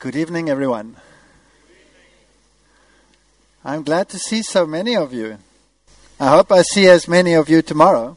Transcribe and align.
Good 0.00 0.14
evening, 0.14 0.48
everyone. 0.48 0.94
I'm 3.64 3.82
glad 3.82 4.08
to 4.10 4.18
see 4.20 4.42
so 4.44 4.64
many 4.64 4.94
of 4.94 5.12
you. 5.12 5.38
I 6.20 6.28
hope 6.28 6.52
I 6.52 6.62
see 6.62 6.86
as 6.86 7.08
many 7.08 7.34
of 7.34 7.48
you 7.48 7.62
tomorrow 7.62 8.16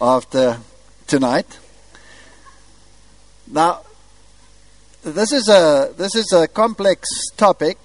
after 0.00 0.58
tonight. 1.06 1.60
Now, 3.46 3.82
this 5.04 5.30
is 5.30 5.48
a 5.48 5.94
this 5.96 6.16
is 6.16 6.32
a 6.32 6.48
complex 6.48 7.08
topic, 7.36 7.78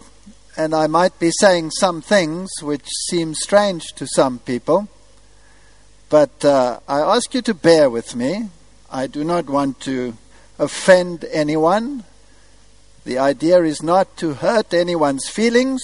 and 0.58 0.74
I 0.74 0.88
might 0.88 1.20
be 1.20 1.30
saying 1.40 1.70
some 1.70 2.02
things 2.02 2.50
which 2.64 2.88
seem 3.12 3.36
strange 3.36 3.94
to 3.98 4.08
some 4.08 4.40
people. 4.40 4.88
But 6.10 6.44
uh, 6.44 6.80
I 6.88 7.02
ask 7.02 7.32
you 7.36 7.44
to 7.44 7.54
bear 7.54 7.92
with 7.92 8.16
me. 8.16 8.50
I 8.92 9.06
do 9.06 9.24
not 9.24 9.46
want 9.46 9.82
to 9.82 10.18
offend 10.58 11.26
anyone. 11.26 12.06
The 13.06 13.20
idea 13.20 13.62
is 13.62 13.84
not 13.84 14.18
to 14.18 14.34
hurt 14.34 14.74
anyone's 14.74 15.30
feelings, 15.30 15.82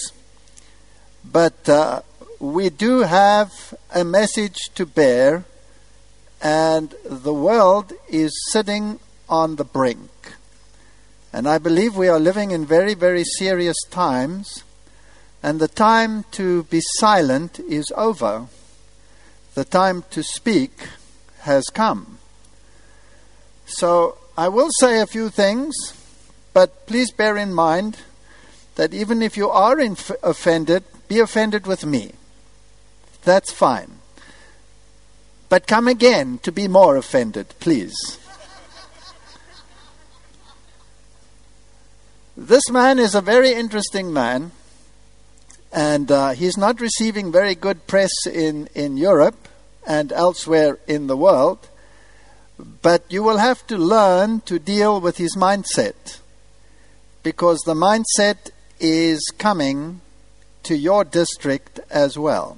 but 1.24 1.70
uh, 1.70 2.02
we 2.40 2.72
do 2.72 3.02
have 3.02 3.76
a 3.94 4.04
message 4.04 4.58
to 4.74 4.88
bear, 4.88 5.46
and 6.42 6.96
the 7.06 7.34
world 7.34 7.94
is 8.10 8.32
sitting 8.52 9.00
on 9.30 9.58
the 9.58 9.64
brink. 9.64 10.10
And 11.32 11.48
I 11.48 11.60
believe 11.60 11.96
we 11.96 12.08
are 12.08 12.20
living 12.20 12.50
in 12.50 12.66
very, 12.66 12.96
very 12.96 13.24
serious 13.24 13.78
times, 13.92 14.64
and 15.44 15.60
the 15.60 15.68
time 15.68 16.26
to 16.32 16.64
be 16.64 16.82
silent 16.82 17.60
is 17.60 17.86
over. 17.96 18.48
The 19.54 19.66
time 19.66 20.06
to 20.10 20.24
speak 20.24 20.72
has 21.42 21.66
come. 21.66 22.18
So 23.68 24.18
I 24.36 24.48
will 24.48 24.70
say 24.80 25.00
a 25.00 25.06
few 25.06 25.30
things, 25.30 25.76
but 26.54 26.86
please 26.86 27.12
bear 27.12 27.38
in 27.38 27.54
mind 27.54 27.98
that 28.76 28.94
even 28.94 29.22
if 29.22 29.38
you 29.38 29.50
are 29.50 29.80
inf- 29.80 30.12
offended, 30.24 30.84
be 31.08 31.20
offended 31.20 31.68
with 31.68 31.86
me. 31.86 32.12
That's 33.24 33.52
fine. 33.52 34.00
But 35.50 35.68
come 35.68 35.88
again 35.88 36.40
to 36.44 36.52
be 36.52 36.68
more 36.68 36.96
offended, 36.96 37.54
please. 37.60 37.94
this 42.38 42.70
man 42.70 42.98
is 42.98 43.14
a 43.14 43.22
very 43.22 43.52
interesting 43.54 44.12
man, 44.12 44.52
and 45.72 46.12
uh, 46.12 46.30
he's 46.32 46.58
not 46.58 46.82
receiving 46.82 47.32
very 47.32 47.56
good 47.56 47.86
press 47.88 48.12
in, 48.26 48.68
in 48.74 48.98
Europe 48.98 49.48
and 49.86 50.12
elsewhere 50.12 50.80
in 50.88 51.08
the 51.08 51.18
world. 51.18 51.68
But 52.82 53.04
you 53.10 53.24
will 53.24 53.38
have 53.38 53.66
to 53.68 53.78
learn 53.78 54.42
to 54.42 54.60
deal 54.60 55.02
with 55.02 55.18
his 55.18 55.36
mindset 55.36 56.21
because 57.24 57.60
the 57.62 57.74
mindset 57.74 58.52
is 58.80 59.22
coming 59.38 60.02
to 60.64 60.76
your 60.76 61.04
district 61.04 61.80
as 61.90 62.18
well. 62.18 62.58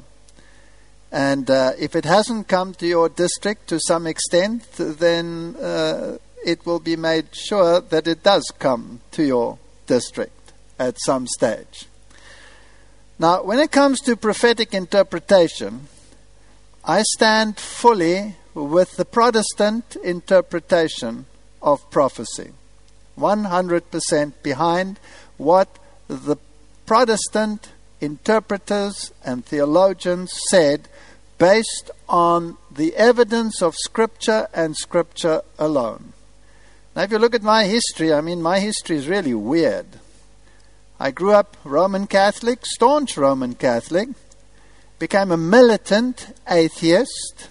And 1.11 1.50
uh, 1.50 1.73
if 1.78 1.95
it 1.95 2.06
hasn't 2.06 2.47
come 2.47 2.73
to 2.75 2.88
your 2.88 3.08
district 3.08 3.67
to 3.67 3.80
some 3.80 4.08
extent, 4.08 4.66
then 4.73 5.56
uh, 5.61 6.17
it 6.44 6.66
will 6.66 6.80
be 6.80 6.95
made 6.95 7.28
sure 7.34 7.81
that 7.81 8.08
it 8.08 8.23
does 8.23 8.52
come 8.58 9.02
to 9.11 9.23
your 9.23 9.59
district 9.86 10.53
at 10.80 11.00
some 11.00 11.28
stage. 11.28 11.86
Now, 13.19 13.44
when 13.44 13.59
it 13.59 13.72
comes 13.72 14.00
to 14.02 14.16
prophetic 14.16 14.73
interpretation, 14.73 15.88
I 16.84 17.03
stand 17.03 17.58
fully 17.58 18.36
with 18.53 18.97
the 18.97 19.06
Protestant 19.06 19.95
interpretation 20.03 21.25
of 21.61 21.89
prophecy. 21.91 22.52
100% 23.17 24.33
behind 24.42 25.00
what 25.38 25.67
the 26.08 26.38
Protestant 26.86 27.69
interpreters 28.02 29.11
and 29.23 29.45
theologians 29.45 30.38
said 30.50 30.88
based 31.38 31.91
on 32.09 32.57
the 32.72 32.96
evidence 32.96 33.62
of 33.62 33.75
Scripture 33.75 34.47
and 34.53 34.75
Scripture 34.75 35.41
alone. 35.57 36.13
Now, 36.96 37.03
if 37.03 37.12
you 37.12 37.18
look 37.18 37.34
at 37.34 37.44
my 37.44 37.66
history, 37.66 38.13
I 38.13 38.22
mean, 38.22 38.41
my 38.41 38.59
history 38.59 38.97
is 38.97 39.07
really 39.07 39.34
weird. 39.34 39.88
I 41.00 41.12
grew 41.12 41.31
up 41.31 41.57
Roman 41.63 42.07
Catholic, 42.07 42.66
staunch 42.66 43.18
Roman 43.18 43.56
Catholic, 43.56 44.09
became 45.00 45.31
a 45.31 45.38
militant 45.38 46.34
atheist, 46.50 47.50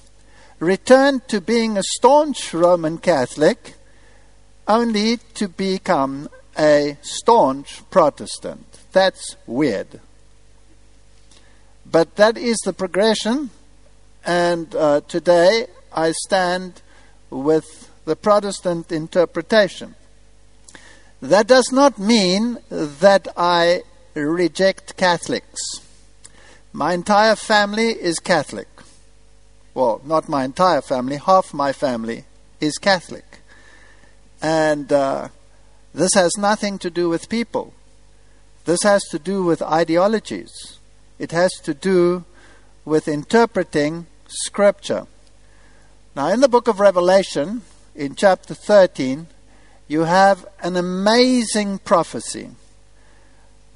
returned 0.58 1.26
to 1.28 1.40
being 1.40 1.76
a 1.76 1.82
staunch 1.82 2.54
Roman 2.54 2.98
Catholic, 2.98 3.74
only 4.66 5.18
to 5.34 5.48
become 5.48 6.28
a 6.58 6.96
staunch 7.02 7.82
Protestant. 7.90 8.66
That's 8.92 9.36
weird. 9.46 10.00
But 11.90 12.16
that 12.16 12.38
is 12.38 12.56
the 12.64 12.72
progression, 12.72 13.50
and 14.24 14.74
uh, 14.74 15.00
today 15.08 15.66
I 15.92 16.12
stand 16.12 16.80
with 17.30 17.90
the 18.04 18.16
Protestant 18.16 18.92
interpretation. 18.92 19.94
That 21.20 21.46
does 21.46 21.70
not 21.72 21.98
mean 21.98 22.58
that 22.68 23.28
I 23.36 23.82
reject 24.14 24.96
Catholics. 24.96 25.60
My 26.72 26.94
entire 26.94 27.36
family 27.36 27.88
is 27.88 28.18
Catholic. 28.18 28.68
Well, 29.74 30.00
not 30.04 30.28
my 30.28 30.44
entire 30.44 30.80
family, 30.80 31.16
half 31.16 31.54
my 31.54 31.72
family 31.72 32.24
is 32.60 32.78
Catholic. 32.78 33.31
And 34.42 34.92
uh, 34.92 35.28
this 35.94 36.14
has 36.14 36.36
nothing 36.36 36.78
to 36.80 36.90
do 36.90 37.08
with 37.08 37.28
people. 37.28 37.72
This 38.64 38.82
has 38.82 39.02
to 39.10 39.18
do 39.18 39.44
with 39.44 39.62
ideologies. 39.62 40.78
It 41.18 41.30
has 41.30 41.52
to 41.62 41.72
do 41.72 42.24
with 42.84 43.06
interpreting 43.06 44.06
Scripture. 44.26 45.06
Now, 46.16 46.28
in 46.28 46.40
the 46.40 46.48
book 46.48 46.68
of 46.68 46.80
Revelation, 46.80 47.62
in 47.94 48.16
chapter 48.16 48.54
13, 48.54 49.28
you 49.86 50.00
have 50.00 50.46
an 50.60 50.76
amazing 50.76 51.78
prophecy. 51.78 52.50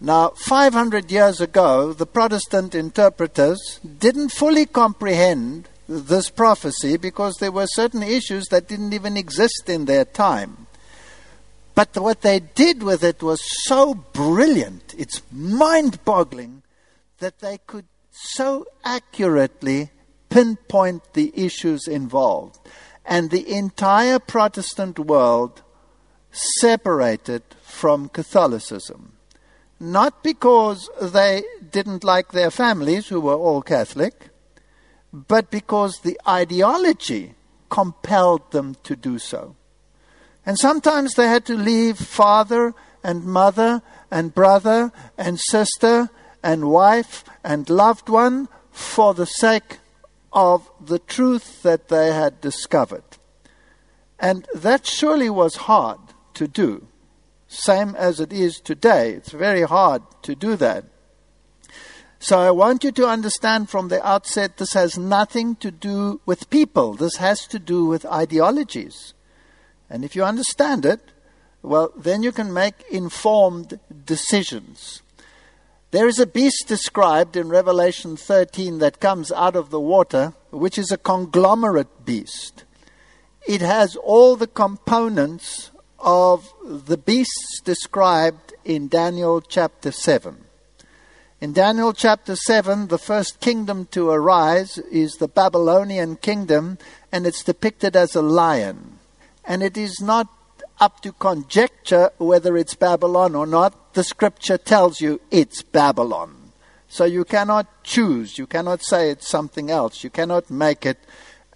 Now, 0.01 0.31
500 0.31 1.11
years 1.11 1.41
ago, 1.41 1.93
the 1.93 2.07
Protestant 2.07 2.75
interpreters 2.75 3.81
didn't 3.81 4.31
fully 4.31 4.67
comprehend 4.67 5.69
this 5.89 6.31
prophecy 6.31 6.97
because 6.97 7.37
there 7.37 7.53
were 7.53 7.67
certain 7.67 8.03
issues 8.03 8.47
that 8.47 8.69
didn't 8.69 8.93
even 8.93 9.17
exist 9.17 9.69
in 9.69 9.85
their 9.85 10.05
time. 10.05 10.67
But 11.75 11.97
what 11.97 12.23
they 12.23 12.41
did 12.41 12.83
with 12.83 13.05
it 13.05 13.23
was 13.23 13.41
so 13.65 13.95
brilliant, 13.95 14.95
it's 14.97 15.23
mind 15.31 16.03
boggling, 16.05 16.63
that 17.19 17.41
they 17.41 17.59
could 17.67 17.85
so 18.11 18.67
accurately 18.85 19.91
pinpoint 20.31 21.13
the 21.13 21.33
issues 21.35 21.87
involved. 21.87 22.59
And 23.05 23.31
the 23.31 23.53
entire 23.53 24.19
Protestant 24.19 24.99
world 24.99 25.63
separated 26.31 27.43
from 27.63 28.09
Catholicism. 28.09 29.13
Not 29.79 30.23
because 30.23 30.89
they 31.01 31.45
didn't 31.71 32.05
like 32.05 32.33
their 32.33 32.51
families, 32.51 33.09
who 33.09 33.21
were 33.21 33.35
all 33.35 33.61
Catholic, 33.63 34.31
but 35.17 35.51
because 35.51 36.01
the 36.01 36.21
ideology 36.29 37.35
compelled 37.71 38.53
them 38.53 38.77
to 38.85 38.95
do 38.95 39.19
so. 39.19 39.57
And 40.45 40.59
sometimes 40.59 41.15
they 41.15 41.27
had 41.27 41.47
to 41.47 41.57
leave 41.57 41.97
father 41.97 42.75
and 43.03 43.25
mother 43.25 43.83
and 44.11 44.35
brother 44.35 44.93
and 45.17 45.41
sister 45.41 46.11
and 46.43 46.71
wife 46.71 47.25
and 47.43 47.69
loved 47.71 48.09
one 48.09 48.49
for 48.71 49.15
the 49.15 49.27
sake 49.27 49.79
of 50.33 50.71
the 50.85 50.99
truth 50.99 51.63
that 51.63 51.89
they 51.89 52.13
had 52.13 52.41
discovered. 52.43 53.03
And 54.19 54.47
that 54.55 54.87
surely 54.87 55.31
was 55.31 55.57
hard 55.57 55.99
to 56.35 56.47
do, 56.47 56.87
same 57.49 57.95
as 57.97 58.21
it 58.21 58.33
is 58.33 58.61
today. 58.61 59.13
It's 59.13 59.33
very 59.33 59.63
hard 59.63 60.03
to 60.23 60.35
do 60.35 60.57
that. 60.57 60.85
So 62.19 62.39
I 62.39 62.51
want 62.51 62.83
you 62.83 62.93
to 62.93 63.07
understand 63.07 63.69
from 63.69 63.89
the 63.89 64.05
outset 64.07 64.57
this 64.57 64.73
has 64.73 64.99
nothing 64.99 65.57
to 65.57 65.71
do 65.71 66.21
with 66.25 66.51
people, 66.51 66.95
this 66.95 67.17
has 67.17 67.47
to 67.49 67.59
do 67.59 67.85
with 67.85 68.07
ideologies. 68.07 69.15
And 69.91 70.05
if 70.05 70.17
you 70.17 70.25
understand 70.25 70.85
it, 70.85 71.01
well, 71.63 71.93
then 71.97 72.23
you 72.23 72.33
can 72.33 72.53
make 72.53 72.85
informed 72.91 73.79
decisions. 74.05 75.03
There 75.91 76.09
is 76.09 76.19
a 76.19 76.27
beast 76.27 76.65
described 76.67 77.37
in 77.37 77.49
Revelation 77.49 78.17
13 78.17 78.79
that 78.79 79.01
comes 79.01 79.31
out 79.31 79.57
of 79.57 79.71
the 79.71 79.81
water, 79.81 80.35
which 80.51 80.79
is 80.79 80.91
a 80.91 80.99
conglomerate 80.99 82.05
beast. 82.05 82.65
It 83.47 83.61
has 83.61 83.95
all 83.97 84.37
the 84.37 84.49
components 84.49 85.71
of 85.99 86.53
the 86.65 86.97
beasts 86.97 87.61
described 87.65 88.55
in 88.65 88.89
Daniel 88.89 89.41
chapter 89.41 89.93
7. 89.93 90.46
In 91.47 91.53
Daniel 91.53 91.93
chapter 91.93 92.35
7, 92.35 92.89
the 92.89 92.99
first 92.99 93.39
kingdom 93.39 93.87
to 93.93 94.11
arise 94.11 94.79
is 94.79 95.15
the 95.15 95.29
Babylonian 95.29 96.17
kingdom, 96.17 96.77
and 97.13 97.25
it's 97.25 97.45
depicted 97.45 97.95
as 97.95 98.17
a 98.17 98.21
lion. 98.21 98.99
And 99.45 99.63
it 99.63 99.77
is 99.77 100.01
not 100.01 100.27
up 100.81 101.03
to 101.03 101.13
conjecture 101.13 102.11
whether 102.19 102.57
it's 102.57 102.75
Babylon 102.75 103.37
or 103.37 103.47
not. 103.47 103.95
The 103.95 104.03
scripture 104.03 104.59
tells 104.59 105.01
you 105.01 105.21
it's 105.31 105.63
Babylon. 105.63 106.51
So 106.89 107.05
you 107.05 107.25
cannot 107.25 107.85
choose. 107.85 108.39
You 108.39 108.49
cannot 108.49 108.83
say 108.83 109.11
it's 109.11 109.29
something 109.29 109.71
else. 109.71 110.03
You 110.03 110.11
cannot 110.11 110.51
make 110.51 110.85
it 110.85 110.99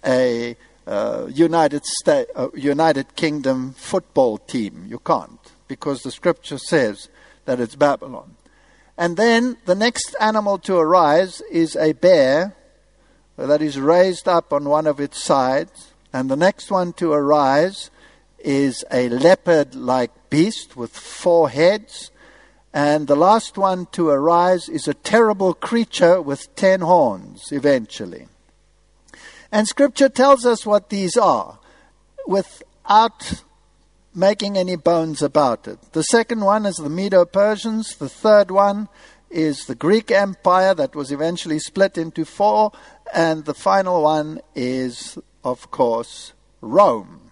a 0.05 0.55
uh, 0.87 1.27
United 1.29 1.83
States, 1.83 2.31
uh, 2.33 2.47
United 2.55 3.17
Kingdom 3.17 3.73
football 3.73 4.37
team. 4.37 4.85
You 4.87 4.99
can't 4.99 5.51
because 5.67 6.03
the 6.03 6.11
scripture 6.11 6.59
says 6.59 7.09
that 7.43 7.59
it's 7.59 7.75
Babylon. 7.75 8.37
And 8.97 9.17
then 9.17 9.57
the 9.65 9.75
next 9.75 10.15
animal 10.19 10.57
to 10.59 10.77
arise 10.77 11.41
is 11.51 11.75
a 11.75 11.93
bear 11.93 12.55
that 13.37 13.61
is 13.61 13.79
raised 13.79 14.27
up 14.27 14.53
on 14.53 14.65
one 14.65 14.85
of 14.85 14.99
its 14.99 15.23
sides, 15.23 15.93
and 16.13 16.29
the 16.29 16.35
next 16.35 16.69
one 16.69 16.93
to 16.93 17.13
arise 17.13 17.89
is 18.39 18.83
a 18.91 19.09
leopard 19.09 19.75
like 19.75 20.11
beast 20.29 20.75
with 20.75 20.91
four 20.91 21.49
heads, 21.49 22.11
and 22.73 23.07
the 23.07 23.15
last 23.15 23.57
one 23.57 23.87
to 23.93 24.09
arise 24.09 24.69
is 24.69 24.87
a 24.87 24.93
terrible 24.93 25.53
creature 25.53 26.21
with 26.21 26.55
ten 26.55 26.81
horns 26.81 27.51
eventually. 27.51 28.27
And 29.51 29.67
scripture 29.67 30.09
tells 30.09 30.45
us 30.45 30.65
what 30.65 30.89
these 30.89 31.17
are. 31.17 31.59
Without 32.27 33.43
making 34.13 34.57
any 34.57 34.75
bones 34.75 35.21
about 35.21 35.67
it. 35.67 35.79
The 35.93 36.03
second 36.03 36.41
one 36.41 36.65
is 36.65 36.77
the 36.77 36.89
Medo 36.89 37.25
Persians, 37.25 37.95
the 37.95 38.09
third 38.09 38.51
one 38.51 38.89
is 39.29 39.65
the 39.65 39.75
Greek 39.75 40.11
Empire 40.11 40.73
that 40.75 40.95
was 40.95 41.11
eventually 41.11 41.59
split 41.59 41.97
into 41.97 42.25
four, 42.25 42.71
and 43.13 43.45
the 43.45 43.53
final 43.53 44.03
one 44.03 44.41
is, 44.55 45.17
of 45.43 45.71
course, 45.71 46.33
Rome. 46.59 47.31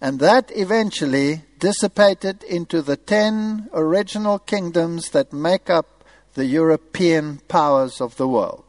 And 0.00 0.20
that 0.20 0.50
eventually 0.54 1.42
dissipated 1.58 2.42
into 2.44 2.82
the 2.82 2.96
ten 2.96 3.68
original 3.72 4.38
kingdoms 4.38 5.10
that 5.10 5.32
make 5.32 5.70
up 5.70 6.04
the 6.34 6.46
European 6.46 7.38
powers 7.48 8.00
of 8.00 8.16
the 8.16 8.28
world. 8.28 8.64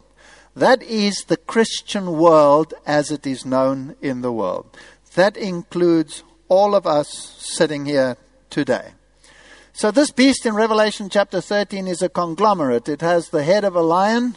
That 0.56 0.82
is 0.82 1.26
the 1.28 1.38
Christian 1.38 2.18
world 2.18 2.74
as 2.86 3.12
it 3.12 3.28
is 3.28 3.46
known 3.46 3.96
in 4.02 4.22
the 4.22 4.32
world. 4.32 4.76
That 5.16 5.38
includes 5.38 6.24
all 6.50 6.76
of 6.76 6.86
us 6.86 7.36
sitting 7.38 7.86
here 7.86 8.18
today. 8.50 8.92
So, 9.72 9.92
this 9.92 10.12
beast 10.12 10.46
in 10.46 10.56
Revelation 10.56 11.10
chapter 11.10 11.40
13 11.40 11.88
is 11.88 12.02
a 12.02 12.10
conglomerate. 12.10 12.90
It 12.90 13.02
has 13.02 13.30
the 13.30 13.44
head 13.44 13.64
of 13.64 13.76
a 13.76 13.82
lion 13.82 14.36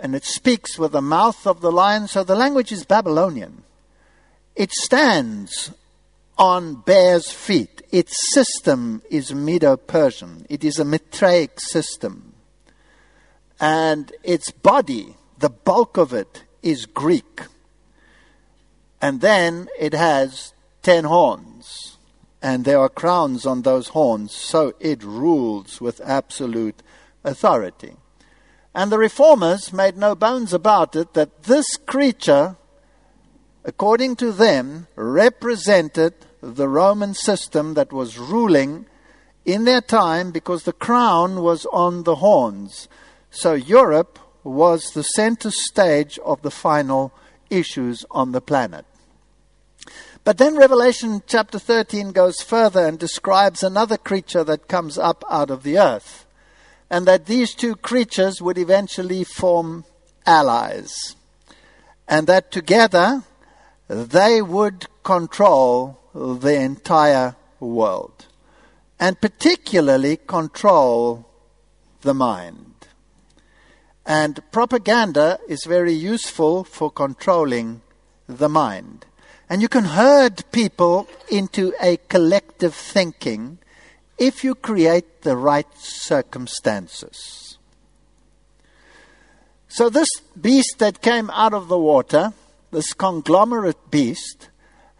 and 0.00 0.16
it 0.16 0.24
speaks 0.24 0.78
with 0.78 0.92
the 0.92 1.02
mouth 1.02 1.46
of 1.46 1.60
the 1.60 1.70
lion. 1.70 2.08
So, 2.08 2.24
the 2.24 2.34
language 2.34 2.72
is 2.72 2.84
Babylonian. 2.84 3.62
It 4.56 4.72
stands 4.72 5.70
on 6.38 6.82
bear's 6.82 7.30
feet. 7.30 7.82
Its 7.92 8.14
system 8.32 9.02
is 9.10 9.32
Medo 9.32 9.76
Persian, 9.76 10.46
it 10.48 10.64
is 10.64 10.78
a 10.78 10.84
Mithraic 10.84 11.60
system. 11.60 12.32
And 13.60 14.12
its 14.22 14.50
body, 14.50 15.16
the 15.38 15.48
bulk 15.48 15.96
of 15.96 16.12
it, 16.12 16.42
is 16.62 16.84
Greek. 16.84 17.42
And 19.00 19.20
then 19.20 19.68
it 19.78 19.94
has 19.94 20.52
ten 20.86 21.02
horns, 21.02 21.98
and 22.40 22.64
there 22.64 22.78
are 22.78 22.88
crowns 22.88 23.44
on 23.44 23.62
those 23.62 23.88
horns, 23.88 24.30
so 24.30 24.72
it 24.78 25.02
rules 25.02 25.80
with 25.80 26.00
absolute 26.04 26.80
authority. 27.24 27.96
And 28.72 28.92
the 28.92 28.98
reformers 28.98 29.72
made 29.72 29.96
no 29.96 30.14
bones 30.14 30.52
about 30.54 30.94
it 30.94 31.12
that 31.14 31.42
this 31.42 31.76
creature, 31.76 32.54
according 33.64 34.14
to 34.22 34.30
them, 34.30 34.86
represented 34.94 36.14
the 36.40 36.68
Roman 36.68 37.14
system 37.14 37.74
that 37.74 37.92
was 37.92 38.16
ruling 38.16 38.86
in 39.44 39.64
their 39.64 39.80
time 39.80 40.30
because 40.30 40.62
the 40.62 40.72
crown 40.72 41.42
was 41.42 41.66
on 41.72 42.04
the 42.04 42.16
horns. 42.16 42.86
So 43.28 43.54
Europe 43.54 44.20
was 44.44 44.92
the 44.92 45.02
center 45.02 45.50
stage 45.50 46.16
of 46.24 46.42
the 46.42 46.52
final 46.52 47.12
issues 47.50 48.04
on 48.12 48.30
the 48.30 48.40
planet. 48.40 48.86
But 50.26 50.38
then 50.38 50.56
Revelation 50.56 51.22
chapter 51.28 51.56
13 51.56 52.10
goes 52.10 52.40
further 52.40 52.84
and 52.84 52.98
describes 52.98 53.62
another 53.62 53.96
creature 53.96 54.42
that 54.42 54.66
comes 54.66 54.98
up 54.98 55.22
out 55.30 55.52
of 55.52 55.62
the 55.62 55.78
earth. 55.78 56.26
And 56.90 57.06
that 57.06 57.26
these 57.26 57.54
two 57.54 57.76
creatures 57.76 58.42
would 58.42 58.58
eventually 58.58 59.22
form 59.22 59.84
allies. 60.26 61.14
And 62.08 62.26
that 62.26 62.50
together 62.50 63.22
they 63.86 64.42
would 64.42 64.88
control 65.04 66.00
the 66.12 66.60
entire 66.60 67.36
world. 67.60 68.26
And 68.98 69.20
particularly 69.20 70.16
control 70.16 71.30
the 72.00 72.14
mind. 72.14 72.88
And 74.04 74.40
propaganda 74.50 75.38
is 75.46 75.64
very 75.66 75.92
useful 75.92 76.64
for 76.64 76.90
controlling 76.90 77.82
the 78.26 78.48
mind. 78.48 79.06
And 79.48 79.62
you 79.62 79.68
can 79.68 79.84
herd 79.84 80.44
people 80.50 81.08
into 81.30 81.72
a 81.80 81.98
collective 82.08 82.74
thinking 82.74 83.58
if 84.18 84.42
you 84.42 84.54
create 84.54 85.22
the 85.22 85.36
right 85.36 85.66
circumstances. 85.76 87.58
So, 89.68 89.90
this 89.90 90.08
beast 90.40 90.78
that 90.78 91.02
came 91.02 91.30
out 91.30 91.52
of 91.52 91.68
the 91.68 91.78
water, 91.78 92.32
this 92.70 92.92
conglomerate 92.92 93.90
beast, 93.90 94.48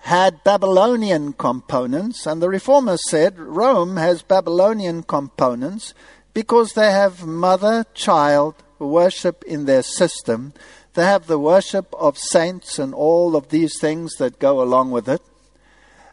had 0.00 0.44
Babylonian 0.44 1.32
components, 1.32 2.26
and 2.26 2.40
the 2.40 2.48
reformers 2.48 3.00
said 3.08 3.38
Rome 3.38 3.96
has 3.96 4.22
Babylonian 4.22 5.02
components 5.02 5.94
because 6.34 6.74
they 6.74 6.92
have 6.92 7.26
mother 7.26 7.84
child 7.94 8.54
worship 8.78 9.42
in 9.44 9.64
their 9.64 9.82
system 9.82 10.52
they 10.96 11.04
have 11.04 11.26
the 11.26 11.38
worship 11.38 11.94
of 11.94 12.16
saints 12.16 12.78
and 12.78 12.94
all 12.94 13.36
of 13.36 13.50
these 13.50 13.78
things 13.78 14.14
that 14.14 14.38
go 14.38 14.62
along 14.62 14.90
with 14.90 15.08
it. 15.08 15.20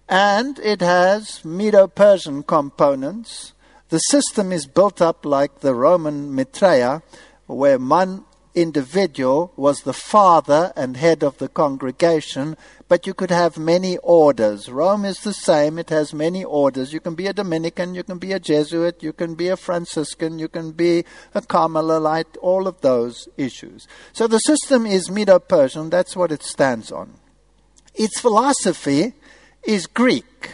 And 0.09 0.59
it 0.59 0.81
has 0.81 1.43
Medo 1.45 1.87
Persian 1.87 2.43
components. 2.43 3.53
The 3.87 3.99
system 3.99 4.51
is 4.51 4.67
built 4.67 5.01
up 5.01 5.25
like 5.25 5.61
the 5.61 5.73
Roman 5.73 6.35
Maitreya, 6.35 7.01
where 7.47 7.79
one 7.79 8.25
individual 8.53 9.53
was 9.55 9.79
the 9.79 9.93
father 9.93 10.73
and 10.75 10.97
head 10.97 11.23
of 11.23 11.37
the 11.37 11.47
congregation, 11.47 12.57
but 12.93 13.07
you 13.07 13.13
could 13.15 13.31
have 13.31 13.57
many 13.57 13.97
orders. 14.03 14.69
Rome 14.69 15.03
is 15.03 15.21
the 15.21 15.33
same, 15.33 15.79
it 15.79 15.89
has 15.89 16.13
many 16.13 16.43
orders. 16.43 16.93
You 16.93 16.99
can 16.99 17.15
be 17.15 17.25
a 17.25 17.33
Dominican, 17.33 17.95
you 17.95 18.03
can 18.03 18.19
be 18.19 18.33
a 18.33 18.39
Jesuit, 18.39 19.01
you 19.01 19.11
can 19.11 19.33
be 19.33 19.47
a 19.47 19.57
Franciscan, 19.57 20.37
you 20.37 20.47
can 20.47 20.73
be 20.73 21.03
a 21.33 21.41
Carmelite, 21.41 22.37
all 22.39 22.67
of 22.67 22.81
those 22.81 23.27
issues. 23.35 23.87
So 24.11 24.27
the 24.27 24.37
system 24.37 24.85
is 24.85 25.09
Medo 25.09 25.39
Persian, 25.39 25.89
that's 25.89 26.15
what 26.15 26.31
it 26.31 26.43
stands 26.43 26.91
on. 26.91 27.15
Its 27.95 28.19
philosophy 28.19 29.13
is 29.63 29.87
Greek. 29.87 30.51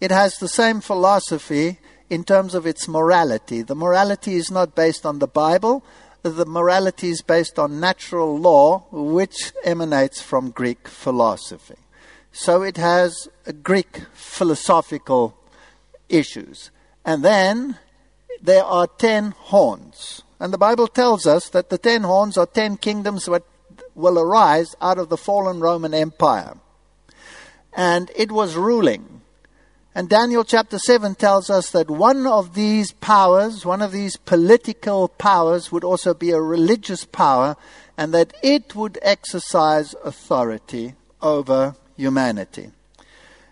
It 0.00 0.10
has 0.10 0.38
the 0.38 0.48
same 0.48 0.80
philosophy 0.80 1.78
in 2.08 2.24
terms 2.24 2.54
of 2.54 2.66
its 2.66 2.88
morality. 2.88 3.60
The 3.60 3.76
morality 3.76 4.36
is 4.36 4.50
not 4.50 4.74
based 4.74 5.04
on 5.04 5.18
the 5.18 5.28
Bible 5.28 5.84
the 6.30 6.46
morality 6.46 7.10
is 7.10 7.22
based 7.22 7.58
on 7.58 7.80
natural 7.80 8.38
law, 8.38 8.84
which 8.90 9.52
emanates 9.64 10.20
from 10.20 10.50
Greek 10.50 10.88
philosophy. 10.88 11.76
So 12.32 12.62
it 12.62 12.76
has 12.76 13.28
Greek 13.62 14.02
philosophical 14.12 15.36
issues. 16.08 16.70
And 17.04 17.24
then 17.24 17.78
there 18.42 18.64
are 18.64 18.86
ten 18.86 19.30
horns. 19.30 20.22
And 20.38 20.52
the 20.52 20.58
Bible 20.58 20.86
tells 20.86 21.26
us 21.26 21.48
that 21.50 21.70
the 21.70 21.78
ten 21.78 22.02
horns 22.02 22.36
are 22.36 22.46
ten 22.46 22.76
kingdoms 22.76 23.24
that 23.24 23.44
will 23.94 24.18
arise 24.18 24.74
out 24.80 24.98
of 24.98 25.08
the 25.08 25.16
fallen 25.16 25.60
Roman 25.60 25.94
Empire. 25.94 26.58
And 27.74 28.10
it 28.14 28.30
was 28.30 28.54
ruling. 28.54 29.15
And 29.96 30.10
Daniel 30.10 30.44
chapter 30.44 30.78
7 30.78 31.14
tells 31.14 31.48
us 31.48 31.70
that 31.70 31.88
one 31.88 32.26
of 32.26 32.52
these 32.52 32.92
powers, 32.92 33.64
one 33.64 33.80
of 33.80 33.92
these 33.92 34.18
political 34.18 35.08
powers, 35.08 35.72
would 35.72 35.84
also 35.84 36.12
be 36.12 36.32
a 36.32 36.38
religious 36.38 37.06
power, 37.06 37.56
and 37.96 38.12
that 38.12 38.34
it 38.42 38.76
would 38.76 38.98
exercise 39.00 39.94
authority 40.04 40.96
over 41.22 41.76
humanity. 41.96 42.72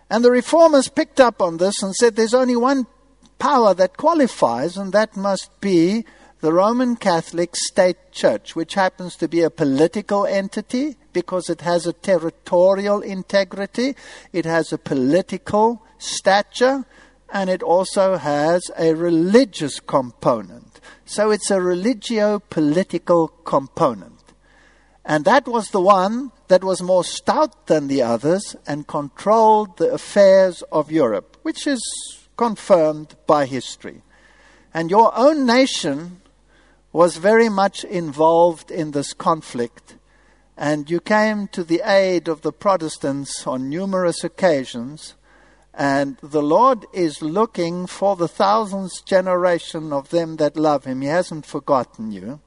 And 0.07 0.23
the 0.23 0.29
reformers 0.29 0.87
picked 0.87 1.19
up 1.19 1.41
on 1.41 1.57
this 1.57 1.81
and 1.81 1.95
said 1.95 2.15
there's 2.15 2.35
only 2.35 2.55
one 2.55 2.85
power 3.39 3.73
that 3.73 3.97
qualifies, 3.97 4.77
and 4.77 4.93
that 4.93 5.17
must 5.17 5.49
be 5.61 6.05
the 6.41 6.53
Roman 6.53 6.95
Catholic 6.95 7.55
State 7.55 8.11
Church, 8.11 8.55
which 8.55 8.75
happens 8.75 9.15
to 9.15 9.27
be 9.27 9.41
a 9.41 9.49
political 9.49 10.27
entity 10.27 10.95
because 11.15 11.49
it 11.49 11.61
has 11.61 11.87
a 11.87 11.93
territorial 11.93 12.99
integrity, 12.99 13.95
it 14.33 14.43
has 14.43 14.73
a 14.73 14.77
political 14.77 15.81
stature, 15.97 16.85
and 17.33 17.49
it 17.49 17.63
also 17.63 18.17
has 18.17 18.69
a 18.77 18.93
religious 18.93 19.79
component. 19.79 20.81
So 21.05 21.31
it's 21.31 21.49
a 21.49 21.61
religio 21.61 22.39
political 22.39 23.29
component. 23.29 24.21
And 25.05 25.23
that 25.23 25.47
was 25.47 25.69
the 25.69 25.79
one 25.79 26.31
that 26.49 26.65
was 26.65 26.81
more 26.81 27.05
stout 27.05 27.67
than 27.67 27.87
the 27.87 28.01
others 28.01 28.57
and 28.67 28.85
controlled 28.85 29.77
the 29.77 29.93
affairs 29.93 30.63
of 30.69 30.91
Europe, 30.91 31.37
which 31.43 31.65
is 31.65 31.81
confirmed 32.35 33.15
by 33.25 33.45
history. 33.45 34.01
And 34.73 34.91
your 34.91 35.17
own 35.17 35.45
nation 35.45 36.19
was 36.91 37.17
very 37.17 37.47
much 37.47 37.85
involved 37.85 38.69
in 38.69 38.91
this 38.91 39.13
conflict, 39.13 39.95
and 40.57 40.89
you 40.89 40.99
came 40.99 41.47
to 41.49 41.63
the 41.63 41.81
aid 41.83 42.27
of 42.27 42.41
the 42.41 42.53
Protestants 42.53 43.45
on 43.45 43.69
numerous 43.69 44.23
occasions. 44.23 45.15
And 45.73 46.17
the 46.23 46.41
Lord 46.41 46.85
is 46.93 47.21
looking 47.21 47.85
for 47.87 48.15
the 48.15 48.29
thousandth 48.29 49.05
generation 49.05 49.91
of 49.91 50.09
them 50.09 50.37
that 50.37 50.55
love 50.55 50.85
Him. 50.85 51.01
He 51.01 51.07
hasn't 51.07 51.45
forgotten 51.45 52.11
you, 52.11 52.39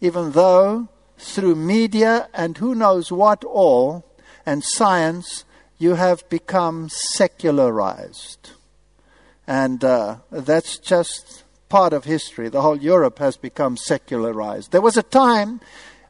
even 0.00 0.32
though 0.32 0.88
through 1.18 1.54
media 1.54 2.28
and 2.32 2.56
who 2.56 2.74
knows 2.74 3.12
what 3.12 3.44
all, 3.44 4.06
and 4.46 4.64
science, 4.64 5.44
you 5.76 5.94
have 5.94 6.26
become 6.30 6.88
secularized. 6.88 8.52
And 9.46 9.84
uh, 9.84 10.16
that's 10.30 10.78
just 10.78 11.44
part 11.68 11.92
of 11.92 12.04
history. 12.04 12.48
The 12.48 12.62
whole 12.62 12.78
Europe 12.78 13.18
has 13.18 13.36
become 13.36 13.76
secularized. 13.76 14.72
There 14.72 14.80
was 14.80 14.96
a 14.96 15.02
time 15.02 15.60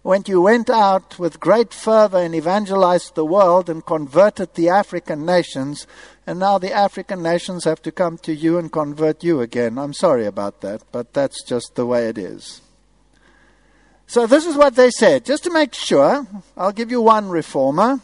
when 0.02 0.22
you 0.26 0.40
went 0.40 0.70
out 0.70 1.18
with 1.18 1.40
great 1.40 1.74
fervor 1.74 2.18
and 2.18 2.34
evangelized 2.34 3.14
the 3.14 3.24
world 3.24 3.68
and 3.68 3.84
converted 3.84 4.54
the 4.54 4.68
African 4.68 5.26
nations, 5.26 5.86
and 6.26 6.38
now 6.38 6.58
the 6.58 6.72
African 6.72 7.22
nations 7.22 7.64
have 7.64 7.82
to 7.82 7.92
come 7.92 8.16
to 8.18 8.34
you 8.34 8.56
and 8.56 8.72
convert 8.72 9.22
you 9.22 9.40
again. 9.40 9.78
I'm 9.78 9.92
sorry 9.92 10.24
about 10.24 10.62
that, 10.62 10.82
but 10.90 11.12
that's 11.12 11.44
just 11.44 11.74
the 11.74 11.84
way 11.84 12.08
it 12.08 12.16
is. 12.16 12.62
So 14.06 14.26
this 14.26 14.46
is 14.46 14.56
what 14.56 14.74
they 14.74 14.90
said. 14.90 15.24
Just 15.24 15.44
to 15.44 15.52
make 15.52 15.74
sure, 15.74 16.26
I'll 16.56 16.72
give 16.72 16.90
you 16.90 17.02
one 17.02 17.28
reformer, 17.28 18.00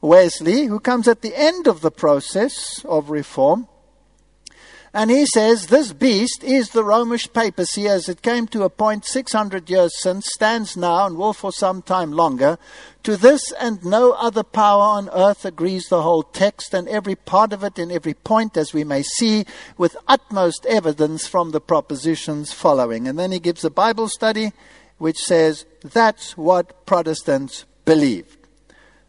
Wesley, 0.00 0.66
who 0.66 0.80
comes 0.80 1.08
at 1.08 1.20
the 1.20 1.36
end 1.36 1.66
of 1.66 1.80
the 1.80 1.90
process 1.90 2.84
of 2.84 3.10
reform. 3.10 3.66
And 4.92 5.10
he 5.10 5.24
says, 5.26 5.68
This 5.68 5.92
beast 5.92 6.42
is 6.42 6.70
the 6.70 6.82
Romish 6.82 7.32
papacy 7.32 7.86
as 7.86 8.08
it 8.08 8.22
came 8.22 8.48
to 8.48 8.64
a 8.64 8.70
point 8.70 9.04
600 9.04 9.70
years 9.70 9.92
since, 10.02 10.26
stands 10.34 10.76
now, 10.76 11.06
and 11.06 11.16
will 11.16 11.32
for 11.32 11.52
some 11.52 11.80
time 11.80 12.10
longer. 12.10 12.58
To 13.04 13.16
this 13.16 13.52
and 13.52 13.84
no 13.84 14.12
other 14.12 14.42
power 14.42 14.82
on 14.82 15.08
earth 15.10 15.44
agrees 15.44 15.86
the 15.88 16.02
whole 16.02 16.24
text, 16.24 16.74
and 16.74 16.88
every 16.88 17.14
part 17.14 17.52
of 17.52 17.62
it 17.62 17.78
in 17.78 17.92
every 17.92 18.14
point, 18.14 18.56
as 18.56 18.74
we 18.74 18.82
may 18.82 19.02
see, 19.02 19.44
with 19.78 19.96
utmost 20.08 20.66
evidence 20.66 21.26
from 21.26 21.52
the 21.52 21.60
propositions 21.60 22.52
following. 22.52 23.06
And 23.06 23.16
then 23.16 23.30
he 23.30 23.38
gives 23.38 23.64
a 23.64 23.70
Bible 23.70 24.08
study 24.08 24.52
which 24.98 25.18
says 25.18 25.64
that's 25.82 26.36
what 26.36 26.84
Protestants 26.84 27.64
believed. 27.84 28.39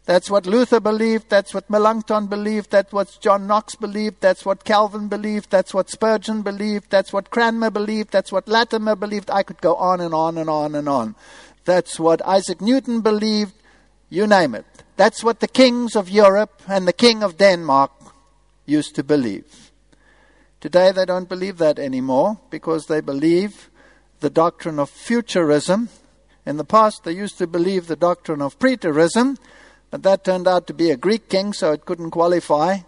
That's 0.04 0.28
what 0.28 0.46
Luther 0.46 0.80
believed, 0.80 1.28
that's 1.28 1.54
what 1.54 1.70
Melanchthon 1.70 2.26
believed, 2.26 2.72
that's 2.72 2.92
what 2.92 3.16
John 3.20 3.46
Knox 3.46 3.76
believed, 3.76 4.20
that's 4.20 4.44
what 4.44 4.64
Calvin 4.64 5.06
believed, 5.06 5.50
that's 5.50 5.72
what 5.72 5.90
Spurgeon 5.90 6.42
believed, 6.42 6.90
that's 6.90 7.12
what 7.12 7.30
Cranmer 7.30 7.70
believed, 7.70 8.10
that's 8.10 8.32
what 8.32 8.48
Latimer 8.48 8.96
believed. 8.96 9.30
I 9.30 9.44
could 9.44 9.60
go 9.60 9.76
on 9.76 10.00
and 10.00 10.12
on 10.12 10.38
and 10.38 10.50
on 10.50 10.74
and 10.74 10.88
on. 10.88 11.14
That's 11.64 12.00
what 12.00 12.20
Isaac 12.26 12.60
Newton 12.60 13.00
believed, 13.00 13.54
you 14.10 14.26
name 14.26 14.56
it. 14.56 14.66
That's 14.96 15.22
what 15.22 15.38
the 15.38 15.46
kings 15.46 15.94
of 15.94 16.10
Europe 16.10 16.62
and 16.66 16.88
the 16.88 16.92
king 16.92 17.22
of 17.22 17.38
Denmark 17.38 17.92
used 18.66 18.96
to 18.96 19.04
believe. 19.04 19.70
Today 20.60 20.90
they 20.90 21.04
don't 21.04 21.28
believe 21.28 21.58
that 21.58 21.78
anymore 21.78 22.40
because 22.50 22.86
they 22.86 23.00
believe 23.00 23.70
the 24.18 24.30
doctrine 24.30 24.80
of 24.80 24.90
futurism. 24.90 25.88
In 26.44 26.56
the 26.56 26.64
past, 26.64 27.04
they 27.04 27.12
used 27.12 27.38
to 27.38 27.46
believe 27.46 27.86
the 27.86 27.96
doctrine 27.96 28.42
of 28.42 28.58
preterism, 28.58 29.36
but 29.92 30.02
that 30.04 30.24
turned 30.24 30.48
out 30.48 30.66
to 30.68 30.72
be 30.74 30.90
a 30.90 30.96
Greek 30.96 31.28
king, 31.28 31.52
so 31.52 31.70
it 31.72 31.84
couldn't 31.84 32.12
qualify 32.12 32.78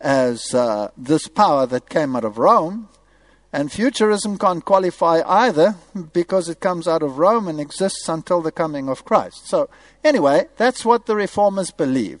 as 0.00 0.54
uh, 0.54 0.90
this 0.96 1.28
power 1.28 1.66
that 1.66 1.90
came 1.90 2.16
out 2.16 2.24
of 2.24 2.38
Rome. 2.38 2.88
And 3.52 3.70
futurism 3.70 4.38
can't 4.38 4.64
qualify 4.64 5.20
either 5.26 5.76
because 6.14 6.48
it 6.48 6.60
comes 6.60 6.88
out 6.88 7.02
of 7.02 7.18
Rome 7.18 7.46
and 7.46 7.60
exists 7.60 8.08
until 8.08 8.40
the 8.40 8.50
coming 8.50 8.88
of 8.88 9.04
Christ. 9.04 9.46
So, 9.46 9.68
anyway, 10.02 10.46
that's 10.56 10.82
what 10.82 11.04
the 11.04 11.14
reformers 11.14 11.70
believe. 11.70 12.20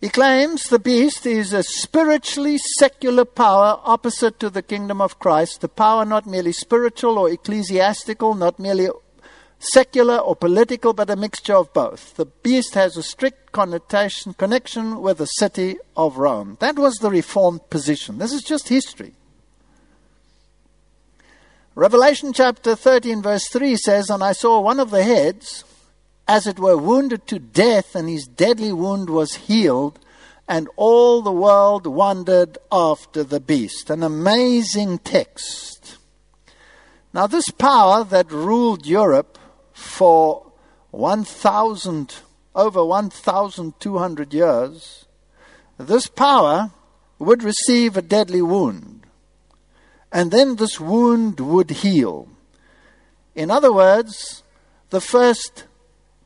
He 0.00 0.08
claims 0.08 0.68
the 0.68 0.78
beast 0.78 1.26
is 1.26 1.52
a 1.52 1.64
spiritually 1.64 2.58
secular 2.78 3.24
power 3.24 3.80
opposite 3.82 4.38
to 4.38 4.48
the 4.48 4.62
kingdom 4.62 5.00
of 5.00 5.18
Christ, 5.18 5.60
the 5.60 5.68
power 5.68 6.04
not 6.04 6.24
merely 6.24 6.52
spiritual 6.52 7.18
or 7.18 7.28
ecclesiastical, 7.28 8.34
not 8.34 8.60
merely 8.60 8.90
secular 9.62 10.18
or 10.18 10.36
political, 10.36 10.92
but 10.92 11.10
a 11.10 11.16
mixture 11.16 11.54
of 11.54 11.72
both. 11.72 12.16
The 12.16 12.26
beast 12.26 12.74
has 12.74 12.96
a 12.96 13.02
strict 13.02 13.52
connotation, 13.52 14.34
connection 14.34 15.00
with 15.00 15.18
the 15.18 15.26
city 15.26 15.76
of 15.96 16.18
Rome. 16.18 16.56
That 16.60 16.76
was 16.76 16.96
the 16.96 17.10
Reformed 17.10 17.68
position. 17.70 18.18
This 18.18 18.32
is 18.32 18.42
just 18.42 18.68
history. 18.68 19.14
Revelation 21.74 22.32
chapter 22.32 22.76
13, 22.76 23.22
verse 23.22 23.48
3 23.48 23.76
says, 23.76 24.10
And 24.10 24.22
I 24.22 24.32
saw 24.32 24.60
one 24.60 24.78
of 24.78 24.90
the 24.90 25.04
heads 25.04 25.64
as 26.28 26.46
it 26.46 26.58
were, 26.58 26.76
wounded 26.76 27.26
to 27.26 27.38
death, 27.38 27.94
and 27.94 28.08
his 28.08 28.26
deadly 28.26 28.72
wound 28.72 29.10
was 29.10 29.34
healed, 29.34 29.98
and 30.48 30.68
all 30.76 31.22
the 31.22 31.32
world 31.32 31.86
wondered 31.86 32.58
after 32.70 33.24
the 33.24 33.40
beast. 33.40 33.90
An 33.90 34.02
amazing 34.02 34.98
text. 34.98 35.98
Now, 37.12 37.26
this 37.26 37.50
power 37.50 38.04
that 38.04 38.30
ruled 38.30 38.86
Europe 38.86 39.38
for 39.72 40.52
1,000, 40.90 42.14
over 42.54 42.84
1,200 42.84 44.34
years, 44.34 45.06
this 45.78 46.06
power 46.06 46.70
would 47.18 47.42
receive 47.42 47.96
a 47.96 48.02
deadly 48.02 48.42
wound. 48.42 49.06
And 50.12 50.30
then 50.30 50.56
this 50.56 50.78
wound 50.78 51.40
would 51.40 51.70
heal. 51.70 52.28
In 53.34 53.50
other 53.50 53.72
words, 53.72 54.42
the 54.90 55.00
first 55.00 55.64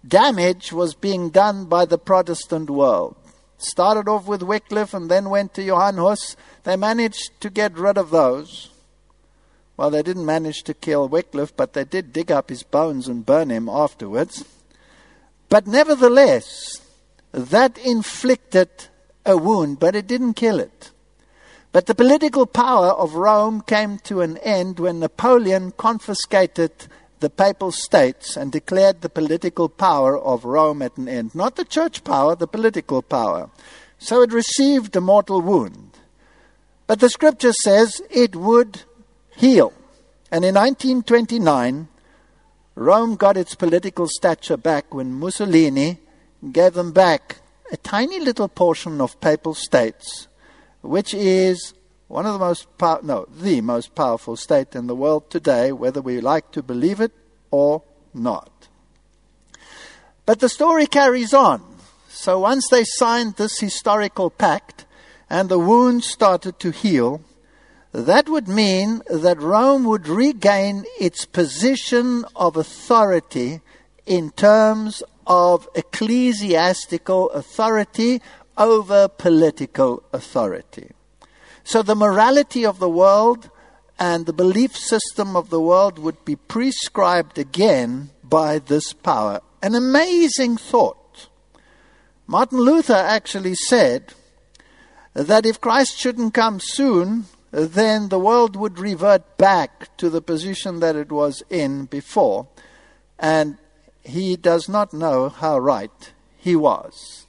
damage 0.07 0.73
was 0.73 0.95
being 0.95 1.31
done 1.31 1.67
by 1.67 1.85
the 1.85 1.99
Protestant 1.99 2.69
world. 2.69 3.17
Started 3.59 4.09
off 4.09 4.27
with 4.27 4.43
Wycliffe 4.43 4.93
and 4.93 5.11
then 5.11 5.31
went 5.31 5.55
to 5.55 5.63
Johann 5.63 5.97
Hus. 5.97 6.37
They 6.65 6.77
managed 6.77 7.41
to 7.41 7.49
get 7.49 7.79
rid 7.79 7.97
of 7.97 8.11
those. 8.11 8.71
Well, 9.77 9.91
they 9.91 10.03
didn't 10.03 10.25
manage 10.25 10.63
to 10.65 10.75
kill 10.75 11.09
Wycliffe, 11.09 11.57
but 11.57 11.75
they 11.75 11.85
did 11.85 12.13
dig 12.13 12.33
up 12.33 12.49
his 12.49 12.63
bones 12.63 13.09
and 13.09 13.27
burn 13.27 13.51
him 13.51 13.69
afterwards. 13.69 14.45
But 15.49 15.67
nevertheless, 15.67 16.81
that 17.33 17.77
inflicted 17.79 18.71
a 19.27 19.37
wound, 19.37 19.79
but 19.79 19.95
it 19.95 20.07
didn't 20.07 20.35
kill 20.35 20.61
it. 20.61 20.91
But 21.73 21.87
the 21.87 21.95
political 21.95 22.47
power 22.47 22.89
of 22.89 23.17
Rome 23.17 23.61
came 23.61 23.99
to 24.05 24.23
an 24.23 24.39
end 24.39 24.81
when 24.81 25.01
Napoleon 25.01 25.73
confiscated 25.73 26.73
the 27.21 27.29
papal 27.29 27.71
states 27.71 28.37
and 28.37 28.51
declared 28.51 29.01
the 29.01 29.11
political 29.11 29.69
power 29.69 30.19
of 30.19 30.45
Rome 30.45 30.81
at 30.81 30.97
an 30.97 31.09
end. 31.09 31.35
Not 31.35 31.57
the 31.57 31.65
church 31.65 32.03
power, 32.03 32.35
the 32.35 32.47
political 32.47 33.03
power. 33.03 33.51
So 33.99 34.23
it 34.23 34.33
received 34.33 34.97
a 34.97 35.01
mortal 35.01 35.43
wound. 35.43 35.99
But 36.87 37.01
the 37.01 37.11
scripture 37.11 37.53
says 37.53 38.01
it 38.11 38.37
would 38.37 38.83
heal. 39.37 39.73
And 40.31 40.45
in 40.45 40.55
1929, 40.55 41.89
Rome 42.75 43.17
got 43.17 43.37
its 43.37 43.55
political 43.55 44.09
stature 44.09 44.57
back 44.57 44.93
when 44.93 45.13
Mussolini 45.13 45.99
gave 46.53 46.75
them 46.75 46.93
back 46.93 47.39
a 47.71 47.77
tiny 47.77 48.21
little 48.21 48.49
portion 48.49 49.01
of 49.01 49.21
papal 49.21 49.55
states, 49.55 50.29
which 50.83 51.15
is 51.15 51.75
one 52.09 52.27
of 52.27 52.33
the 52.35 52.39
most 52.39 52.67
pow- 52.79 53.01
no, 53.03 53.27
the 53.31 53.61
most 53.61 53.95
powerful 53.95 54.37
state 54.37 54.77
in 54.77 54.87
the 54.87 54.95
world 54.95 55.31
today, 55.31 55.73
whether 55.73 56.01
we 56.01 56.21
like 56.21 56.51
to 56.53 56.63
believe 56.63 57.01
it 57.01 57.13
or 57.51 57.83
not. 58.15 58.69
But 60.25 60.41
the 60.41 60.49
story 60.49 60.87
carries 60.87 61.33
on. 61.33 61.63
So 62.09 62.41
once 62.41 62.69
they 62.69 62.85
signed 62.85 63.37
this 63.37 63.61
historical 63.61 64.31
pact 64.31 64.85
and 65.29 65.49
the 65.49 65.59
wounds 65.59 66.07
started 66.07 66.59
to 66.61 66.71
heal, 66.71 67.23
that 67.97 68.29
would 68.29 68.47
mean 68.47 69.01
that 69.09 69.41
Rome 69.41 69.85
would 69.85 70.07
regain 70.07 70.85
its 71.01 71.25
position 71.25 72.27
of 72.37 72.55
authority 72.59 73.63
in 74.05 74.33
terms 74.33 75.03
of 75.27 75.67
ecclesiastical 75.75 77.31
authority 77.31 78.21
over 78.59 79.09
political 79.09 80.03
authority. 80.13 80.91
So 81.65 81.83
the 81.83 81.97
morality 81.97 82.67
of 82.67 82.81
the 82.81 82.91
world 82.91 83.49
and 83.99 84.27
the 84.27 84.35
belief 84.35 84.77
system 84.77 85.35
of 85.35 85.49
the 85.49 85.61
world 85.61 85.99
would 85.99 86.23
be 86.27 86.37
prescribed 86.37 87.39
again 87.39 88.11
by 88.23 88.59
this 88.59 88.93
power. 88.93 89.41
An 89.63 89.75
amazing 89.75 90.59
thought. 90.59 91.29
Martin 92.27 92.59
Luther 92.59 92.93
actually 92.93 93.55
said 93.55 94.13
that 95.15 95.47
if 95.47 95.63
Christ 95.63 95.97
shouldn't 95.97 96.35
come 96.35 96.61
soon, 96.61 97.25
then 97.57 98.11
the 98.11 98.19
world 98.19 98.55
would 98.55 98.79
revert 98.79 99.39
back 99.39 99.97
to 99.97 100.11
the 100.11 100.21
position 100.21 100.81
that 100.81 100.95
it 100.95 101.11
was 101.11 101.43
in 101.49 101.87
before. 101.87 102.49
And 103.19 103.57
he 104.03 104.37
does 104.37 104.69
not 104.69 104.93
know 104.93 105.31
how 105.31 105.59
right 105.59 106.13
he 106.37 106.55
was. 106.55 107.25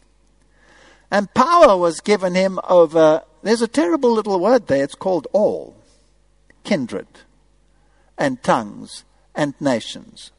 And 1.10 1.34
power 1.34 1.78
was 1.78 2.02
given 2.02 2.36
him 2.36 2.60
over, 2.68 3.24
there's 3.42 3.62
a 3.62 3.70
terrible 3.70 4.12
little 4.12 4.38
word 4.38 4.68
there, 4.68 4.84
it's 4.84 4.96
called 4.96 5.28
all 5.32 5.78
kindred 6.66 7.08
and 8.18 8.44
tongues 8.44 9.06
and 9.34 9.54
nations. 9.62 10.32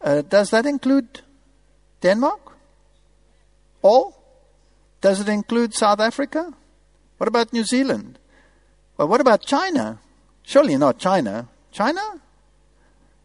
Uh, 0.00 0.22
does 0.22 0.50
that 0.50 0.66
include 0.66 1.20
Denmark? 2.00 2.56
All? 3.82 4.20
Does 5.00 5.20
it 5.20 5.28
include 5.28 5.72
South 5.72 6.00
Africa? 6.00 6.52
What 7.18 7.28
about 7.28 7.52
New 7.52 7.62
Zealand? 7.62 8.18
Well, 8.96 9.08
what 9.08 9.20
about 9.20 9.42
China? 9.42 9.98
Surely 10.42 10.76
not 10.76 10.98
China. 10.98 11.48
China? 11.72 12.00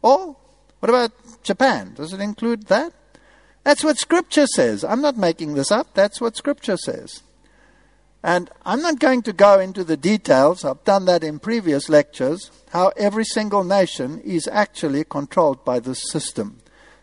All? 0.03 0.39
What 0.79 0.89
about 0.89 1.11
Japan? 1.43 1.93
Does 1.95 2.13
it 2.13 2.19
include 2.19 2.67
that? 2.67 2.93
That's 3.63 3.83
what 3.83 3.97
Scripture 3.97 4.47
says. 4.47 4.83
I'm 4.83 5.01
not 5.01 5.17
making 5.17 5.53
this 5.53 5.71
up. 5.71 5.93
That's 5.93 6.19
what 6.19 6.35
Scripture 6.35 6.77
says. 6.77 7.21
And 8.23 8.49
I'm 8.65 8.81
not 8.81 8.99
going 8.99 9.23
to 9.23 9.33
go 9.33 9.59
into 9.59 9.83
the 9.83 9.97
details, 9.97 10.63
I've 10.63 10.83
done 10.83 11.05
that 11.05 11.23
in 11.23 11.39
previous 11.39 11.89
lectures, 11.89 12.51
how 12.69 12.89
every 12.95 13.25
single 13.25 13.63
nation 13.63 14.19
is 14.21 14.47
actually 14.47 15.03
controlled 15.05 15.65
by 15.65 15.79
this 15.79 16.03
system. 16.11 16.59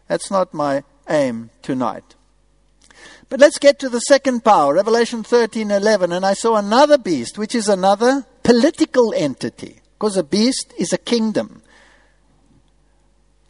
That's 0.06 0.30
not 0.30 0.54
my 0.54 0.84
aim 1.08 1.50
tonight. 1.60 2.14
But 3.28 3.40
let's 3.40 3.58
get 3.58 3.78
to 3.80 3.88
the 3.88 4.00
second 4.00 4.44
power, 4.44 4.74
Revelation 4.74 5.22
13:11, 5.22 6.12
and 6.12 6.24
I 6.24 6.34
saw 6.34 6.56
another 6.56 6.98
beast, 6.98 7.36
which 7.36 7.54
is 7.54 7.68
another 7.68 8.24
political 8.48 9.12
entity, 9.12 9.78
because 9.92 10.16
a 10.16 10.22
beast 10.22 10.72
is 10.78 10.90
a 10.94 10.96
kingdom 10.96 11.60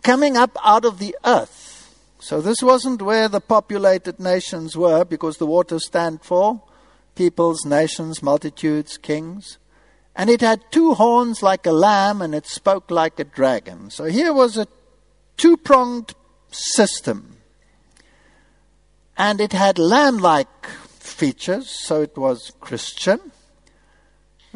coming 0.03 0.37
up 0.37 0.57
out 0.65 0.85
of 0.85 0.99
the 0.99 1.15
earth. 1.25 1.97
So 2.19 2.41
this 2.41 2.61
wasn't 2.63 3.03
where 3.03 3.29
the 3.29 3.41
populated 3.41 4.19
nations 4.19 4.77
were, 4.77 5.05
because 5.05 5.37
the 5.37 5.47
waters 5.47 5.87
stand 5.87 6.23
for 6.23 6.65
peoples, 7.15 7.65
nations, 7.65 8.25
multitudes, 8.25 8.99
kings. 8.99 9.59
And 10.17 10.29
it 10.29 10.41
had 10.41 10.73
two 10.73 10.95
horns 10.95 11.45
like 11.45 11.65
a 11.65 11.71
lamb, 11.71 12.21
and 12.21 12.35
it 12.35 12.47
spoke 12.47 12.91
like 12.91 13.21
a 13.21 13.25
dragon. 13.25 13.91
So 13.91 14.07
here 14.07 14.33
was 14.33 14.57
a 14.57 14.67
two 15.37 15.57
pronged 15.57 16.13
system. 16.51 17.37
And 19.17 19.41
it 19.41 19.53
had 19.53 19.79
lamb 19.79 20.19
like 20.19 20.67
features, 20.99 21.71
so 21.71 22.03
it 22.03 22.19
was 22.19 22.51
Christian, 22.59 23.21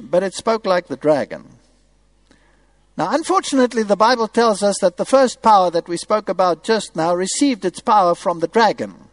but 0.03 0.23
it 0.23 0.35
spoke 0.35 0.67
like 0.67 0.89
the 0.89 0.97
dragon. 0.97 1.59
Now, 2.97 3.15
unfortunately, 3.15 3.83
the 3.83 3.97
Bible 3.97 4.29
tells 4.29 4.63
us 4.63 4.79
that 4.81 4.99
the 4.99 5.07
first 5.07 5.41
power 5.41 5.71
that 5.71 5.89
we 5.89 5.97
spoke 5.97 6.29
about 6.29 6.63
just 6.65 6.95
now 6.95 7.15
received 7.15 7.65
its 7.65 7.81
power 7.81 8.15
from 8.15 8.41
the 8.41 8.49
dragon. 8.49 9.09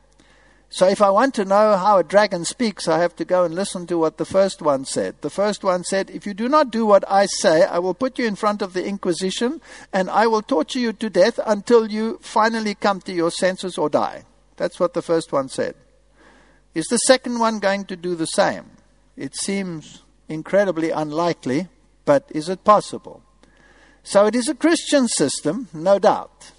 So 0.71 0.87
if 0.87 1.01
I 1.01 1.09
want 1.09 1.33
to 1.35 1.45
know 1.45 1.77
how 1.77 1.97
a 1.97 2.03
dragon 2.03 2.45
speaks, 2.45 2.87
I 2.87 2.99
have 2.99 3.15
to 3.15 3.25
go 3.25 3.43
and 3.43 3.55
listen 3.55 3.87
to 3.87 3.97
what 3.97 4.17
the 4.17 4.25
first 4.25 4.61
one 4.61 4.85
said. 4.85 5.15
The 5.21 5.29
first 5.29 5.63
one 5.63 5.83
said, 5.83 6.11
If 6.11 6.27
you 6.27 6.35
do 6.35 6.47
not 6.47 6.69
do 6.69 6.85
what 6.85 7.09
I 7.09 7.25
say, 7.25 7.63
I 7.63 7.79
will 7.79 7.95
put 7.95 8.19
you 8.19 8.27
in 8.27 8.35
front 8.35 8.61
of 8.61 8.73
the 8.73 8.85
Inquisition 8.85 9.61
and 9.91 10.11
I 10.11 10.27
will 10.27 10.43
torture 10.43 10.77
you 10.77 10.93
to 10.93 11.09
death 11.09 11.39
until 11.43 11.89
you 11.89 12.19
finally 12.21 12.75
come 12.75 13.01
to 13.01 13.13
your 13.13 13.31
senses 13.31 13.79
or 13.79 13.89
die. 13.89 14.25
That's 14.57 14.79
what 14.79 14.93
the 14.93 15.01
first 15.01 15.31
one 15.31 15.49
said. 15.49 15.73
Is 16.75 16.85
the 16.85 16.97
second 16.97 17.39
one 17.39 17.57
going 17.59 17.85
to 17.85 17.95
do 17.95 18.13
the 18.13 18.27
same? 18.27 18.65
It 19.17 19.35
seems 19.35 20.03
incredibly 20.29 20.91
unlikely, 20.91 21.67
but 22.05 22.25
is 22.29 22.47
it 22.47 22.63
possible? 22.63 23.21
So 24.03 24.25
it 24.25 24.35
is 24.35 24.47
a 24.47 24.55
Christian 24.55 25.07
system, 25.07 25.67
no 25.73 25.99
doubt. 25.99 26.51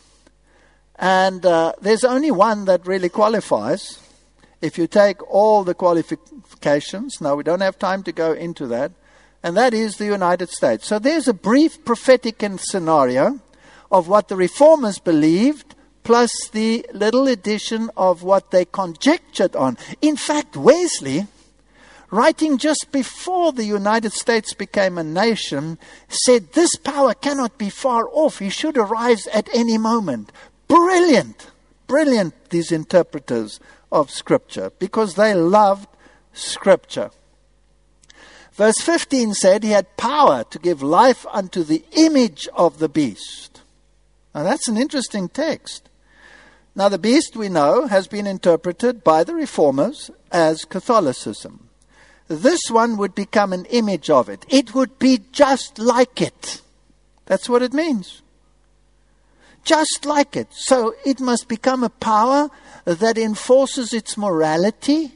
And 0.97 1.47
uh, 1.47 1.73
there's 1.81 2.05
only 2.05 2.31
one 2.31 2.67
that 2.67 2.87
really 2.87 3.09
qualifies. 3.09 3.99
If 4.61 4.77
you 4.77 4.87
take 4.87 5.23
all 5.33 5.65
the 5.65 5.75
qualifications, 5.75 7.21
now 7.21 7.35
we 7.35 7.43
don't 7.43 7.63
have 7.63 7.79
time 7.79 8.03
to 8.03 8.13
go 8.13 8.33
into 8.33 8.67
that, 8.67 8.93
and 9.43 9.57
that 9.57 9.73
is 9.73 9.97
the 9.97 10.05
United 10.05 10.51
States. 10.51 10.87
So 10.87 10.99
there's 10.99 11.29
a 11.29 11.33
brief 11.33 11.83
prophetic 11.85 12.45
scenario 12.59 13.41
of 13.91 14.07
what 14.09 14.29
the 14.29 14.37
reformers 14.37 14.99
believed, 14.99 15.75
plus 16.05 16.31
the 16.53 16.85
little 16.93 17.27
addition 17.27 17.91
of 17.97 18.23
what 18.23 18.51
they 18.51 18.67
conjectured 18.67 19.57
on. 19.57 19.79
In 20.03 20.17
fact, 20.17 20.57
Wesley, 20.57 21.27
writing 22.11 22.59
just 22.59 22.89
before 22.93 23.53
the 23.53 23.65
United 23.65 24.13
States 24.13 24.55
became 24.55 24.99
a 24.99 25.05
nation, 25.05 25.79
said 26.09 26.53
this 26.53 26.77
power 26.77 27.15
cannot 27.15 27.59
be 27.59 27.71
far 27.71 28.09
off. 28.13 28.39
He 28.39 28.51
should 28.51 28.77
arise 28.77 29.27
at 29.29 29.49
any 29.55 29.79
moment. 29.79 30.33
Brilliant, 30.69 31.51
brilliant, 31.87 32.51
these 32.51 32.73
interpreters 32.73 33.61
of 33.91 34.11
Scripture, 34.11 34.71
because 34.79 35.15
they 35.15 35.35
loved 35.35 35.89
Scripture. 36.33 37.11
Verse 38.53 38.81
15 38.81 39.35
said 39.35 39.63
he 39.63 39.71
had 39.71 39.97
power 39.97 40.45
to 40.51 40.59
give 40.59 40.83
life 40.83 41.25
unto 41.31 41.63
the 41.63 41.85
image 41.93 42.47
of 42.55 42.79
the 42.79 42.89
beast. 42.89 43.63
Now 44.35 44.43
that's 44.43 44.69
an 44.69 44.77
interesting 44.77 45.29
text. 45.29 45.89
Now, 46.75 46.89
the 46.89 46.99
beast 46.99 47.37
we 47.37 47.49
know 47.49 47.87
has 47.87 48.07
been 48.07 48.27
interpreted 48.27 49.03
by 49.03 49.25
the 49.25 49.35
reformers 49.35 50.11
as 50.31 50.65
Catholicism. 50.65 51.70
This 52.31 52.61
one 52.71 52.97
would 52.97 53.15
become 53.15 53.53
an 53.53 53.65
image 53.67 54.09
of 54.09 54.29
it. 54.29 54.47
It 54.49 54.75
would 54.75 54.99
be 54.99 55.21
just 55.33 55.79
like 55.79 56.23
it. 56.23 56.63
That's 57.27 57.49
what 57.49 57.63
it 57.63 57.73
means 57.73 58.23
just 59.65 60.05
like 60.05 60.37
it. 60.37 60.49
So 60.51 60.95
it 61.05 61.21
must 61.21 61.49
become 61.49 61.85
a 61.85 61.91
power 61.91 62.51
that 62.85 63.19
enforces 63.19 63.93
its 63.93 64.17
morality. 64.17 65.13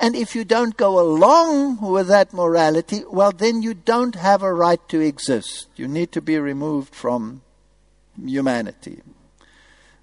And 0.00 0.16
if 0.16 0.34
you 0.34 0.44
don't 0.44 0.76
go 0.76 0.98
along 0.98 1.80
with 1.80 2.08
that 2.08 2.32
morality, 2.32 3.04
well, 3.08 3.32
then 3.32 3.62
you 3.62 3.74
don't 3.74 4.16
have 4.16 4.42
a 4.42 4.52
right 4.52 4.80
to 4.88 5.00
exist. 5.00 5.68
You 5.76 5.86
need 5.86 6.12
to 6.12 6.20
be 6.20 6.38
removed 6.38 6.94
from 6.94 7.42
humanity. 8.20 9.00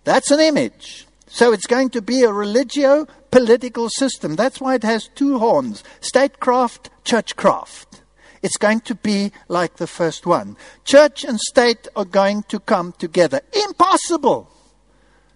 That's 0.04 0.32
an 0.32 0.40
image. 0.40 1.08
So 1.28 1.54
it's 1.54 1.68
going 1.68 1.90
to 1.92 2.02
be 2.02 2.24
a 2.24 2.32
religio 2.32 3.08
political 3.32 3.89
system. 3.89 4.36
That's 4.36 4.62
why 4.62 4.76
it 4.76 4.84
has 4.84 5.08
two 5.15 5.39
horns 5.39 5.84
statecraft, 6.02 6.89
churchcraft. 7.04 8.02
It's 8.44 8.58
going 8.58 8.82
to 8.82 8.96
be 8.96 9.32
like 9.48 9.76
the 9.76 9.88
first 9.88 10.26
one. 10.26 10.58
Church 10.84 11.24
and 11.24 11.39
state 11.39 11.88
are 11.96 12.06
going 12.06 12.44
to 12.44 12.60
come 12.60 12.94
together. 12.94 13.41
Impossible! 13.54 14.50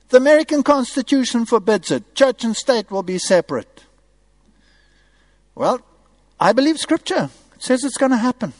The 0.10 0.18
American 0.18 0.64
Constitution 0.64 1.46
forbids 1.46 1.92
it. 1.92 2.16
Church 2.16 2.44
and 2.44 2.56
state 2.56 2.92
will 2.92 3.04
be 3.04 3.18
separate. 3.18 3.84
Well, 5.54 5.82
I 6.40 6.54
believe 6.54 6.78
Scripture. 6.78 7.30
It 7.56 7.64
says 7.64 7.84
it's 7.84 7.98
going 7.98 8.12
to 8.12 8.18
happen. 8.18 8.54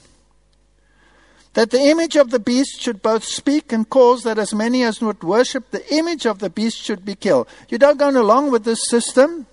That 1.56 1.72
the 1.72 1.80
image 1.80 2.18
of 2.18 2.32
the 2.32 2.40
beast 2.40 2.82
should 2.82 3.02
both 3.02 3.24
speak 3.24 3.72
and 3.72 3.90
cause 3.90 4.24
that 4.24 4.38
as 4.38 4.54
many 4.54 4.84
as 4.84 5.02
would 5.02 5.24
worship 5.24 5.72
the 5.72 5.94
image 5.94 6.26
of 6.26 6.40
the 6.40 6.50
beast 6.50 6.78
should 6.78 7.06
be 7.06 7.16
killed. 7.16 7.48
You 7.70 7.78
don't 7.78 7.98
go 7.98 8.10
along 8.10 8.52
with 8.52 8.66
this 8.66 8.86
system, 8.86 9.48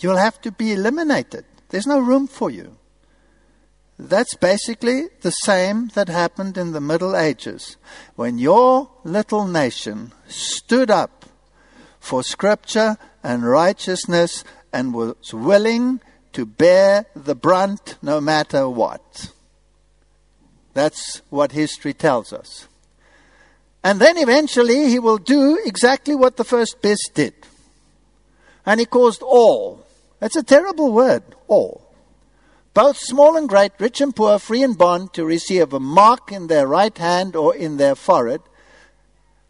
you'll 0.00 0.18
have 0.18 0.40
to 0.42 0.52
be 0.52 0.72
eliminated. 0.72 1.46
There's 1.70 1.86
no 1.86 1.98
room 1.98 2.26
for 2.26 2.50
you. 2.50 2.76
That's 3.98 4.34
basically 4.34 5.08
the 5.22 5.30
same 5.30 5.88
that 5.94 6.08
happened 6.08 6.58
in 6.58 6.72
the 6.72 6.80
Middle 6.80 7.16
Ages. 7.16 7.76
When 8.14 8.38
your 8.38 8.90
little 9.04 9.46
nation 9.46 10.12
stood 10.28 10.90
up 10.90 11.24
for 12.00 12.22
scripture 12.22 12.98
and 13.22 13.48
righteousness 13.48 14.44
and 14.72 14.92
was 14.92 15.32
willing 15.32 16.00
to 16.32 16.44
bear 16.44 17.06
the 17.14 17.34
brunt 17.34 17.96
no 18.02 18.20
matter 18.20 18.68
what. 18.68 19.32
That's 20.74 21.22
what 21.30 21.52
history 21.52 21.94
tells 21.94 22.32
us. 22.32 22.68
And 23.84 24.00
then 24.00 24.16
eventually 24.16 24.88
he 24.88 24.98
will 24.98 25.18
do 25.18 25.58
exactly 25.64 26.14
what 26.14 26.36
the 26.36 26.44
first 26.44 26.80
beast 26.82 27.10
did. 27.14 27.34
And 28.64 28.78
he 28.78 28.86
caused 28.86 29.22
all. 29.22 29.84
That's 30.20 30.36
a 30.36 30.42
terrible 30.42 30.92
word, 30.92 31.24
all 31.48 31.82
both 32.74 32.96
small 32.96 33.36
and 33.36 33.48
great, 33.48 33.72
rich 33.78 34.00
and 34.00 34.14
poor, 34.16 34.38
free 34.38 34.62
and 34.62 34.76
bond, 34.76 35.12
to 35.12 35.24
receive 35.24 35.72
a 35.72 35.80
mark 35.80 36.32
in 36.32 36.46
their 36.46 36.66
right 36.66 36.96
hand 36.96 37.36
or 37.36 37.54
in 37.54 37.76
their 37.76 37.94
forehead. 37.94 38.40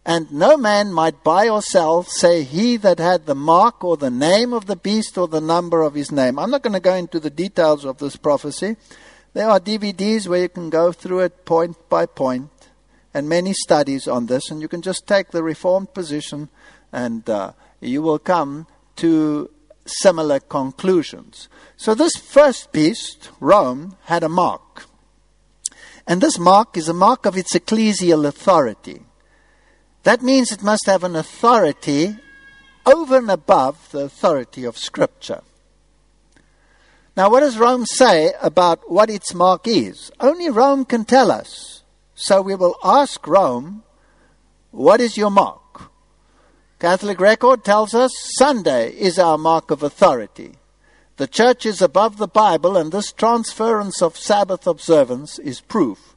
And 0.04 0.32
no 0.32 0.56
man 0.56 0.92
might 0.92 1.22
buy 1.22 1.48
or 1.48 1.62
sell, 1.62 2.02
say 2.02 2.42
he 2.42 2.76
that 2.78 2.98
had 2.98 3.26
the 3.26 3.37
mark 3.37 3.85
or 3.85 3.96
the 3.96 4.11
name 4.11 4.52
of 4.52 4.66
the 4.66 4.74
beast 4.74 5.16
or 5.16 5.28
the 5.28 5.40
number 5.40 5.82
of 5.82 5.94
his 5.94 6.11
name. 6.11 6.40
I'm 6.40 6.50
not 6.50 6.62
going 6.62 6.72
to 6.72 6.80
go 6.80 6.94
into 6.94 7.20
the 7.20 7.30
details 7.30 7.85
of 7.85 7.98
this 7.98 8.16
prophecy. 8.16 8.76
There 9.34 9.48
are 9.48 9.58
DVDs 9.58 10.28
where 10.28 10.42
you 10.42 10.48
can 10.48 10.68
go 10.68 10.92
through 10.92 11.20
it 11.20 11.46
point 11.46 11.76
by 11.88 12.04
point, 12.04 12.50
and 13.14 13.28
many 13.28 13.54
studies 13.54 14.06
on 14.06 14.26
this, 14.26 14.50
and 14.50 14.60
you 14.60 14.68
can 14.68 14.82
just 14.82 15.06
take 15.06 15.30
the 15.30 15.42
Reformed 15.42 15.94
position 15.94 16.50
and 16.92 17.28
uh, 17.28 17.52
you 17.80 18.02
will 18.02 18.18
come 18.18 18.66
to 18.96 19.50
similar 19.86 20.38
conclusions. 20.38 21.48
So, 21.76 21.94
this 21.94 22.14
first 22.16 22.72
beast, 22.72 23.30
Rome, 23.40 23.96
had 24.04 24.22
a 24.22 24.28
mark. 24.28 24.86
And 26.06 26.20
this 26.20 26.38
mark 26.38 26.76
is 26.76 26.88
a 26.88 26.94
mark 26.94 27.26
of 27.26 27.36
its 27.36 27.54
ecclesial 27.54 28.26
authority. 28.26 29.02
That 30.02 30.20
means 30.20 30.52
it 30.52 30.62
must 30.62 30.86
have 30.86 31.04
an 31.04 31.16
authority 31.16 32.16
over 32.84 33.16
and 33.16 33.30
above 33.30 33.92
the 33.92 34.00
authority 34.00 34.64
of 34.64 34.76
Scripture. 34.76 35.42
Now, 37.14 37.29
what 37.29 37.40
does 37.40 37.59
Rome 37.59 37.85
say 37.85 38.33
about 38.40 38.90
what 38.90 39.11
its 39.11 39.35
mark 39.35 39.66
is? 39.66 40.11
Only 40.18 40.48
Rome 40.48 40.87
can 40.87 41.05
tell 41.05 41.31
us. 41.31 41.83
So 42.14 42.40
we 42.40 42.55
will 42.55 42.77
ask 42.83 43.27
Rome, 43.27 43.83
what 44.70 45.01
is 45.01 45.18
your 45.18 45.31
mark? 45.31 45.90
Catholic 46.79 47.20
record 47.20 47.64
tells 47.64 47.94
us 47.94 48.12
Sunday 48.37 48.90
is 48.90 49.18
our 49.18 49.37
mark 49.37 49.70
of 49.70 49.83
authority. 49.83 50.55
The 51.16 51.27
church 51.27 51.66
is 51.66 51.83
above 51.83 52.16
the 52.16 52.27
Bible, 52.27 52.77
and 52.77 52.90
this 52.90 53.12
transference 53.12 54.01
of 54.01 54.16
Sabbath 54.16 54.66
observance 54.66 55.38
is 55.38 55.61
proof 55.61 56.14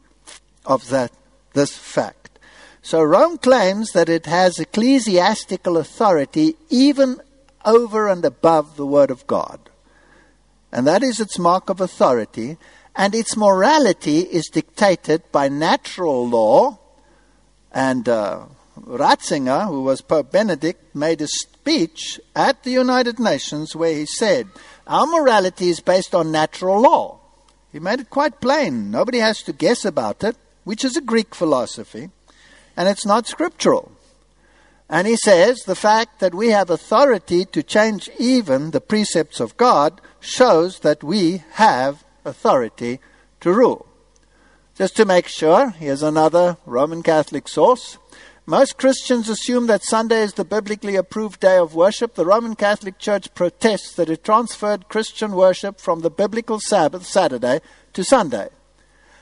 of 0.65 0.89
that, 0.89 1.11
this 1.53 1.77
fact. 1.77 2.39
So 2.81 3.03
Rome 3.03 3.37
claims 3.37 3.91
that 3.91 4.09
it 4.09 4.27
has 4.27 4.59
ecclesiastical 4.59 5.75
authority 5.75 6.55
even 6.69 7.19
over 7.65 8.07
and 8.07 8.23
above 8.23 8.77
the 8.77 8.85
Word 8.85 9.11
of 9.11 9.27
God. 9.27 9.59
And 10.75 10.85
that 10.87 11.03
is 11.03 11.21
its 11.21 11.39
mark 11.39 11.69
of 11.69 11.79
authority, 11.79 12.57
and 12.97 13.15
its 13.15 13.37
morality 13.37 14.19
is 14.19 14.49
dictated 14.49 15.23
by 15.31 15.47
natural 15.47 16.27
law 16.27 16.79
and 17.71 18.09
uh, 18.09 18.43
Ratzinger, 18.81 19.69
who 19.69 19.83
was 19.83 20.01
Pope 20.01 20.33
Benedict, 20.33 20.93
made 20.93 21.21
a 21.21 21.29
speech 21.29 22.19
at 22.35 22.63
the 22.63 22.71
United 22.71 23.19
Nations 23.19 23.73
where 23.73 23.93
he 23.93 24.05
said, 24.05 24.49
Our 24.85 25.07
morality 25.07 25.69
is 25.69 25.79
based 25.79 26.13
on 26.13 26.33
natural 26.33 26.81
law. 26.81 27.21
He 27.71 27.79
made 27.79 28.01
it 28.01 28.09
quite 28.09 28.41
plain. 28.41 28.91
Nobody 28.91 29.19
has 29.19 29.43
to 29.43 29.53
guess 29.53 29.85
about 29.85 30.25
it, 30.25 30.35
which 30.65 30.83
is 30.83 30.97
a 30.97 31.01
Greek 31.01 31.33
philosophy, 31.33 32.09
and 32.75 32.89
it's 32.89 33.05
not 33.05 33.27
scriptural. 33.27 33.93
And 34.89 35.07
he 35.07 35.15
says 35.15 35.61
the 35.61 35.75
fact 35.75 36.19
that 36.19 36.35
we 36.35 36.49
have 36.49 36.69
authority 36.69 37.45
to 37.45 37.63
change 37.63 38.09
even 38.19 38.71
the 38.71 38.81
precepts 38.81 39.39
of 39.39 39.57
God 39.57 39.99
shows 40.19 40.79
that 40.79 41.03
we 41.03 41.43
have 41.53 42.03
authority 42.23 42.99
to 43.41 43.51
rule. 43.51 43.87
Just 44.75 44.95
to 44.97 45.05
make 45.05 45.27
sure, 45.27 45.71
here's 45.71 46.03
another 46.03 46.57
Roman 46.65 47.01
Catholic 47.01 47.47
source. 47.47 47.97
Most 48.45 48.77
Christians 48.77 49.27
assume 49.27 49.65
that 49.67 49.83
Sunday 49.83 50.21
is 50.21 50.33
the 50.33 50.45
biblically 50.45 50.95
approved 50.95 51.39
day 51.39 51.57
of 51.57 51.73
worship. 51.73 52.13
The 52.13 52.25
Roman 52.25 52.55
Catholic 52.55 52.99
Church 52.99 53.33
protests 53.33 53.95
that 53.95 54.09
it 54.09 54.23
transferred 54.23 54.87
Christian 54.87 55.31
worship 55.31 55.79
from 55.79 56.01
the 56.01 56.11
biblical 56.11 56.59
Sabbath, 56.59 57.07
Saturday, 57.07 57.61
to 57.93 58.03
Sunday. 58.03 58.49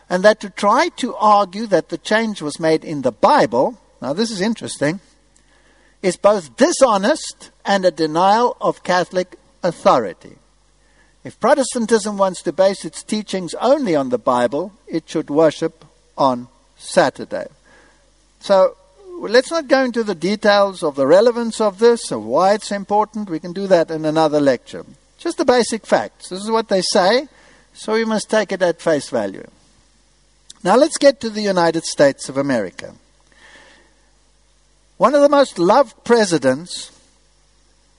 And 0.10 0.24
that 0.24 0.42
to 0.42 0.50
try 0.50 0.90
to 0.98 1.16
argue 1.16 1.68
that 1.68 1.88
the 1.88 1.98
change 1.98 2.42
was 2.42 2.60
made 2.60 2.84
in 2.84 3.04
the 3.04 3.14
Bible, 3.14 3.80
now 4.02 4.12
this 4.12 4.30
is 4.30 4.42
interesting, 4.42 5.00
is 6.04 6.18
both 6.18 6.56
dishonest 6.58 7.50
and 7.66 7.86
a 7.86 7.92
denial 7.92 8.58
of 8.62 8.84
Catholic 8.84 9.38
authority. 9.64 10.36
If 11.24 11.40
Protestantism 11.40 12.18
wants 12.18 12.44
to 12.44 12.52
base 12.52 12.84
its 12.84 13.02
teachings 13.02 13.56
only 13.56 13.96
on 13.96 14.10
the 14.10 14.18
Bible, 14.18 14.74
it 14.86 15.10
should 15.10 15.30
worship 15.30 15.86
on 16.18 16.50
Saturday. 16.76 17.48
So, 18.42 18.76
let's 19.20 19.50
not 19.50 19.70
go 19.70 19.86
into 19.86 20.04
the 20.04 20.16
details 20.16 20.84
of 20.84 20.96
the 20.96 21.08
relevance 21.08 21.62
of 21.62 21.80
this, 21.80 22.12
of 22.12 22.26
why 22.26 22.54
it's 22.56 22.74
important. 22.74 23.30
We 23.30 23.40
can 23.40 23.54
do 23.54 23.68
that 23.68 23.90
in 23.90 24.04
another 24.04 24.42
lecture. 24.42 24.86
Just 25.18 25.38
the 25.38 25.46
basic 25.46 25.86
facts. 25.86 26.28
This 26.28 26.44
is 26.44 26.52
what 26.52 26.68
they 26.68 26.82
say, 26.82 27.30
so 27.72 27.94
we 27.94 28.04
must 28.04 28.30
take 28.30 28.52
it 28.52 28.62
at 28.62 28.82
face 28.82 29.10
value. 29.10 29.48
Now 30.62 30.76
let's 30.76 30.98
get 30.98 31.22
to 31.22 31.30
the 31.30 31.42
United 31.42 31.86
States 31.86 32.28
of 32.28 32.36
America. 32.36 32.94
One 35.04 35.16
of 35.16 35.22
the 35.22 35.28
most 35.28 35.60
loved 35.60 36.06
presidents 36.06 36.90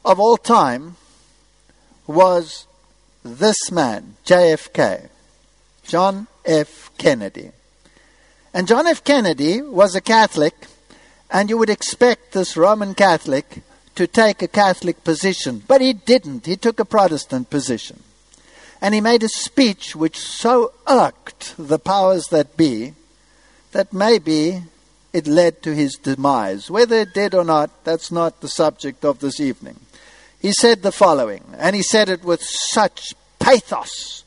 of 0.07 0.19
all 0.19 0.39
time 0.39 0.97
was 2.07 2.67
this 3.23 3.71
man, 3.71 4.17
JFK, 4.25 5.11
John 5.83 6.29
F. 6.47 6.91
Kennedy. 6.97 7.51
And 8.55 8.67
John 8.67 8.87
F. 8.87 9.05
Kennedy 9.05 9.61
was 9.61 9.95
a 9.95 10.01
Catholic 10.01 10.55
and 11.31 11.51
you 11.51 11.59
would 11.59 11.69
expect 11.69 12.33
this 12.33 12.57
Roman 12.57 12.95
Catholic 12.95 13.61
to 13.97 14.07
take 14.07 14.41
a 14.41 14.49
Catholic 14.49 15.05
position, 15.05 15.63
but 15.69 15.83
he 15.83 15.93
didn't. 15.93 16.47
He 16.47 16.57
took 16.57 16.81
a 16.81 16.87
Protestant 16.87 17.51
position. 17.51 18.03
And 18.81 18.95
he 18.95 19.03
made 19.03 19.23
a 19.23 19.29
speech 19.29 19.95
which 19.95 20.19
so 20.19 20.73
irked 20.89 21.55
the 21.59 21.79
powers 21.79 22.29
that 22.29 22.57
be 22.57 22.95
that 23.73 23.93
maybe 23.93 24.63
it 25.15 25.27
led 25.27 25.63
to 25.63 25.75
his 25.75 25.95
demise. 25.95 26.71
Whether 26.71 26.97
it 26.97 27.15
did 27.15 27.35
or 27.35 27.45
not, 27.45 27.85
that's 27.85 28.13
not 28.13 28.43
the 28.43 28.49
subject 28.49 29.03
of 29.03 29.21
this 29.21 29.41
evening. 29.41 29.77
He 30.39 30.53
said 30.53 30.83
the 30.83 30.93
following, 30.93 31.45
and 31.57 31.75
he 31.75 31.83
said 31.83 32.11
it 32.11 32.23
with 32.23 32.43
such 32.43 33.15
pathos. 33.39 34.25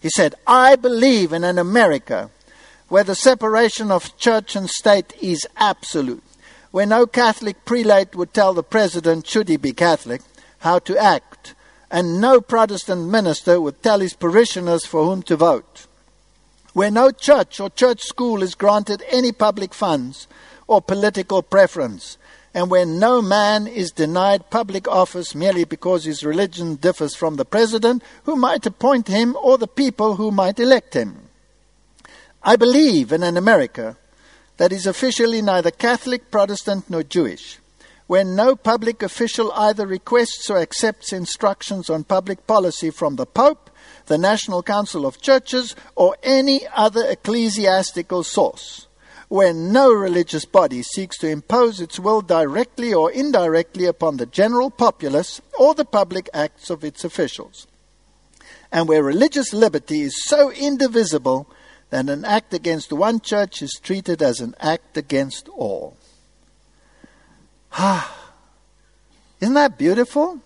He 0.00 0.08
said, 0.08 0.34
I 0.46 0.76
believe 0.76 1.34
in 1.34 1.44
an 1.44 1.58
America 1.58 2.30
where 2.88 3.04
the 3.04 3.14
separation 3.14 3.90
of 3.90 4.16
church 4.16 4.56
and 4.56 4.70
state 4.70 5.12
is 5.20 5.46
absolute 5.58 6.22
where 6.70 6.86
no 6.86 7.06
Catholic 7.06 7.64
prelate 7.64 8.14
would 8.14 8.32
tell 8.32 8.54
the 8.54 8.62
president, 8.62 9.26
should 9.26 9.48
he 9.48 9.56
be 9.56 9.72
Catholic, 9.72 10.20
how 10.60 10.78
to 10.78 10.96
act, 10.96 11.54
and 11.90 12.20
no 12.20 12.40
Protestant 12.40 13.08
minister 13.08 13.60
would 13.60 13.82
tell 13.82 13.98
his 13.98 14.14
parishioners 14.14 14.84
for 14.84 15.04
whom 15.04 15.22
to 15.22 15.36
vote, 15.36 15.87
where 16.78 16.92
no 16.92 17.10
church 17.10 17.58
or 17.58 17.68
church 17.70 18.02
school 18.02 18.40
is 18.40 18.54
granted 18.54 19.02
any 19.08 19.32
public 19.32 19.74
funds 19.74 20.28
or 20.68 20.80
political 20.80 21.42
preference, 21.42 22.16
and 22.54 22.70
where 22.70 22.86
no 22.86 23.20
man 23.20 23.66
is 23.66 23.90
denied 23.90 24.48
public 24.48 24.86
office 24.86 25.34
merely 25.34 25.64
because 25.64 26.04
his 26.04 26.22
religion 26.22 26.76
differs 26.76 27.16
from 27.16 27.34
the 27.34 27.44
president 27.44 28.00
who 28.22 28.36
might 28.36 28.64
appoint 28.64 29.08
him 29.08 29.36
or 29.42 29.58
the 29.58 29.66
people 29.66 30.14
who 30.14 30.30
might 30.30 30.60
elect 30.60 30.94
him. 30.94 31.16
I 32.44 32.54
believe 32.54 33.10
in 33.10 33.24
an 33.24 33.36
America 33.36 33.96
that 34.58 34.70
is 34.70 34.86
officially 34.86 35.42
neither 35.42 35.72
Catholic, 35.72 36.30
Protestant, 36.30 36.88
nor 36.88 37.02
Jewish, 37.02 37.58
where 38.06 38.22
no 38.22 38.54
public 38.54 39.02
official 39.02 39.50
either 39.56 39.84
requests 39.84 40.48
or 40.48 40.58
accepts 40.58 41.12
instructions 41.12 41.90
on 41.90 42.04
public 42.04 42.46
policy 42.46 42.90
from 42.90 43.16
the 43.16 43.26
Pope, 43.26 43.67
the 44.06 44.18
National 44.18 44.62
Council 44.62 45.06
of 45.06 45.20
Churches, 45.20 45.76
or 45.94 46.16
any 46.22 46.66
other 46.74 47.04
ecclesiastical 47.08 48.22
source, 48.24 48.86
where 49.28 49.52
no 49.52 49.92
religious 49.92 50.44
body 50.44 50.82
seeks 50.82 51.18
to 51.18 51.28
impose 51.28 51.80
its 51.80 51.98
will 51.98 52.22
directly 52.22 52.92
or 52.92 53.10
indirectly 53.10 53.84
upon 53.84 54.16
the 54.16 54.26
general 54.26 54.70
populace 54.70 55.40
or 55.58 55.74
the 55.74 55.84
public 55.84 56.28
acts 56.32 56.70
of 56.70 56.82
its 56.82 57.04
officials, 57.04 57.66
and 58.72 58.88
where 58.88 59.02
religious 59.02 59.52
liberty 59.52 60.02
is 60.02 60.24
so 60.24 60.50
indivisible 60.50 61.46
that 61.90 62.08
an 62.08 62.24
act 62.24 62.52
against 62.52 62.92
one 62.92 63.20
church 63.20 63.62
is 63.62 63.80
treated 63.82 64.22
as 64.22 64.40
an 64.40 64.54
act 64.60 64.96
against 64.96 65.48
all. 65.50 65.96
Ah, 67.80 68.32
isn't 69.40 69.54
that 69.54 69.78
beautiful? 69.78 70.40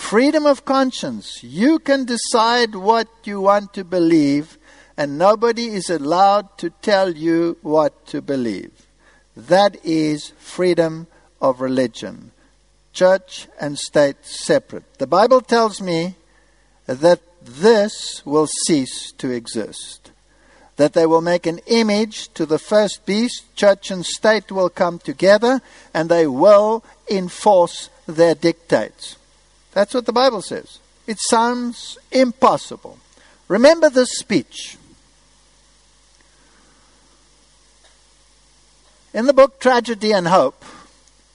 Freedom 0.00 0.44
of 0.44 0.64
conscience. 0.64 1.44
You 1.44 1.78
can 1.78 2.04
decide 2.04 2.74
what 2.74 3.06
you 3.22 3.40
want 3.40 3.72
to 3.74 3.84
believe, 3.84 4.58
and 4.96 5.16
nobody 5.16 5.66
is 5.68 5.88
allowed 5.88 6.58
to 6.58 6.70
tell 6.70 7.12
you 7.12 7.58
what 7.62 8.06
to 8.06 8.20
believe. 8.20 8.72
That 9.36 9.76
is 9.84 10.32
freedom 10.38 11.06
of 11.40 11.60
religion. 11.60 12.32
Church 12.92 13.46
and 13.60 13.78
state 13.78 14.26
separate. 14.26 14.98
The 14.98 15.06
Bible 15.06 15.42
tells 15.42 15.80
me 15.80 16.16
that 16.86 17.20
this 17.40 18.22
will 18.24 18.48
cease 18.66 19.12
to 19.12 19.30
exist 19.30 20.10
that 20.80 20.94
they 20.94 21.04
will 21.04 21.20
make 21.20 21.46
an 21.46 21.60
image 21.66 22.32
to 22.32 22.46
the 22.46 22.58
first 22.58 23.04
beast, 23.04 23.54
church 23.54 23.90
and 23.90 24.04
state 24.06 24.50
will 24.50 24.70
come 24.70 24.98
together, 24.98 25.60
and 25.92 26.08
they 26.08 26.26
will 26.26 26.82
enforce 27.10 27.90
their 28.06 28.34
dictates. 28.34 29.16
That's 29.72 29.94
what 29.94 30.06
the 30.06 30.12
Bible 30.12 30.42
says. 30.42 30.78
It 31.06 31.18
sounds 31.20 31.98
impossible. 32.10 32.98
Remember 33.48 33.90
this 33.90 34.12
speech. 34.12 34.76
In 39.12 39.26
the 39.26 39.32
book 39.32 39.58
Tragedy 39.58 40.12
and 40.12 40.28
Hope, 40.28 40.64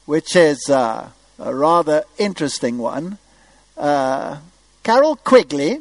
which 0.06 0.36
is 0.36 0.70
uh, 0.70 1.10
a 1.40 1.54
rather 1.54 2.04
interesting 2.18 2.78
one, 2.78 3.18
uh, 3.78 4.38
Carroll 4.84 5.18
Quigley, 5.18 5.80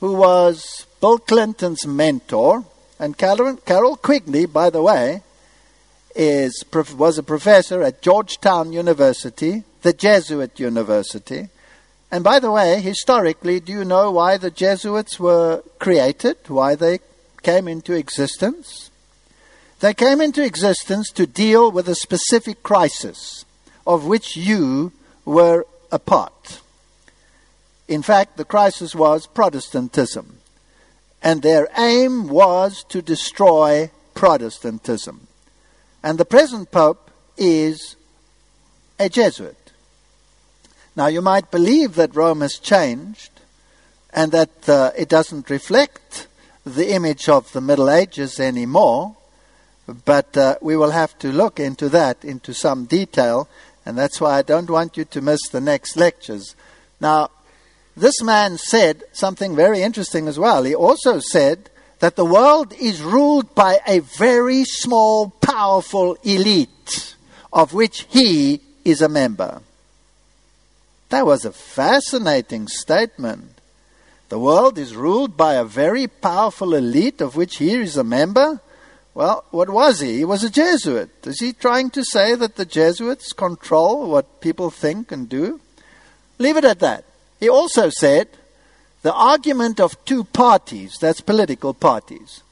who 0.00 0.14
was 0.14 0.86
Bill 1.00 1.18
Clinton's 1.18 1.86
mentor, 1.86 2.64
and 2.98 3.16
Carol, 3.16 3.56
Carroll 3.56 3.96
Quigley, 3.96 4.46
by 4.46 4.68
the 4.68 4.82
way, 4.82 5.22
is, 6.14 6.64
was 6.96 7.18
a 7.18 7.22
professor 7.22 7.82
at 7.82 8.02
Georgetown 8.02 8.72
University, 8.72 9.64
the 9.82 9.92
Jesuit 9.92 10.58
University. 10.60 11.48
And 12.10 12.24
by 12.24 12.40
the 12.40 12.50
way, 12.50 12.80
historically, 12.80 13.60
do 13.60 13.72
you 13.72 13.84
know 13.84 14.10
why 14.10 14.36
the 14.36 14.50
Jesuits 14.50 15.20
were 15.20 15.62
created? 15.78 16.36
Why 16.48 16.74
they 16.74 16.98
came 17.42 17.68
into 17.68 17.92
existence? 17.92 18.90
They 19.80 19.94
came 19.94 20.20
into 20.20 20.44
existence 20.44 21.10
to 21.12 21.26
deal 21.26 21.70
with 21.70 21.88
a 21.88 21.94
specific 21.94 22.62
crisis 22.62 23.44
of 23.86 24.04
which 24.04 24.36
you 24.36 24.92
were 25.24 25.66
a 25.90 25.98
part. 25.98 26.60
In 27.88 28.02
fact, 28.02 28.36
the 28.36 28.44
crisis 28.44 28.94
was 28.94 29.26
Protestantism. 29.26 30.38
And 31.22 31.42
their 31.42 31.68
aim 31.76 32.28
was 32.28 32.84
to 32.84 33.02
destroy 33.02 33.90
Protestantism. 34.14 35.26
And 36.02 36.18
the 36.18 36.24
present 36.24 36.70
Pope 36.70 37.10
is 37.36 37.96
a 38.98 39.08
Jesuit. 39.08 39.59
Now, 41.00 41.06
you 41.06 41.22
might 41.22 41.50
believe 41.50 41.94
that 41.94 42.14
Rome 42.14 42.42
has 42.42 42.58
changed 42.58 43.30
and 44.12 44.32
that 44.32 44.68
uh, 44.68 44.90
it 44.94 45.08
doesn't 45.08 45.48
reflect 45.48 46.26
the 46.66 46.92
image 46.92 47.26
of 47.26 47.50
the 47.52 47.62
Middle 47.62 47.88
Ages 47.88 48.38
anymore, 48.38 49.16
but 50.04 50.36
uh, 50.36 50.56
we 50.60 50.76
will 50.76 50.90
have 50.90 51.18
to 51.20 51.32
look 51.32 51.58
into 51.58 51.88
that 51.88 52.22
into 52.22 52.52
some 52.52 52.84
detail, 52.84 53.48
and 53.86 53.96
that's 53.96 54.20
why 54.20 54.36
I 54.36 54.42
don't 54.42 54.68
want 54.68 54.98
you 54.98 55.06
to 55.06 55.22
miss 55.22 55.40
the 55.48 55.62
next 55.62 55.96
lectures. 55.96 56.54
Now, 57.00 57.30
this 57.96 58.20
man 58.22 58.58
said 58.58 59.02
something 59.12 59.56
very 59.56 59.80
interesting 59.80 60.28
as 60.28 60.38
well. 60.38 60.64
He 60.64 60.74
also 60.74 61.18
said 61.18 61.70
that 62.00 62.16
the 62.16 62.26
world 62.26 62.74
is 62.74 63.00
ruled 63.00 63.54
by 63.54 63.78
a 63.86 64.00
very 64.00 64.64
small, 64.64 65.30
powerful 65.40 66.18
elite, 66.24 67.14
of 67.54 67.72
which 67.72 68.06
he 68.10 68.60
is 68.84 69.00
a 69.00 69.08
member. 69.08 69.62
That 71.10 71.26
was 71.26 71.44
a 71.44 71.52
fascinating 71.52 72.68
statement. 72.68 73.60
The 74.28 74.38
world 74.38 74.78
is 74.78 74.94
ruled 74.94 75.36
by 75.36 75.54
a 75.54 75.64
very 75.64 76.06
powerful 76.06 76.74
elite, 76.74 77.20
of 77.20 77.36
which 77.36 77.56
he 77.56 77.74
is 77.74 77.96
a 77.96 78.04
member. 78.04 78.60
Well, 79.12 79.44
what 79.50 79.68
was 79.68 79.98
he? 79.98 80.18
He 80.18 80.24
was 80.24 80.44
a 80.44 80.50
Jesuit. 80.50 81.10
Is 81.26 81.40
he 81.40 81.52
trying 81.52 81.90
to 81.90 82.04
say 82.04 82.36
that 82.36 82.54
the 82.54 82.64
Jesuits 82.64 83.32
control 83.32 84.08
what 84.08 84.40
people 84.40 84.70
think 84.70 85.10
and 85.10 85.28
do? 85.28 85.60
Leave 86.38 86.56
it 86.56 86.64
at 86.64 86.78
that. 86.78 87.04
He 87.40 87.48
also 87.48 87.90
said 87.90 88.28
the 89.02 89.12
argument 89.12 89.80
of 89.80 90.02
two 90.04 90.22
parties, 90.24 90.96
that's 91.00 91.20
political 91.20 91.74
parties, 91.74 92.42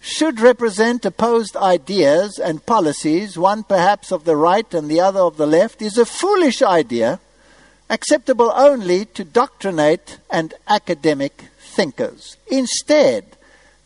should 0.00 0.38
represent 0.38 1.06
opposed 1.06 1.56
ideas 1.56 2.38
and 2.38 2.66
policies, 2.66 3.38
one 3.38 3.62
perhaps 3.64 4.12
of 4.12 4.24
the 4.24 4.36
right 4.36 4.72
and 4.74 4.90
the 4.90 5.00
other 5.00 5.20
of 5.20 5.38
the 5.38 5.46
left, 5.46 5.80
is 5.80 5.96
a 5.96 6.04
foolish 6.04 6.60
idea, 6.60 7.20
acceptable 7.88 8.52
only 8.54 9.04
to 9.04 9.24
doctrinate 9.24 10.18
and 10.30 10.54
academic 10.68 11.44
thinkers. 11.58 12.36
Instead, 12.48 13.36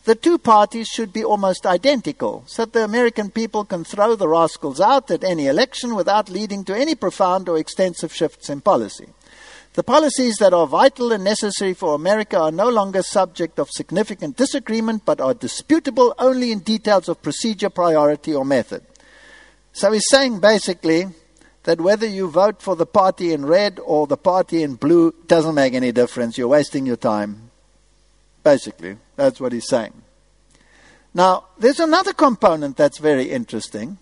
the 0.05 0.15
two 0.15 0.39
parties 0.39 0.87
should 0.87 1.13
be 1.13 1.23
almost 1.23 1.65
identical, 1.65 2.43
so 2.47 2.65
that 2.65 2.73
the 2.73 2.83
American 2.83 3.29
people 3.29 3.63
can 3.63 3.83
throw 3.83 4.15
the 4.15 4.27
rascals 4.27 4.81
out 4.81 5.11
at 5.11 5.23
any 5.23 5.45
election 5.45 5.93
without 5.93 6.29
leading 6.29 6.63
to 6.63 6.75
any 6.75 6.95
profound 6.95 7.47
or 7.47 7.57
extensive 7.59 8.11
shifts 8.11 8.49
in 8.49 8.61
policy. 8.61 9.09
The 9.73 9.83
policies 9.83 10.37
that 10.37 10.53
are 10.53 10.67
vital 10.67 11.11
and 11.11 11.23
necessary 11.23 11.73
for 11.73 11.93
America 11.93 12.37
are 12.37 12.51
no 12.51 12.67
longer 12.67 13.03
subject 13.03 13.59
of 13.59 13.69
significant 13.69 14.35
disagreement, 14.35 15.03
but 15.05 15.21
are 15.21 15.35
disputable 15.35 16.15
only 16.17 16.51
in 16.51 16.59
details 16.59 17.07
of 17.07 17.21
procedure, 17.21 17.69
priority, 17.69 18.33
or 18.33 18.43
method. 18.43 18.81
So 19.73 19.91
he's 19.91 20.09
saying 20.09 20.39
basically 20.39 21.07
that 21.63 21.81
whether 21.81 22.07
you 22.07 22.29
vote 22.29 22.61
for 22.61 22.75
the 22.75 22.85
party 22.85 23.33
in 23.33 23.45
red 23.45 23.79
or 23.85 24.07
the 24.07 24.17
party 24.17 24.63
in 24.63 24.75
blue 24.75 25.13
doesn't 25.27 25.55
make 25.55 25.73
any 25.73 25.91
difference. 25.91 26.37
You're 26.37 26.47
wasting 26.47 26.85
your 26.85 26.97
time. 26.97 27.51
Basically, 28.43 28.97
that's 29.15 29.39
what 29.39 29.51
he's 29.51 29.67
saying. 29.67 29.93
Now, 31.13 31.45
there's 31.59 31.79
another 31.79 32.13
component 32.13 32.77
that's 32.77 32.97
very 32.97 33.29
interesting 33.29 33.97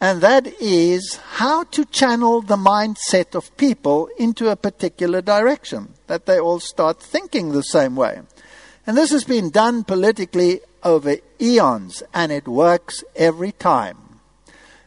and 0.00 0.20
that 0.20 0.46
is 0.60 1.16
how 1.16 1.64
to 1.64 1.84
channel 1.84 2.40
the 2.40 2.56
mindset 2.56 3.34
of 3.34 3.56
people 3.56 4.08
into 4.16 4.48
a 4.48 4.56
particular 4.56 5.20
direction, 5.20 5.94
that 6.06 6.26
they 6.26 6.38
all 6.38 6.60
start 6.60 7.00
thinking 7.00 7.50
the 7.50 7.62
same 7.62 7.96
way. 7.96 8.20
And 8.86 8.96
this 8.96 9.10
has 9.10 9.24
been 9.24 9.50
done 9.50 9.82
politically 9.82 10.60
over 10.84 11.16
eons, 11.40 12.04
and 12.14 12.30
it 12.30 12.46
works 12.46 13.02
every 13.16 13.50
time. 13.52 14.07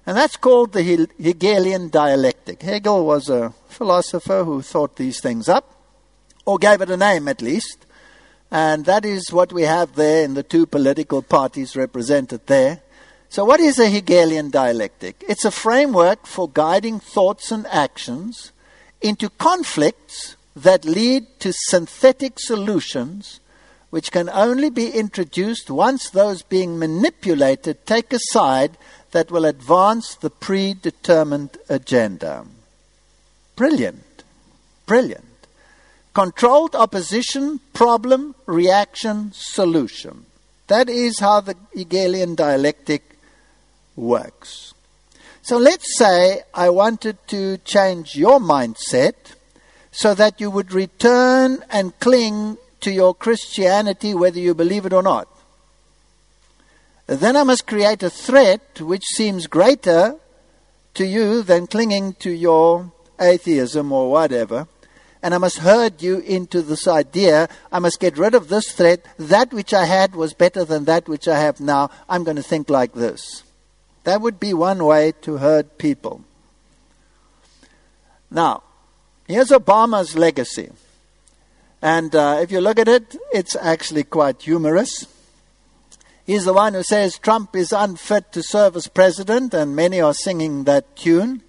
And 0.06 0.18
that's 0.18 0.36
called 0.36 0.74
the 0.74 1.08
Hegelian 1.20 1.90
dialectic. 1.90 2.64
Hegel 2.64 3.06
was 3.06 3.30
a 3.30 3.54
philosopher 3.70 4.44
who 4.44 4.62
thought 4.62 4.96
these 4.96 5.22
things 5.22 5.48
up, 5.48 5.76
or 6.46 6.58
gave 6.58 6.82
it 6.82 6.90
a 6.90 6.98
name 6.98 7.28
at 7.28 7.42
least. 7.42 7.86
And 8.50 8.86
that 8.86 9.06
is 9.06 9.32
what 9.32 9.54
we 9.54 9.64
have 9.64 9.96
there 9.96 10.24
in 10.24 10.34
the 10.34 10.44
two 10.44 10.66
political 10.66 11.22
parties 11.22 11.76
represented 11.76 12.48
there. 12.48 12.82
So, 13.30 13.46
what 13.46 13.62
is 13.62 13.80
a 13.80 13.90
Hegelian 13.90 14.50
dialectic? 14.50 15.24
It's 15.30 15.46
a 15.46 15.52
framework 15.52 16.26
for 16.26 16.50
guiding 16.50 17.00
thoughts 17.00 17.52
and 17.52 17.66
actions 17.68 18.52
into 19.02 19.30
conflicts 19.30 20.36
that 20.56 20.84
lead 20.84 21.40
to 21.40 21.54
synthetic 21.54 22.40
solutions 22.40 23.40
which 23.90 24.12
can 24.12 24.30
only 24.30 24.70
be 24.70 24.90
introduced 24.90 25.70
once 25.70 26.10
those 26.10 26.42
being 26.42 26.80
manipulated 26.80 27.86
take 27.86 28.12
a 28.12 28.20
side 28.32 28.78
that 29.12 29.32
will 29.32 29.46
advance 29.46 30.16
the 30.16 30.30
predetermined 30.30 31.58
agenda. 31.70 32.46
Brilliant. 33.56 34.24
Brilliant. 34.86 35.26
Controlled 36.14 36.76
opposition, 36.76 37.60
problem, 37.74 38.36
reaction, 38.46 39.32
solution. 39.34 40.26
That 40.68 40.90
is 40.90 41.20
how 41.20 41.42
the 41.42 41.56
Hegelian 41.74 42.36
dialectic 42.36 43.18
works. 43.96 44.74
So 45.42 45.58
let's 45.58 45.98
say 45.98 46.42
I 46.54 46.70
wanted 46.70 47.18
to 47.28 47.58
change 47.60 48.16
your 48.16 48.40
mindset 48.40 49.16
so 49.92 50.14
that 50.14 50.40
you 50.40 50.50
would 50.52 50.72
return 50.72 51.64
and 51.70 51.98
cling 52.00 52.58
to 52.82 52.92
your 52.92 53.14
Christianity 53.14 54.14
whether 54.14 54.40
you 54.40 54.54
believe 54.54 54.86
it 54.86 54.94
or 54.94 55.04
not. 55.04 55.28
Then 57.12 57.36
I 57.36 57.44
must 57.44 57.68
create 57.68 58.04
a 58.04 58.10
threat 58.10 58.80
which 58.80 59.04
seems 59.04 59.46
greater 59.46 60.16
to 60.94 61.06
you 61.06 61.44
than 61.44 61.68
clinging 61.68 62.14
to 62.20 62.32
your 62.32 62.94
atheism 63.20 63.92
or 63.92 64.10
whatever. 64.10 64.70
And 65.22 65.34
I 65.34 65.38
must 65.38 65.58
herd 65.58 66.02
you 66.02 66.20
into 66.20 66.62
this 66.62 66.88
idea. 66.88 67.50
I 67.70 67.80
must 67.80 68.00
get 68.00 68.18
rid 68.18 68.34
of 68.34 68.48
this 68.48 68.72
threat. 68.72 69.06
That 69.20 69.52
which 69.52 69.74
I 69.74 69.84
had 69.84 70.16
was 70.16 70.34
better 70.34 70.64
than 70.64 70.86
that 70.86 71.10
which 71.10 71.28
I 71.28 71.38
have 71.38 71.60
now. 71.60 71.90
I'm 72.08 72.24
going 72.24 72.38
to 72.38 72.44
think 72.44 72.70
like 72.70 72.94
this. 72.94 73.44
That 74.06 74.22
would 74.22 74.40
be 74.40 74.54
one 74.54 74.82
way 74.82 75.12
to 75.24 75.36
herd 75.36 75.78
people. 75.78 76.24
Now, 78.30 78.64
here's 79.28 79.50
Obama's 79.50 80.16
legacy. 80.16 80.70
And 81.82 82.16
uh, 82.16 82.40
if 82.42 82.54
you 82.54 82.62
look 82.62 82.80
at 82.80 82.88
it, 82.88 83.18
it's 83.34 83.58
actually 83.58 84.06
quite 84.06 84.42
humorous. 84.42 85.08
He's 86.32 86.46
the 86.46 86.54
one 86.54 86.76
who 86.76 86.84
says 86.84 87.18
Trump 87.18 87.58
is 87.58 87.74
unfit 87.74 88.32
to 88.32 88.42
serve 88.42 88.78
as 88.78 88.88
president, 88.88 89.54
and 89.54 89.76
many 89.76 90.00
are 90.00 90.14
singing 90.14 90.64
that 90.64 90.96
tune. 90.96 91.42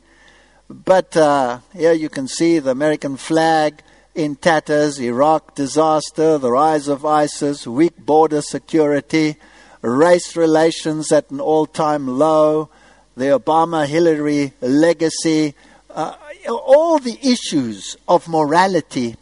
But 0.69 1.17
uh, 1.17 1.61
here 1.73 1.93
you 1.93 2.09
can 2.09 2.27
see 2.27 2.59
the 2.59 2.73
American 2.73 3.17
flag 3.17 3.81
in 4.17 4.35
tatters, 4.35 4.99
Iraq 4.99 5.55
disaster, 5.55 6.37
the 6.37 6.51
rise 6.51 6.89
of 6.89 7.07
ISIS, 7.07 7.65
weak 7.65 7.97
border 7.97 8.43
security, 8.43 9.37
race 9.83 10.35
relations 10.35 11.13
at 11.13 11.31
an 11.31 11.39
all 11.39 11.67
time 11.67 12.19
low, 12.19 12.69
the 13.17 13.27
Obama 13.27 13.87
Hillary 13.87 14.53
legacy, 14.61 15.55
uh, 15.91 16.17
all 16.49 16.99
the 16.99 17.21
issues 17.23 17.97
of 18.09 18.27
morality 18.27 19.15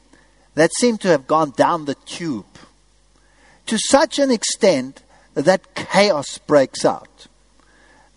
that 0.54 0.72
seem 0.78 0.96
to 0.96 1.08
have 1.08 1.26
gone 1.26 1.50
down 1.50 1.84
the 1.84 1.96
tube 2.06 2.46
to 3.66 3.76
such 3.76 4.18
an 4.18 4.30
extent 4.30 5.02
that 5.34 5.74
chaos 5.74 6.38
breaks 6.38 6.84
out. 6.84 7.26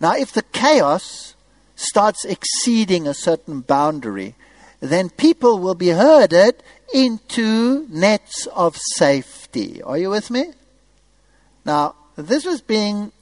Now, 0.00 0.14
if 0.16 0.32
the 0.32 0.42
chaos 0.42 1.34
starts 1.76 2.24
exceeding 2.24 3.06
a 3.06 3.14
certain 3.14 3.60
boundary, 3.60 4.34
then 4.80 5.08
people 5.10 5.58
will 5.58 5.74
be 5.74 5.88
herded 5.88 6.62
into 6.92 7.86
nets 7.88 8.46
of 8.54 8.76
safety. 8.76 9.82
Are 9.82 9.98
you 9.98 10.10
with 10.10 10.30
me? 10.30 10.52
Now, 11.64 11.94
this 12.16 12.44
was 12.44 12.60
being 12.60 13.12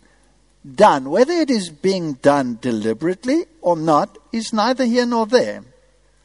done. 0.74 1.11
Whether 1.11 1.35
it 1.35 1.50
is 1.50 1.70
being 1.70 2.14
done 2.14 2.59
deliberately 2.61 3.46
or 3.61 3.76
not 3.76 4.18
is 4.33 4.52
neither 4.52 4.85
here 4.85 5.07
nor 5.07 5.26
there. 5.26 5.64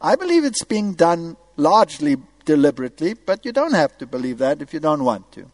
I 0.01 0.15
believe 0.15 0.43
it's 0.43 0.63
being 0.63 0.93
done 0.93 1.38
largely 1.56 2.17
deliberately, 2.45 3.13
but 3.13 3.45
you 3.45 3.51
don't 3.51 3.73
have 3.73 3.97
to 3.97 4.06
believe 4.06 4.38
that 4.39 4.62
if 4.62 4.73
you 4.73 4.80
don't 4.80 5.03
want 5.03 5.32
to. 5.34 5.49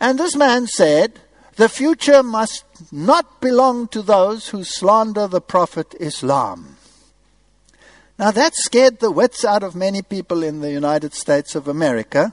And 0.00 0.18
this 0.18 0.34
man 0.34 0.66
said, 0.66 1.20
the 1.56 1.68
future 1.68 2.22
must 2.22 2.64
not 2.90 3.40
belong 3.40 3.88
to 3.88 4.02
those 4.02 4.48
who 4.48 4.64
slander 4.64 5.26
the 5.26 5.40
Prophet 5.40 5.94
Islam. 6.00 6.76
Now 8.18 8.30
that 8.30 8.54
scared 8.54 9.00
the 9.00 9.10
wits 9.10 9.44
out 9.44 9.62
of 9.62 9.74
many 9.74 10.02
people 10.02 10.42
in 10.42 10.60
the 10.60 10.72
United 10.72 11.14
States 11.14 11.54
of 11.54 11.68
America 11.68 12.32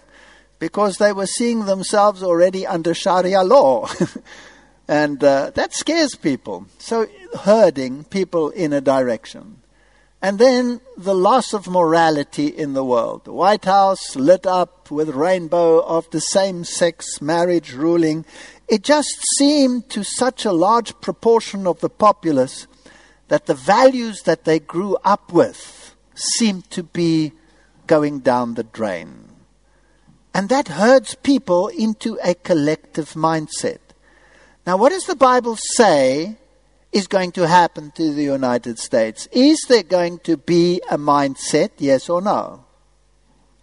because 0.59 0.97
they 0.97 1.11
were 1.11 1.27
seeing 1.27 1.65
themselves 1.65 2.23
already 2.23 2.65
under 2.65 2.93
Sharia 2.93 3.43
law. 3.43 3.89
And 4.87 5.21
uh, 5.23 5.51
that 5.55 5.73
scares 5.73 6.15
people. 6.15 6.67
So, 6.77 7.07
herding 7.41 8.05
people 8.05 8.49
in 8.51 8.71
a 8.71 8.81
direction. 8.81 9.61
And 10.21 10.39
then 10.39 10.81
the 10.97 11.13
loss 11.13 11.53
of 11.53 11.67
morality 11.67 12.47
in 12.47 12.73
the 12.73 12.83
world. 12.83 13.25
The 13.25 13.33
White 13.33 13.65
House 13.65 14.15
lit 14.15 14.47
up 14.47 14.89
with 14.89 15.09
rainbow 15.09 15.79
of 15.79 16.09
the 16.09 16.21
same 16.21 16.63
sex 16.63 17.21
marriage 17.21 17.73
ruling. 17.73 18.25
It 18.67 18.83
just 18.83 19.15
seemed 19.37 19.89
to 19.91 20.03
such 20.03 20.43
a 20.43 20.51
large 20.51 20.99
proportion 21.01 21.67
of 21.67 21.79
the 21.81 21.89
populace 21.89 22.65
that 23.27 23.45
the 23.45 23.53
values 23.53 24.23
that 24.23 24.45
they 24.45 24.59
grew 24.59 24.97
up 25.03 25.31
with 25.31 25.95
seemed 26.15 26.69
to 26.71 26.81
be 26.81 27.33
going 27.85 28.19
down 28.19 28.55
the 28.55 28.63
drain. 28.63 29.29
And 30.33 30.49
that 30.49 30.67
herds 30.67 31.15
people 31.15 31.67
into 31.67 32.17
a 32.23 32.33
collective 32.33 33.13
mindset. 33.13 33.79
Now, 34.65 34.77
what 34.77 34.89
does 34.89 35.05
the 35.05 35.15
Bible 35.15 35.55
say 35.55 36.37
is 36.97 37.07
going 37.07 37.31
to 37.33 37.47
happen 37.47 37.91
to 37.91 38.11
the 38.13 38.23
United 38.23 38.79
States? 38.79 39.27
Is 39.31 39.59
there 39.69 39.83
going 39.83 40.17
to 40.19 40.35
be 40.35 40.81
a 40.89 40.97
mindset, 40.97 41.71
yes 41.77 42.09
or 42.09 42.21
no? 42.21 42.65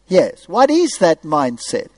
Yes. 0.07 0.49
What 0.49 0.71
is 0.71 0.99
that 0.99 1.23
mindset? 1.23 1.89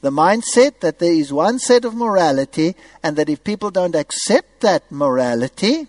The 0.00 0.10
mindset 0.10 0.80
that 0.80 0.98
there 0.98 1.12
is 1.12 1.32
one 1.32 1.58
set 1.58 1.84
of 1.84 1.94
morality, 1.94 2.76
and 3.02 3.16
that 3.16 3.28
if 3.28 3.44
people 3.44 3.70
don't 3.70 3.94
accept 3.94 4.60
that 4.60 4.90
morality, 4.90 5.86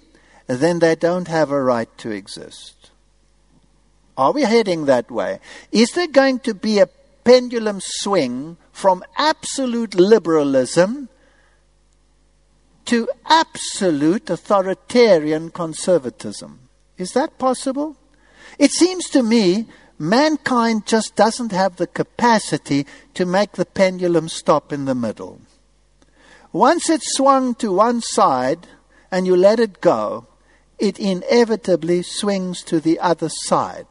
then 0.47 0.79
they 0.79 0.95
don't 0.95 1.27
have 1.27 1.51
a 1.51 1.61
right 1.61 1.89
to 1.99 2.11
exist. 2.11 2.91
Are 4.17 4.31
we 4.31 4.43
heading 4.43 4.85
that 4.85 5.09
way? 5.09 5.39
Is 5.71 5.91
there 5.91 6.07
going 6.07 6.39
to 6.39 6.53
be 6.53 6.79
a 6.79 6.89
pendulum 7.23 7.79
swing 7.81 8.57
from 8.71 9.03
absolute 9.17 9.95
liberalism 9.95 11.09
to 12.85 13.09
absolute 13.25 14.29
authoritarian 14.29 15.49
conservatism. 15.49 16.59
Is 16.97 17.11
that 17.11 17.37
possible? 17.37 17.97
It 18.57 18.71
seems 18.71 19.09
to 19.09 19.23
me 19.23 19.67
mankind 19.97 20.85
just 20.85 21.15
doesn't 21.15 21.51
have 21.51 21.77
the 21.77 21.87
capacity 21.87 22.85
to 23.13 23.25
make 23.25 23.53
the 23.53 23.65
pendulum 23.65 24.29
stop 24.29 24.71
in 24.71 24.85
the 24.85 24.95
middle. 24.95 25.41
Once 26.51 26.89
it's 26.89 27.17
swung 27.17 27.55
to 27.55 27.71
one 27.71 28.01
side 28.01 28.67
and 29.11 29.27
you 29.27 29.35
let 29.35 29.59
it 29.59 29.81
go, 29.81 30.27
it 30.79 30.99
inevitably 30.99 32.01
swings 32.01 32.61
to 32.63 32.79
the 32.79 32.99
other 32.99 33.29
side. 33.29 33.87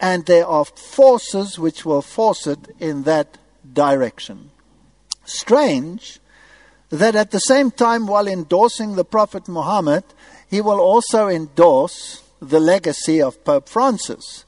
And 0.00 0.26
there 0.26 0.46
are 0.46 0.64
forces 0.64 1.58
which 1.58 1.84
will 1.84 2.02
force 2.02 2.46
it 2.46 2.68
in 2.78 3.02
that 3.02 3.38
direction. 3.72 4.50
Strange 5.24 6.20
that 6.90 7.14
at 7.14 7.30
the 7.30 7.40
same 7.40 7.70
time, 7.70 8.06
while 8.06 8.26
endorsing 8.26 8.94
the 8.94 9.04
Prophet 9.04 9.48
Muhammad, 9.48 10.04
he 10.48 10.60
will 10.60 10.80
also 10.80 11.28
endorse 11.28 12.22
the 12.40 12.60
legacy 12.60 13.20
of 13.20 13.44
Pope 13.44 13.68
Francis. 13.68 14.44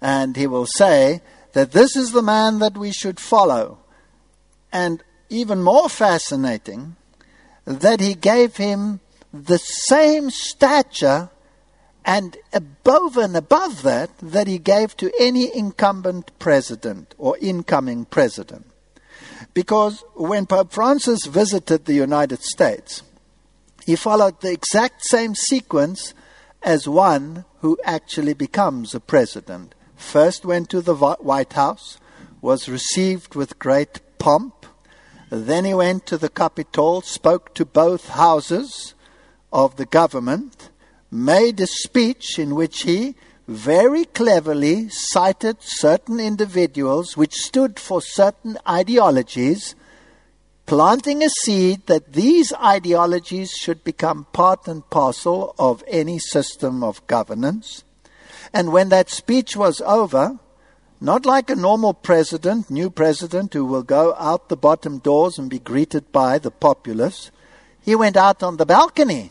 And 0.00 0.36
he 0.36 0.46
will 0.46 0.66
say 0.66 1.22
that 1.52 1.72
this 1.72 1.96
is 1.96 2.12
the 2.12 2.22
man 2.22 2.58
that 2.58 2.76
we 2.76 2.92
should 2.92 3.18
follow. 3.18 3.78
And 4.72 5.02
even 5.30 5.62
more 5.62 5.88
fascinating, 5.88 6.96
that 7.64 8.00
he 8.00 8.14
gave 8.14 8.56
him 8.56 9.00
the 9.32 9.58
same 9.58 10.30
stature 10.30 11.30
and 12.04 12.36
above 12.52 13.16
and 13.16 13.36
above 13.36 13.82
that, 13.82 14.10
that 14.18 14.46
he 14.46 14.58
gave 14.58 14.96
to 14.96 15.12
any 15.18 15.54
incumbent 15.54 16.38
president 16.38 17.14
or 17.18 17.36
incoming 17.38 18.06
president. 18.06 18.66
Because 19.58 20.04
when 20.14 20.46
Pope 20.46 20.70
Francis 20.70 21.26
visited 21.26 21.84
the 21.84 21.92
United 21.92 22.44
States, 22.44 23.02
he 23.84 23.96
followed 23.96 24.40
the 24.40 24.52
exact 24.52 25.04
same 25.04 25.34
sequence 25.34 26.14
as 26.62 26.86
one 26.86 27.44
who 27.60 27.76
actually 27.82 28.34
becomes 28.34 28.94
a 28.94 29.00
president. 29.00 29.74
First 29.96 30.44
went 30.44 30.70
to 30.70 30.80
the 30.80 30.94
White 30.94 31.54
House, 31.54 31.98
was 32.40 32.68
received 32.68 33.34
with 33.34 33.58
great 33.58 33.98
pomp. 34.20 34.64
Then 35.28 35.64
he 35.64 35.74
went 35.74 36.06
to 36.06 36.18
the 36.18 36.28
Capitol, 36.28 37.00
spoke 37.00 37.52
to 37.54 37.64
both 37.64 38.10
houses 38.10 38.94
of 39.52 39.74
the 39.74 39.86
government, 39.86 40.70
made 41.10 41.58
a 41.58 41.66
speech 41.66 42.38
in 42.38 42.54
which 42.54 42.82
he 42.82 43.16
very 43.48 44.04
cleverly 44.04 44.90
cited 44.90 45.56
certain 45.60 46.20
individuals 46.20 47.16
which 47.16 47.34
stood 47.34 47.80
for 47.80 48.02
certain 48.02 48.58
ideologies, 48.68 49.74
planting 50.66 51.22
a 51.22 51.30
seed 51.30 51.86
that 51.86 52.12
these 52.12 52.52
ideologies 52.62 53.50
should 53.52 53.82
become 53.84 54.26
part 54.34 54.68
and 54.68 54.88
parcel 54.90 55.54
of 55.58 55.82
any 55.88 56.18
system 56.18 56.84
of 56.84 57.04
governance. 57.06 57.84
And 58.52 58.70
when 58.70 58.90
that 58.90 59.08
speech 59.08 59.56
was 59.56 59.80
over, 59.80 60.38
not 61.00 61.24
like 61.24 61.48
a 61.48 61.56
normal 61.56 61.94
president, 61.94 62.70
new 62.70 62.90
president 62.90 63.54
who 63.54 63.64
will 63.64 63.82
go 63.82 64.14
out 64.18 64.50
the 64.50 64.56
bottom 64.58 64.98
doors 64.98 65.38
and 65.38 65.48
be 65.48 65.58
greeted 65.58 66.12
by 66.12 66.38
the 66.38 66.50
populace, 66.50 67.30
he 67.80 67.94
went 67.94 68.18
out 68.18 68.42
on 68.42 68.58
the 68.58 68.66
balcony 68.66 69.30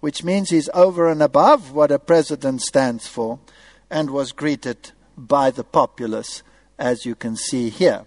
which 0.00 0.24
means 0.24 0.50
he's 0.50 0.70
over 0.74 1.08
and 1.08 1.22
above 1.22 1.72
what 1.72 1.92
a 1.92 1.98
president 1.98 2.62
stands 2.62 3.06
for, 3.06 3.38
and 3.90 4.10
was 4.10 4.32
greeted 4.32 4.92
by 5.16 5.50
the 5.50 5.64
populace, 5.64 6.42
as 6.78 7.04
you 7.04 7.14
can 7.14 7.36
see 7.36 7.68
here. 7.68 8.04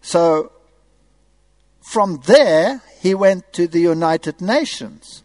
So, 0.00 0.52
from 1.80 2.20
there, 2.26 2.82
he 3.00 3.14
went 3.14 3.52
to 3.54 3.66
the 3.66 3.80
United 3.80 4.40
Nations 4.40 5.22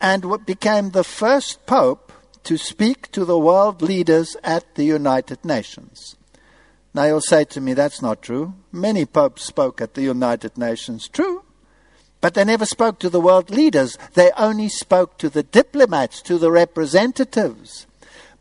and 0.00 0.44
became 0.46 0.90
the 0.90 1.04
first 1.04 1.66
pope 1.66 2.12
to 2.44 2.56
speak 2.56 3.10
to 3.12 3.24
the 3.24 3.38
world 3.38 3.82
leaders 3.82 4.36
at 4.42 4.74
the 4.74 4.84
United 4.84 5.44
Nations. 5.44 6.16
Now 6.94 7.04
you'll 7.04 7.20
say 7.20 7.44
to 7.44 7.60
me, 7.60 7.74
that's 7.74 8.02
not 8.02 8.22
true. 8.22 8.54
Many 8.72 9.04
popes 9.04 9.44
spoke 9.44 9.80
at 9.80 9.94
the 9.94 10.02
United 10.02 10.56
Nations. 10.58 11.08
True. 11.08 11.44
But 12.20 12.34
they 12.34 12.44
never 12.44 12.66
spoke 12.66 12.98
to 13.00 13.08
the 13.08 13.20
world 13.20 13.50
leaders. 13.50 13.96
They 14.14 14.30
only 14.36 14.68
spoke 14.68 15.18
to 15.18 15.28
the 15.28 15.42
diplomats, 15.42 16.20
to 16.22 16.38
the 16.38 16.50
representatives. 16.50 17.86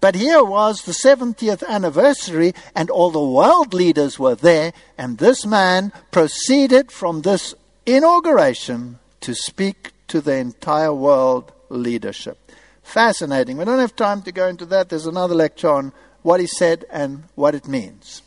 But 0.02 0.16
here 0.16 0.44
was 0.44 0.84
the 0.84 0.94
70th 0.94 1.66
anniversary, 1.68 2.54
and 2.76 2.90
all 2.90 3.12
the 3.12 3.24
world 3.24 3.74
leaders 3.74 4.18
were 4.18 4.36
there, 4.36 4.72
and 4.98 5.18
this 5.18 5.46
man 5.46 5.92
proceeded 6.12 6.92
from 6.92 7.22
this 7.22 7.54
inauguration 7.86 9.00
to 9.22 9.34
speak 9.34 9.92
to 10.08 10.22
the 10.22 10.36
entire 10.36 10.94
world 10.94 11.52
leadership. 11.70 12.38
Fascinating. 12.82 13.58
We 13.58 13.66
don't 13.66 13.80
have 13.80 13.96
time 13.96 14.22
to 14.24 14.32
go 14.32 14.48
into 14.48 14.66
that. 14.68 14.90
There's 14.90 15.06
another 15.06 15.36
lecture 15.36 15.70
on 15.70 15.94
what 16.22 16.40
he 16.40 16.48
said 16.48 16.86
and 16.90 17.24
what 17.36 17.56
it 17.56 17.68
means. 17.68 18.22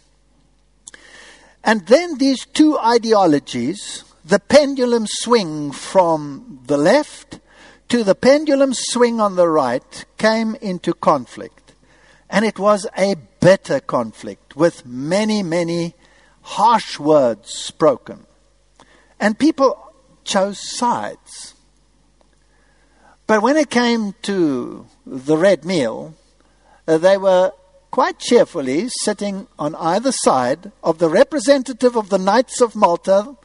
And 1.64 1.86
then 1.86 2.18
these 2.18 2.44
two 2.44 2.78
ideologies 2.78 4.04
the 4.24 4.38
pendulum 4.38 5.06
swing 5.06 5.72
from 5.72 6.60
the 6.66 6.76
left 6.76 7.40
to 7.88 8.04
the 8.04 8.14
pendulum 8.14 8.72
swing 8.72 9.20
on 9.20 9.36
the 9.36 9.48
right 9.48 10.04
came 10.16 10.54
into 10.56 10.94
conflict. 10.94 11.74
And 12.30 12.44
it 12.44 12.58
was 12.58 12.86
a 12.96 13.16
bitter 13.40 13.80
conflict 13.80 14.56
with 14.56 14.86
many, 14.86 15.42
many 15.42 15.94
harsh 16.42 16.98
words 16.98 17.50
spoken. 17.50 18.26
And 19.20 19.38
people 19.38 19.92
chose 20.24 20.58
sides. 20.58 21.54
But 23.26 23.42
when 23.42 23.56
it 23.56 23.70
came 23.70 24.14
to 24.22 24.86
the 25.06 25.36
red 25.36 25.64
meal, 25.64 26.14
uh, 26.86 26.98
they 26.98 27.16
were 27.16 27.52
quite 27.90 28.18
cheerfully 28.18 28.88
sitting 29.02 29.46
on 29.58 29.74
either 29.74 30.12
side 30.12 30.72
of 30.82 30.98
the 30.98 31.10
representative 31.10 31.94
of 31.94 32.08
the 32.08 32.18
Knights 32.18 32.60
of 32.60 32.74
Malta, 32.74 33.36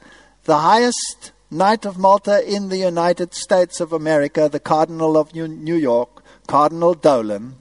the 0.48 0.60
highest 0.60 1.34
Knight 1.52 1.86
of 1.86 1.98
Malta 1.98 2.42
in 2.50 2.70
the 2.70 2.78
United 2.78 3.34
States 3.34 3.82
of 3.82 3.92
America, 3.92 4.48
the 4.50 4.62
Cardinal 4.62 5.18
of 5.18 5.36
New 5.36 5.76
York, 5.76 6.24
Cardinal 6.48 6.94
Dolan. 6.94 7.56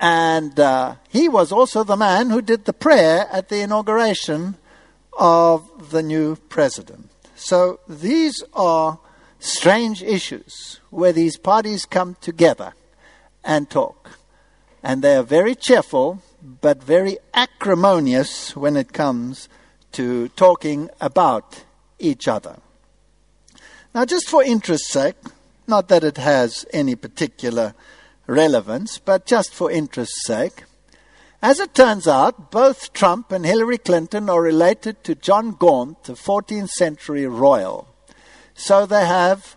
And 0.00 0.58
uh, 0.58 0.96
he 1.08 1.28
was 1.28 1.52
also 1.52 1.84
the 1.84 1.96
man 1.96 2.30
who 2.30 2.42
did 2.42 2.64
the 2.64 2.72
prayer 2.72 3.28
at 3.30 3.48
the 3.48 3.60
inauguration 3.60 4.56
of 5.16 5.90
the 5.92 6.02
new 6.02 6.34
president. 6.34 7.08
So 7.36 7.78
these 7.88 8.42
are 8.52 8.98
strange 9.38 10.02
issues 10.02 10.80
where 10.90 11.12
these 11.12 11.36
parties 11.36 11.84
come 11.84 12.16
together 12.20 12.72
and 13.44 13.70
talk. 13.70 14.10
And 14.82 15.02
they 15.02 15.14
are 15.14 15.22
very 15.22 15.54
cheerful, 15.54 16.20
but 16.42 16.82
very 16.82 17.18
acrimonious 17.32 18.56
when 18.56 18.76
it 18.76 18.92
comes 18.92 19.48
to 19.92 20.28
talking 20.30 20.90
about 21.00 21.62
each 21.98 22.28
other. 22.28 22.58
Now, 23.94 24.04
just 24.04 24.28
for 24.28 24.42
interest's 24.42 24.90
sake, 24.90 25.16
not 25.66 25.88
that 25.88 26.04
it 26.04 26.16
has 26.16 26.66
any 26.72 26.94
particular 26.94 27.74
relevance, 28.26 28.98
but 28.98 29.26
just 29.26 29.52
for 29.52 29.70
interest's 29.70 30.26
sake, 30.26 30.64
as 31.40 31.60
it 31.60 31.72
turns 31.72 32.08
out, 32.08 32.50
both 32.50 32.92
Trump 32.92 33.30
and 33.30 33.46
Hillary 33.46 33.78
Clinton 33.78 34.28
are 34.28 34.42
related 34.42 35.04
to 35.04 35.14
John 35.14 35.52
Gaunt, 35.52 36.08
a 36.08 36.12
14th 36.12 36.70
century 36.70 37.26
royal. 37.26 37.86
So 38.54 38.86
they 38.86 39.06
have 39.06 39.56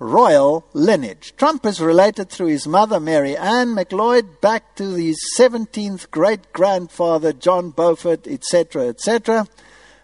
royal 0.00 0.66
lineage. 0.72 1.32
Trump 1.36 1.64
is 1.64 1.80
related 1.80 2.28
through 2.28 2.48
his 2.48 2.66
mother, 2.66 2.98
Mary 2.98 3.36
Ann 3.36 3.68
McLeod, 3.68 4.40
back 4.40 4.74
to 4.76 4.94
his 4.94 5.16
17th 5.38 6.10
great 6.10 6.52
grandfather, 6.52 7.32
John 7.32 7.70
Beaufort, 7.70 8.26
etc., 8.26 8.88
etc. 8.88 9.46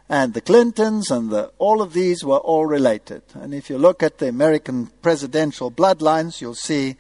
And 0.09 0.33
the 0.33 0.41
Clintons 0.41 1.11
and 1.11 1.31
the, 1.31 1.53
all 1.59 1.83
of 1.83 1.93
these 1.93 2.25
were 2.25 2.39
all 2.39 2.67
related. 2.67 3.23
And 3.35 3.53
if 3.53 3.69
you 3.69 3.77
look 3.77 4.03
at 4.03 4.19
the 4.19 4.29
American 4.29 4.87
presidential 5.03 5.71
bloodlines, 5.71 6.41
you'll 6.41 6.55
see. 6.55 6.97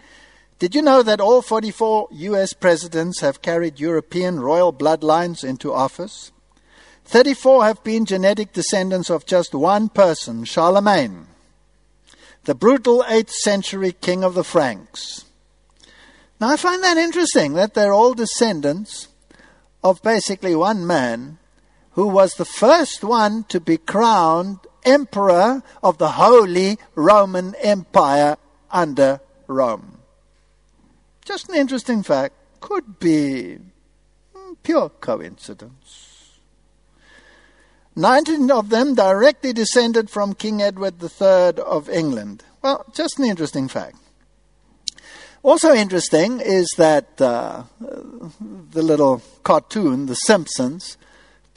Did 0.58 0.74
you 0.74 0.82
know 0.82 1.02
that 1.02 1.20
all 1.20 1.40
44 1.40 2.08
US 2.10 2.52
presidents 2.52 3.20
have 3.20 3.40
carried 3.40 3.80
European 3.80 4.40
royal 4.40 4.72
bloodlines 4.72 5.42
into 5.42 5.72
office? 5.72 6.32
34 7.06 7.64
have 7.64 7.82
been 7.82 8.04
genetic 8.04 8.52
descendants 8.52 9.08
of 9.08 9.24
just 9.24 9.54
one 9.54 9.88
person, 9.88 10.44
Charlemagne 10.44 11.28
the 12.48 12.54
brutal 12.54 13.04
8th 13.06 13.30
century 13.30 13.92
king 13.92 14.24
of 14.24 14.32
the 14.34 14.42
Franks. 14.42 15.26
Now, 16.40 16.48
I 16.48 16.56
find 16.56 16.82
that 16.82 16.96
interesting 16.96 17.52
that 17.54 17.74
they're 17.74 17.92
all 17.92 18.14
descendants 18.14 19.08
of 19.84 20.02
basically 20.02 20.54
one 20.54 20.86
man 20.86 21.37
who 21.98 22.06
was 22.06 22.34
the 22.34 22.44
first 22.44 23.02
one 23.02 23.42
to 23.48 23.58
be 23.58 23.76
crowned 23.76 24.60
emperor 24.84 25.60
of 25.82 25.98
the 25.98 26.12
Holy 26.12 26.78
Roman 26.94 27.56
Empire 27.56 28.36
under 28.70 29.20
Rome. 29.48 29.98
Just 31.24 31.48
an 31.48 31.56
interesting 31.56 32.04
fact. 32.04 32.36
Could 32.60 33.00
be 33.00 33.58
pure 34.62 34.90
coincidence. 34.90 36.38
19 37.96 38.48
of 38.52 38.68
them 38.68 38.94
directly 38.94 39.52
descended 39.52 40.08
from 40.08 40.34
King 40.34 40.62
Edward 40.62 41.02
III 41.02 41.60
of 41.66 41.88
England. 41.88 42.44
Well, 42.62 42.86
just 42.94 43.18
an 43.18 43.24
interesting 43.24 43.66
fact. 43.66 43.96
Also 45.42 45.74
interesting 45.74 46.40
is 46.40 46.72
that 46.76 47.20
uh, 47.20 47.64
the 48.70 48.82
little 48.82 49.20
cartoon, 49.42 50.06
The 50.06 50.14
Simpsons, 50.14 50.96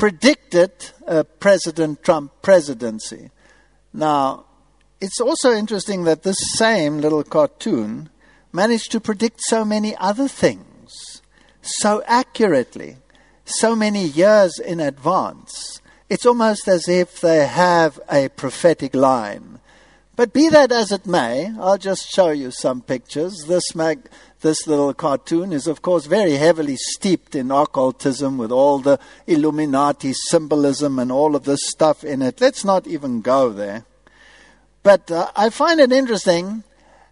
predicted 0.01 0.71
a 1.05 1.23
President 1.23 2.01
Trump 2.01 2.31
presidency. 2.41 3.29
Now, 3.93 4.45
it's 4.99 5.21
also 5.21 5.51
interesting 5.53 6.05
that 6.05 6.23
this 6.23 6.39
same 6.57 6.97
little 6.97 7.23
cartoon 7.23 8.09
managed 8.51 8.91
to 8.93 8.99
predict 8.99 9.41
so 9.43 9.63
many 9.63 9.95
other 9.97 10.27
things 10.27 11.21
so 11.61 12.01
accurately, 12.07 12.97
so 13.45 13.75
many 13.75 14.03
years 14.03 14.57
in 14.57 14.79
advance. 14.79 15.79
It's 16.09 16.25
almost 16.25 16.67
as 16.67 16.89
if 16.89 17.21
they 17.21 17.45
have 17.45 17.99
a 18.11 18.29
prophetic 18.29 18.95
line. 18.95 19.59
But 20.15 20.33
be 20.33 20.49
that 20.49 20.71
as 20.71 20.91
it 20.91 21.05
may, 21.05 21.53
I'll 21.59 21.77
just 21.77 22.09
show 22.09 22.31
you 22.31 22.49
some 22.49 22.81
pictures. 22.81 23.45
This, 23.47 23.75
mag- 23.75 24.09
this 24.41 24.67
little 24.67 24.93
cartoon 24.93 25.53
is, 25.53 25.67
of 25.67 25.81
course, 25.81 26.07
very 26.07 26.33
heavily 26.33 26.75
steeped 26.75 27.35
in 27.35 27.51
occultism 27.51 28.37
with 28.37 28.51
all 28.51 28.79
the 28.79 28.99
Illuminati 29.27 30.13
symbolism 30.13 30.99
and 30.99 31.11
all 31.11 31.35
of 31.35 31.43
this 31.43 31.69
stuff 31.69 32.03
in 32.03 32.21
it. 32.21 32.41
Let's 32.41 32.65
not 32.65 32.87
even 32.87 33.21
go 33.21 33.49
there. 33.49 33.85
But 34.83 35.11
uh, 35.11 35.31
I 35.35 35.51
find 35.51 35.79
it 35.79 35.91
interesting 35.91 36.63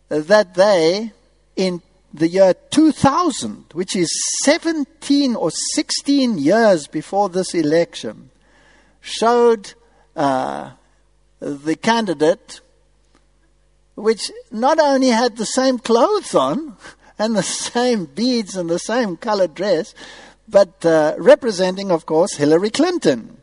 that 0.09 0.55
they, 0.55 1.11
in 1.55 1.82
the 2.13 2.27
year 2.27 2.55
2000, 2.71 3.65
which 3.73 3.95
is 3.95 4.09
17 4.43 5.36
or 5.36 5.51
16 5.51 6.39
years 6.39 6.88
before 6.88 7.30
this 7.30 7.53
election, 7.53 8.32
showed 9.01 9.73
uh, 10.15 10.71
the 11.39 11.75
candidate, 11.75 12.61
which 13.93 14.32
not 14.51 14.80
only 14.80 15.09
had 15.09 15.38
the 15.38 15.45
same 15.45 15.77
clothes 15.77 16.34
on 16.34 16.75
and 17.20 17.36
the 17.36 17.43
same 17.74 18.05
beads 18.05 18.55
and 18.55 18.70
the 18.70 18.80
same 18.80 19.17
colored 19.17 19.53
dress, 19.53 19.93
but 20.47 20.84
uh, 20.86 21.15
representing, 21.20 21.91
of 21.91 22.05
course, 22.05 22.36
Hillary 22.36 22.72
Clinton. 22.72 23.38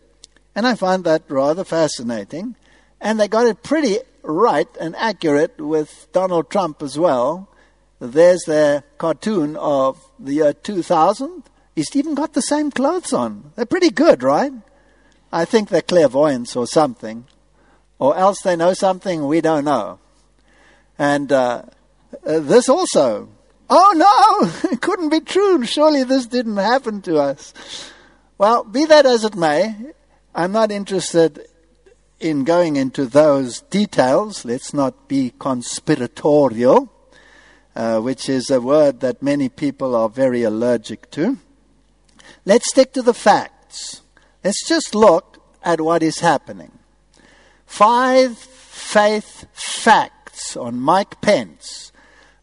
And 0.54 0.66
I 0.66 0.74
find 0.74 1.04
that 1.04 1.22
rather 1.28 1.64
fascinating. 1.64 2.56
And 3.00 3.20
they 3.20 3.28
got 3.28 3.46
it 3.46 3.62
pretty 3.62 3.98
right 4.22 4.68
and 4.80 4.96
accurate 4.96 5.60
with 5.60 6.08
Donald 6.12 6.50
Trump 6.50 6.82
as 6.82 6.98
well. 6.98 7.48
There's 8.00 8.42
their 8.46 8.82
cartoon 8.98 9.56
of 9.56 10.02
the 10.18 10.34
year 10.34 10.52
2000. 10.52 11.44
He's 11.74 11.94
even 11.94 12.14
got 12.14 12.32
the 12.32 12.42
same 12.42 12.70
clothes 12.70 13.12
on. 13.12 13.52
They're 13.54 13.66
pretty 13.66 13.90
good, 13.90 14.22
right? 14.22 14.52
I 15.30 15.44
think 15.44 15.68
they're 15.68 15.82
clairvoyants 15.82 16.56
or 16.56 16.66
something, 16.66 17.26
or 17.98 18.16
else 18.16 18.40
they 18.40 18.56
know 18.56 18.72
something 18.72 19.26
we 19.26 19.40
don't 19.42 19.64
know. 19.64 19.98
And 20.98 21.30
uh, 21.30 21.64
uh, 22.26 22.40
this 22.40 22.68
also. 22.68 23.28
Oh 23.68 23.92
no, 23.96 24.70
it 24.70 24.80
couldn't 24.80 25.08
be 25.08 25.20
true. 25.20 25.64
Surely 25.64 26.04
this 26.04 26.26
didn't 26.26 26.56
happen 26.56 27.02
to 27.02 27.18
us. 27.18 27.52
Well, 28.38 28.64
be 28.64 28.84
that 28.84 29.06
as 29.06 29.24
it 29.24 29.34
may, 29.34 29.74
I'm 30.34 30.52
not 30.52 30.70
interested 30.70 31.46
in 32.20 32.44
going 32.44 32.76
into 32.76 33.06
those 33.06 33.62
details. 33.62 34.44
Let's 34.44 34.72
not 34.72 35.08
be 35.08 35.32
conspiratorial, 35.38 36.92
uh, 37.74 38.00
which 38.00 38.28
is 38.28 38.50
a 38.50 38.60
word 38.60 39.00
that 39.00 39.22
many 39.22 39.48
people 39.48 39.96
are 39.96 40.08
very 40.08 40.42
allergic 40.42 41.10
to. 41.12 41.38
Let's 42.44 42.70
stick 42.70 42.92
to 42.92 43.02
the 43.02 43.14
facts. 43.14 44.02
Let's 44.44 44.66
just 44.68 44.94
look 44.94 45.42
at 45.62 45.80
what 45.80 46.02
is 46.02 46.20
happening. 46.20 46.72
Five 47.66 48.38
faith 48.38 49.46
facts 49.52 50.56
on 50.56 50.78
Mike 50.78 51.20
Pence, 51.20 51.90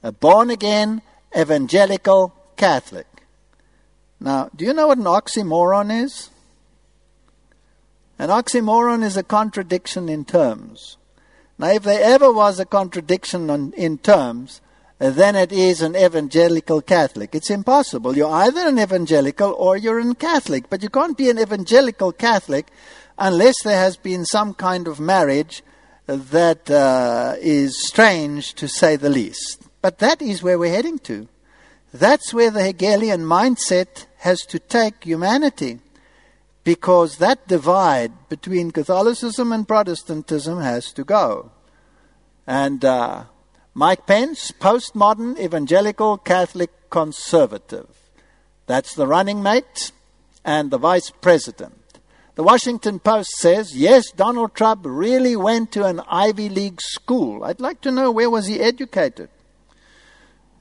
a 0.02 0.12
born 0.12 0.50
again 0.50 1.02
evangelical 1.38 2.34
Catholic. 2.56 3.08
Now, 4.20 4.50
do 4.56 4.66
you 4.66 4.74
know 4.74 4.88
what 4.88 4.98
an 4.98 5.06
oxymoron 5.06 6.04
is? 6.04 6.30
An 8.18 8.30
oxymoron 8.30 9.04
is 9.04 9.18
a 9.18 9.24
contradiction 9.24 10.08
in 10.08 10.24
terms. 10.24 10.98
Now, 11.58 11.72
if 11.72 11.84
there 11.84 12.02
ever 12.02 12.32
was 12.32 12.60
a 12.60 12.66
contradiction 12.66 13.50
on, 13.50 13.74
in 13.74 13.98
terms, 13.98 14.62
then 15.00 15.36
it 15.36 15.52
is 15.52 15.82
an 15.82 15.96
evangelical 15.96 16.82
Catholic. 16.82 17.36
It's 17.36 17.50
impossible. 17.50 18.16
You're 18.16 18.32
either 18.32 18.68
an 18.68 18.80
evangelical 18.80 19.52
or 19.52 19.76
you're 19.76 20.00
a 20.00 20.16
Catholic, 20.16 20.70
but 20.70 20.82
you 20.82 20.90
can't 20.90 21.18
be 21.18 21.30
an 21.30 21.40
evangelical 21.40 22.12
Catholic 22.12 22.68
unless 23.18 23.56
there 23.64 23.78
has 23.78 23.98
been 23.98 24.26
some 24.26 24.54
kind 24.54 24.88
of 24.88 25.00
marriage 25.00 25.64
that 26.06 26.70
uh, 26.70 27.36
is 27.40 27.86
strange 27.86 28.54
to 28.56 28.68
say 28.68 28.96
the 28.96 29.10
least. 29.10 29.63
But 29.84 29.98
that 29.98 30.22
is 30.22 30.42
where 30.42 30.58
we're 30.58 30.72
heading 30.72 30.98
to. 31.00 31.28
That's 31.94 32.34
where 32.34 32.50
the 32.50 32.64
Hegelian 32.64 33.24
mindset 33.24 34.06
has 34.20 34.40
to 34.44 34.58
take 34.58 35.04
humanity. 35.04 35.82
Because 36.64 37.18
that 37.18 37.50
divide 37.50 38.30
between 38.30 38.72
Catholicism 38.72 39.52
and 39.52 39.68
Protestantism 39.68 40.62
has 40.62 40.94
to 40.94 41.04
go. 41.04 41.52
And 42.48 42.86
uh, 42.86 43.26
Mike 43.74 44.08
Pence, 44.08 44.52
postmodern 44.52 45.38
evangelical 45.38 46.18
Catholic 46.18 46.72
conservative. 46.90 47.90
That's 48.68 48.96
the 48.96 49.06
running 49.06 49.44
mate 49.44 49.92
and 50.46 50.72
the 50.72 50.78
vice 50.78 51.10
president. 51.10 52.00
The 52.36 52.44
Washington 52.44 53.00
Post 53.00 53.32
says, 53.32 53.76
yes, 53.76 54.12
Donald 54.12 54.56
Trump 54.56 54.84
really 54.86 55.36
went 55.36 55.74
to 55.74 55.84
an 55.84 56.00
Ivy 56.08 56.48
League 56.48 56.80
school. 56.80 57.44
I'd 57.44 57.60
like 57.60 57.82
to 57.82 57.92
know 57.92 58.12
where 58.12 58.30
was 58.30 58.48
he 58.48 58.62
educated? 58.62 59.28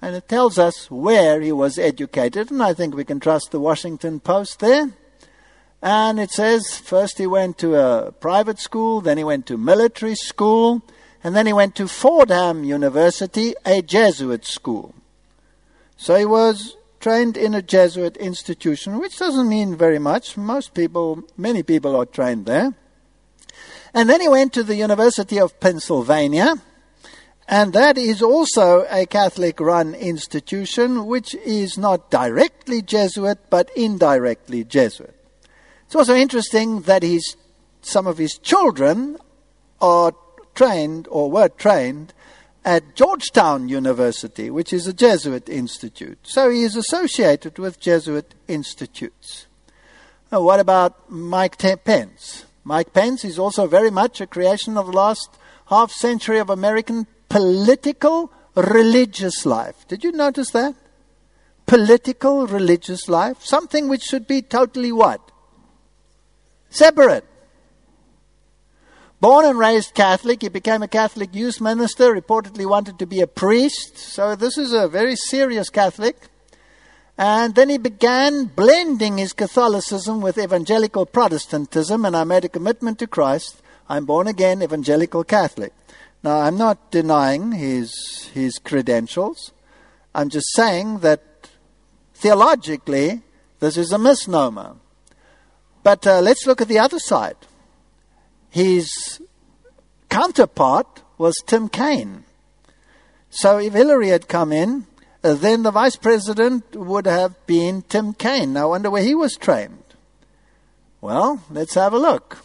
And 0.03 0.17
it 0.17 0.29
tells 0.29 0.59
us 0.59 0.91
where 0.91 1.41
he 1.41 1.53
was 1.53 1.79
educated, 1.79 2.51
and 2.51 2.61
I 2.61 2.75
think 2.75 2.97
we 2.97 3.05
can 3.05 3.21
trust 3.21 3.53
the 3.53 3.61
Washington 3.61 4.19
Post 4.19 4.59
there. 4.59 4.91
And 5.81 6.19
it 6.19 6.33
says 6.33 6.77
first 6.77 7.19
he 7.19 7.27
went 7.27 7.57
to 7.59 7.77
a 7.77 8.11
private 8.11 8.59
school, 8.59 9.01
then 9.01 9.17
he 9.17 9.23
went 9.23 9.47
to 9.47 9.57
military 9.57 10.17
school, 10.17 10.83
and 11.23 11.37
then 11.37 11.47
he 11.47 11.53
went 11.53 11.77
to 11.77 11.87
Fordham 11.87 12.65
University, 12.65 13.55
a 13.65 13.81
Jesuit 13.81 14.45
school. 14.45 14.93
So 15.97 16.17
he 16.17 16.25
was 16.25 16.77
trained 16.99 17.37
in 17.37 17.55
a 17.55 17.63
Jesuit 17.63 18.17
institution, 18.17 18.99
which 18.99 19.19
doesn't 19.19 19.49
mean 19.49 19.77
very 19.77 20.01
much. 20.01 20.37
Most 20.37 20.75
people, 20.75 21.23
many 21.37 21.63
people 21.63 21.95
are 21.95 22.07
trained 22.07 22.47
there. 22.47 22.75
And 23.95 24.11
then 24.11 24.21
he 24.21 24.29
went 24.29 24.53
to 24.55 24.65
the 24.65 24.75
University 24.75 25.39
of 25.39 25.61
Pennsylvania, 25.61 26.57
and 27.49 27.73
that 27.73 27.99
is 27.99 28.23
also 28.23 28.87
a 28.91 29.07
Catholic 29.07 29.61
run 29.61 29.95
institution, 29.95 31.07
which 31.07 31.35
is 31.35 31.77
not 31.77 32.11
directly 32.11 32.83
Jesuit, 32.83 33.39
but 33.51 33.71
indirectly 33.77 34.65
Jesuit. 34.65 35.15
It's 35.87 35.95
also 35.95 36.15
interesting 36.15 36.83
that 36.83 37.03
his, 37.03 37.37
some 37.83 38.07
of 38.07 38.19
his 38.19 38.39
children 38.39 39.19
are 39.81 40.13
trained 40.55 41.09
or 41.11 41.31
were 41.31 41.49
trained 41.49 42.15
at 42.65 42.95
Georgetown 42.95 43.69
University, 43.69 44.49
which 44.49 44.73
is 44.73 44.87
a 44.87 44.93
Jesuit 44.93 45.49
institute. 45.49 46.19
So 46.23 46.49
he 46.49 46.63
is 46.63 46.77
associated 46.77 47.59
with 47.59 47.81
Jesuit 47.81 48.35
institutes. 48.47 49.47
Now, 50.31 50.43
what 50.43 50.61
about 50.61 51.11
Mike 51.11 51.59
Pence? 51.59 52.47
Mike 52.65 52.93
Pence 52.93 53.25
is 53.25 53.39
also 53.39 53.67
very 53.67 53.91
much 53.91 54.21
a 54.21 54.27
creation 54.27 54.79
of 54.79 54.87
the 54.87 54.93
last 54.93 55.37
half 55.67 55.91
century 55.91 56.39
of 56.39 56.49
American 56.49 57.07
political 57.33 58.31
religious 58.55 59.47
life. 59.47 59.89
Did 59.89 60.05
you 60.05 60.13
notice 60.13 60.51
that? 60.51 60.75
Political 61.65 62.47
religious 62.47 63.09
life. 63.09 63.43
Something 63.43 63.89
which 63.89 64.03
should 64.03 64.27
be 64.27 64.43
totally 64.43 64.93
what? 64.93 65.33
Separate. 66.69 67.25
Born 69.19 69.47
and 69.47 69.59
raised 69.59 69.95
Catholic, 69.95 70.43
he 70.43 70.51
became 70.51 70.83
a 70.83 70.89
Catholic 70.89 71.35
youth 71.35 71.59
minister, 71.59 72.13
reportedly 72.13 72.67
wanted 72.67 72.99
to 72.99 73.07
be 73.07 73.23
a 73.23 73.27
priest. 73.27 73.97
So 73.97 74.37
this 74.37 74.59
is 74.59 74.75
a 74.75 74.87
very 74.87 75.17
serious 75.17 75.71
Catholic. 75.71 76.17
And 77.17 77.55
then 77.55 77.71
he 77.71 77.79
began 77.79 78.45
blending 78.45 79.17
his 79.17 79.33
Catholicism 79.33 80.21
with 80.21 80.37
evangelical 80.37 81.07
Protestantism, 81.07 82.05
and 82.05 82.15
I 82.15 82.25
made 82.25 82.45
a 82.45 82.51
commitment 82.51 82.99
to 82.99 83.07
Christ. 83.07 83.63
I'm 83.89 84.05
born 84.05 84.27
again 84.27 84.63
evangelical 84.63 85.25
Catholic. 85.25 85.73
Now, 86.23 86.39
I'm 86.39 86.57
not 86.57 86.91
denying 86.91 87.53
his, 87.53 88.31
his 88.33 88.59
credentials. 88.59 89.53
I'm 90.15 90.29
just 90.29 90.47
saying 90.55 90.99
that 91.01 91.49
theologically, 92.15 93.23
this 93.59 93.77
is 93.77 93.93
a 93.93 93.99
misnomer. 93.99 94.77
But 95.83 96.07
uh, 96.07 96.21
let's 96.21 96.47
look 96.47 96.61
at 96.61 96.69
the 96.69 96.79
other 96.79 97.01
side. 97.01 97.37
His 98.51 99.21
counterpart 100.09 101.03
was 101.19 101.35
Tim 101.47 101.69
Kaine. 101.69 102.25
So 103.31 103.59
if 103.59 103.73
Hillary 103.73 104.09
had 104.09 104.29
come 104.29 104.53
in, 104.53 104.87
uh, 105.25 105.35
then 105.35 105.63
the 105.63 105.71
vice 105.71 105.97
president 105.97 106.77
would 106.77 107.07
have 107.07 107.47
been 107.47 107.83
Tim 107.83 108.13
Kaine. 108.13 108.57
I 108.57 108.67
wonder 108.67 108.91
where 108.91 109.03
he 109.03 109.15
was 109.15 109.35
trained. 109.35 109.83
Well, 111.01 111.43
let's 111.51 111.75
have 111.75 111.93
a 111.93 111.99
look. 111.99 112.45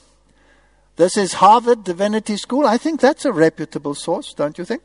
This 0.98 1.16
is 1.16 1.34
Harvard 1.34 1.84
Divinity 1.84 2.38
School. 2.38 2.66
I 2.66 2.80
think 2.80 3.00
that's 3.00 3.24
a 3.24 3.32
reputable 3.32 3.94
source, 3.94 4.34
don't 4.34 4.58
you 4.58 4.66
think? 4.66 4.82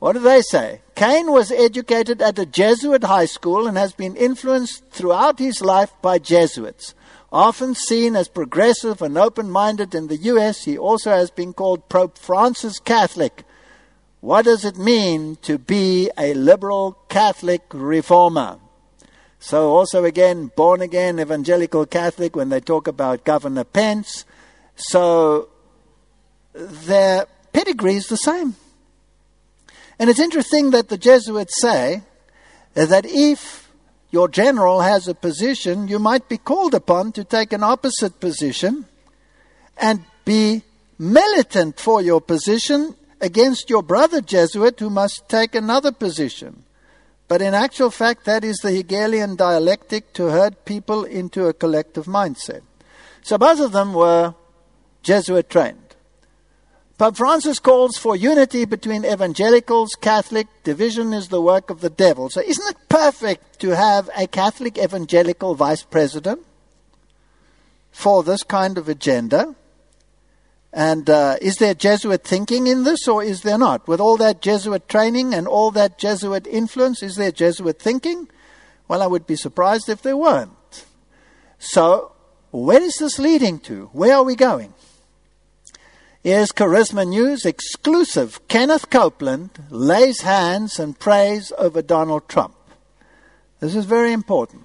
What 0.00 0.12
do 0.12 0.18
they 0.18 0.42
say? 0.42 0.82
Kaine 0.94 1.32
was 1.32 1.50
educated 1.50 2.20
at 2.20 2.38
a 2.38 2.44
Jesuit 2.44 3.04
high 3.04 3.24
school 3.24 3.66
and 3.66 3.78
has 3.78 3.94
been 3.94 4.14
influenced 4.16 4.84
throughout 4.90 5.38
his 5.38 5.62
life 5.62 5.94
by 6.02 6.18
Jesuits. 6.18 6.94
Often 7.32 7.76
seen 7.76 8.14
as 8.14 8.28
progressive 8.28 9.00
and 9.00 9.16
open 9.16 9.50
minded 9.50 9.94
in 9.94 10.08
the 10.08 10.18
US, 10.18 10.64
he 10.64 10.76
also 10.76 11.10
has 11.10 11.30
been 11.30 11.54
called 11.54 11.88
Pope 11.88 12.18
Francis 12.18 12.78
Catholic. 12.78 13.44
What 14.20 14.44
does 14.44 14.62
it 14.62 14.76
mean 14.76 15.36
to 15.36 15.56
be 15.56 16.10
a 16.18 16.34
liberal 16.34 16.98
Catholic 17.08 17.62
reformer? 17.72 18.58
So, 19.38 19.70
also 19.70 20.04
again, 20.04 20.50
born 20.54 20.82
again 20.82 21.18
evangelical 21.18 21.86
Catholic 21.86 22.36
when 22.36 22.50
they 22.50 22.60
talk 22.60 22.86
about 22.86 23.24
Governor 23.24 23.64
Pence. 23.64 24.26
So, 24.76 25.48
their 26.54 27.26
pedigree 27.52 27.96
is 27.96 28.06
the 28.06 28.16
same. 28.16 28.56
And 29.98 30.10
it's 30.10 30.20
interesting 30.20 30.70
that 30.70 30.88
the 30.88 30.98
Jesuits 30.98 31.60
say 31.60 32.02
that 32.74 33.04
if 33.06 33.70
your 34.10 34.28
general 34.28 34.80
has 34.80 35.08
a 35.08 35.14
position, 35.14 35.88
you 35.88 35.98
might 35.98 36.28
be 36.28 36.38
called 36.38 36.74
upon 36.74 37.12
to 37.12 37.24
take 37.24 37.52
an 37.52 37.62
opposite 37.62 38.20
position 38.20 38.86
and 39.76 40.04
be 40.24 40.62
militant 40.98 41.80
for 41.80 42.02
your 42.02 42.20
position 42.20 42.94
against 43.20 43.70
your 43.70 43.82
brother 43.82 44.20
Jesuit 44.20 44.78
who 44.80 44.90
must 44.90 45.28
take 45.28 45.54
another 45.54 45.92
position. 45.92 46.64
But 47.28 47.40
in 47.40 47.54
actual 47.54 47.90
fact, 47.90 48.24
that 48.26 48.44
is 48.44 48.58
the 48.58 48.72
Hegelian 48.72 49.36
dialectic 49.36 50.12
to 50.14 50.30
herd 50.30 50.64
people 50.64 51.04
into 51.04 51.46
a 51.46 51.54
collective 51.54 52.04
mindset. 52.06 52.62
So 53.22 53.38
both 53.38 53.60
of 53.60 53.72
them 53.72 53.94
were 53.94 54.34
Jesuit 55.02 55.48
trained. 55.50 55.78
Pope 56.98 57.16
Francis 57.16 57.58
calls 57.58 57.96
for 57.96 58.14
unity 58.14 58.64
between 58.64 59.04
evangelicals, 59.04 59.96
Catholic. 60.00 60.46
Division 60.62 61.12
is 61.12 61.28
the 61.28 61.42
work 61.42 61.68
of 61.68 61.80
the 61.80 61.90
devil. 61.90 62.30
So 62.30 62.40
isn't 62.40 62.70
it 62.70 62.88
perfect 62.88 63.58
to 63.60 63.70
have 63.70 64.08
a 64.16 64.28
Catholic 64.28 64.78
evangelical 64.78 65.54
vice 65.54 65.82
president 65.82 66.40
for 67.90 68.22
this 68.22 68.44
kind 68.44 68.78
of 68.78 68.88
agenda? 68.88 69.56
And 70.72 71.10
uh, 71.10 71.36
is 71.42 71.56
there 71.56 71.74
Jesuit 71.74 72.22
thinking 72.24 72.66
in 72.66 72.84
this 72.84 73.08
or 73.08 73.22
is 73.22 73.42
there 73.42 73.58
not? 73.58 73.88
With 73.88 74.00
all 74.00 74.16
that 74.18 74.40
Jesuit 74.40 74.88
training 74.88 75.34
and 75.34 75.48
all 75.48 75.70
that 75.72 75.98
Jesuit 75.98 76.46
influence, 76.46 77.02
is 77.02 77.16
there 77.16 77.32
Jesuit 77.32 77.80
thinking? 77.80 78.28
Well, 78.86 79.02
I 79.02 79.06
would 79.06 79.26
be 79.26 79.36
surprised 79.36 79.88
if 79.88 80.02
there 80.02 80.16
weren't. 80.16 80.86
So, 81.58 82.12
where 82.52 82.80
is 82.80 82.96
this 82.96 83.18
leading 83.18 83.58
to? 83.60 83.90
Where 83.92 84.14
are 84.14 84.22
we 84.22 84.36
going? 84.36 84.72
Here's 86.24 86.52
Charisma 86.52 87.04
News 87.04 87.44
exclusive. 87.44 88.46
Kenneth 88.46 88.90
Copeland 88.90 89.50
lays 89.70 90.20
hands 90.20 90.78
and 90.78 90.96
prays 90.96 91.52
over 91.58 91.82
Donald 91.82 92.28
Trump. 92.28 92.54
This 93.58 93.74
is 93.74 93.86
very 93.86 94.12
important. 94.12 94.62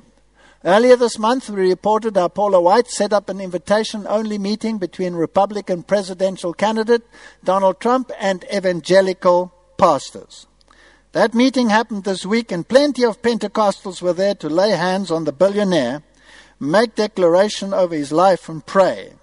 Earlier 0.63 0.95
this 0.95 1.17
month, 1.17 1.49
we 1.49 1.67
reported 1.67 2.15
how 2.15 2.27
Paula 2.27 2.61
White 2.61 2.85
set 2.89 3.11
up 3.11 3.27
an 3.27 3.41
invitation 3.41 4.05
only 4.07 4.37
meeting 4.37 4.77
between 4.77 5.15
Republican 5.15 5.81
presidential 5.81 6.53
candidate 6.53 7.01
Donald 7.43 7.79
Trump 7.79 8.11
and 8.19 8.45
evangelical 8.53 9.51
pastors. 9.79 10.45
That 11.13 11.33
meeting 11.33 11.69
happened 11.69 12.03
this 12.03 12.23
week, 12.23 12.51
and 12.51 12.67
plenty 12.67 13.03
of 13.03 13.23
Pentecostals 13.23 13.99
were 13.99 14.13
there 14.13 14.35
to 14.35 14.47
lay 14.47 14.71
hands 14.77 15.09
on 15.09 15.23
the 15.23 15.31
billionaire, 15.31 16.03
make 16.59 16.93
declaration 16.93 17.73
over 17.73 17.95
his 17.95 18.11
life, 18.11 18.47
and 18.47 18.63
pray. 18.63 19.13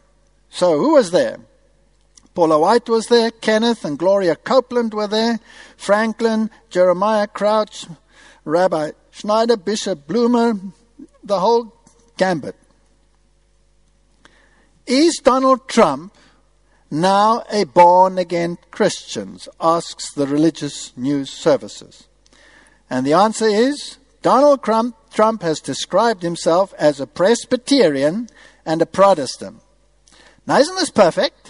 So, 0.50 0.80
who 0.80 0.94
was 0.94 1.12
there? 1.12 1.38
Paula 2.34 2.58
White 2.58 2.88
was 2.88 3.06
there, 3.06 3.30
Kenneth 3.30 3.84
and 3.84 3.98
Gloria 3.98 4.34
Copeland 4.34 4.92
were 4.92 5.06
there, 5.06 5.38
Franklin, 5.76 6.50
Jeremiah 6.68 7.28
Crouch, 7.28 7.86
Rabbi 8.44 8.90
Schneider, 9.12 9.56
Bishop 9.56 10.08
Bloomer, 10.08 10.54
the 11.22 11.38
whole 11.38 11.72
gambit. 12.16 12.56
Is 14.86 15.20
Donald 15.22 15.68
Trump 15.68 16.14
now 16.90 17.44
a 17.50 17.64
born 17.64 18.18
again 18.18 18.58
Christian? 18.70 19.38
asks 19.60 20.12
the 20.12 20.26
religious 20.26 20.94
news 20.96 21.30
services. 21.30 22.08
And 22.90 23.06
the 23.06 23.14
answer 23.14 23.46
is 23.46 23.98
Donald 24.22 24.62
Trump, 24.62 24.96
Trump 25.10 25.42
has 25.42 25.60
described 25.60 26.22
himself 26.22 26.74
as 26.78 26.98
a 26.98 27.06
Presbyterian 27.06 28.28
and 28.66 28.82
a 28.82 28.86
Protestant. 28.86 29.60
Now, 30.46 30.58
isn't 30.58 30.76
this 30.76 30.90
perfect? 30.90 31.43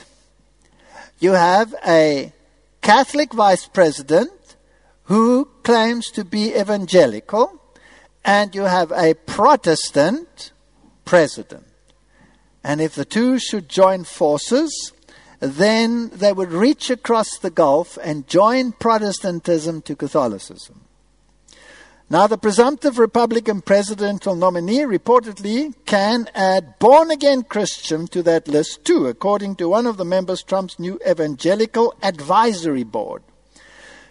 You 1.18 1.32
have 1.32 1.74
a 1.86 2.32
Catholic 2.80 3.32
vice 3.32 3.66
president 3.66 4.56
who 5.04 5.46
claims 5.62 6.10
to 6.10 6.24
be 6.24 6.54
evangelical, 6.54 7.60
and 8.24 8.54
you 8.54 8.62
have 8.62 8.90
a 8.92 9.14
Protestant 9.14 10.52
president. 11.04 11.66
And 12.62 12.80
if 12.80 12.94
the 12.94 13.04
two 13.04 13.38
should 13.38 13.68
join 13.68 14.04
forces, 14.04 14.92
then 15.40 16.08
they 16.08 16.32
would 16.32 16.52
reach 16.52 16.88
across 16.88 17.38
the 17.38 17.50
gulf 17.50 17.98
and 18.02 18.26
join 18.26 18.72
Protestantism 18.72 19.82
to 19.82 19.94
Catholicism. 19.94 20.83
Now, 22.10 22.26
the 22.26 22.36
presumptive 22.36 22.98
Republican 22.98 23.62
presidential 23.62 24.36
nominee 24.36 24.80
reportedly 24.80 25.74
can 25.86 26.28
add 26.34 26.78
born 26.78 27.10
again 27.10 27.44
Christian 27.44 28.06
to 28.08 28.22
that 28.24 28.46
list 28.46 28.84
too, 28.84 29.06
according 29.06 29.56
to 29.56 29.70
one 29.70 29.86
of 29.86 29.96
the 29.96 30.04
members 30.04 30.42
Trump's 30.42 30.78
new 30.78 31.00
evangelical 31.08 31.94
advisory 32.02 32.84
board. 32.84 33.22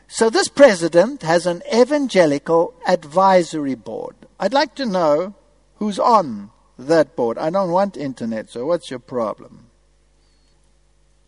So, 0.07 0.31
this 0.31 0.47
president 0.47 1.21
has 1.21 1.45
an 1.45 1.61
evangelical 1.71 2.73
advisory 2.87 3.75
board. 3.75 4.15
I'd 4.39 4.53
like 4.53 4.73
to 4.75 4.85
know 4.85 5.35
who's 5.75 5.99
on 5.99 6.49
that 6.79 7.15
board. 7.15 7.37
I 7.37 7.51
don't 7.51 7.71
want 7.71 7.95
internet, 7.95 8.49
so 8.49 8.65
what's 8.65 8.89
your 8.89 8.99
problem? 8.99 9.67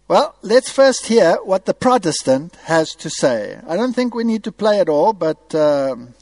Well, 0.08 0.36
let's 0.42 0.72
first 0.72 1.08
hear 1.08 1.36
what 1.44 1.66
the 1.66 1.74
Protestant 1.76 2.56
has 2.66 2.94
to 2.96 3.10
say. 3.10 3.60
I 3.68 3.76
don't 3.76 3.94
think 3.94 4.16
we 4.16 4.24
need 4.24 4.44
to 4.46 4.52
play 4.52 4.80
it 4.80 4.90
all, 4.90 5.14
but. 5.14 5.54
Um, 5.54 6.16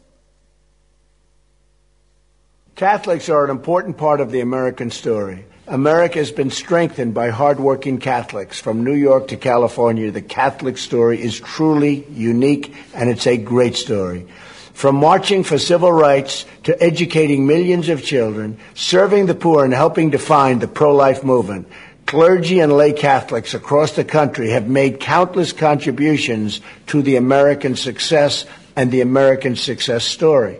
Catholics 2.75 3.29
are 3.29 3.45
an 3.45 3.51
important 3.51 3.97
part 3.97 4.19
of 4.19 4.31
the 4.31 4.39
American 4.39 4.89
story. 4.89 5.45
America 5.67 6.17
has 6.17 6.31
been 6.31 6.49
strengthened 6.49 7.13
by 7.13 7.29
hardworking 7.29 7.99
Catholics. 7.99 8.59
From 8.59 8.83
New 8.83 8.95
York 8.95 9.27
to 9.27 9.37
California, 9.37 10.09
the 10.09 10.23
Catholic 10.23 10.79
story 10.79 11.21
is 11.21 11.39
truly 11.39 12.03
unique 12.09 12.73
and 12.95 13.11
it's 13.11 13.27
a 13.27 13.37
great 13.37 13.75
story. 13.75 14.25
From 14.73 14.95
marching 14.95 15.43
for 15.43 15.59
civil 15.59 15.91
rights 15.91 16.47
to 16.63 16.81
educating 16.81 17.45
millions 17.45 17.89
of 17.89 18.03
children, 18.03 18.57
serving 18.73 19.27
the 19.27 19.35
poor 19.35 19.63
and 19.63 19.73
helping 19.73 20.09
define 20.09 20.57
the 20.57 20.67
pro-life 20.67 21.23
movement, 21.23 21.67
clergy 22.07 22.59
and 22.59 22.73
lay 22.73 22.91
Catholics 22.91 23.53
across 23.53 23.91
the 23.91 24.03
country 24.03 24.49
have 24.49 24.67
made 24.67 24.99
countless 24.99 25.53
contributions 25.53 26.59
to 26.87 27.03
the 27.03 27.17
American 27.17 27.75
success 27.75 28.47
and 28.75 28.89
the 28.89 29.01
American 29.01 29.55
success 29.55 30.03
story. 30.03 30.57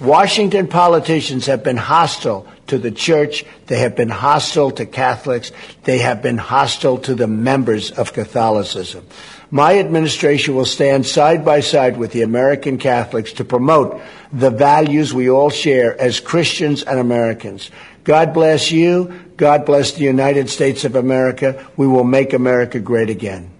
Washington 0.00 0.66
politicians 0.66 1.46
have 1.46 1.62
been 1.62 1.76
hostile 1.76 2.46
to 2.68 2.78
the 2.78 2.90
church. 2.90 3.44
They 3.66 3.80
have 3.80 3.96
been 3.96 4.08
hostile 4.08 4.70
to 4.72 4.86
Catholics. 4.86 5.52
They 5.84 5.98
have 5.98 6.22
been 6.22 6.38
hostile 6.38 6.98
to 6.98 7.14
the 7.14 7.26
members 7.26 7.90
of 7.90 8.14
Catholicism. 8.14 9.06
My 9.50 9.78
administration 9.78 10.54
will 10.54 10.64
stand 10.64 11.04
side 11.06 11.44
by 11.44 11.60
side 11.60 11.98
with 11.98 12.12
the 12.12 12.22
American 12.22 12.78
Catholics 12.78 13.32
to 13.34 13.44
promote 13.44 14.00
the 14.32 14.50
values 14.50 15.12
we 15.12 15.28
all 15.28 15.50
share 15.50 16.00
as 16.00 16.20
Christians 16.20 16.82
and 16.82 16.98
Americans. 16.98 17.70
God 18.04 18.32
bless 18.32 18.70
you. 18.70 19.12
God 19.36 19.66
bless 19.66 19.92
the 19.92 20.04
United 20.04 20.48
States 20.48 20.84
of 20.84 20.96
America. 20.96 21.66
We 21.76 21.86
will 21.86 22.04
make 22.04 22.32
America 22.32 22.78
great 22.78 23.10
again. 23.10 23.50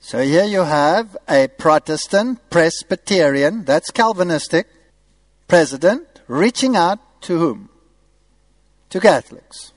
So 0.00 0.22
here 0.22 0.44
you 0.44 0.60
have 0.60 1.16
a 1.28 1.48
Protestant, 1.48 2.50
Presbyterian, 2.50 3.64
that's 3.64 3.90
Calvinistic, 3.90 4.66
president 5.54 6.20
reaching 6.26 6.74
out 6.74 6.98
to 7.20 7.38
whom? 7.38 7.68
To 8.90 8.98
Catholics. 8.98 9.72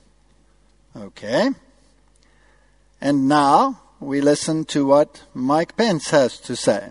Okay. 0.96 1.50
And 3.00 3.28
now 3.28 3.80
we 4.00 4.20
listen 4.20 4.64
to 4.74 4.84
what 4.84 5.22
Mike 5.34 5.76
Pence 5.76 6.10
has 6.10 6.40
to 6.40 6.56
say. 6.56 6.88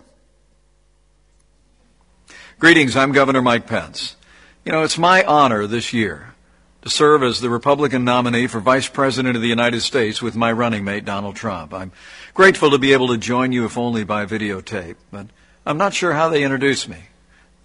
Greetings, 2.59 2.95
I'm 2.95 3.11
Governor 3.11 3.41
Mike 3.41 3.67
Pence. 3.67 4.15
You 4.63 4.71
know, 4.71 4.83
it's 4.83 4.97
my 4.97 5.21
honor 5.25 5.67
this 5.67 5.91
year 5.91 6.35
to 6.81 6.89
serve 6.89 7.23
as 7.23 7.41
the 7.41 7.49
Republican 7.49 8.05
nominee 8.05 8.47
for 8.47 8.61
Vice 8.61 8.87
President 8.87 9.35
of 9.35 9.41
the 9.41 9.49
United 9.49 9.81
States 9.81 10.21
with 10.21 10.37
my 10.37 10.53
running 10.53 10.85
mate, 10.85 11.03
Donald 11.03 11.35
Trump. 11.35 11.73
I'm 11.73 11.91
grateful 12.33 12.71
to 12.71 12.77
be 12.77 12.93
able 12.93 13.09
to 13.09 13.17
join 13.17 13.51
you, 13.51 13.65
if 13.65 13.77
only 13.77 14.05
by 14.05 14.25
videotape, 14.25 14.95
but 15.11 15.27
I'm 15.65 15.77
not 15.77 15.93
sure 15.93 16.13
how 16.13 16.29
they 16.29 16.41
introduce 16.41 16.87
me. 16.87 16.99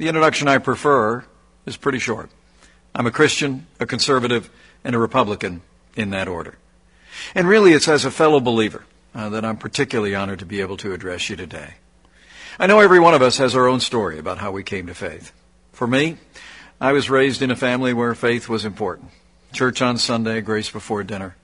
The 0.02 0.08
introduction 0.08 0.48
I 0.48 0.58
prefer 0.58 1.24
is 1.64 1.76
pretty 1.76 2.00
short. 2.00 2.28
I'm 2.92 3.06
a 3.06 3.12
Christian, 3.12 3.68
a 3.78 3.86
conservative, 3.86 4.50
and 4.82 4.96
a 4.96 4.98
Republican 4.98 5.62
in 5.94 6.10
that 6.10 6.26
order. 6.26 6.58
And 7.36 7.46
really, 7.46 7.72
it's 7.72 7.86
as 7.86 8.04
a 8.04 8.10
fellow 8.10 8.40
believer 8.40 8.84
uh, 9.14 9.28
that 9.28 9.44
I'm 9.44 9.58
particularly 9.58 10.16
honored 10.16 10.40
to 10.40 10.44
be 10.44 10.60
able 10.60 10.76
to 10.78 10.92
address 10.92 11.30
you 11.30 11.36
today. 11.36 11.74
I 12.58 12.66
know 12.66 12.80
every 12.80 12.98
one 12.98 13.14
of 13.14 13.22
us 13.22 13.38
has 13.38 13.54
our 13.54 13.68
own 13.68 13.78
story 13.78 14.18
about 14.18 14.38
how 14.38 14.50
we 14.50 14.64
came 14.64 14.88
to 14.88 14.94
faith. 14.94 15.30
For 15.70 15.86
me, 15.86 16.16
I 16.80 16.90
was 16.90 17.08
raised 17.08 17.40
in 17.40 17.52
a 17.52 17.56
family 17.56 17.92
where 17.92 18.16
faith 18.16 18.48
was 18.48 18.64
important. 18.64 19.12
Church 19.52 19.80
on 19.82 19.98
Sunday, 19.98 20.40
grace 20.40 20.68
before 20.68 21.04
dinner. 21.04 21.36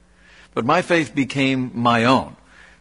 But 0.53 0.65
my 0.65 0.83
faith 0.83 1.15
became 1.15 1.71
my 1.75 2.05
own 2.07 2.35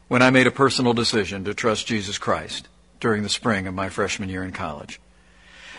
when 0.07 0.23
I 0.23 0.31
made 0.31 0.47
a 0.47 0.51
personal 0.51 0.93
decision 0.93 1.43
to 1.43 1.53
trust 1.53 1.85
Jesus 1.85 2.17
Christ 2.17 2.67
during 2.99 3.21
the 3.21 3.29
spring 3.29 3.67
of 3.67 3.75
my 3.75 3.89
freshman 3.89 4.29
year 4.29 4.43
in 4.43 4.53
college. 4.53 4.99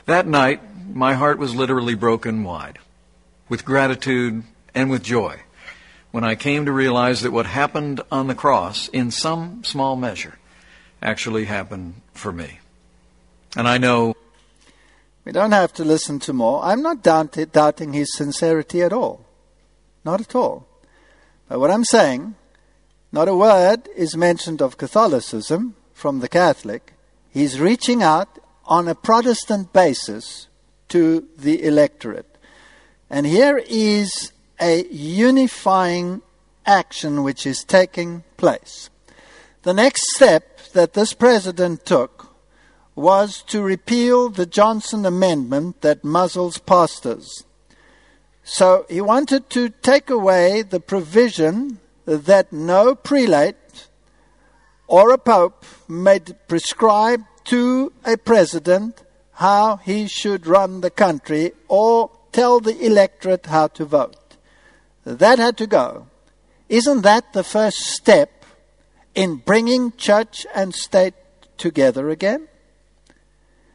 That 0.09 0.27
night, 0.27 0.63
my 0.95 1.13
heart 1.13 1.39
was 1.39 1.55
literally 1.55 1.95
broken 1.95 2.43
wide 2.43 2.79
with 3.51 3.67
gratitude 3.67 4.43
and 4.75 4.89
with 4.89 5.03
joy 5.03 5.41
when 6.13 6.25
I 6.25 6.35
came 6.35 6.65
to 6.65 6.73
realize 6.73 7.21
that 7.21 7.31
what 7.31 7.45
happened 7.45 8.01
on 8.11 8.27
the 8.27 8.35
cross, 8.35 8.89
in 8.89 9.11
some 9.11 9.63
small 9.65 9.97
measure, 9.97 10.39
actually 11.03 11.45
happened 11.45 12.01
for 12.15 12.33
me. 12.33 12.59
And 13.55 13.69
I 13.69 13.77
know. 13.77 14.17
We 15.27 15.33
don't 15.33 15.53
have 15.53 15.75
to 15.75 15.85
listen 15.85 16.21
to 16.21 16.33
more. 16.33 16.65
I'm 16.65 16.81
not 16.81 17.03
doubting 17.03 17.93
his 17.93 18.17
sincerity 18.17 18.81
at 18.81 18.95
all. 18.95 19.27
Not 20.07 20.23
at 20.23 20.35
all. 20.35 20.67
But 21.51 21.61
what 21.61 21.71
I'm 21.71 21.85
saying, 21.85 22.35
not 23.13 23.29
a 23.29 23.37
word 23.37 23.91
is 23.95 24.17
mentioned 24.17 24.63
of 24.63 24.79
Catholicism 24.79 25.75
from 25.93 26.21
the 26.21 26.31
Catholic. 26.31 26.95
He's 27.29 27.61
reaching 27.61 28.03
out 28.03 28.39
on 28.69 28.87
a 28.87 28.95
Protestant 28.95 29.73
basis 29.73 30.47
to 30.89 31.27
the 31.37 31.65
electorate. 31.65 32.39
And 33.11 33.27
here 33.27 33.63
is 33.67 34.33
a 34.61 34.85
unifying 34.87 36.21
action 36.67 37.23
which 37.23 37.47
is 37.47 37.65
taking 37.65 38.23
place. 38.37 38.91
The 39.63 39.73
next 39.73 40.15
step 40.15 40.61
that 40.75 40.93
this 40.93 41.15
president 41.15 41.87
took 41.87 42.37
was 42.95 43.43
to 43.45 43.63
repeal 43.63 44.29
the 44.29 44.45
Johnson 44.47 45.07
Amendment 45.07 45.81
that 45.81 46.05
muzzles 46.05 46.59
pastors. 46.59 47.45
So 48.43 48.85
he 48.91 49.01
wanted 49.01 49.49
to 49.51 49.71
take 49.71 50.11
away 50.11 50.63
the 50.63 50.81
provision 50.81 51.79
that 52.05 52.53
no 52.53 52.95
prelate 52.95 53.89
or 54.87 55.13
a 55.13 55.19
pope 55.19 55.65
may 55.87 56.19
prescribe 56.49 57.23
to 57.49 57.93
a 58.05 58.17
president 58.17 59.03
how 59.33 59.77
he 59.77 60.07
should 60.07 60.47
run 60.47 60.81
the 60.81 60.91
country 60.91 61.53
or 61.69 62.11
tell 62.33 62.61
the 62.61 62.79
electorate 62.85 63.47
how 63.47 63.69
to 63.69 63.85
vote. 63.85 64.37
That 65.05 65.39
had 65.39 65.57
to 65.59 65.67
go. 65.67 66.07
Isn't 66.69 67.03
that 67.03 67.33
the 67.33 67.45
first 67.45 67.79
step 67.79 68.45
in 69.15 69.37
bringing 69.37 69.93
church 69.93 70.47
and 70.55 70.75
state 70.75 71.15
together 71.57 72.11
again? 72.11 72.49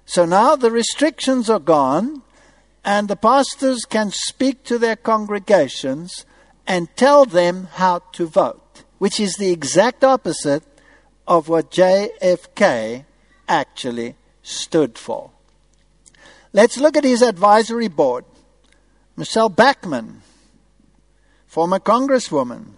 So 0.06 0.26
now 0.26 0.56
the 0.56 0.70
restrictions 0.70 1.50
are 1.50 1.60
gone, 1.60 2.22
and 2.86 3.08
the 3.08 3.16
pastors 3.16 3.86
can 3.86 4.12
speak 4.12 4.64
to 4.66 4.78
their 4.78 4.98
congregations 4.98 6.26
and 6.68 6.96
tell 6.96 7.26
them 7.26 7.70
how 7.74 8.00
to 8.12 8.28
vote, 8.28 8.84
which 9.00 9.20
is 9.20 9.36
the 9.36 9.52
exact 9.52 10.04
opposite 10.04 10.64
of 11.28 11.50
what 11.50 11.72
JFK 11.72 13.06
actually 13.48 14.16
stood 14.42 14.98
for. 14.98 15.32
Let's 16.52 16.78
look 16.78 16.96
at 16.96 17.04
his 17.04 17.22
advisory 17.22 17.88
board. 17.88 18.26
Michele 19.16 19.50
Bachmann, 19.50 20.22
former 21.48 21.80
Congresswoman, 21.80 22.74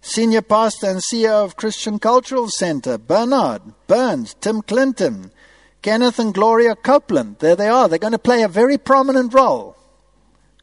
senior 0.00 0.42
pastor 0.42 0.88
and 0.88 1.00
CEO 1.00 1.44
of 1.44 1.56
Christian 1.56 1.98
Cultural 1.98 2.48
Center, 2.48 2.98
Bernard 2.98 3.62
Burns, 3.86 4.34
Tim 4.34 4.62
Clinton, 4.62 5.30
Kenneth 5.82 6.18
and 6.18 6.34
Gloria 6.34 6.74
Copeland. 6.74 7.38
There 7.38 7.54
they 7.54 7.68
are. 7.68 7.88
They're 7.88 7.98
going 7.98 8.12
to 8.12 8.18
play 8.18 8.42
a 8.42 8.48
very 8.48 8.78
prominent 8.78 9.32
role. 9.32 9.76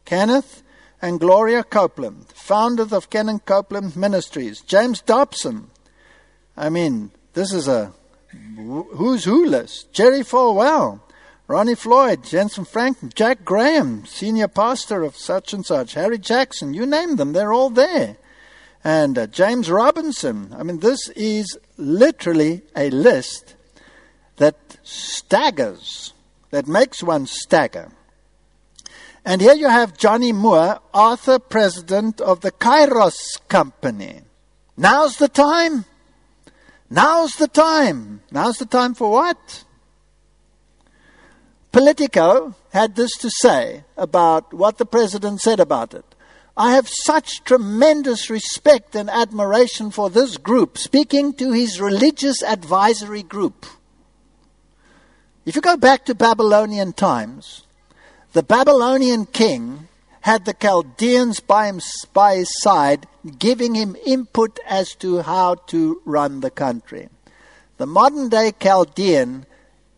Kenneth 0.03 0.63
and 1.01 1.19
Gloria 1.19 1.63
Copeland, 1.63 2.27
founders 2.33 2.91
of 2.91 3.09
Kenneth 3.09 3.45
Copeland 3.45 3.95
Ministries. 3.95 4.61
James 4.61 5.01
Dobson. 5.01 5.69
I 6.57 6.69
mean, 6.69 7.11
this 7.33 7.53
is 7.53 7.67
a 7.67 7.93
who's 8.55 9.23
who 9.25 9.45
list. 9.45 9.93
Jerry 9.93 10.21
Falwell, 10.21 11.01
Ronnie 11.47 11.75
Floyd, 11.75 12.23
Jentezen 12.23 12.67
Franklin, 12.67 13.11
Jack 13.13 13.43
Graham, 13.43 14.05
senior 14.05 14.47
pastor 14.47 15.03
of 15.03 15.15
such 15.15 15.53
and 15.53 15.65
such, 15.65 15.93
Harry 15.93 16.17
Jackson, 16.17 16.73
you 16.73 16.85
name 16.85 17.17
them, 17.17 17.33
they're 17.33 17.53
all 17.53 17.69
there. 17.69 18.17
And 18.83 19.17
uh, 19.17 19.27
James 19.27 19.69
Robinson. 19.69 20.53
I 20.57 20.63
mean, 20.63 20.79
this 20.79 21.09
is 21.09 21.57
literally 21.77 22.61
a 22.75 22.89
list 22.89 23.55
that 24.37 24.55
staggers, 24.83 26.13
that 26.51 26.67
makes 26.67 27.01
one 27.01 27.25
stagger. 27.25 27.91
And 29.25 29.41
here 29.41 29.53
you 29.53 29.69
have 29.69 29.97
Johnnie 29.97 30.33
Moore, 30.33 30.79
author 30.93 31.39
president 31.39 32.19
of 32.19 32.41
the 32.41 32.51
Kairos 32.51 33.39
Company. 33.47 34.21
Now's 34.75 35.17
the 35.17 35.29
time. 35.29 35.85
Now's 36.89 37.35
the 37.35 37.47
time. 37.47 38.21
Now's 38.31 38.57
the 38.57 38.65
time 38.65 38.93
for 38.93 39.11
what? 39.11 39.63
Politico 41.71 42.55
had 42.71 42.95
this 42.95 43.11
to 43.17 43.29
say 43.31 43.83
about 43.97 44.53
what 44.53 44.77
the 44.77 44.85
president 44.85 45.41
said 45.41 45.59
about 45.59 45.93
it. 45.93 46.05
I 46.55 46.73
have 46.75 46.87
such 46.87 47.43
tremendous 47.43 48.29
respect 48.29 48.95
and 48.95 49.09
admiration 49.09 49.89
for 49.89 50.11
this 50.11 50.37
group, 50.37 50.77
speaking 50.77 51.33
to 51.33 51.51
his 51.51 51.81
religious 51.81 52.43
advisory 52.43 53.23
group. 53.23 53.65
If 55.45 55.55
you 55.55 55.61
go 55.63 55.77
back 55.77 56.05
to 56.05 56.15
Babylonian 56.15 56.93
times, 56.93 57.63
the 58.33 58.43
Babylonian 58.43 59.25
king 59.25 59.87
had 60.23 60.45
the 60.45 60.53
Chaldeans 60.53 61.41
by, 61.41 61.67
him, 61.67 61.81
by 62.13 62.37
his 62.37 62.61
side, 62.61 63.07
giving 63.39 63.75
him 63.75 63.97
input 64.05 64.57
as 64.65 64.95
to 64.95 65.21
how 65.21 65.55
to 65.67 66.01
run 66.05 66.39
the 66.39 66.49
country. 66.49 67.09
The 67.75 67.85
modern 67.85 68.29
day 68.29 68.53
Chaldean 68.57 69.45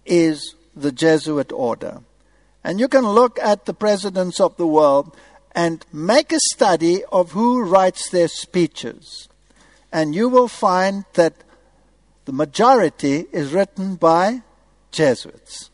is 0.04 0.56
the 0.76 0.92
Jesuit 0.92 1.52
order. 1.52 2.02
And 2.64 2.80
you 2.80 2.88
can 2.88 3.06
look 3.06 3.38
at 3.38 3.66
the 3.66 3.76
presidents 3.76 4.40
of 4.40 4.58
the 4.58 4.66
world 4.66 5.16
and 5.54 5.86
make 5.94 6.34
a 6.34 6.40
study 6.54 7.04
of 7.12 7.34
who 7.34 7.62
writes 7.62 8.10
their 8.10 8.28
speeches. 8.28 9.30
And 9.92 10.16
you 10.16 10.28
will 10.28 10.48
find 10.48 11.06
that 11.14 11.36
the 12.26 12.34
majority 12.34 13.28
is 13.32 13.54
written 13.54 13.94
by 13.94 14.42
Jesuits. 14.92 15.70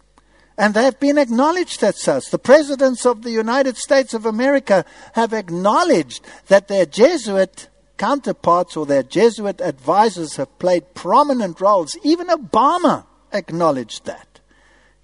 And 0.61 0.75
they 0.75 0.83
have 0.83 0.99
been 0.99 1.17
acknowledged 1.17 1.81
as 1.81 1.99
such. 1.99 2.29
The 2.29 2.37
presidents 2.37 3.03
of 3.03 3.23
the 3.23 3.31
United 3.31 3.77
States 3.77 4.13
of 4.13 4.27
America 4.27 4.85
have 5.13 5.33
acknowledged 5.33 6.23
that 6.49 6.67
their 6.67 6.85
Jesuit 6.85 7.67
counterparts 7.97 8.77
or 8.77 8.85
their 8.85 9.01
Jesuit 9.01 9.59
advisors 9.59 10.35
have 10.35 10.59
played 10.59 10.93
prominent 10.93 11.59
roles. 11.61 11.97
Even 12.03 12.27
Obama 12.27 13.07
acknowledged 13.33 14.05
that. 14.05 14.39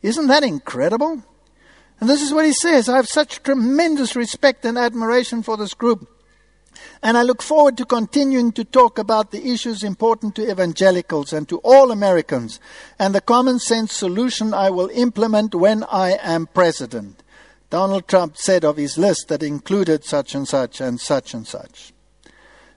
Isn't 0.03 0.27
that 0.27 0.43
incredible? 0.43 1.23
And 1.99 2.07
this 2.07 2.21
is 2.21 2.31
what 2.31 2.45
he 2.45 2.53
says 2.53 2.87
I 2.87 2.97
have 2.97 3.07
such 3.07 3.41
tremendous 3.41 4.15
respect 4.15 4.63
and 4.63 4.77
admiration 4.77 5.41
for 5.41 5.57
this 5.57 5.73
group. 5.73 6.07
And 7.01 7.17
I 7.17 7.23
look 7.23 7.41
forward 7.41 7.77
to 7.77 7.85
continuing 7.85 8.51
to 8.53 8.63
talk 8.63 8.97
about 8.97 9.31
the 9.31 9.51
issues 9.51 9.83
important 9.83 10.35
to 10.35 10.49
evangelicals 10.49 11.33
and 11.33 11.47
to 11.49 11.57
all 11.59 11.91
Americans, 11.91 12.59
and 12.99 13.13
the 13.13 13.21
common 13.21 13.59
sense 13.59 13.93
solution 13.93 14.53
I 14.53 14.69
will 14.69 14.89
implement 14.93 15.55
when 15.55 15.83
I 15.85 16.17
am 16.21 16.47
president. 16.47 17.23
Donald 17.69 18.07
Trump 18.07 18.37
said 18.37 18.63
of 18.63 18.77
his 18.77 18.97
list 18.97 19.27
that 19.27 19.43
included 19.43 20.05
such 20.05 20.33
and 20.35 20.47
such 20.47 20.79
and 20.79 20.99
such 20.99 21.33
and 21.33 21.45
such. 21.45 21.93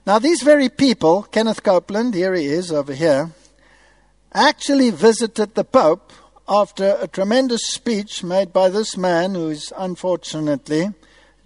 Now, 0.05 0.19
these 0.19 0.41
very 0.41 0.67
people, 0.67 1.23
Kenneth 1.23 1.63
Copeland, 1.63 2.13
here 2.13 2.33
he 2.33 2.45
is 2.45 2.71
over 2.71 2.93
here, 2.93 3.31
actually 4.33 4.89
visited 4.89 5.55
the 5.55 5.63
Pope 5.63 6.11
after 6.47 6.97
a 6.99 7.07
tremendous 7.07 7.61
speech 7.67 8.23
made 8.23 8.51
by 8.51 8.67
this 8.67 8.97
man 8.97 9.35
who 9.35 9.49
is 9.49 9.71
unfortunately 9.77 10.89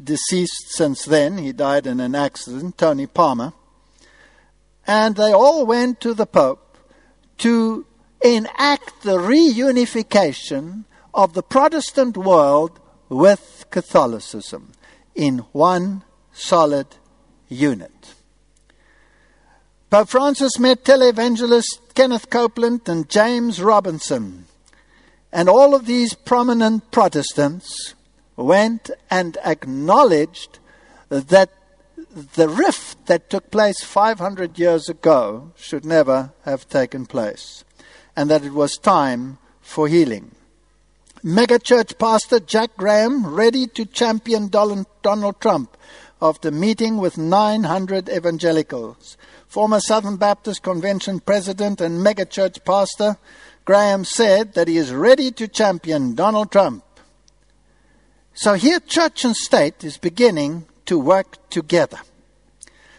deceased 0.04 0.70
since 0.70 1.06
then. 1.06 1.38
He 1.38 1.52
died 1.52 1.88
in 1.88 2.00
an 2.00 2.16
accident, 2.16 2.78
Tony 2.78 3.08
Palmer. 3.08 3.54
And 4.88 5.16
they 5.16 5.32
all 5.32 5.66
went 5.66 6.00
to 6.02 6.14
the 6.14 6.26
Pope 6.26 6.78
to 7.39 7.86
enact 8.22 9.02
the 9.02 9.18
reunification 9.18 10.86
of 11.14 11.34
the 11.34 11.43
Protestant 11.43 12.18
world 12.18 12.80
with 13.10 13.66
Catholicism 13.70 14.72
in 15.16 15.39
one 15.52 16.04
solid 16.34 16.88
unit. 17.48 18.16
Pope 19.89 20.10
Francis 20.10 20.60
met 20.60 20.84
televangelist 20.84 21.93
Kenneth 21.93 22.30
Copeland 22.30 22.82
and 22.89 23.10
James 23.10 23.62
Robinson, 23.62 24.46
and 25.32 25.48
all 25.48 25.74
of 25.74 25.86
these 25.86 26.14
prominent 26.14 26.91
Protestants 26.91 27.93
went 28.36 28.90
and 29.10 29.38
acknowledged 29.46 30.60
that 31.10 31.50
the 32.36 32.50
rift 32.50 33.06
that 33.08 33.30
took 33.30 33.52
place 33.52 33.84
500 33.84 34.58
years 34.58 34.90
ago 34.90 35.52
should 35.56 35.86
never 35.86 36.32
have 36.44 36.68
taken 36.70 37.06
place, 37.06 37.64
and 38.16 38.30
that 38.30 38.44
it 38.44 38.54
was 38.54 38.78
time 38.78 39.38
for 39.62 39.88
healing. 39.88 40.32
Megachurch 41.24 41.98
pastor 41.98 42.40
Jack 42.40 42.78
Graham 42.78 43.26
ready 43.26 43.68
to 43.68 43.86
champion 43.86 44.48
Donald 44.48 44.86
Trump 45.42 45.76
after 46.22 46.52
meeting 46.52 46.98
with 46.98 47.18
900 47.18 48.10
evangelicals. 48.10 49.18
Former 49.48 49.80
Southern 49.80 50.18
Baptist 50.18 50.62
Convention 50.64 51.20
president 51.20 51.82
and 51.82 52.06
megachurch 52.06 52.64
pastor 52.64 53.18
Graham 53.66 54.06
said 54.06 54.54
that 54.54 54.68
he 54.68 54.78
is 54.78 54.94
ready 54.94 55.32
to 55.32 55.48
champion 55.48 56.14
Donald 56.14 56.52
Trump. 56.52 56.85
So 58.38 58.56
here, 58.56 58.82
church 58.82 59.24
and 59.24 59.34
state 59.34 59.86
is 59.86 59.98
beginning 59.98 60.66
to 60.88 61.00
work 61.00 61.50
together. 61.50 62.00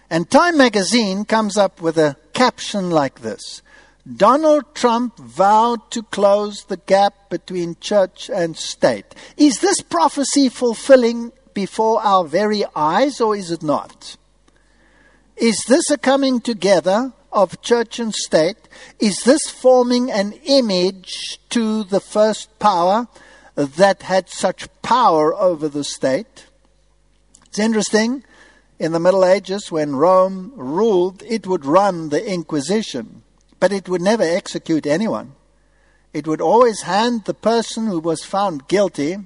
And 0.09 0.30
Time 0.30 0.57
magazine 0.57 1.26
comes 1.26 1.59
up 1.59 1.82
with 1.82 1.99
a 1.99 2.16
caption 2.32 2.91
like 2.91 3.20
this 3.20 3.61
Donald 4.16 4.74
Trump 4.74 5.18
vowed 5.18 5.91
to 5.91 6.03
close 6.05 6.64
the 6.64 6.78
gap 6.78 7.28
between 7.28 7.76
church 7.80 8.30
and 8.32 8.57
state. 8.57 9.14
Is 9.37 9.61
this 9.61 9.82
prophecy 9.82 10.49
fulfilling 10.49 11.32
before 11.53 12.01
our 12.01 12.24
very 12.24 12.64
eyes, 12.74 13.20
or 13.20 13.37
is 13.37 13.51
it 13.51 13.62
not? 13.62 14.16
Is 15.37 15.62
this 15.68 15.91
a 15.91 15.99
coming 15.99 16.41
together 16.41 17.12
of 17.30 17.61
church 17.61 17.99
and 18.01 18.14
state? 18.14 18.68
Is 18.99 19.18
this 19.24 19.51
forming 19.51 20.11
an 20.11 20.32
image 20.45 21.41
to 21.51 21.84
the 21.84 22.01
first 22.01 22.59
power 22.59 23.07
that 23.57 24.02
had 24.02 24.28
such 24.28 24.68
power 24.82 25.34
over 25.34 25.68
the 25.68 25.84
state? 25.84 26.46
It's 27.46 27.59
interesting. 27.59 28.22
In 28.78 28.92
the 28.92 29.00
Middle 29.00 29.24
Ages, 29.24 29.72
when 29.72 29.96
Rome 29.96 30.52
ruled, 30.54 31.22
it 31.26 31.46
would 31.46 31.64
run 31.64 32.11
the 32.11 32.24
Inquisition. 32.24 33.22
But 33.59 33.72
it 33.72 33.88
would 33.88 34.02
never 34.02 34.22
execute 34.22 34.86
anyone. 34.86 35.32
It 36.12 36.26
would 36.26 36.42
always 36.42 36.82
hand 36.82 37.24
the 37.24 37.34
person 37.34 37.86
who 37.86 37.98
was 37.98 38.24
found 38.24 38.68
guilty 38.68 39.16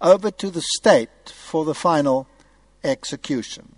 over 0.00 0.30
to 0.30 0.50
the 0.50 0.62
state 0.62 1.32
for 1.34 1.64
the 1.64 1.74
final 1.74 2.26
execution. 2.84 3.74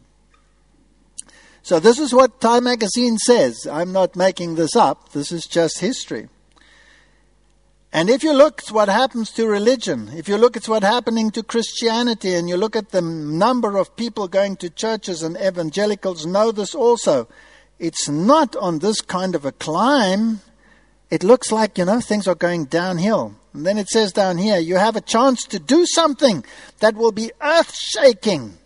So, 1.62 1.80
this 1.80 1.98
is 1.98 2.12
what 2.12 2.40
Time 2.40 2.64
magazine 2.64 3.16
says. 3.18 3.66
I'm 3.66 3.92
not 3.92 4.16
making 4.16 4.56
this 4.56 4.76
up, 4.76 5.12
this 5.12 5.32
is 5.32 5.46
just 5.46 5.80
history. 5.80 6.28
And 7.94 8.10
if 8.10 8.22
you 8.22 8.34
look 8.34 8.62
at 8.64 8.72
what 8.72 8.88
happens 8.88 9.30
to 9.32 9.46
religion, 9.46 10.10
if 10.16 10.28
you 10.28 10.36
look 10.36 10.56
at 10.56 10.68
what's 10.68 10.84
happening 10.84 11.30
to 11.30 11.42
Christianity, 11.42 12.34
and 12.34 12.48
you 12.48 12.56
look 12.56 12.76
at 12.76 12.90
the 12.90 13.00
number 13.00 13.78
of 13.78 13.96
people 13.96 14.28
going 14.28 14.56
to 14.56 14.68
churches 14.68 15.22
and 15.22 15.36
evangelicals 15.36 16.26
know 16.26 16.52
this 16.52 16.74
also 16.74 17.28
it's 17.78 18.08
not 18.08 18.54
on 18.56 18.78
this 18.78 19.00
kind 19.00 19.34
of 19.34 19.44
a 19.44 19.52
climb. 19.52 20.40
It 21.10 21.22
looks 21.22 21.50
like, 21.52 21.78
you 21.78 21.84
know, 21.84 22.00
things 22.00 22.26
are 22.26 22.34
going 22.34 22.66
downhill. 22.66 23.34
And 23.52 23.66
then 23.66 23.78
it 23.78 23.88
says 23.88 24.12
down 24.12 24.38
here, 24.38 24.58
you 24.58 24.76
have 24.76 24.96
a 24.96 25.00
chance 25.00 25.44
to 25.48 25.58
do 25.58 25.86
something 25.86 26.44
that 26.80 26.94
will 26.94 27.12
be 27.12 27.30
earth 27.42 27.74
shaking. 27.74 28.56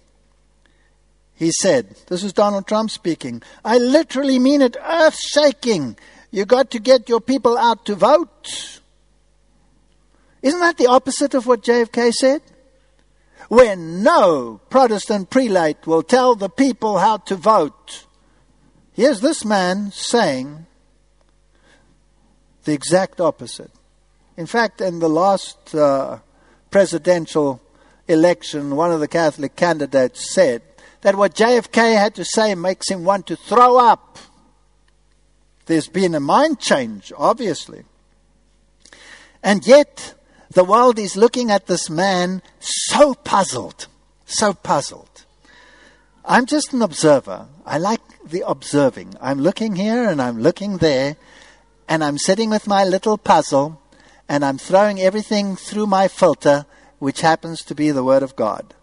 He 1.35 1.51
said, 1.53 1.97
this 2.09 2.23
is 2.23 2.33
Donald 2.33 2.67
Trump 2.67 2.91
speaking. 2.91 3.43
I 3.65 3.79
literally 3.79 4.39
mean 4.39 4.63
it 4.63 4.77
earth 4.83 5.19
shaking. 5.19 5.97
You 6.31 6.45
got 6.45 6.71
to 6.73 6.79
get 6.79 7.09
your 7.09 7.21
people 7.21 7.57
out 7.57 7.87
to 7.87 7.95
vote. 7.95 8.81
Isn't 10.43 10.61
that 10.61 10.77
the 10.77 10.87
opposite 10.87 11.35
of 11.35 11.47
what 11.47 11.63
JFK 11.63 12.13
said? 12.13 12.43
Where 13.49 13.77
no 13.77 14.61
Protestant 14.69 15.31
prelate 15.31 15.87
will 15.87 16.03
tell 16.03 16.35
the 16.35 16.51
people 16.51 16.99
how 16.99 17.19
to 17.19 17.35
vote. 17.35 18.05
Here's 18.93 19.21
this 19.21 19.45
man 19.45 19.91
saying 19.91 20.67
the 22.65 22.73
exact 22.73 23.21
opposite. 23.21 23.71
In 24.37 24.47
fact, 24.47 24.81
in 24.81 24.99
the 24.99 25.09
last 25.09 25.75
uh, 25.75 26.19
presidential 26.71 27.61
election, 28.07 28.77
one 28.77 28.93
of 28.93 29.01
the 29.01 29.09
Catholic 29.09 29.57
candidates 29.57 30.33
said 30.33 30.63
that 31.01 31.17
what 31.17 31.35
JFK 31.35 31.97
had 31.97 32.15
to 32.17 32.25
say 32.25 32.55
makes 32.55 32.91
him 32.91 33.05
want 33.05 33.27
to 33.29 33.37
throw 33.37 33.79
up. 33.79 34.19
There's 35.67 35.89
been 35.89 36.15
a 36.15 36.21
mind 36.21 36.61
change, 36.61 37.13
obviously. 37.17 37.85
And 39.43 39.67
yet, 39.67 40.15
the 40.51 40.65
world 40.65 40.99
is 40.99 41.17
looking 41.17 41.51
at 41.51 41.67
this 41.67 41.91
man 41.91 42.43
so 42.61 43.15
puzzled, 43.15 43.87
so 44.25 44.55
puzzled. 44.55 45.25
I'm 46.25 46.47
just 46.47 46.73
an 46.73 46.83
observer. 46.83 47.49
I 47.65 47.79
like 47.79 48.01
the 48.25 48.45
observing. 48.47 49.15
I'm 49.21 49.41
looking 49.41 49.77
here 49.77 50.09
and 50.09 50.21
I'm 50.21 50.41
looking 50.41 50.79
there, 50.79 51.17
and 51.89 52.03
I'm 52.03 52.19
sitting 52.19 52.51
with 52.51 52.67
my 52.67 52.85
little 52.85 53.19
puzzle, 53.19 53.81
and 54.29 54.45
I'm 54.45 54.59
throwing 54.59 55.01
everything 55.01 55.57
through 55.57 55.87
my 55.87 56.09
filter, 56.09 56.67
which 56.99 57.21
happens 57.21 57.63
to 57.63 57.75
be 57.75 57.91
the 57.91 58.05
Word 58.05 58.23
of 58.23 58.37
God. 58.37 58.75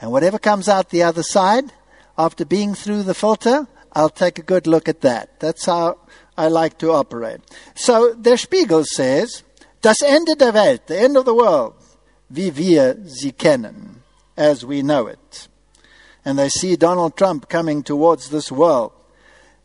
And 0.00 0.10
whatever 0.10 0.38
comes 0.38 0.68
out 0.68 0.90
the 0.90 1.02
other 1.02 1.22
side, 1.22 1.72
after 2.18 2.44
being 2.44 2.74
through 2.74 3.04
the 3.04 3.14
filter, 3.14 3.66
I'll 3.92 4.10
take 4.10 4.38
a 4.38 4.42
good 4.42 4.66
look 4.66 4.88
at 4.88 5.02
that. 5.02 5.38
That's 5.40 5.66
how 5.66 5.98
I 6.36 6.48
like 6.48 6.78
to 6.78 6.90
operate. 6.90 7.40
So, 7.74 8.14
Der 8.14 8.36
Spiegel 8.36 8.84
says, 8.84 9.43
Das 9.84 10.00
Ende 10.00 10.34
der 10.36 10.54
Welt, 10.54 10.86
the 10.86 10.96
end 10.96 11.16
of 11.16 11.26
the 11.26 11.34
world, 11.34 11.74
wie 12.30 12.56
wir 12.56 12.96
sie 13.04 13.32
kennen, 13.32 14.02
as 14.34 14.64
we 14.66 14.80
know 14.80 15.06
it 15.06 15.48
and 16.24 16.38
they 16.38 16.48
see 16.48 16.76
Donald 16.76 17.16
Trump 17.16 17.48
coming 17.48 17.82
towards 17.82 18.30
this 18.30 18.50
world. 18.50 18.92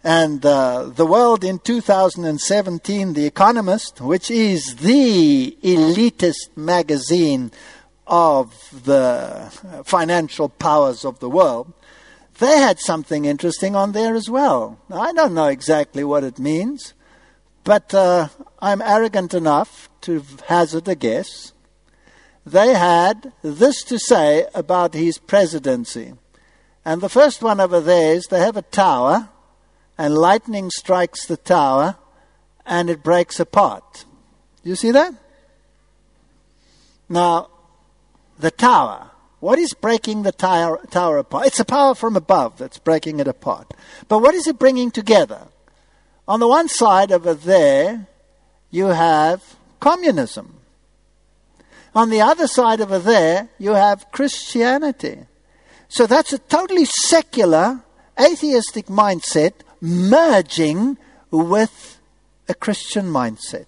And 0.04 0.46
uh, 0.46 0.90
the 0.94 1.06
world 1.06 1.44
in 1.44 1.60
2017, 1.60 3.14
The 3.14 3.26
Economist, 3.26 4.02
which 4.02 4.32
is 4.32 4.78
the 4.78 5.58
elitist 5.62 6.56
magazine 6.56 7.52
of 8.08 8.84
the 8.86 9.50
financial 9.86 10.50
powers 10.50 11.06
of 11.06 11.20
the 11.20 11.30
world, 11.30 11.74
they 12.40 12.58
had 12.58 12.80
something 12.80 13.26
interesting 13.26 13.76
on 13.76 13.92
there 13.92 14.16
as 14.16 14.30
well. 14.30 14.80
I 14.90 15.12
don't 15.12 15.34
know 15.34 15.48
exactly 15.48 16.04
what 16.04 16.24
it 16.24 16.40
means, 16.40 16.94
but 17.66 17.94
uh, 17.94 18.30
I'm 18.62 18.82
arrogant 18.82 19.34
enough 19.34 19.90
to 20.02 20.24
hazard 20.48 20.88
a 20.88 20.96
guess. 20.96 21.54
They 22.46 22.74
had 22.74 23.32
this 23.42 23.84
to 23.84 23.98
say 23.98 24.48
about 24.54 24.94
his 24.94 25.18
presidency. 25.18 26.14
And 26.84 27.02
the 27.02 27.10
first 27.10 27.42
one 27.42 27.60
over 27.60 27.80
there 27.80 28.16
is 28.16 28.28
they 28.28 28.40
have 28.40 28.58
a 28.58 28.64
tower, 28.64 29.30
and 29.98 30.16
lightning 30.16 30.70
strikes 30.72 31.26
the 31.26 31.38
tower, 31.38 31.98
and 32.66 32.90
it 32.90 33.04
breaks 33.04 33.40
apart. 33.40 34.06
You 34.64 34.76
see 34.76 34.92
that? 34.92 35.14
Now, 37.08 37.50
the 38.38 38.52
tower. 38.52 39.12
What 39.40 39.58
is 39.58 39.74
breaking 39.74 40.24
the 40.24 40.32
tower, 40.32 40.86
tower 40.90 41.18
apart? 41.18 41.48
It's 41.48 41.60
a 41.60 41.66
power 41.66 41.96
from 41.96 42.18
above 42.18 42.58
that's 42.58 42.78
breaking 42.78 43.20
it 43.20 43.28
apart. 43.28 43.74
But 44.08 44.20
what 44.20 44.36
is 44.36 44.48
it 44.48 44.60
bringing 44.60 44.92
together? 44.92 45.48
On 46.28 46.40
the 46.40 46.48
one 46.48 46.68
side 46.68 47.12
over 47.12 47.34
there, 47.34 48.08
you 48.72 48.88
have 48.88 49.56
communism. 49.80 50.56
On 51.96 52.10
the 52.10 52.22
other 52.22 52.48
side 52.48 52.82
over 52.82 53.00
there, 53.00 53.50
you 53.58 53.72
have 53.72 54.12
Christianity. 54.12 55.26
So 55.88 56.06
that's 56.06 56.34
a 56.34 56.38
totally 56.38 56.86
secular, 56.86 57.82
atheistic 58.20 58.86
mindset 58.86 59.54
merging 59.82 60.98
with 61.32 62.00
a 62.48 62.54
Christian 62.54 63.06
mindset. 63.08 63.66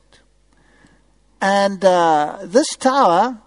And 1.42 1.84
uh, 1.84 2.40
this 2.44 2.76
tower 2.76 3.40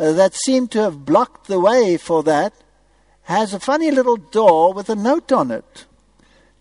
uh, 0.00 0.12
that 0.12 0.34
seemed 0.34 0.70
to 0.72 0.80
have 0.80 1.04
blocked 1.04 1.46
the 1.46 1.60
way 1.60 1.98
for 1.98 2.22
that 2.22 2.54
has 3.24 3.52
a 3.52 3.60
funny 3.60 3.90
little 3.90 4.16
door 4.16 4.72
with 4.72 4.88
a 4.88 4.94
note 4.94 5.32
on 5.32 5.50
it. 5.50 5.86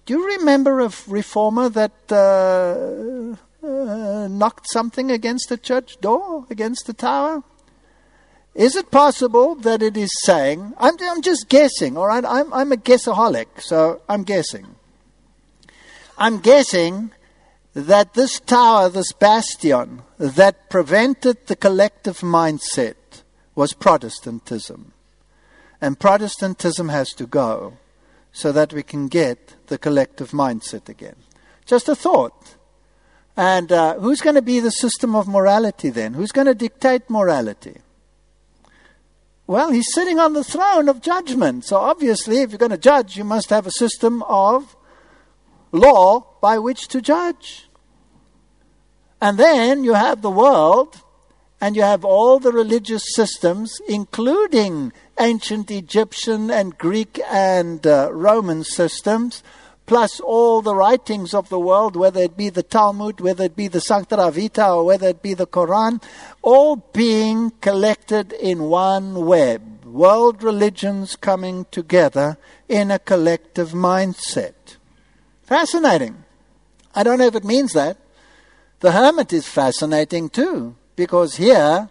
Do 0.06 0.14
you 0.14 0.38
remember 0.38 0.82
a 0.82 0.92
reformer 1.08 1.70
that 1.70 2.12
uh, 2.12 3.38
uh, 3.64 4.28
knocked 4.28 4.68
something 4.70 5.12
against 5.12 5.50
the 5.50 5.58
church 5.58 6.00
door, 6.02 6.46
against 6.50 6.86
the 6.86 6.94
tower? 6.94 7.44
Is 8.56 8.76
it 8.76 8.92
possible 8.92 9.56
that 9.56 9.82
it 9.82 9.98
is 9.98 10.12
saying, 10.24 10.74
I'm, 10.78 10.96
I'm 11.02 11.22
just 11.22 11.50
guessing, 11.50 11.98
all 11.98 12.08
right? 12.08 12.24
I'm, 12.26 12.54
I'm 12.54 12.72
a 12.72 12.78
guessaholic, 12.78 13.48
so 13.62 14.02
I'm 14.08 14.24
guessing. 14.24 14.76
I'm 16.18 16.40
guessing 16.40 17.12
that 17.74 18.14
this 18.14 18.40
tower, 18.40 18.90
this 18.90 19.12
bastion 19.14 20.04
that 20.20 20.70
prevented 20.70 21.48
the 21.48 21.56
collective 21.56 22.20
mindset 22.20 22.96
was 23.56 23.74
Protestantism. 23.74 24.94
And 25.82 26.00
Protestantism 26.00 26.90
has 26.90 27.10
to 27.14 27.26
go 27.26 27.78
so 28.32 28.52
that 28.52 28.74
we 28.74 28.84
can 28.84 29.08
get 29.08 29.56
the 29.68 29.78
collective 29.78 30.32
mindset 30.32 30.90
again. 30.90 31.16
Just 31.66 31.90
a 31.90 31.96
thought. 31.96 32.56
And 33.36 33.72
uh, 33.72 33.96
who's 34.00 34.22
going 34.22 34.36
to 34.36 34.42
be 34.42 34.60
the 34.60 34.72
system 34.72 35.16
of 35.16 35.28
morality 35.28 35.90
then? 35.90 36.14
Who's 36.14 36.32
going 36.32 36.48
to 36.48 36.54
dictate 36.56 37.10
morality? 37.10 37.78
Well, 39.48 39.72
he's 39.72 39.92
sitting 39.94 40.20
on 40.20 40.34
the 40.34 40.44
throne 40.44 40.88
of 40.88 41.02
judgment. 41.02 41.66
So 41.66 41.78
obviously, 41.78 42.38
if 42.42 42.52
you're 42.52 42.60
going 42.60 42.72
to 42.72 42.78
judge, 42.78 43.18
you 43.18 43.24
must 43.24 43.50
have 43.50 43.68
a 43.68 43.72
system 43.72 44.24
of 44.24 44.76
law 45.72 46.26
by 46.42 46.60
which 46.60 46.88
to 46.90 47.02
judge. 47.02 47.68
And 49.20 49.38
then 49.38 49.84
you 49.84 49.94
have 49.94 50.22
the 50.22 50.30
world, 50.30 51.02
and 51.60 51.76
you 51.76 51.82
have 51.82 52.04
all 52.04 52.40
the 52.40 52.52
religious 52.52 53.04
systems, 53.16 53.80
including 53.88 54.92
ancient 55.20 55.72
Egyptian 55.72 56.52
and 56.52 56.78
Greek 56.78 57.22
and 57.32 57.88
uh, 57.88 58.10
Roman 58.12 58.64
systems, 58.64 59.42
plus 59.86 60.20
all 60.20 60.62
the 60.62 60.76
writings 60.76 61.34
of 61.34 61.50
the 61.50 61.60
world, 61.60 61.96
whether 61.96 62.22
it 62.22 62.38
be 62.38 62.50
the 62.50 62.64
Talmud, 62.64 63.20
whether 63.20 63.44
it 63.44 63.56
be 63.56 63.68
the 63.68 63.82
Sancta 63.82 64.32
Vita, 64.32 64.70
or 64.70 64.86
whether 64.86 65.08
it 65.08 65.22
be 65.22 65.34
the 65.34 65.48
Quran, 65.48 66.02
all 66.42 66.78
being 66.94 67.52
collected 67.62 68.34
in 68.34 68.64
one 68.64 69.26
web. 69.26 69.86
World 69.86 70.42
religions 70.42 71.16
coming 71.16 71.66
together 71.70 72.38
in 72.68 72.90
a 72.90 73.00
collective 73.00 73.72
mindset. 73.72 74.78
Fascinating. 75.44 76.24
I 76.96 77.04
don't 77.04 77.20
know 77.20 77.28
if 77.28 77.36
it 77.36 77.44
means 77.44 77.74
that. 77.74 77.98
The 78.80 78.94
hermit 78.94 79.32
is 79.34 79.48
fascinating 79.48 80.30
too, 80.30 80.76
because 80.96 81.36
here 81.36 81.90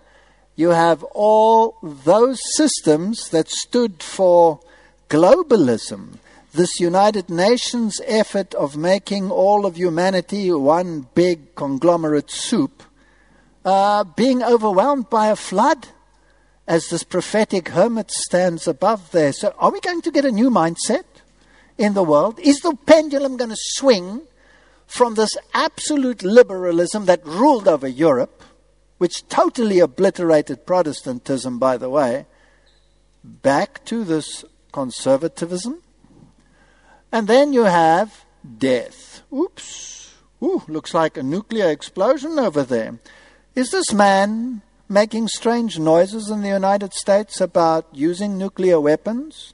you 0.57 0.71
have 0.71 1.03
all 1.15 1.77
those 1.83 2.41
systems 2.57 3.29
that 3.31 3.49
stood 3.49 4.03
for 4.03 4.61
globalism, 5.09 6.19
this 6.53 6.79
United 6.81 7.31
Nations 7.31 8.01
effort 8.07 8.55
of 8.55 8.77
making 8.77 9.31
all 9.31 9.65
of 9.65 9.77
humanity 9.77 10.53
one 10.53 11.07
big 11.15 11.55
conglomerate 11.55 12.31
soup, 12.31 12.83
uh, 13.65 14.05
being 14.05 14.43
overwhelmed 14.43 15.09
by 15.09 15.29
a 15.29 15.37
flood 15.37 15.89
as 16.69 16.89
this 16.89 17.05
prophetic 17.05 17.71
hermit 17.71 18.11
stands 18.11 18.69
above 18.69 19.11
there. 19.13 19.33
So, 19.33 19.55
are 19.59 19.73
we 19.73 19.81
going 19.81 20.03
to 20.03 20.11
get 20.11 20.25
a 20.25 20.31
new 20.31 20.51
mindset 20.51 21.05
in 21.79 21.95
the 21.95 22.05
world? 22.05 22.39
Is 22.39 22.61
the 22.61 22.77
pendulum 22.87 23.37
going 23.37 23.51
to 23.51 23.57
swing 23.59 24.23
from 24.87 25.15
this 25.15 25.37
absolute 25.55 26.23
liberalism 26.23 27.07
that 27.07 27.25
ruled 27.27 27.67
over 27.67 27.89
Europe, 27.89 28.43
which 28.99 29.27
totally 29.29 29.79
obliterated 29.79 30.67
Protestantism, 30.67 31.59
by 31.59 31.79
the 31.79 31.89
way, 31.89 32.27
back 33.25 33.83
to 33.87 34.05
this 34.05 34.45
conservatism? 34.71 35.83
And 37.13 37.29
then 37.29 37.53
you 37.53 37.65
have 37.65 38.25
death. 38.59 39.23
Oops. 39.31 40.15
Ooh, 40.43 40.63
looks 40.67 40.95
like 40.95 41.17
a 41.17 41.23
nuclear 41.23 41.71
explosion 41.71 42.39
over 42.39 42.65
there. 42.65 42.99
Is 43.55 43.71
this 43.71 43.93
man 43.93 44.63
making 44.89 45.29
strange 45.29 45.79
noises 45.79 46.31
in 46.31 46.41
the 46.41 46.49
United 46.49 46.95
States 46.95 47.41
about 47.41 47.87
using 47.93 48.39
nuclear 48.39 48.81
weapons? 48.81 49.53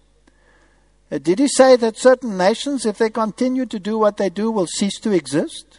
Uh, 1.11 1.19
did 1.19 1.41
he 1.41 1.49
say 1.49 1.75
that 1.77 1.99
certain 1.99 2.39
nations, 2.39 2.87
if 2.87 2.99
they 2.99 3.11
continue 3.11 3.67
to 3.67 3.79
do 3.81 3.99
what 3.99 4.19
they 4.19 4.31
do, 4.31 4.51
will 4.51 4.67
cease 4.67 5.01
to 5.01 5.11
exist? 5.11 5.79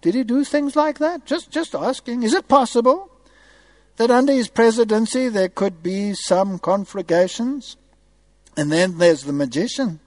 Did 0.00 0.14
he 0.14 0.24
do 0.24 0.42
things 0.42 0.74
like 0.74 0.98
that? 0.98 1.26
Just, 1.26 1.50
just 1.50 1.74
asking. 1.74 2.22
Is 2.22 2.32
it 2.32 2.48
possible 2.48 3.10
that 3.96 4.10
under 4.10 4.32
his 4.32 4.48
presidency 4.48 5.28
there 5.28 5.50
could 5.50 5.82
be 5.82 6.14
some 6.14 6.58
conflagrations? 6.58 7.76
And 8.56 8.72
then 8.72 8.98
there's 8.98 9.24
the 9.24 9.32
magician 9.32 10.00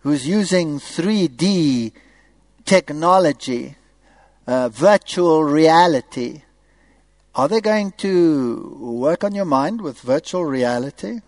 who's 0.00 0.26
using 0.26 0.78
3D 0.78 1.92
technology, 2.64 3.76
uh, 4.46 4.68
virtual 4.68 5.44
reality. 5.44 6.42
Are 7.34 7.48
they 7.48 7.60
going 7.60 7.92
to 7.98 8.76
work 8.80 9.24
on 9.24 9.34
your 9.34 9.44
mind 9.44 9.80
with 9.80 10.00
virtual 10.00 10.44
reality? 10.44 11.20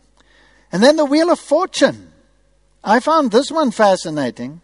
And 0.73 0.83
then 0.83 0.97
the 0.97 1.05
Wheel 1.05 1.31
of 1.31 1.39
Fortune. 1.39 2.13
I 2.83 3.01
found 3.01 3.31
this 3.31 3.51
one 3.51 3.71
fascinating 3.71 4.61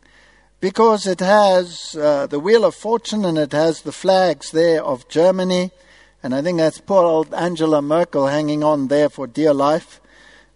because 0.61 1.07
it 1.07 1.21
has 1.21 1.97
uh, 1.97 2.27
the 2.27 2.41
Wheel 2.41 2.65
of 2.65 2.75
Fortune 2.75 3.25
and 3.25 3.37
it 3.37 3.53
has 3.53 3.83
the 3.83 3.93
flags 3.93 4.51
there 4.53 4.83
of 4.83 5.09
Germany. 5.09 5.71
And 6.23 6.35
I 6.35 6.43
think 6.43 6.59
that's 6.59 6.81
poor 6.81 7.05
old 7.05 7.35
Angela 7.35 7.83
Merkel 7.83 8.27
hanging 8.27 8.65
on 8.65 8.89
there 8.89 9.09
for 9.09 9.27
dear 9.27 9.53
life. 9.53 10.01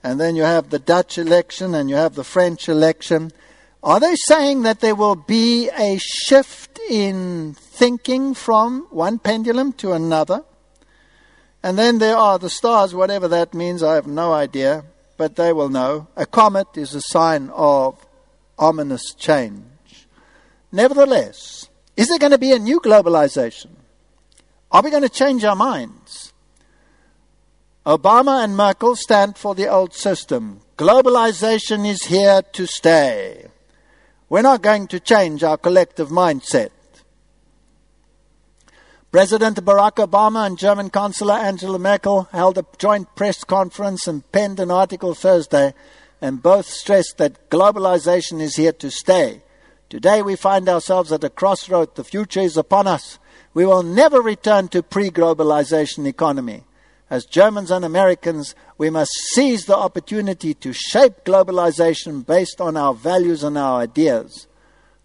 And 0.02 0.18
then 0.18 0.36
you 0.36 0.42
have 0.42 0.70
the 0.70 0.78
Dutch 0.78 1.18
election 1.18 1.74
and 1.74 1.90
you 1.90 1.96
have 1.96 2.14
the 2.14 2.24
French 2.24 2.68
election. 2.68 3.32
Are 3.82 4.00
they 4.00 4.14
saying 4.14 4.62
that 4.62 4.80
there 4.80 4.94
will 4.94 5.16
be 5.16 5.68
a 5.70 5.98
shift 5.98 6.78
in 6.88 7.54
thinking 7.54 8.34
from 8.34 8.86
one 8.90 9.18
pendulum 9.18 9.72
to 9.74 9.92
another? 9.92 10.44
And 11.62 11.78
then 11.78 11.98
there 11.98 12.16
are 12.16 12.38
the 12.38 12.48
stars, 12.48 12.94
whatever 12.94 13.28
that 13.28 13.52
means, 13.52 13.82
I 13.82 13.94
have 13.94 14.06
no 14.06 14.32
idea, 14.32 14.84
but 15.18 15.36
they 15.36 15.52
will 15.52 15.68
know. 15.68 16.08
A 16.16 16.24
comet 16.24 16.68
is 16.76 16.94
a 16.94 17.02
sign 17.02 17.50
of 17.50 18.06
ominous 18.58 19.14
change. 19.14 19.64
Nevertheless, 20.72 21.68
is 21.96 22.08
there 22.08 22.18
going 22.18 22.32
to 22.32 22.38
be 22.38 22.52
a 22.52 22.58
new 22.58 22.80
globalization? 22.80 23.70
Are 24.70 24.82
we 24.82 24.90
going 24.90 25.02
to 25.02 25.08
change 25.08 25.44
our 25.44 25.56
minds? 25.56 26.29
Obama 27.86 28.44
and 28.44 28.54
Merkel 28.58 28.94
stand 28.94 29.38
for 29.38 29.54
the 29.54 29.66
old 29.66 29.94
system. 29.94 30.60
Globalization 30.76 31.88
is 31.88 32.04
here 32.04 32.42
to 32.52 32.66
stay. 32.66 33.46
We're 34.28 34.42
not 34.42 34.60
going 34.60 34.86
to 34.88 35.00
change 35.00 35.42
our 35.42 35.56
collective 35.56 36.10
mindset. 36.10 36.70
President 39.10 39.64
Barack 39.64 39.96
Obama 40.06 40.46
and 40.46 40.58
German 40.58 40.90
Chancellor 40.90 41.34
Angela 41.34 41.78
Merkel 41.78 42.28
held 42.32 42.58
a 42.58 42.66
joint 42.76 43.08
press 43.16 43.44
conference 43.44 44.06
and 44.06 44.30
penned 44.30 44.60
an 44.60 44.70
article 44.70 45.14
Thursday, 45.14 45.72
and 46.20 46.42
both 46.42 46.66
stressed 46.66 47.16
that 47.16 47.48
globalization 47.48 48.42
is 48.42 48.56
here 48.56 48.72
to 48.72 48.90
stay. 48.90 49.40
Today 49.88 50.20
we 50.20 50.36
find 50.36 50.68
ourselves 50.68 51.12
at 51.12 51.24
a 51.24 51.30
crossroad. 51.30 51.94
The 51.94 52.04
future 52.04 52.40
is 52.40 52.58
upon 52.58 52.86
us. 52.86 53.18
We 53.54 53.64
will 53.64 53.82
never 53.82 54.20
return 54.20 54.68
to 54.68 54.82
pre-globalization 54.82 56.06
economy. 56.06 56.64
As 57.10 57.26
Germans 57.26 57.72
and 57.72 57.84
Americans, 57.84 58.54
we 58.78 58.88
must 58.88 59.10
seize 59.32 59.66
the 59.66 59.76
opportunity 59.76 60.54
to 60.54 60.72
shape 60.72 61.24
globalization 61.24 62.24
based 62.24 62.60
on 62.60 62.76
our 62.76 62.94
values 62.94 63.42
and 63.42 63.58
our 63.58 63.80
ideas. 63.80 64.46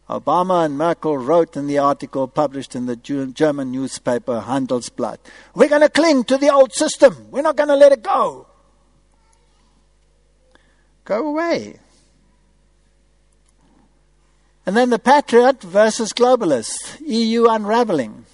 Obama 0.08 0.64
and 0.64 0.78
Merkel 0.78 1.18
wrote 1.18 1.58
in 1.58 1.66
the 1.66 1.80
article 1.80 2.28
published 2.28 2.76
in 2.76 2.86
the 2.86 2.96
German 2.96 3.72
newspaper 3.72 4.44
Handelsblatt. 4.46 5.18
We're 5.56 5.68
going 5.68 5.82
to 5.82 5.90
cling 5.90 6.26
to 6.26 6.38
the 6.38 6.54
old 6.54 6.74
system. 6.74 7.28
We're 7.32 7.42
not 7.42 7.56
going 7.56 7.70
to 7.70 7.76
let 7.76 7.92
it 7.92 8.04
go. 8.04 8.46
Go 11.06 11.28
away. 11.28 11.80
And 14.68 14.78
then 14.78 14.92
the 14.92 15.00
patriot 15.00 15.64
versus 15.64 16.14
globalist, 16.14 17.00
EU 17.02 17.48
unraveling. 17.48 18.26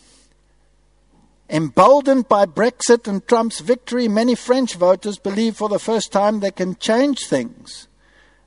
Emboldened 1.52 2.30
by 2.30 2.46
Brexit 2.46 3.08
and 3.08 3.28
Trump's 3.28 3.60
victory, 3.60 4.08
many 4.08 4.36
French 4.36 4.76
voters 4.76 5.20
believe 5.20 5.58
for 5.58 5.68
the 5.68 5.80
first 5.80 6.12
time 6.12 6.40
they 6.40 6.52
can 6.52 6.78
change 6.78 7.28
things. 7.28 7.90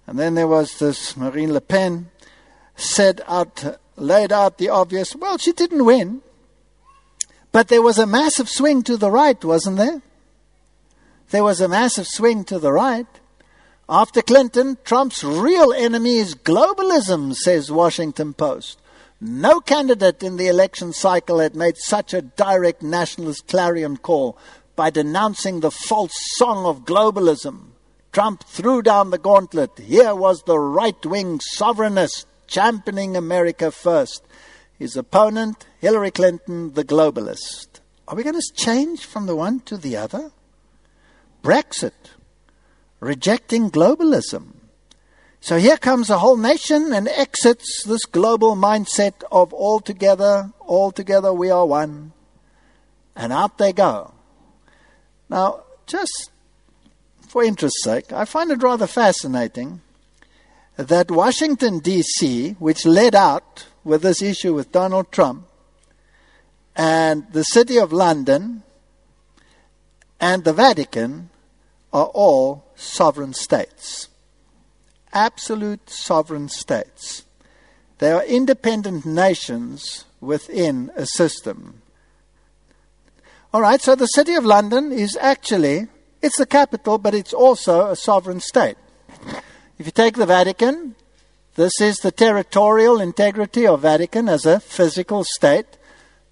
And 0.06 0.18
then 0.18 0.34
there 0.34 0.48
was 0.48 0.78
this 0.78 1.16
Marine 1.16 1.52
Le 1.52 1.60
Pen 1.60 2.10
said 2.76 3.20
out, 3.28 3.78
laid 3.96 4.32
out 4.32 4.56
the 4.56 4.70
obvious. 4.70 5.14
Well, 5.14 5.36
she 5.36 5.52
didn't 5.52 5.84
win, 5.84 6.22
but 7.52 7.68
there 7.68 7.82
was 7.82 7.98
a 7.98 8.06
massive 8.06 8.48
swing 8.48 8.82
to 8.84 8.96
the 8.96 9.10
right, 9.10 9.44
wasn't 9.44 9.76
there? 9.76 10.02
there 11.34 11.42
was 11.42 11.60
a 11.60 11.68
massive 11.68 12.06
swing 12.06 12.44
to 12.44 12.60
the 12.60 12.70
right. 12.70 13.08
After 13.88 14.22
Clinton, 14.22 14.78
Trump's 14.84 15.24
real 15.24 15.72
enemy 15.72 16.18
is 16.18 16.36
globalism, 16.36 17.34
says 17.34 17.72
Washington 17.72 18.34
Post. 18.34 18.80
No 19.20 19.60
candidate 19.60 20.22
in 20.22 20.36
the 20.36 20.48
election 20.48 20.92
cycle 20.92 21.38
had 21.38 21.54
made 21.54 21.76
such 21.78 22.12
a 22.12 22.22
direct 22.22 22.82
nationalist 22.82 23.46
clarion 23.46 23.96
call 23.96 24.36
by 24.76 24.90
denouncing 24.90 25.60
the 25.60 25.70
false 25.70 26.14
song 26.36 26.66
of 26.66 26.84
globalism. 26.84 27.68
Trump 28.12 28.44
threw 28.44 28.82
down 28.82 29.10
the 29.10 29.18
gauntlet. 29.18 29.78
Here 29.78 30.14
was 30.14 30.42
the 30.42 30.58
right 30.58 31.04
wing 31.06 31.40
sovereignist 31.56 32.26
championing 32.46 33.16
America 33.16 33.70
first. 33.70 34.24
His 34.78 34.96
opponent, 34.96 35.66
Hillary 35.80 36.10
Clinton, 36.10 36.74
the 36.74 36.84
globalist. 36.84 37.80
Are 38.06 38.16
we 38.16 38.22
going 38.22 38.40
to 38.40 38.52
change 38.54 39.04
from 39.04 39.26
the 39.26 39.36
one 39.36 39.60
to 39.60 39.76
the 39.76 39.96
other? 39.96 40.30
Brexit, 41.42 41.92
rejecting 43.00 43.70
globalism. 43.70 44.53
So 45.44 45.58
here 45.58 45.76
comes 45.76 46.08
a 46.08 46.16
whole 46.16 46.38
nation 46.38 46.94
and 46.94 47.06
exits 47.06 47.84
this 47.84 48.06
global 48.06 48.56
mindset 48.56 49.22
of 49.30 49.52
all 49.52 49.78
together, 49.78 50.50
all 50.60 50.90
together 50.90 51.34
we 51.34 51.50
are 51.50 51.66
one. 51.66 52.12
And 53.14 53.30
out 53.30 53.58
they 53.58 53.74
go. 53.74 54.14
Now, 55.28 55.64
just 55.86 56.30
for 57.28 57.44
interest's 57.44 57.84
sake, 57.84 58.10
I 58.10 58.24
find 58.24 58.52
it 58.52 58.62
rather 58.62 58.86
fascinating 58.86 59.82
that 60.76 61.10
Washington, 61.10 61.78
D.C., 61.80 62.52
which 62.58 62.86
led 62.86 63.14
out 63.14 63.66
with 63.84 64.00
this 64.00 64.22
issue 64.22 64.54
with 64.54 64.72
Donald 64.72 65.12
Trump, 65.12 65.46
and 66.74 67.30
the 67.32 67.44
City 67.44 67.78
of 67.78 67.92
London 67.92 68.62
and 70.18 70.44
the 70.44 70.54
Vatican 70.54 71.28
are 71.92 72.06
all 72.14 72.64
sovereign 72.76 73.34
states. 73.34 74.08
Absolute 75.14 75.88
sovereign 75.88 76.48
states. 76.48 77.24
They 77.98 78.12
are 78.12 78.24
independent 78.24 79.06
nations 79.06 80.04
within 80.20 80.90
a 80.96 81.06
system. 81.06 81.80
All 83.52 83.60
right, 83.60 83.80
so 83.80 83.94
the 83.94 84.06
City 84.06 84.34
of 84.34 84.44
London 84.44 84.90
is 84.90 85.16
actually, 85.20 85.86
it's 86.20 86.38
the 86.38 86.46
capital, 86.46 86.98
but 86.98 87.14
it's 87.14 87.32
also 87.32 87.86
a 87.90 87.96
sovereign 87.96 88.40
state. 88.40 88.76
If 89.78 89.86
you 89.86 89.92
take 89.92 90.16
the 90.16 90.26
Vatican, 90.26 90.96
this 91.54 91.80
is 91.80 91.98
the 91.98 92.10
territorial 92.10 93.00
integrity 93.00 93.64
of 93.64 93.82
Vatican 93.82 94.28
as 94.28 94.44
a 94.44 94.58
physical 94.58 95.22
state, 95.22 95.78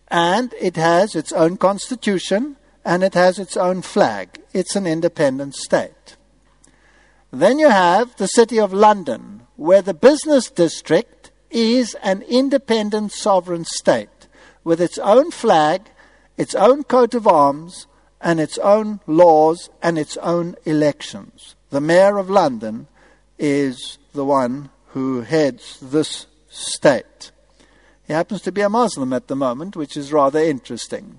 and 0.08 0.52
it 0.60 0.74
has 0.74 1.14
its 1.14 1.32
own 1.32 1.56
constitution 1.56 2.56
and 2.84 3.04
it 3.04 3.14
has 3.14 3.38
its 3.38 3.56
own 3.56 3.82
flag. 3.82 4.40
It's 4.52 4.74
an 4.74 4.86
independent 4.86 5.54
state. 5.54 6.16
Then 7.32 7.58
you 7.58 7.70
have 7.70 8.14
the 8.16 8.26
City 8.26 8.60
of 8.60 8.74
London, 8.74 9.46
where 9.56 9.80
the 9.80 9.94
business 9.94 10.50
district 10.50 11.30
is 11.50 11.94
an 12.02 12.20
independent 12.22 13.12
sovereign 13.12 13.64
state 13.64 14.28
with 14.64 14.82
its 14.82 14.98
own 14.98 15.30
flag, 15.30 15.88
its 16.36 16.54
own 16.54 16.84
coat 16.84 17.14
of 17.14 17.26
arms, 17.26 17.86
and 18.20 18.38
its 18.38 18.58
own 18.58 19.00
laws 19.06 19.70
and 19.82 19.98
its 19.98 20.18
own 20.18 20.56
elections. 20.66 21.56
The 21.70 21.80
Mayor 21.80 22.18
of 22.18 22.28
London 22.28 22.86
is 23.38 23.98
the 24.12 24.26
one 24.26 24.68
who 24.88 25.22
heads 25.22 25.78
this 25.80 26.26
state. 26.50 27.32
He 28.06 28.12
happens 28.12 28.42
to 28.42 28.52
be 28.52 28.60
a 28.60 28.68
Muslim 28.68 29.14
at 29.14 29.28
the 29.28 29.36
moment, 29.36 29.74
which 29.74 29.96
is 29.96 30.12
rather 30.12 30.38
interesting. 30.38 31.16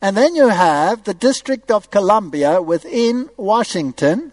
And 0.00 0.16
then 0.16 0.34
you 0.34 0.48
have 0.48 1.04
the 1.04 1.14
District 1.14 1.70
of 1.70 1.92
Columbia 1.92 2.60
within 2.60 3.30
Washington, 3.36 4.32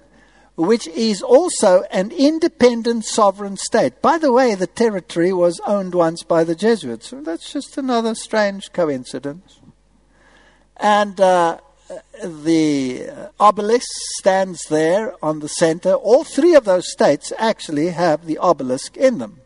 which 0.60 0.88
is 0.89 1.22
also 1.22 1.84
an 1.89 2.12
independent 2.12 3.05
sovereign 3.05 3.55
state. 3.55 4.01
By 4.01 4.18
the 4.18 4.34
way, 4.34 4.55
the 4.55 4.68
territory 4.68 5.32
was 5.32 5.62
owned 5.66 5.95
once 5.95 6.22
by 6.24 6.43
the 6.43 6.53
Jesuits. 6.53 7.14
That's 7.16 7.53
just 7.53 7.78
another 7.78 8.14
strange 8.14 8.74
coincidence. 8.74 9.62
And 10.76 11.18
uh, 11.22 11.60
the 12.22 13.10
obelisk 13.39 13.88
stands 14.20 14.64
there 14.70 15.16
on 15.24 15.39
the 15.39 15.47
center. 15.47 15.93
All 15.93 16.26
three 16.26 16.55
of 16.55 16.66
those 16.66 16.91
states 16.91 17.32
actually 17.38 17.91
have 17.91 18.26
the 18.26 18.38
obelisk 18.38 18.97
in 18.97 19.20
them. 19.20 19.39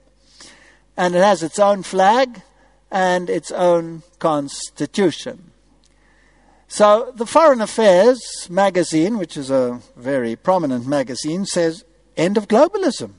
And 0.97 1.14
it 1.14 1.22
has 1.22 1.43
its 1.43 1.59
own 1.59 1.84
flag 1.84 2.41
and 2.89 3.30
its 3.30 3.51
own 3.51 4.01
constitution. 4.18 5.52
So 6.74 7.13
the 7.15 7.28
Foreign 7.28 7.61
Affairs 7.61 8.47
magazine, 8.49 9.19
which 9.19 9.38
is 9.38 9.51
a 9.51 9.80
very 9.95 10.36
prominent 10.36 10.88
magazine, 10.88 11.45
says 11.45 11.86
end 12.17 12.36
of 12.36 12.47
globalism. 12.47 13.11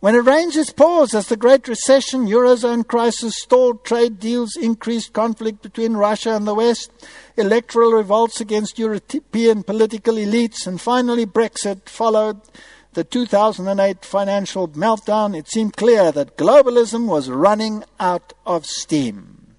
When 0.00 0.14
it 0.14 0.18
rains 0.18 0.54
its 0.54 0.70
pause 0.70 1.14
as 1.14 1.28
the 1.28 1.38
Great 1.38 1.66
Recession, 1.66 2.26
Eurozone 2.26 2.86
crisis, 2.86 3.38
stalled 3.38 3.86
trade 3.86 4.20
deals, 4.20 4.54
increased 4.54 5.14
conflict 5.14 5.62
between 5.62 5.96
Russia 5.96 6.36
and 6.36 6.46
the 6.46 6.54
West, 6.54 6.90
electoral 7.38 7.92
revolts 7.92 8.38
against 8.38 8.78
European 8.78 9.62
political 9.62 10.16
elites, 10.16 10.66
and 10.66 10.78
finally 10.78 11.24
Brexit 11.24 11.88
followed 11.88 12.38
the 12.92 13.02
2008 13.02 14.04
financial 14.04 14.68
meltdown, 14.68 15.34
it 15.34 15.48
seemed 15.48 15.74
clear 15.74 16.12
that 16.12 16.36
globalism 16.36 17.06
was 17.06 17.30
running 17.30 17.82
out 17.98 18.34
of 18.44 18.66
steam. 18.66 19.54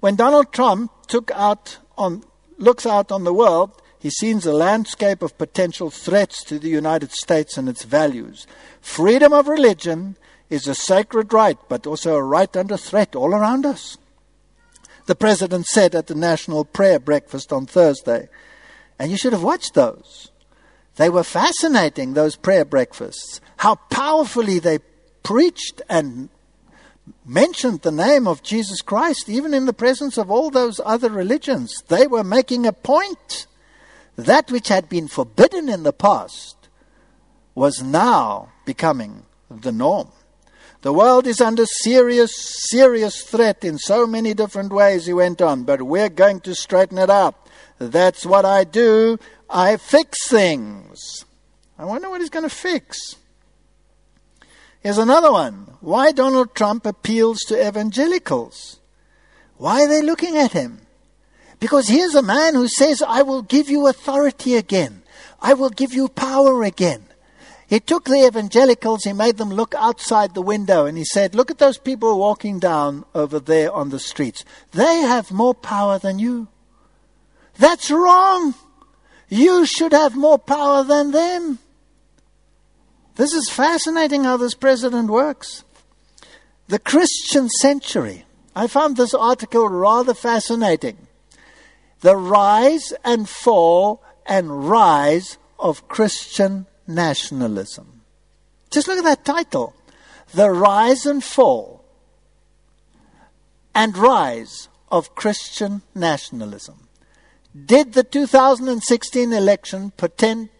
When 0.00 0.14
Donald 0.14 0.52
Trump 0.52 0.92
took 1.06 1.30
out 1.30 1.78
on, 1.96 2.24
looks 2.58 2.86
out 2.86 3.10
on 3.10 3.24
the 3.24 3.34
world, 3.34 3.82
he 3.98 4.10
sees 4.10 4.46
a 4.46 4.52
landscape 4.52 5.22
of 5.22 5.38
potential 5.38 5.90
threats 5.90 6.44
to 6.44 6.58
the 6.58 6.68
United 6.68 7.12
States 7.12 7.56
and 7.56 7.68
its 7.68 7.84
values. 7.84 8.46
Freedom 8.80 9.32
of 9.32 9.48
religion 9.48 10.16
is 10.48 10.68
a 10.68 10.74
sacred 10.74 11.32
right, 11.32 11.58
but 11.68 11.86
also 11.86 12.14
a 12.14 12.22
right 12.22 12.56
under 12.56 12.76
threat 12.76 13.16
all 13.16 13.34
around 13.34 13.66
us. 13.66 13.98
The 15.06 15.16
president 15.16 15.66
said 15.66 15.94
at 15.94 16.06
the 16.08 16.14
National 16.14 16.64
Prayer 16.64 16.98
Breakfast 16.98 17.52
on 17.52 17.66
Thursday, 17.66 18.28
and 18.98 19.10
you 19.10 19.16
should 19.16 19.32
have 19.32 19.42
watched 19.42 19.74
those. 19.74 20.30
They 20.96 21.08
were 21.08 21.24
fascinating, 21.24 22.14
those 22.14 22.36
prayer 22.36 22.64
breakfasts. 22.64 23.40
How 23.58 23.74
powerfully 23.74 24.58
they 24.58 24.78
preached 25.22 25.82
and 25.88 26.28
mentioned 27.24 27.82
the 27.82 27.92
name 27.92 28.26
of 28.26 28.42
Jesus 28.42 28.80
Christ, 28.80 29.28
even 29.28 29.54
in 29.54 29.66
the 29.66 29.72
presence 29.72 30.16
of 30.16 30.30
all 30.30 30.50
those 30.50 30.80
other 30.84 31.10
religions. 31.10 31.82
They 31.88 32.06
were 32.06 32.24
making 32.24 32.66
a 32.66 32.72
point. 32.72 33.46
That 34.16 34.50
which 34.50 34.68
had 34.68 34.88
been 34.88 35.08
forbidden 35.08 35.68
in 35.68 35.82
the 35.82 35.92
past 35.92 36.56
was 37.54 37.82
now 37.82 38.50
becoming 38.64 39.24
the 39.50 39.72
norm. 39.72 40.10
The 40.82 40.92
world 40.92 41.26
is 41.26 41.40
under 41.40 41.66
serious, 41.66 42.32
serious 42.70 43.22
threat 43.22 43.64
in 43.64 43.78
so 43.78 44.06
many 44.06 44.34
different 44.34 44.72
ways, 44.72 45.06
he 45.06 45.12
went 45.12 45.42
on, 45.42 45.64
but 45.64 45.82
we're 45.82 46.08
going 46.08 46.40
to 46.40 46.54
straighten 46.54 46.98
it 46.98 47.10
out. 47.10 47.34
That's 47.78 48.24
what 48.24 48.44
I 48.44 48.64
do. 48.64 49.18
I 49.50 49.76
fix 49.76 50.28
things. 50.28 51.24
I 51.78 51.84
wonder 51.84 52.08
what 52.08 52.20
he's 52.20 52.30
going 52.30 52.48
to 52.48 52.54
fix. 52.54 53.16
Here's 54.86 54.98
another 54.98 55.32
one. 55.32 55.66
Why 55.80 56.12
Donald 56.12 56.54
Trump 56.54 56.86
appeals 56.86 57.40
to 57.48 57.60
evangelicals. 57.60 58.78
Why 59.56 59.82
are 59.82 59.88
they 59.88 60.00
looking 60.00 60.36
at 60.36 60.52
him? 60.52 60.82
Because 61.58 61.88
here's 61.88 62.14
a 62.14 62.22
man 62.22 62.54
who 62.54 62.68
says, 62.68 63.02
I 63.02 63.22
will 63.22 63.42
give 63.42 63.68
you 63.68 63.88
authority 63.88 64.54
again. 64.54 65.02
I 65.42 65.54
will 65.54 65.70
give 65.70 65.92
you 65.92 66.06
power 66.06 66.62
again. 66.62 67.02
He 67.66 67.80
took 67.80 68.04
the 68.04 68.24
evangelicals, 68.28 69.02
he 69.02 69.12
made 69.12 69.38
them 69.38 69.50
look 69.50 69.74
outside 69.74 70.34
the 70.34 70.40
window, 70.40 70.86
and 70.86 70.96
he 70.96 71.04
said, 71.04 71.34
Look 71.34 71.50
at 71.50 71.58
those 71.58 71.78
people 71.78 72.20
walking 72.20 72.60
down 72.60 73.04
over 73.12 73.40
there 73.40 73.72
on 73.72 73.88
the 73.88 73.98
streets. 73.98 74.44
They 74.70 75.00
have 75.00 75.32
more 75.32 75.54
power 75.54 75.98
than 75.98 76.20
you. 76.20 76.46
That's 77.58 77.90
wrong. 77.90 78.54
You 79.28 79.66
should 79.66 79.90
have 79.90 80.14
more 80.14 80.38
power 80.38 80.84
than 80.84 81.10
them. 81.10 81.58
This 83.16 83.32
is 83.32 83.48
fascinating 83.48 84.24
how 84.24 84.36
this 84.36 84.54
president 84.54 85.10
works. 85.10 85.64
The 86.68 86.78
Christian 86.78 87.48
century. 87.48 88.24
I 88.54 88.66
found 88.66 88.96
this 88.96 89.14
article 89.14 89.68
rather 89.68 90.14
fascinating. 90.14 91.06
The 92.00 92.16
rise 92.16 92.92
and 93.04 93.28
fall 93.28 94.02
and 94.26 94.68
rise 94.68 95.38
of 95.58 95.88
Christian 95.88 96.66
nationalism. 96.86 98.02
Just 98.70 98.88
look 98.88 98.98
at 98.98 99.04
that 99.04 99.24
title 99.24 99.74
The 100.34 100.50
Rise 100.50 101.06
and 101.06 101.24
Fall 101.24 101.84
and 103.74 103.96
Rise 103.96 104.68
of 104.90 105.14
Christian 105.14 105.82
Nationalism. 105.94 106.88
Did 107.64 107.94
the 107.94 108.04
2016 108.04 109.32
election 109.32 109.92
portend 109.92 110.50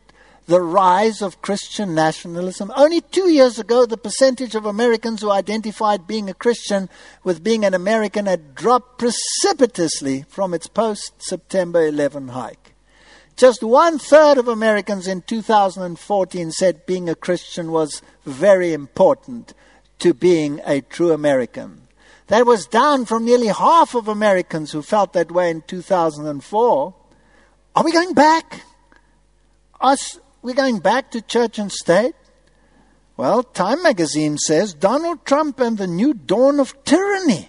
the 0.46 0.60
rise 0.60 1.22
of 1.22 1.42
Christian 1.42 1.94
nationalism. 1.94 2.72
Only 2.76 3.00
two 3.00 3.28
years 3.28 3.58
ago, 3.58 3.84
the 3.84 3.96
percentage 3.96 4.54
of 4.54 4.64
Americans 4.64 5.20
who 5.20 5.30
identified 5.30 6.06
being 6.06 6.30
a 6.30 6.34
Christian 6.34 6.88
with 7.24 7.42
being 7.42 7.64
an 7.64 7.74
American 7.74 8.26
had 8.26 8.54
dropped 8.54 8.98
precipitously 8.98 10.24
from 10.28 10.54
its 10.54 10.68
post 10.68 11.20
September 11.20 11.84
11 11.84 12.28
hike. 12.28 12.74
Just 13.36 13.62
one 13.62 13.98
third 13.98 14.38
of 14.38 14.48
Americans 14.48 15.06
in 15.06 15.20
2014 15.22 16.52
said 16.52 16.86
being 16.86 17.08
a 17.08 17.14
Christian 17.14 17.70
was 17.70 18.00
very 18.24 18.72
important 18.72 19.52
to 19.98 20.14
being 20.14 20.60
a 20.64 20.80
true 20.80 21.12
American. 21.12 21.82
That 22.28 22.46
was 22.46 22.66
down 22.66 23.04
from 23.04 23.24
nearly 23.24 23.48
half 23.48 23.94
of 23.94 24.08
Americans 24.08 24.72
who 24.72 24.80
felt 24.80 25.12
that 25.12 25.30
way 25.30 25.50
in 25.50 25.62
2004. 25.62 26.94
Are 27.74 27.84
we 27.84 27.92
going 27.92 28.14
back? 28.14 28.62
We 30.46 30.54
going 30.54 30.78
back 30.78 31.10
to 31.10 31.20
church 31.20 31.58
and 31.58 31.72
state? 31.72 32.14
Well, 33.16 33.42
Time 33.42 33.82
magazine 33.82 34.38
says 34.38 34.74
Donald 34.74 35.24
Trump 35.24 35.58
and 35.58 35.76
the 35.76 35.88
new 35.88 36.14
dawn 36.14 36.60
of 36.60 36.84
tyranny. 36.84 37.48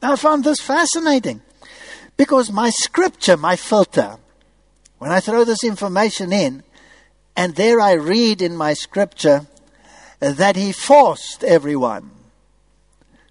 I 0.00 0.16
found 0.16 0.44
this 0.44 0.58
fascinating 0.58 1.42
because 2.16 2.50
my 2.50 2.70
scripture, 2.70 3.36
my 3.36 3.56
filter, 3.56 4.16
when 4.96 5.12
I 5.12 5.20
throw 5.20 5.44
this 5.44 5.64
information 5.64 6.32
in, 6.32 6.62
and 7.36 7.54
there 7.56 7.78
I 7.78 7.92
read 7.92 8.40
in 8.40 8.56
my 8.56 8.72
scripture 8.72 9.46
that 10.20 10.56
he 10.56 10.72
forced 10.72 11.44
everyone, 11.44 12.10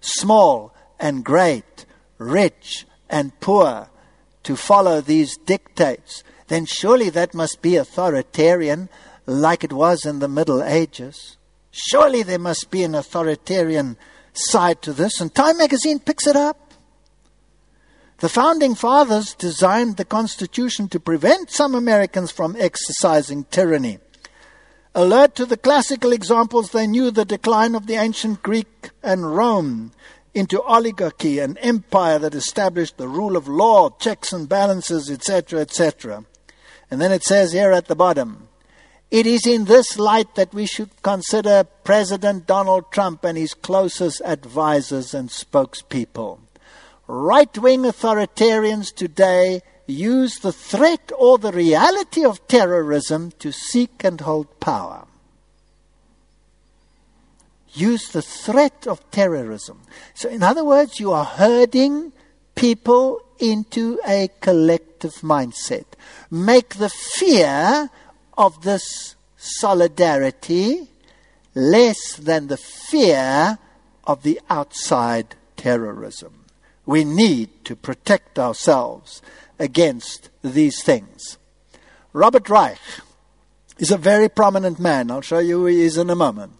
small 0.00 0.72
and 1.00 1.24
great, 1.24 1.84
rich 2.16 2.86
and 3.10 3.38
poor, 3.40 3.88
to 4.44 4.54
follow 4.54 5.00
these 5.00 5.36
dictates, 5.36 6.22
then 6.48 6.66
surely 6.66 7.10
that 7.10 7.34
must 7.34 7.62
be 7.62 7.76
authoritarian 7.76 8.88
like 9.26 9.62
it 9.62 9.72
was 9.72 10.04
in 10.04 10.18
the 10.18 10.28
Middle 10.28 10.62
Ages. 10.62 11.36
Surely 11.70 12.22
there 12.22 12.38
must 12.38 12.70
be 12.70 12.82
an 12.82 12.94
authoritarian 12.94 13.96
side 14.32 14.82
to 14.82 14.92
this, 14.92 15.20
and 15.20 15.34
Time 15.34 15.58
magazine 15.58 15.98
picks 16.00 16.26
it 16.26 16.36
up. 16.36 16.72
The 18.18 18.28
founding 18.28 18.74
fathers 18.74 19.34
designed 19.34 19.96
the 19.96 20.04
Constitution 20.04 20.88
to 20.88 20.98
prevent 20.98 21.50
some 21.52 21.74
Americans 21.74 22.32
from 22.32 22.56
exercising 22.58 23.44
tyranny. 23.44 23.98
Alert 24.94 25.36
to 25.36 25.46
the 25.46 25.56
classical 25.56 26.12
examples, 26.12 26.72
they 26.72 26.86
knew 26.88 27.12
the 27.12 27.24
decline 27.24 27.76
of 27.76 27.86
the 27.86 27.94
ancient 27.94 28.42
Greek 28.42 28.90
and 29.02 29.36
Rome 29.36 29.92
into 30.34 30.60
oligarchy 30.62 31.38
and 31.38 31.58
empire 31.60 32.18
that 32.18 32.34
established 32.34 32.96
the 32.96 33.08
rule 33.08 33.36
of 33.36 33.46
law, 33.46 33.90
checks 33.90 34.32
and 34.32 34.48
balances, 34.48 35.10
etc., 35.10 35.60
etc. 35.60 36.24
And 36.90 37.00
then 37.00 37.12
it 37.12 37.22
says 37.22 37.52
here 37.52 37.72
at 37.72 37.86
the 37.86 37.96
bottom, 37.96 38.48
it 39.10 39.26
is 39.26 39.46
in 39.46 39.64
this 39.64 39.98
light 39.98 40.34
that 40.34 40.52
we 40.52 40.66
should 40.66 41.02
consider 41.02 41.64
President 41.84 42.46
Donald 42.46 42.92
Trump 42.92 43.24
and 43.24 43.38
his 43.38 43.54
closest 43.54 44.20
advisers 44.22 45.14
and 45.14 45.30
spokespeople. 45.30 46.40
Right 47.06 47.56
wing 47.56 47.84
authoritarians 47.84 48.94
today 48.94 49.62
use 49.86 50.38
the 50.40 50.52
threat 50.52 51.10
or 51.18 51.38
the 51.38 51.52
reality 51.52 52.22
of 52.22 52.46
terrorism 52.48 53.32
to 53.38 53.50
seek 53.50 54.04
and 54.04 54.20
hold 54.20 54.60
power. 54.60 55.06
Use 57.72 58.10
the 58.10 58.22
threat 58.22 58.86
of 58.86 59.10
terrorism. 59.10 59.80
So, 60.12 60.28
in 60.28 60.42
other 60.42 60.64
words, 60.64 61.00
you 61.00 61.12
are 61.12 61.24
herding 61.24 62.12
people 62.54 63.22
into 63.38 63.98
a 64.06 64.28
collective 64.40 64.87
mindset. 65.00 65.84
Make 66.30 66.76
the 66.76 66.88
fear 66.88 67.90
of 68.36 68.62
this 68.62 69.16
solidarity 69.36 70.88
less 71.54 72.16
than 72.16 72.46
the 72.46 72.56
fear 72.56 73.58
of 74.04 74.22
the 74.22 74.40
outside 74.48 75.34
terrorism. 75.56 76.44
We 76.86 77.04
need 77.04 77.64
to 77.64 77.76
protect 77.76 78.38
ourselves 78.38 79.20
against 79.58 80.30
these 80.42 80.82
things. 80.82 81.36
Robert 82.12 82.48
Reich 82.48 82.78
is 83.78 83.90
a 83.90 83.98
very 83.98 84.28
prominent 84.28 84.80
man. 84.80 85.10
I'll 85.10 85.20
show 85.20 85.38
you 85.38 85.60
who 85.60 85.66
he 85.66 85.82
is 85.82 85.98
in 85.98 86.10
a 86.10 86.16
moment. 86.16 86.52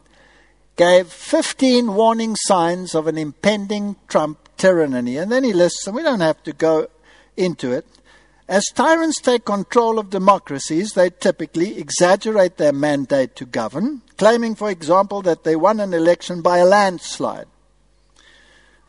Gave 0.76 1.09
15 1.09 1.95
warning 1.95 2.36
signs 2.36 2.95
of 2.95 3.07
an 3.07 3.18
impending 3.18 3.97
Trump 4.07 4.49
tyranny. 4.57 5.16
And 5.16 5.32
then 5.32 5.45
he 5.45 5.53
lists, 5.53 5.86
and 5.86 5.97
we 5.97 6.03
don't 6.03 6.20
have 6.20 6.43
to 6.45 6.53
go 6.53 6.89
into 7.36 7.72
it. 7.72 7.86
As 8.49 8.64
tyrants 8.74 9.20
take 9.20 9.44
control 9.44 9.99
of 9.99 10.09
democracies, 10.09 10.94
they 10.94 11.11
typically 11.11 11.78
exaggerate 11.78 12.57
their 12.57 12.72
mandate 12.72 13.36
to 13.36 13.44
govern, 13.44 14.01
claiming, 14.16 14.55
for 14.55 14.70
example, 14.70 15.20
that 15.22 15.44
they 15.44 15.55
won 15.55 15.80
an 15.80 15.92
election 15.92 16.40
by 16.40 16.57
a 16.59 16.64
landslide. 16.64 17.46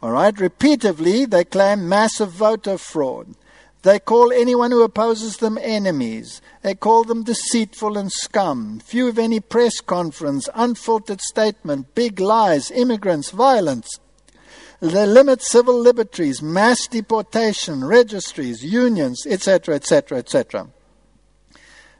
All 0.01 0.12
right, 0.12 0.39
repeatedly, 0.39 1.26
they 1.26 1.43
claim 1.43 1.89
massive 1.89 2.32
voter 2.32 2.78
fraud. 2.78 3.36
They 3.82 3.99
call 3.99 4.32
anyone 4.32 4.72
who 4.72 4.82
opposes 4.82 5.38
them 5.38 5.57
enemies. 5.62 6.41
They 6.62 6.76
call 6.76 7.03
them 7.03 7.24
deceitful 7.24 7.97
and 7.97 8.12
scum. 8.12 8.80
Few 8.80 9.10
of 9.10 9.20
any 9.20 9.41
press 9.41 9.82
conference, 9.82 10.47
unfiltered 10.55 11.20
statement, 11.20 11.95
big 11.95 12.22
lies, 12.22 12.72
immigrants, 12.72 13.32
violence. 13.32 13.99
They 14.82 15.06
limit 15.06 15.42
civil 15.42 15.78
liberties, 15.78 16.42
mass 16.42 16.88
deportation, 16.88 17.84
registries, 17.84 18.64
unions, 18.64 19.26
etc., 19.28 19.76
etc., 19.76 20.20
etc. 20.20 20.70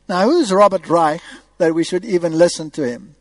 Now, 0.08 0.24
who's 0.24 0.54
Robert 0.54 0.88
Reich 0.88 1.22
that 1.58 1.76
we 1.76 1.84
should 1.84 2.06
even 2.06 2.38
listen 2.38 2.72
to 2.72 2.88
him? 2.88 3.16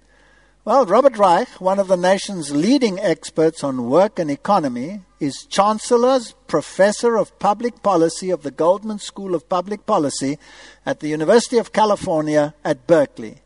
Well, 0.65 0.87
Robert 0.87 1.17
Reich, 1.17 1.49
one 1.61 1.79
of 1.79 1.89
the 1.89 1.97
nation's 1.97 2.55
leading 2.55 3.01
experts 3.01 3.65
on 3.65 3.89
work 3.89 4.19
and 4.19 4.31
economy, 4.31 5.01
is 5.19 5.47
Chancellor's 5.49 6.35
Professor 6.47 7.17
of 7.17 7.37
Public 7.39 7.83
Policy 7.83 8.31
of 8.31 8.43
the 8.43 8.51
Goldman 8.51 8.99
School 8.99 9.35
of 9.35 9.49
Public 9.49 9.87
Policy 9.87 10.39
at 10.87 11.01
the 11.01 11.09
University 11.09 11.59
of 11.59 11.73
California 11.73 12.55
at 12.65 12.87
Berkeley. 12.87 13.39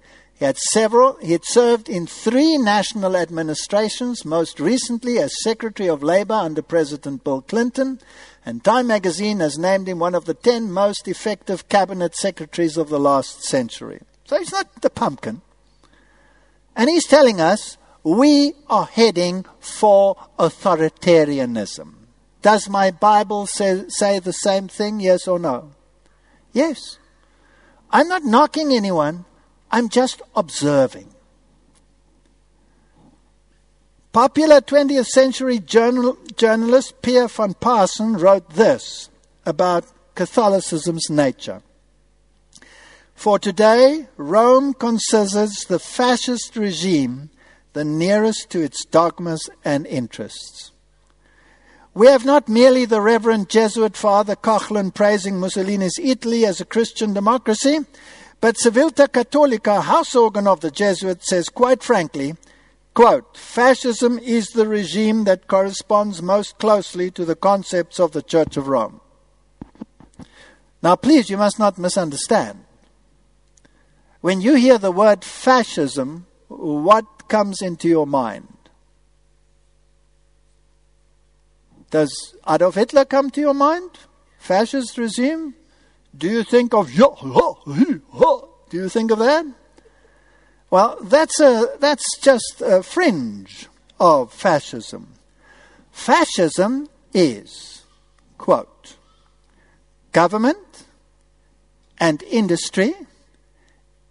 He 0.42 0.46
had 0.46 0.58
several, 0.58 1.18
he 1.22 1.30
had 1.30 1.44
served 1.44 1.88
in 1.88 2.04
three 2.04 2.58
national 2.58 3.16
administrations, 3.16 4.24
most 4.24 4.58
recently 4.58 5.20
as 5.20 5.40
Secretary 5.40 5.88
of 5.88 6.02
Labor 6.02 6.34
under 6.34 6.62
President 6.62 7.22
Bill 7.22 7.42
Clinton, 7.42 8.00
and 8.44 8.64
Time 8.64 8.88
magazine 8.88 9.38
has 9.38 9.56
named 9.56 9.88
him 9.88 10.00
one 10.00 10.16
of 10.16 10.24
the 10.24 10.34
ten 10.34 10.72
most 10.72 11.06
effective 11.06 11.68
cabinet 11.68 12.16
secretaries 12.16 12.76
of 12.76 12.88
the 12.88 12.98
last 12.98 13.44
century. 13.44 14.00
So 14.24 14.36
he's 14.36 14.50
not 14.50 14.82
the 14.82 14.90
pumpkin. 14.90 15.42
And 16.74 16.90
he's 16.90 17.06
telling 17.06 17.40
us 17.40 17.78
we 18.02 18.54
are 18.68 18.86
heading 18.86 19.44
for 19.60 20.16
authoritarianism. 20.40 21.94
Does 22.42 22.68
my 22.68 22.90
Bible 22.90 23.46
say, 23.46 23.84
say 23.86 24.18
the 24.18 24.32
same 24.32 24.66
thing, 24.66 24.98
yes 24.98 25.28
or 25.28 25.38
no? 25.38 25.70
Yes. 26.52 26.98
I'm 27.92 28.08
not 28.08 28.24
knocking 28.24 28.72
anyone, 28.72 29.24
I'm 29.72 29.88
just 29.88 30.20
observing. 30.36 31.08
Popular 34.12 34.60
20th 34.60 35.06
century 35.06 35.58
journal, 35.58 36.18
journalist 36.36 37.00
Pierre 37.00 37.28
van 37.28 37.54
Paassen 37.54 38.20
wrote 38.20 38.50
this 38.50 39.08
about 39.46 39.86
Catholicism's 40.14 41.08
nature. 41.08 41.62
For 43.14 43.38
today, 43.38 44.08
Rome 44.18 44.74
considers 44.74 45.64
the 45.64 45.78
fascist 45.78 46.56
regime 46.56 47.30
the 47.72 47.84
nearest 47.84 48.50
to 48.50 48.60
its 48.60 48.84
dogmas 48.84 49.48
and 49.64 49.86
interests. 49.86 50.72
We 51.94 52.06
have 52.08 52.24
not 52.24 52.48
merely 52.48 52.84
the 52.84 53.00
Reverend 53.00 53.48
Jesuit 53.48 53.96
Father 53.96 54.36
Coughlin 54.36 54.92
praising 54.92 55.38
Mussolini's 55.38 55.98
Italy 55.98 56.44
as 56.44 56.60
a 56.60 56.66
Christian 56.66 57.14
democracy, 57.14 57.80
but 58.42 58.56
Civiltà 58.56 59.06
Cattolica, 59.06 59.80
house 59.80 60.16
organ 60.16 60.48
of 60.48 60.62
the 60.62 60.72
Jesuits, 60.72 61.28
says 61.28 61.48
quite 61.48 61.80
frankly, 61.80 62.34
quote, 62.92 63.36
fascism 63.36 64.18
is 64.18 64.48
the 64.48 64.66
regime 64.66 65.22
that 65.24 65.46
corresponds 65.46 66.20
most 66.20 66.58
closely 66.58 67.08
to 67.12 67.24
the 67.24 67.36
concepts 67.36 68.00
of 68.00 68.10
the 68.10 68.20
Church 68.20 68.56
of 68.56 68.66
Rome. 68.66 69.00
Now, 70.82 70.96
please, 70.96 71.30
you 71.30 71.36
must 71.36 71.60
not 71.60 71.78
misunderstand. 71.78 72.64
When 74.22 74.40
you 74.40 74.56
hear 74.56 74.76
the 74.76 74.90
word 74.90 75.22
fascism, 75.22 76.26
what 76.48 77.28
comes 77.28 77.62
into 77.62 77.86
your 77.86 78.08
mind? 78.08 78.48
Does 81.92 82.34
Adolf 82.48 82.74
Hitler 82.74 83.04
come 83.04 83.30
to 83.30 83.40
your 83.40 83.54
mind? 83.54 84.00
Fascist 84.36 84.98
regime? 84.98 85.54
Do 86.16 86.28
you 86.28 86.44
think 86.44 86.74
of 86.74 86.92
do 86.92 88.76
you 88.78 88.88
think 88.88 89.10
of 89.10 89.18
that? 89.18 89.46
Well, 90.70 90.98
that's 91.02 91.40
a 91.40 91.76
that's 91.78 92.04
just 92.20 92.62
a 92.64 92.82
fringe 92.82 93.68
of 94.00 94.32
fascism. 94.32 95.14
Fascism 95.90 96.88
is 97.12 97.82
quote 98.38 98.96
government 100.12 100.84
and 101.98 102.22
industry 102.24 102.94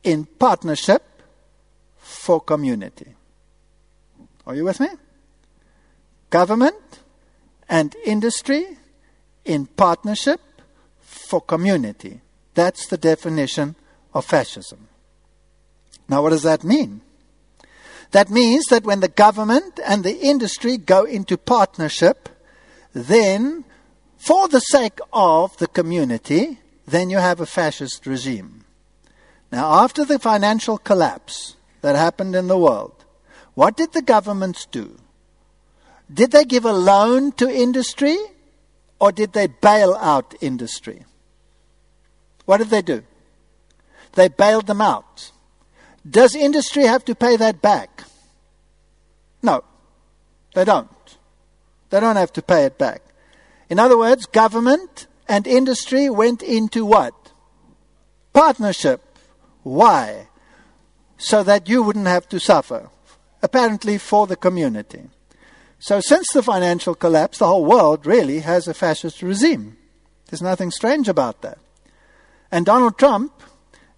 in 0.04 0.26
partnership 0.26 1.04
for 1.98 2.40
community. 2.40 3.16
Are 4.46 4.56
you 4.56 4.66
with 4.66 4.80
me? 4.80 4.88
Government 6.30 7.00
and 7.70 7.96
industry 8.06 8.78
in 9.46 9.66
partnership 9.66 10.40
for 11.12 11.42
community. 11.42 12.22
That's 12.54 12.88
the 12.88 12.98
definition 12.98 13.76
of 14.14 14.26
fascism. 14.26 14.88
Now, 16.08 16.22
what 16.22 16.32
does 16.32 16.44
that 16.44 16.64
mean? 16.64 17.02
That 18.12 18.30
means 18.30 18.66
that 18.66 18.84
when 18.84 19.00
the 19.00 19.08
government 19.08 19.80
and 19.86 20.04
the 20.04 20.18
industry 20.20 20.78
go 20.78 21.04
into 21.04 21.38
partnership, 21.38 22.28
then, 22.94 23.64
for 24.18 24.48
the 24.48 24.60
sake 24.60 25.00
of 25.14 25.56
the 25.58 25.68
community, 25.68 26.60
then 26.86 27.10
you 27.10 27.18
have 27.18 27.40
a 27.40 27.46
fascist 27.46 28.06
regime. 28.06 28.66
Now, 29.52 29.84
after 29.84 30.04
the 30.04 30.20
financial 30.20 30.78
collapse 30.78 31.56
that 31.82 31.96
happened 31.96 32.36
in 32.36 32.48
the 32.48 32.58
world, 32.58 33.06
what 33.54 33.78
did 33.78 33.94
the 33.94 34.02
governments 34.02 34.66
do? 34.66 34.98
Did 36.14 36.32
they 36.32 36.44
give 36.44 36.66
a 36.66 36.74
loan 36.74 37.32
to 37.34 37.50
industry 37.50 38.18
or 39.02 39.12
did 39.12 39.34
they 39.34 39.48
bail 39.48 39.98
out 40.00 40.36
industry? 40.42 41.06
What 42.46 42.58
did 42.58 42.70
they 42.70 42.84
do? 42.84 43.04
They 44.14 44.28
bailed 44.28 44.68
them 44.68 44.80
out. 44.80 45.32
Does 46.08 46.36
industry 46.36 46.84
have 46.84 47.04
to 47.06 47.16
pay 47.16 47.36
that 47.36 47.64
back? 47.64 48.04
No, 49.42 49.64
they 50.54 50.64
don't. 50.66 51.18
They 51.90 52.00
don't 52.00 52.16
have 52.16 52.32
to 52.34 52.44
pay 52.44 52.66
it 52.66 52.78
back. 52.78 53.02
In 53.72 53.80
other 53.80 53.98
words, 53.98 54.28
government 54.28 55.08
and 55.28 55.48
industry 55.48 56.08
went 56.08 56.44
into 56.44 56.86
what? 56.86 57.32
Partnership. 58.34 59.02
Why? 59.64 60.28
So 61.18 61.42
that 61.42 61.68
you 61.68 61.82
wouldn't 61.82 62.08
have 62.08 62.30
to 62.30 62.40
suffer. 62.40 62.90
Apparently 63.42 63.98
for 63.98 64.28
the 64.28 64.36
community. 64.36 65.10
So 65.82 66.00
since 66.00 66.28
the 66.32 66.44
financial 66.44 66.94
collapse, 66.94 67.40
the 67.40 67.48
whole 67.48 67.66
world 67.66 68.06
really 68.06 68.42
has 68.42 68.68
a 68.68 68.74
fascist 68.76 69.24
regime. 69.24 69.78
There's 70.28 70.42
nothing 70.42 70.70
strange 70.70 71.10
about 71.10 71.42
that. 71.42 71.58
And 72.52 72.68
Donald 72.68 73.00
Trump 73.00 73.34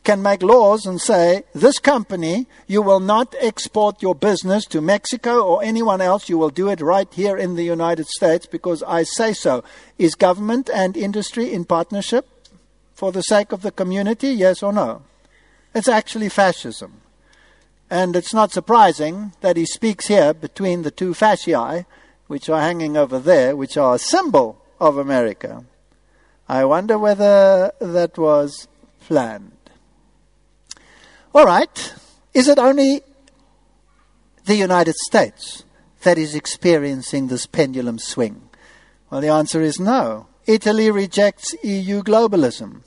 can 0.06 0.22
make 0.22 0.42
laws 0.42 0.86
and 0.86 1.02
say, 1.02 1.44
this 1.54 1.80
company, 1.80 2.48
you 2.68 2.82
will 2.82 3.02
not 3.02 3.36
export 3.38 4.02
your 4.02 4.16
business 4.16 4.64
to 4.68 4.80
Mexico 4.80 5.44
or 5.44 5.62
anyone 5.62 6.00
else. 6.00 6.30
You 6.30 6.38
will 6.38 6.52
do 6.52 6.70
it 6.70 6.80
right 6.80 7.14
here 7.14 7.36
in 7.36 7.56
the 7.56 7.64
United 7.64 8.08
States 8.08 8.46
because 8.46 8.82
I 8.84 9.04
say 9.04 9.34
so. 9.34 9.62
Is 9.98 10.16
government 10.16 10.70
and 10.74 10.96
industry 10.96 11.52
in 11.52 11.66
partnership 11.66 12.30
for 12.94 13.12
the 13.12 13.24
sake 13.24 13.52
of 13.52 13.62
the 13.62 13.72
community? 13.72 14.30
Yes 14.30 14.64
or 14.64 14.72
no? 14.72 15.02
It's 15.76 15.90
actually 15.90 16.30
fascism. 16.30 17.03
And 17.94 18.16
it's 18.16 18.34
not 18.34 18.52
surprising 18.52 19.34
that 19.42 19.56
he 19.56 19.68
speaks 19.68 20.08
here 20.08 20.34
between 20.34 20.82
the 20.82 20.90
two 20.90 21.14
fasci, 21.14 21.86
which 22.26 22.50
are 22.50 22.60
hanging 22.60 22.98
over 22.98 23.20
there, 23.20 23.56
which 23.56 23.78
are 23.78 23.94
a 23.94 24.00
symbol 24.00 24.60
of 24.80 24.98
America. 24.98 25.64
I 26.50 26.66
wonder 26.66 26.98
whether 26.98 27.72
that 27.80 28.18
was 28.18 28.68
planned. 29.02 29.70
All 31.36 31.46
right. 31.46 31.94
Is 32.34 32.48
it 32.48 32.58
only 32.58 33.04
the 34.46 34.56
United 34.56 34.96
States 34.96 35.64
that 36.02 36.18
is 36.18 36.34
experiencing 36.34 37.28
this 37.28 37.46
pendulum 37.46 38.00
swing? 38.00 38.50
Well, 39.12 39.22
the 39.22 39.28
answer 39.28 39.62
is 39.62 39.80
no. 39.80 40.26
Italy 40.48 40.90
rejects 40.90 41.54
EU 41.64 42.02
globalism. 42.02 42.82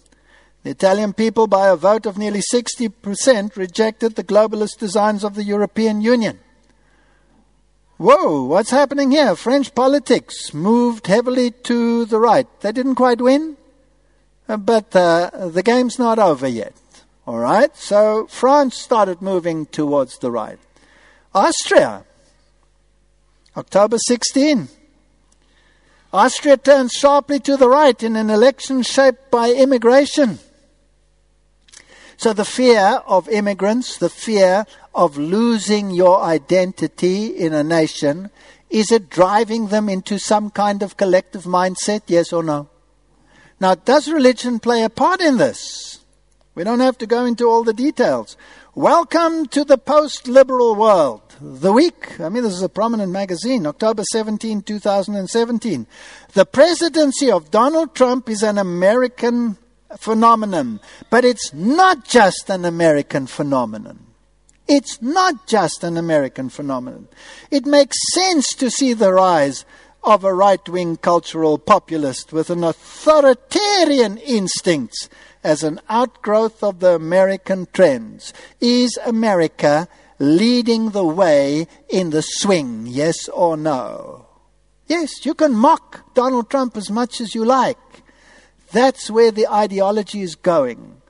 The 0.67 0.73
Italian 0.73 1.13
people, 1.13 1.47
by 1.47 1.69
a 1.69 1.77
vote 1.77 2.07
of 2.07 2.19
nearly 2.19 2.41
60%, 2.41 3.55
rejected 3.55 4.17
the 4.17 4.25
globalist 4.25 4.79
designs 4.79 5.23
of 5.23 5.37
the 5.37 5.45
European 5.45 6.01
Union. 6.01 6.41
Whoa, 7.99 8.43
what's 8.43 8.71
happening 8.71 9.13
here? 9.13 9.37
French 9.37 9.73
politics 9.77 10.53
moved 10.53 11.07
heavily 11.07 11.53
to 11.71 12.05
the 12.05 12.19
right. 12.19 12.49
They 12.63 12.73
didn't 12.73 12.97
quite 12.97 13.21
win, 13.21 13.57
but 14.49 14.97
uh, 14.97 15.51
the 15.51 15.63
game's 15.63 16.01
not 16.01 16.19
over 16.19 16.49
yet. 16.49 16.75
All 17.29 17.39
right, 17.39 17.71
so 17.77 18.27
France 18.27 18.77
started 18.77 19.23
moving 19.23 19.67
towards 19.67 20.19
the 20.19 20.33
right. 20.33 20.59
Austria, 21.33 22.03
October 23.57 23.99
16. 23.99 24.67
Austria 26.13 26.57
turned 26.57 26.91
sharply 26.91 27.39
to 27.39 27.57
the 27.57 27.69
right 27.69 28.03
in 28.03 28.17
an 28.17 28.31
election 28.31 28.83
shaped 28.83 29.31
by 29.31 29.53
immigration. 29.53 30.41
So 32.17 32.33
the 32.33 32.45
fear 32.45 33.03
of 33.07 33.29
immigrants, 33.29 33.99
the 33.99 34.09
fear 34.09 34.65
of 34.95 35.19
losing 35.19 35.91
your 35.91 36.23
identity 36.23 37.27
in 37.27 37.53
a 37.53 37.63
nation, 37.63 38.31
is 38.71 38.91
it 38.91 39.11
driving 39.11 39.69
them 39.69 39.89
into 39.89 40.19
some 40.19 40.51
kind 40.51 40.83
of 40.83 40.97
collective 40.97 41.45
mindset, 41.45 42.03
yes 42.07 42.33
or 42.33 42.43
no? 42.43 42.69
Now, 43.61 43.75
does 43.75 44.11
religion 44.11 44.61
play 44.61 44.83
a 44.83 44.91
part 44.91 45.21
in 45.21 45.37
this? 45.37 46.01
We 46.55 46.65
don't 46.65 46.81
have 46.81 46.97
to 46.99 47.07
go 47.07 47.27
into 47.27 47.45
all 47.45 47.65
the 47.65 47.75
details. 47.75 48.37
Welcome 48.75 49.47
to 49.49 49.63
the 49.65 49.79
post 49.79 50.27
liberal 50.27 50.75
world. 50.75 51.23
The 51.39 51.73
week, 51.73 52.19
I 52.19 52.31
mean, 52.31 52.43
this 52.43 52.55
is 52.55 52.63
a 52.63 52.69
prominent 52.69 53.13
magazine, 53.13 53.67
October 53.67 54.03
17, 54.05 54.63
2017. 54.63 55.87
The 56.33 56.47
presidency 56.47 57.31
of 57.31 57.51
Donald 57.51 57.95
Trump 57.95 58.31
is 58.31 58.43
an 58.43 58.57
American 58.57 59.59
phenomenon, 59.99 60.81
but 61.11 61.25
it's 61.25 61.53
not 61.53 62.05
just 62.05 62.51
an 62.51 62.65
American 62.65 63.27
phenomenon. 63.27 64.07
It's 64.69 65.01
not 65.01 65.47
just 65.47 65.85
an 65.85 65.97
American 65.97 66.49
phenomenon. 66.49 67.09
It 67.51 67.67
makes 67.67 67.97
sense 68.13 68.49
to 68.55 68.71
see 68.71 68.93
the 68.93 69.13
rise 69.13 69.65
of 70.03 70.25
a 70.25 70.35
right 70.35 70.69
wing 70.69 70.97
cultural 70.97 71.59
populist 71.59 72.33
with 72.33 72.51
an 72.51 72.65
authoritarian 72.65 74.19
instincts 74.19 75.09
as 75.45 75.63
an 75.63 75.81
outgrowth 75.89 76.63
of 76.63 76.81
the 76.81 76.95
American 76.95 77.69
trends. 77.73 78.33
Is 78.61 78.99
America 79.05 79.89
leading 80.19 80.91
the 80.91 81.05
way 81.05 81.69
in 81.89 82.11
the 82.11 82.23
swing, 82.23 82.87
yes 82.87 83.29
or 83.29 83.57
no? 83.57 84.27
Yes, 84.87 85.27
you 85.27 85.35
can 85.35 85.55
mock 85.55 86.15
Donald 86.15 86.51
Trump 86.51 86.77
as 86.77 86.91
much 86.91 87.21
as 87.21 87.35
you 87.35 87.45
like. 87.45 87.79
That's 88.73 89.11
where 89.11 89.31
the 89.31 89.49
ideology 89.49 90.23
is 90.23 90.35
going. 90.35 91.01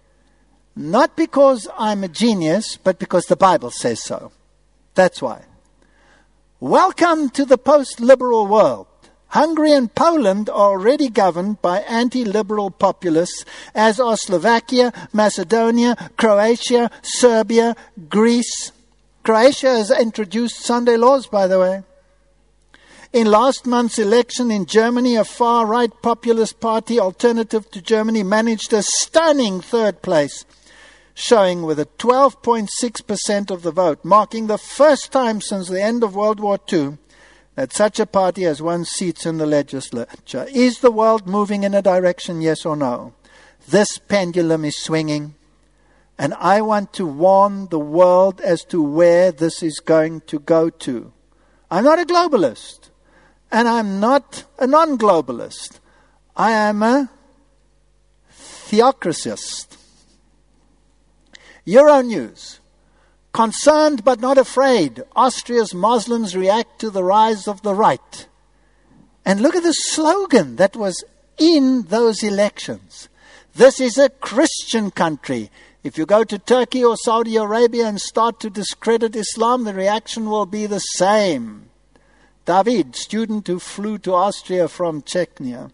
Not 0.75 1.17
because 1.17 1.69
I'm 1.79 2.05
a 2.05 2.09
genius, 2.09 2.77
but 2.77 2.99
because 2.99 3.27
the 3.27 3.37
Bible 3.37 3.71
says 3.71 4.03
so. 4.03 4.33
That's 4.95 5.23
why. 5.23 5.45
Welcome 6.61 7.31
to 7.31 7.45
the 7.45 7.59
post 7.59 8.01
liberal 8.01 8.47
world. 8.47 8.87
Hungary 9.29 9.73
and 9.73 9.93
Poland 9.95 10.49
are 10.49 10.71
already 10.71 11.09
governed 11.09 11.61
by 11.61 11.81
anti 11.81 12.25
liberal 12.25 12.71
populists, 12.71 13.45
as 13.75 13.99
are 13.99 14.17
Slovakia, 14.17 14.93
Macedonia, 15.13 15.97
Croatia, 16.17 16.91
Serbia, 17.03 17.75
Greece. 18.09 18.73
Croatia 19.23 19.77
has 19.77 19.91
introduced 19.91 20.61
Sunday 20.61 20.97
laws, 20.97 21.27
by 21.27 21.47
the 21.47 21.59
way. 21.59 21.83
In 23.17 23.29
last 23.29 23.65
month's 23.65 23.99
election 23.99 24.51
in 24.51 24.67
Germany, 24.67 25.17
a 25.17 25.25
far 25.25 25.65
right 25.65 25.91
populist 26.03 26.61
party, 26.61 27.01
Alternative 27.01 27.67
to 27.71 27.81
Germany, 27.81 28.23
managed 28.23 28.75
a 28.75 28.83
stunning 28.83 29.63
third 29.63 30.03
place, 30.03 30.45
showing 31.15 31.63
with 31.63 31.81
a 31.81 31.87
12.6% 31.97 33.51
of 33.51 33.63
the 33.63 33.71
vote, 33.71 34.05
marking 34.05 34.49
the 34.49 34.59
first 34.59 35.13
time 35.13 35.41
since 35.41 35.69
the 35.69 35.81
end 35.81 36.05
of 36.05 36.15
World 36.15 36.41
War 36.41 36.59
II 36.71 36.99
that 37.55 37.73
such 37.73 37.99
a 37.99 38.05
party 38.05 38.43
has 38.43 38.61
won 38.61 38.85
seats 38.85 39.25
in 39.25 39.39
the 39.39 39.47
legislature. 39.47 40.47
Is 40.53 40.81
the 40.81 40.91
world 40.91 41.27
moving 41.27 41.63
in 41.63 41.73
a 41.73 41.81
direction, 41.81 42.43
yes 42.43 42.67
or 42.67 42.77
no? 42.77 43.15
This 43.67 43.97
pendulum 43.97 44.63
is 44.67 44.77
swinging, 44.77 45.37
and 46.19 46.35
I 46.35 46.61
want 46.61 46.93
to 46.93 47.07
warn 47.07 47.69
the 47.69 47.79
world 47.79 48.43
as 48.43 48.63
to 48.65 48.83
where 48.83 49.33
this 49.33 49.63
is 49.63 49.81
going 49.81 50.21
to 50.27 50.39
go 50.39 50.69
to. 50.69 51.15
I'm 51.71 51.85
not 51.85 51.99
a 51.99 52.05
globalist, 52.05 52.86
and 53.51 53.69
I'm 53.69 54.01
not 54.01 54.45
a 54.59 54.67
non 54.67 54.99
globalist. 54.99 55.81
I 56.37 56.53
am 56.53 56.83
a 56.83 57.11
theocracist. 58.31 59.77
Euronews 61.67 62.59
Concerned 63.37 64.03
but 64.03 64.19
not 64.19 64.39
afraid, 64.39 65.05
Austria's 65.15 65.75
Muslims 65.75 66.35
react 66.35 66.79
to 66.79 66.89
the 66.89 67.05
rise 67.05 67.47
of 67.47 67.61
the 67.61 67.75
right. 67.75 68.27
And 69.27 69.43
look 69.43 69.55
at 69.55 69.63
the 69.63 69.75
slogan 69.75 70.57
that 70.57 70.75
was 70.75 71.05
in 71.37 71.83
those 71.89 72.23
elections. 72.23 73.11
This 73.55 73.79
is 73.79 73.99
a 73.99 74.09
Christian 74.09 74.91
country. 74.91 75.51
If 75.85 75.99
you 75.99 76.07
go 76.07 76.25
to 76.25 76.39
Turkey 76.39 76.83
or 76.83 76.97
Saudi 76.97 77.37
Arabia 77.37 77.87
and 77.87 78.01
start 78.01 78.41
to 78.41 78.49
discredit 78.49 79.15
Islam, 79.15 79.65
the 79.65 79.75
reaction 79.75 80.31
will 80.31 80.47
be 80.47 80.65
the 80.65 80.79
same. 80.79 81.69
David, 82.47 82.97
student 82.97 83.47
who 83.49 83.59
flew 83.59 83.99
to 83.99 84.15
Austria 84.15 84.69
from 84.69 85.03
Chechnya. 85.03 85.71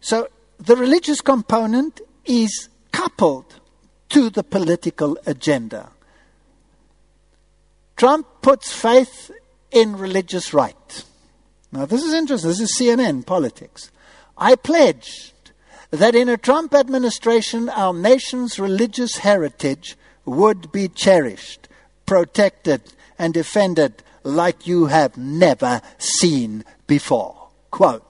So 0.00 0.28
the 0.58 0.76
religious 0.76 1.20
component 1.20 2.00
is 2.24 2.68
coupled 2.92 3.60
to 4.10 4.28
the 4.28 4.42
political 4.42 5.16
agenda. 5.24 5.90
Trump 7.96 8.26
puts 8.42 8.72
faith 8.72 9.30
in 9.70 9.96
religious 9.96 10.52
right. 10.52 11.04
Now, 11.72 11.86
this 11.86 12.02
is 12.02 12.12
interesting. 12.12 12.50
This 12.50 12.60
is 12.60 12.76
CNN 12.78 13.24
politics. 13.24 13.90
I 14.36 14.56
pledged 14.56 15.52
that 15.90 16.14
in 16.14 16.28
a 16.28 16.36
Trump 16.36 16.74
administration, 16.74 17.68
our 17.68 17.92
nation's 17.94 18.58
religious 18.58 19.18
heritage 19.18 19.96
would 20.24 20.72
be 20.72 20.88
cherished, 20.88 21.68
protected, 22.06 22.82
and 23.18 23.34
defended 23.34 24.02
like 24.22 24.66
you 24.66 24.86
have 24.86 25.16
never 25.16 25.80
seen 25.98 26.64
before. 26.86 27.48
Quote. 27.70 28.04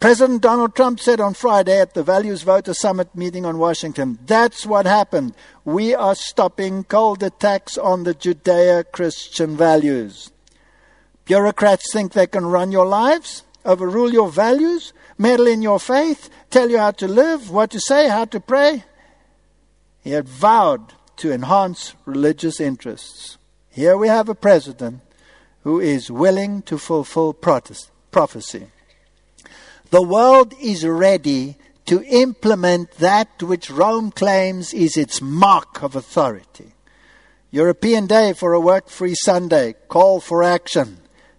President 0.00 0.42
Donald 0.42 0.74
Trump 0.74 1.00
said 1.00 1.20
on 1.20 1.32
Friday 1.32 1.80
at 1.80 1.94
the 1.94 2.02
Values 2.02 2.42
Voter 2.42 2.74
Summit 2.74 3.14
meeting 3.14 3.46
on 3.46 3.58
Washington, 3.58 4.18
that's 4.26 4.66
what 4.66 4.84
happened. 4.84 5.34
We 5.64 5.94
are 5.94 6.14
stopping 6.14 6.84
cold 6.84 7.22
attacks 7.22 7.78
on 7.78 8.04
the 8.04 8.14
Judeo 8.14 8.84
Christian 8.92 9.56
values. 9.56 10.32
Bureaucrats 11.24 11.92
think 11.92 12.12
they 12.12 12.26
can 12.26 12.46
run 12.46 12.72
your 12.72 12.86
lives, 12.86 13.44
overrule 13.64 14.12
your 14.12 14.28
values, 14.28 14.92
meddle 15.18 15.46
in 15.46 15.62
your 15.62 15.80
faith, 15.80 16.30
tell 16.50 16.70
you 16.70 16.78
how 16.78 16.90
to 16.92 17.08
live, 17.08 17.50
what 17.50 17.70
to 17.70 17.80
say, 17.80 18.08
how 18.08 18.26
to 18.26 18.38
pray. 18.38 18.84
He 20.02 20.10
had 20.10 20.28
vowed 20.28 20.92
to 21.16 21.32
enhance 21.32 21.94
religious 22.04 22.60
interests. 22.60 23.35
Here 23.76 23.98
we 23.98 24.08
have 24.08 24.30
a 24.30 24.34
president 24.34 25.02
who 25.62 25.80
is 25.80 26.10
willing 26.10 26.62
to 26.62 26.78
fulfill 26.78 27.34
prophecy. 27.34 28.68
The 29.90 30.00
world 30.00 30.54
is 30.58 30.86
ready 30.86 31.58
to 31.84 32.02
implement 32.04 32.92
that 32.92 33.42
which 33.42 33.70
Rome 33.70 34.12
claims 34.12 34.72
is 34.72 34.96
its 34.96 35.20
mark 35.20 35.82
of 35.82 35.94
authority. 35.94 36.72
European 37.50 38.06
Day 38.06 38.32
for 38.32 38.54
a 38.54 38.60
Work 38.60 38.88
Free 38.88 39.14
Sunday, 39.14 39.74
call 39.88 40.20
for 40.20 40.42
action. 40.42 40.96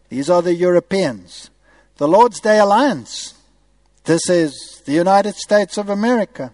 These 0.09 0.29
are 0.29 0.43
the 0.43 0.53
Europeans. 0.53 1.49
The 1.95 2.07
Lord's 2.07 2.39
Day 2.39 2.59
Alliance. 2.59 3.33
This 4.03 4.29
is 4.29 4.83
the 4.85 4.93
United 4.93 5.33
States 5.37 5.75
of 5.75 5.89
America. 5.89 6.53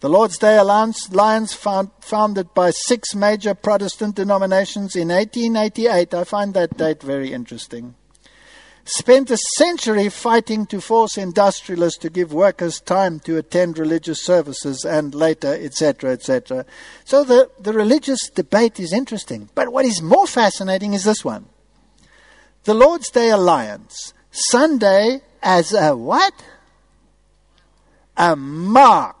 The 0.00 0.08
Lord's 0.08 0.38
Day 0.38 0.56
Alliance, 0.56 1.06
found, 1.54 1.90
founded 2.00 2.54
by 2.54 2.70
six 2.70 3.14
major 3.14 3.54
Protestant 3.54 4.16
denominations 4.16 4.96
in 4.96 5.08
1888. 5.08 6.14
I 6.14 6.24
find 6.24 6.54
that 6.54 6.76
date 6.76 7.02
very 7.02 7.32
interesting 7.32 7.94
spent 8.84 9.30
a 9.30 9.36
century 9.56 10.08
fighting 10.08 10.66
to 10.66 10.80
force 10.80 11.16
industrialists 11.16 11.98
to 11.98 12.10
give 12.10 12.32
workers 12.32 12.80
time 12.80 13.20
to 13.20 13.36
attend 13.36 13.78
religious 13.78 14.22
services 14.22 14.84
and 14.84 15.14
later, 15.14 15.54
etc., 15.54 16.12
etc. 16.12 16.66
So 17.04 17.24
the, 17.24 17.50
the 17.60 17.72
religious 17.72 18.28
debate 18.30 18.80
is 18.80 18.92
interesting. 18.92 19.48
But 19.54 19.72
what 19.72 19.84
is 19.84 20.02
more 20.02 20.26
fascinating 20.26 20.94
is 20.94 21.04
this 21.04 21.24
one 21.24 21.46
the 22.64 22.74
Lord's 22.74 23.10
Day 23.10 23.30
Alliance, 23.30 24.12
Sunday 24.30 25.22
as 25.42 25.72
a 25.72 25.96
what? 25.96 26.34
A 28.16 28.36
mark 28.36 29.16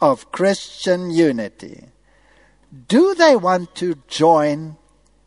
of 0.00 0.30
Christian 0.32 1.10
unity. 1.10 1.86
Do 2.86 3.14
they 3.14 3.34
want 3.36 3.74
to 3.76 3.96
join 4.08 4.76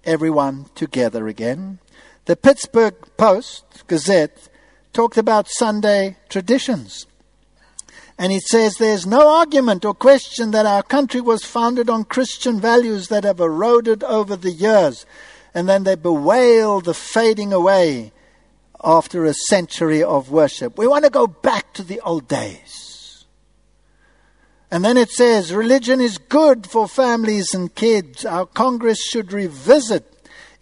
everyone 0.04 0.68
together 0.76 1.28
again? 1.28 1.80
The 2.26 2.36
Pittsburgh 2.36 2.96
Post 3.18 3.88
Gazette 3.88 4.50
talked 4.94 5.18
about 5.18 5.48
Sunday 5.50 6.18
traditions. 6.30 7.08
And 8.18 8.32
it 8.32 8.44
says 8.44 8.76
there's 8.76 9.08
no 9.08 9.30
argument 9.30 9.84
or 9.84 9.96
question 9.96 10.52
that 10.52 10.68
our 10.68 10.84
country 10.84 11.22
was 11.22 11.44
founded 11.44 11.90
on 11.90 12.04
Christian 12.04 12.60
values 12.60 13.08
that 13.08 13.24
have 13.24 13.40
eroded 13.40 14.04
over 14.04 14.36
the 14.36 14.52
years. 14.52 15.08
And 15.56 15.68
then 15.68 15.84
they 15.84 15.96
bewail 15.96 16.82
the 16.82 16.94
fading 16.94 17.52
away 17.52 18.12
after 18.84 19.26
a 19.26 19.34
century 19.34 20.04
of 20.04 20.32
worship. 20.32 20.78
We 20.78 20.88
want 20.88 21.06
to 21.06 21.10
go 21.10 21.26
back 21.26 21.74
to 21.74 21.84
the 21.84 22.00
old 22.02 22.28
days. 22.28 22.91
And 24.72 24.86
then 24.86 24.96
it 24.96 25.12
says 25.12 25.54
religion 25.54 26.00
is 26.00 26.18
good 26.18 26.66
for 26.66 26.88
families 26.88 27.54
and 27.54 27.76
kids. 27.76 28.26
Our 28.26 28.46
Congress 28.46 29.04
should 29.04 29.34
revisit 29.34 30.08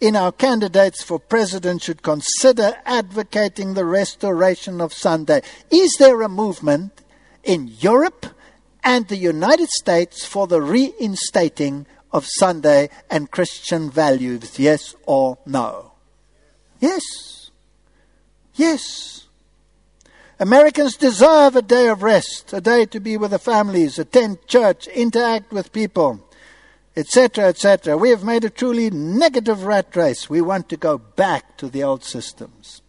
in 0.00 0.16
our 0.16 0.32
candidates 0.32 1.02
for 1.02 1.20
president 1.20 1.82
should 1.82 2.02
consider 2.02 2.72
advocating 2.86 3.74
the 3.74 3.84
restoration 3.84 4.80
of 4.80 4.92
Sunday. 4.92 5.42
Is 5.70 5.94
there 5.98 6.22
a 6.22 6.28
movement 6.28 7.02
in 7.44 7.70
Europe 7.78 8.26
and 8.82 9.06
the 9.06 9.16
United 9.16 9.68
States 9.68 10.24
for 10.24 10.46
the 10.46 10.60
reinstating 10.60 11.86
of 12.12 12.26
Sunday 12.26 12.88
and 13.10 13.30
Christian 13.30 13.90
values? 13.90 14.58
Yes 14.58 14.94
or 15.04 15.38
no? 15.44 15.92
Yes. 16.80 17.50
Yes. 18.54 19.19
Americans 20.40 20.96
deserve 20.96 21.54
a 21.54 21.62
day 21.62 21.86
of 21.88 22.02
rest, 22.02 22.52
a 22.52 22.60
day 22.60 22.86
to 22.86 22.98
be 22.98 23.16
with 23.16 23.30
the 23.30 23.38
families, 23.38 23.98
attend 23.98 24.44
church, 24.48 24.88
interact 24.88 25.52
with 25.52 25.72
people 25.72 26.26
etc., 26.96 27.46
etc. 27.46 27.96
We 27.96 28.10
have 28.10 28.24
made 28.24 28.44
a 28.44 28.50
truly 28.50 28.90
negative 28.90 29.64
rat 29.64 29.94
race. 29.94 30.28
We 30.28 30.40
want 30.40 30.68
to 30.70 30.76
go 30.76 30.98
back 30.98 31.56
to 31.58 31.68
the 31.68 31.82
old 31.82 32.04
systems. 32.04 32.82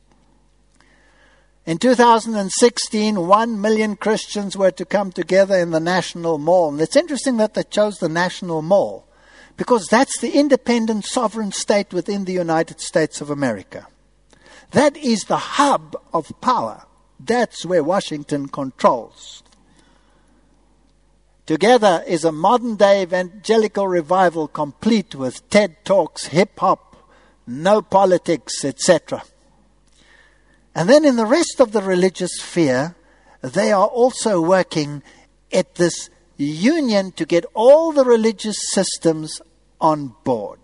In 1.65 1.77
2016, 1.77 3.27
one 3.27 3.61
million 3.61 3.95
Christians 3.95 4.57
were 4.57 4.71
to 4.71 4.85
come 4.85 5.11
together 5.11 5.55
in 5.55 5.69
the 5.69 5.79
National 5.79 6.39
Mall. 6.39 6.69
And 6.69 6.81
it's 6.81 6.95
interesting 6.95 7.37
that 7.37 7.53
they 7.53 7.63
chose 7.63 7.99
the 7.99 8.09
National 8.09 8.61
Mall 8.61 9.07
because 9.57 9.85
that's 9.87 10.19
the 10.19 10.31
independent 10.31 11.05
sovereign 11.05 11.51
state 11.51 11.93
within 11.93 12.25
the 12.25 12.33
United 12.33 12.81
States 12.81 13.21
of 13.21 13.29
America. 13.29 13.87
That 14.71 14.97
is 14.97 15.25
the 15.25 15.37
hub 15.37 15.95
of 16.13 16.33
power. 16.41 16.85
That's 17.25 17.65
where 17.65 17.83
Washington 17.83 18.47
controls. 18.47 19.43
Together 21.45 22.03
is 22.07 22.23
a 22.23 22.31
modern 22.31 22.75
day 22.75 23.03
evangelical 23.03 23.87
revival 23.87 24.47
complete 24.47 25.13
with 25.15 25.47
TED 25.49 25.83
Talks, 25.83 26.27
hip 26.27 26.59
hop, 26.59 26.95
no 27.45 27.81
politics, 27.81 28.63
etc. 28.63 29.23
And 30.73 30.89
then 30.89 31.03
in 31.03 31.15
the 31.15 31.25
rest 31.25 31.59
of 31.59 31.73
the 31.73 31.81
religious 31.81 32.31
sphere, 32.37 32.95
they 33.41 33.71
are 33.71 33.87
also 33.87 34.39
working 34.39 35.03
at 35.51 35.75
this 35.75 36.09
union 36.37 37.11
to 37.13 37.25
get 37.25 37.45
all 37.53 37.91
the 37.91 38.05
religious 38.05 38.57
systems 38.71 39.41
on 39.79 40.15
board. 40.23 40.60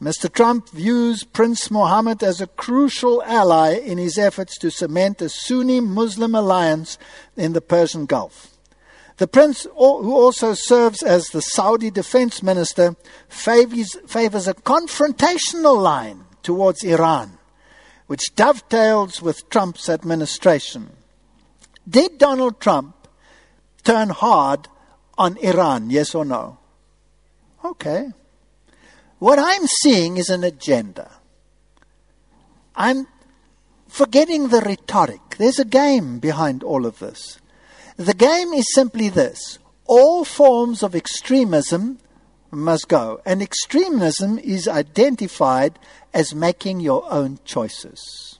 Mr. 0.00 0.32
Trump 0.32 0.68
views 0.70 1.24
Prince 1.24 1.72
Mohammed 1.72 2.22
as 2.22 2.40
a 2.40 2.46
crucial 2.46 3.20
ally 3.24 3.72
in 3.72 3.98
his 3.98 4.16
efforts 4.16 4.56
to 4.58 4.70
cement 4.70 5.20
a 5.20 5.28
Sunni 5.28 5.80
Muslim 5.80 6.36
alliance 6.36 6.98
in 7.36 7.52
the 7.52 7.60
Persian 7.60 8.06
Gulf. 8.06 8.56
The 9.16 9.26
prince, 9.26 9.64
who 9.64 10.14
also 10.14 10.54
serves 10.54 11.02
as 11.02 11.26
the 11.28 11.42
Saudi 11.42 11.90
defense 11.90 12.40
minister, 12.40 12.94
favors, 13.28 13.96
favors 14.06 14.46
a 14.46 14.54
confrontational 14.54 15.76
line 15.76 16.24
towards 16.44 16.84
Iran, 16.84 17.36
which 18.06 18.36
dovetails 18.36 19.20
with 19.20 19.50
Trump's 19.50 19.88
administration. 19.88 20.90
Did 21.88 22.18
Donald 22.18 22.60
Trump 22.60 23.08
turn 23.82 24.10
hard 24.10 24.68
on 25.16 25.36
Iran, 25.38 25.90
yes 25.90 26.14
or 26.14 26.24
no? 26.24 26.58
Okay. 27.64 28.10
What 29.18 29.38
I'm 29.38 29.66
seeing 29.82 30.16
is 30.16 30.30
an 30.30 30.44
agenda. 30.44 31.10
I'm 32.76 33.08
forgetting 33.88 34.48
the 34.48 34.60
rhetoric. 34.60 35.36
There's 35.38 35.58
a 35.58 35.64
game 35.64 36.20
behind 36.20 36.62
all 36.62 36.86
of 36.86 37.00
this. 37.00 37.40
The 37.96 38.14
game 38.14 38.52
is 38.52 38.72
simply 38.72 39.08
this 39.08 39.58
all 39.86 40.24
forms 40.24 40.82
of 40.82 40.94
extremism 40.94 41.98
must 42.52 42.88
go. 42.88 43.20
And 43.26 43.42
extremism 43.42 44.38
is 44.38 44.68
identified 44.68 45.78
as 46.14 46.34
making 46.34 46.80
your 46.80 47.04
own 47.10 47.40
choices. 47.44 48.38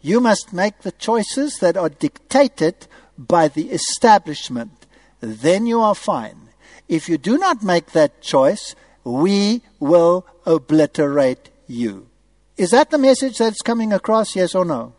You 0.00 0.20
must 0.20 0.52
make 0.52 0.82
the 0.82 0.92
choices 0.92 1.58
that 1.58 1.76
are 1.76 1.88
dictated 1.88 2.86
by 3.18 3.48
the 3.48 3.70
establishment. 3.70 4.86
Then 5.20 5.66
you 5.66 5.80
are 5.80 5.94
fine. 5.94 6.48
If 6.88 7.08
you 7.08 7.18
do 7.18 7.38
not 7.38 7.62
make 7.62 7.92
that 7.92 8.20
choice, 8.20 8.74
we 9.04 9.62
will 9.80 10.26
obliterate 10.46 11.50
you. 11.66 12.08
Is 12.56 12.70
that 12.70 12.90
the 12.90 12.98
message 12.98 13.38
that's 13.38 13.62
coming 13.62 13.92
across, 13.92 14.36
yes 14.36 14.54
or 14.54 14.64
no? 14.64 14.94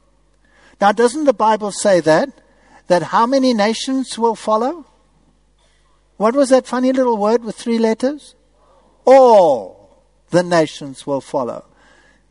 Now, 0.82 0.92
doesn't 0.92 1.26
the 1.26 1.34
Bible 1.34 1.72
say 1.72 2.00
that? 2.02 2.30
that 2.88 3.04
how 3.04 3.26
many 3.26 3.54
nations 3.54 4.18
will 4.18 4.36
follow? 4.36 4.86
What 6.18 6.36
was 6.36 6.50
that 6.50 6.68
funny 6.68 6.92
little 6.92 7.18
word 7.18 7.44
with 7.44 7.56
three 7.56 7.78
letters? 7.78 8.36
All 9.06 10.02
the 10.30 10.44
nations 10.44 11.08
will 11.08 11.22
follow. 11.22 11.66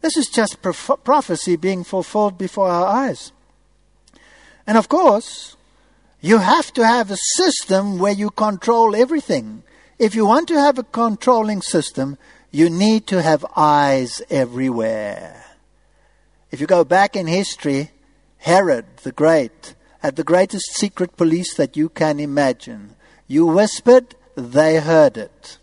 This 0.01 0.17
is 0.17 0.29
just 0.29 0.63
prophecy 0.63 1.57
being 1.57 1.85
fulfilled 1.85 2.37
before 2.37 2.69
our 2.69 2.87
eyes. 2.87 3.33
And 4.67 4.77
of 4.77 4.89
course, 4.89 5.57
you 6.21 6.39
have 6.39 6.73
to 6.75 6.87
have 6.87 7.11
a 7.11 7.17
system 7.17 7.99
where 7.99 8.13
you 8.13 8.31
control 8.31 8.95
everything. 8.97 9.63
If 9.99 10.15
you 10.15 10.27
want 10.27 10.49
to 10.49 10.59
have 10.59 10.79
a 10.79 10.85
controlling 10.85 11.63
system, 11.63 12.19
you 12.51 12.71
need 12.71 13.07
to 13.09 13.23
have 13.23 13.45
eyes 13.57 14.23
everywhere. 14.31 15.45
If 16.51 16.61
you 16.61 16.67
go 16.67 16.85
back 16.85 17.17
in 17.17 17.27
history, 17.27 17.91
Herod 18.39 18.85
the 19.03 19.13
Great 19.13 19.75
had 20.01 20.17
the 20.17 20.25
greatest 20.25 20.75
secret 20.75 21.17
police 21.17 21.55
that 21.55 21.77
you 21.77 21.89
can 21.89 22.19
imagine. 22.19 22.97
You 23.29 23.47
whispered, 23.47 24.17
they 24.35 24.81
heard 24.81 25.17
it. 25.17 25.59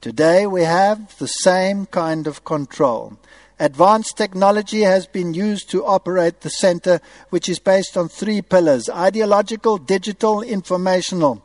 Today 0.00 0.46
we 0.46 0.62
have 0.62 1.16
the 1.18 1.26
same 1.26 1.86
kind 1.86 2.26
of 2.26 2.44
control. 2.44 3.18
Advanced 3.58 4.16
technology 4.16 4.82
has 4.82 5.06
been 5.06 5.34
used 5.34 5.70
to 5.70 5.84
operate 5.84 6.42
the 6.42 6.50
center, 6.50 7.00
which 7.30 7.48
is 7.48 7.58
based 7.58 7.96
on 7.96 8.08
three 8.08 8.42
pillars 8.42 8.88
ideological, 8.88 9.78
digital, 9.78 10.42
informational. 10.42 11.42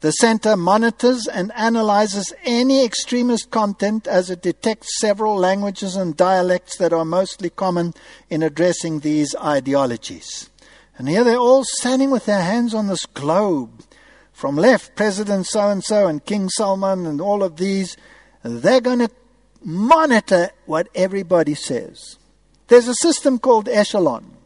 The 0.00 0.12
center 0.12 0.56
monitors 0.56 1.26
and 1.26 1.50
analyzes 1.56 2.32
any 2.44 2.84
extremist 2.84 3.50
content 3.50 4.06
as 4.06 4.30
it 4.30 4.42
detects 4.42 5.00
several 5.00 5.36
languages 5.36 5.96
and 5.96 6.16
dialects 6.16 6.78
that 6.78 6.92
are 6.92 7.04
mostly 7.04 7.50
common 7.50 7.94
in 8.30 8.44
addressing 8.44 9.00
these 9.00 9.34
ideologies. 9.34 10.50
And 10.96 11.08
here 11.08 11.24
they're 11.24 11.36
all 11.36 11.64
standing 11.64 12.12
with 12.12 12.26
their 12.26 12.42
hands 12.42 12.74
on 12.74 12.86
this 12.86 13.06
globe. 13.06 13.82
From 14.32 14.54
left, 14.54 14.94
President 14.94 15.46
so 15.46 15.68
and 15.68 15.82
so 15.82 16.06
and 16.06 16.24
King 16.24 16.48
Salman 16.48 17.04
and 17.04 17.20
all 17.20 17.42
of 17.42 17.56
these, 17.56 17.96
they're 18.44 18.80
going 18.80 19.00
to 19.00 19.10
monitor 19.64 20.50
what 20.66 20.88
everybody 20.94 21.54
says. 21.54 22.18
There's 22.68 22.86
a 22.86 22.94
system 22.94 23.40
called 23.40 23.68
Echelon, 23.68 24.36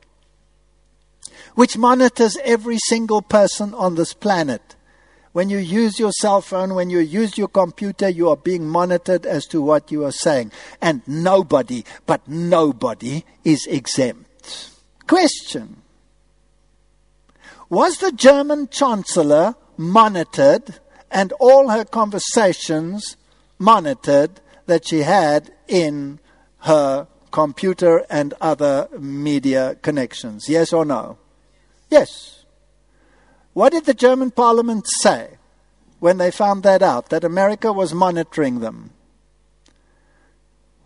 which 1.56 1.76
monitors 1.76 2.38
every 2.42 2.78
single 2.78 3.20
person 3.20 3.74
on 3.74 3.96
this 3.96 4.14
planet 4.14 4.76
when 5.32 5.48
you 5.48 5.58
use 5.58 5.98
your 5.98 6.12
cell 6.12 6.42
phone, 6.42 6.74
when 6.74 6.90
you 6.90 6.98
use 6.98 7.38
your 7.38 7.48
computer, 7.48 8.08
you 8.08 8.28
are 8.28 8.36
being 8.36 8.68
monitored 8.68 9.24
as 9.24 9.46
to 9.46 9.62
what 9.62 9.90
you 9.90 10.04
are 10.04 10.12
saying. 10.12 10.52
And 10.80 11.02
nobody, 11.06 11.84
but 12.06 12.26
nobody, 12.28 13.24
is 13.42 13.66
exempt. 13.66 14.70
Question 15.06 15.82
Was 17.68 17.98
the 17.98 18.12
German 18.12 18.68
Chancellor 18.68 19.54
monitored 19.76 20.78
and 21.10 21.32
all 21.40 21.68
her 21.68 21.84
conversations 21.84 23.16
monitored 23.58 24.40
that 24.66 24.86
she 24.86 25.00
had 25.00 25.52
in 25.66 26.20
her 26.60 27.06
computer 27.30 28.04
and 28.10 28.34
other 28.40 28.88
media 28.98 29.76
connections? 29.80 30.48
Yes 30.48 30.74
or 30.74 30.84
no? 30.84 31.16
Yes. 31.88 32.41
What 33.52 33.72
did 33.72 33.84
the 33.84 33.94
German 33.94 34.30
parliament 34.30 34.86
say 35.00 35.38
when 36.00 36.18
they 36.18 36.30
found 36.30 36.62
that 36.62 36.82
out, 36.82 37.10
that 37.10 37.24
America 37.24 37.72
was 37.72 37.92
monitoring 37.92 38.60
them? 38.60 38.90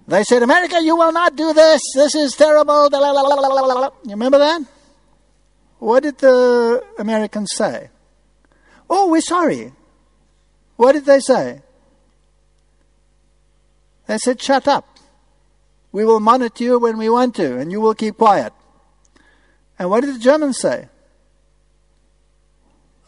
They 0.09 0.23
said, 0.25 0.43
America, 0.43 0.81
you 0.81 0.97
will 0.97 1.13
not 1.13 1.37
do 1.37 1.53
this. 1.53 1.81
This 1.95 2.15
is 2.15 2.35
terrible. 2.35 2.89
You 2.93 4.11
remember 4.11 4.39
that? 4.39 4.63
What 5.79 6.05
did 6.05 6.19
the 6.19 6.85
Americans 6.99 7.51
say? 7.55 7.91
Oh, 8.89 9.11
we're 9.11 9.21
sorry. 9.21 9.73
What 10.77 10.93
did 10.93 11.07
they 11.07 11.21
say? 11.21 11.63
They 14.07 14.19
said, 14.19 14.41
shut 14.41 14.69
up. 14.69 14.87
We 15.91 16.05
will 16.05 16.21
monitor 16.21 16.63
you 16.63 16.79
when 16.79 16.99
we 16.99 17.09
want 17.09 17.35
to, 17.37 17.59
and 17.59 17.73
you 17.73 17.81
will 17.81 17.95
keep 17.95 18.17
quiet. 18.17 18.53
And 19.79 19.91
what 19.91 20.05
did 20.05 20.15
the 20.15 20.21
Germans 20.21 20.59
say? 20.59 20.89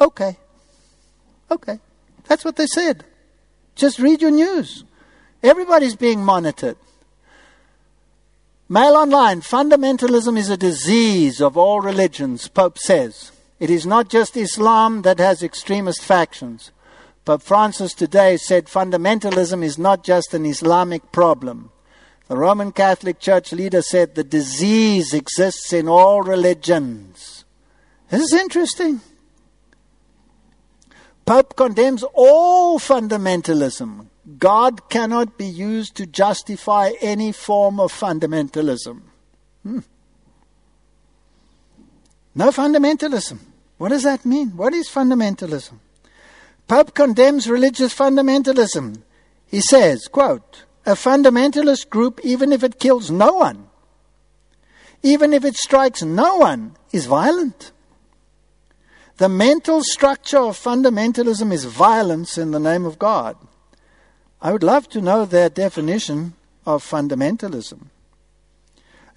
Okay. 0.01 0.37
Okay. 1.51 1.79
That's 2.27 2.45
what 2.45 2.57
they 2.57 2.67
said. 2.67 3.05
Just 3.75 3.99
read 3.99 4.23
your 4.23 4.31
news. 4.31 4.85
Everybody's 5.43 5.97
being 5.97 6.25
monitored. 6.25 6.77
Mail 8.69 8.97
online. 8.97 9.41
Fundamentalism 9.41 10.37
is 10.37 10.51
a 10.51 10.57
disease 10.57 11.41
of 11.41 11.57
all 11.57 11.81
religions, 11.81 12.49
Pope 12.49 12.79
says. 12.79 13.33
It 13.59 13.71
is 13.71 13.87
not 13.87 14.09
just 14.09 14.37
Islam 14.37 15.03
that 15.03 15.19
has 15.19 15.43
extremist 15.43 16.05
factions. 16.05 16.71
Pope 17.25 17.43
Francis 17.43 17.95
today 17.95 18.37
said 18.37 18.67
fundamentalism 18.67 19.63
is 19.63 19.79
not 19.79 20.05
just 20.05 20.35
an 20.35 20.45
Islamic 20.45 21.13
problem. 21.13 21.71
The 22.29 22.37
Roman 22.37 22.73
Catholic 22.73 23.21
Church 23.21 23.53
leader 23.53 23.81
said 23.81 24.15
the 24.15 24.25
disease 24.25 25.15
exists 25.15 25.73
in 25.73 25.89
all 25.89 26.23
religions. 26.23 27.45
This 28.11 28.21
is 28.21 28.35
interesting. 28.35 29.01
Pope 31.29 31.57
condemns 31.57 32.03
all 32.15 32.79
fundamentalism. 32.79 34.07
God 34.39 34.89
cannot 34.89 35.37
be 35.37 35.45
used 35.45 35.95
to 35.97 36.07
justify 36.07 36.93
any 37.03 37.33
form 37.33 37.79
of 37.79 37.93
fundamentalism. 37.93 39.03
Hmm. 39.63 39.81
No 42.35 42.49
fundamentalism. 42.49 43.41
What 43.77 43.91
does 43.91 44.05
that 44.05 44.25
mean? 44.25 44.57
What 44.57 44.73
is 44.73 44.89
fundamentalism? 44.89 45.79
Pope 46.67 46.95
condemns 46.95 47.47
religious 47.47 47.95
fundamentalism. 47.95 49.03
He 49.47 49.61
says, 49.61 50.09
quote, 50.09 50.65
a 50.87 50.93
fundamentalist 50.93 51.91
group, 51.91 52.21
even 52.25 52.53
if 52.53 52.65
it 52.65 52.81
kills 52.81 53.11
no 53.11 53.35
one, 53.35 53.69
even 55.03 55.35
if 55.35 55.45
it 55.45 55.57
strikes 55.57 56.03
no 56.03 56.37
one, 56.37 56.75
is 56.91 57.05
violent. 57.05 57.73
The 59.19 59.29
mental 59.29 59.83
structure 59.83 60.39
of 60.39 60.57
fundamentalism 60.57 61.53
is 61.53 61.65
violence 61.65 62.39
in 62.39 62.53
the 62.53 62.61
name 62.61 62.87
of 62.87 63.01
God. 63.01 63.37
I 64.41 64.53
would 64.53 64.63
love 64.63 64.89
to 64.91 65.01
know 65.01 65.25
their 65.25 65.49
definition 65.49 66.35
of 66.65 66.89
fundamentalism. 66.89 67.87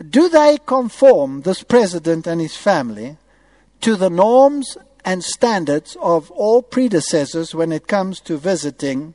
Do 0.10 0.28
they 0.28 0.58
conform, 0.66 1.42
this 1.42 1.62
president 1.62 2.26
and 2.26 2.42
his 2.42 2.58
family, 2.58 3.18
to 3.82 3.96
the 3.96 4.10
norms 4.10 4.76
and 5.06 5.24
standards 5.24 5.96
of 6.02 6.32
all 6.32 6.64
predecessors 6.64 7.54
when 7.54 7.72
it 7.72 7.88
comes 7.88 8.20
to 8.22 8.38
visiting 8.38 9.14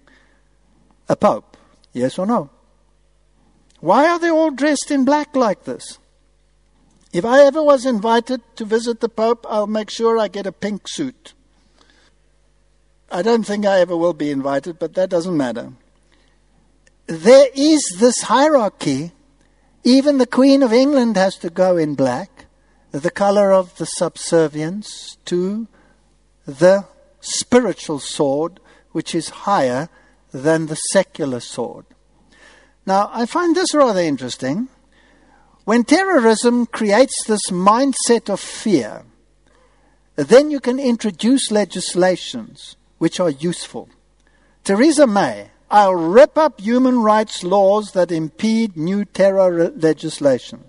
a 1.09 1.17
pope? 1.17 1.57
Yes 1.93 2.17
or 2.17 2.27
no? 2.27 2.51
Why 3.81 4.09
are 4.09 4.21
they 4.21 4.31
all 4.31 4.53
dressed 4.53 4.93
in 4.93 5.05
black 5.05 5.35
like 5.35 5.65
this? 5.65 5.99
If 7.13 7.25
I 7.25 7.45
ever 7.47 7.63
was 7.63 7.87
invited 7.87 8.43
to 8.57 8.65
visit 8.65 9.01
the 9.01 9.09
Pope, 9.09 9.47
I'll 9.49 9.67
make 9.67 9.91
sure 9.91 10.19
I 10.19 10.29
get 10.29 10.47
a 10.47 10.53
pink 10.53 10.89
suit. 10.89 11.35
I 13.11 13.23
don't 13.23 13.45
think 13.45 13.65
I 13.65 13.81
ever 13.81 13.97
will 13.97 14.13
be 14.13 14.31
invited, 14.31 14.79
but 14.79 14.95
that 14.95 15.11
doesn't 15.11 15.37
matter. 15.37 15.73
There 17.07 17.49
is 17.55 17.83
this 17.99 18.23
hierarchy. 18.23 19.13
Even 19.85 20.19
the 20.19 20.27
Queen 20.27 20.63
of 20.63 20.73
England 20.73 21.17
has 21.17 21.37
to 21.37 21.51
go 21.51 21.77
in 21.77 21.95
black, 21.95 22.47
the 22.91 23.11
color 23.11 23.53
of 23.53 23.77
the 23.79 23.87
subservience 23.87 25.17
to 25.27 25.69
the 26.45 26.87
spiritual 27.21 28.01
sword, 28.01 28.59
which 28.91 29.15
is 29.15 29.29
higher 29.29 29.89
than 30.33 30.67
the 30.67 30.75
secular 30.75 31.41
sword. 31.41 31.87
Now, 32.85 33.11
I 33.13 33.27
find 33.27 33.55
this 33.55 33.75
rather 33.75 34.01
interesting. 34.01 34.69
When 35.67 35.83
terrorism 35.83 36.67
creates 36.67 37.25
this 37.27 37.51
mindset 37.51 38.31
of 38.31 38.39
fear, 38.39 39.03
then 40.15 40.49
you 40.53 40.61
can 40.61 40.79
introduce 40.79 41.51
legislations 41.51 42.77
which 42.99 43.19
are 43.19 43.31
useful. 43.31 43.89
Theresa 44.63 45.09
May, 45.09 45.51
I'll 45.69 45.97
rip 45.97 46.39
up 46.39 46.61
human 46.61 47.01
rights 47.01 47.43
laws 47.43 47.91
that 47.95 48.13
impede 48.13 48.77
new 48.77 49.05
terror 49.05 49.71
legislation. 49.71 50.63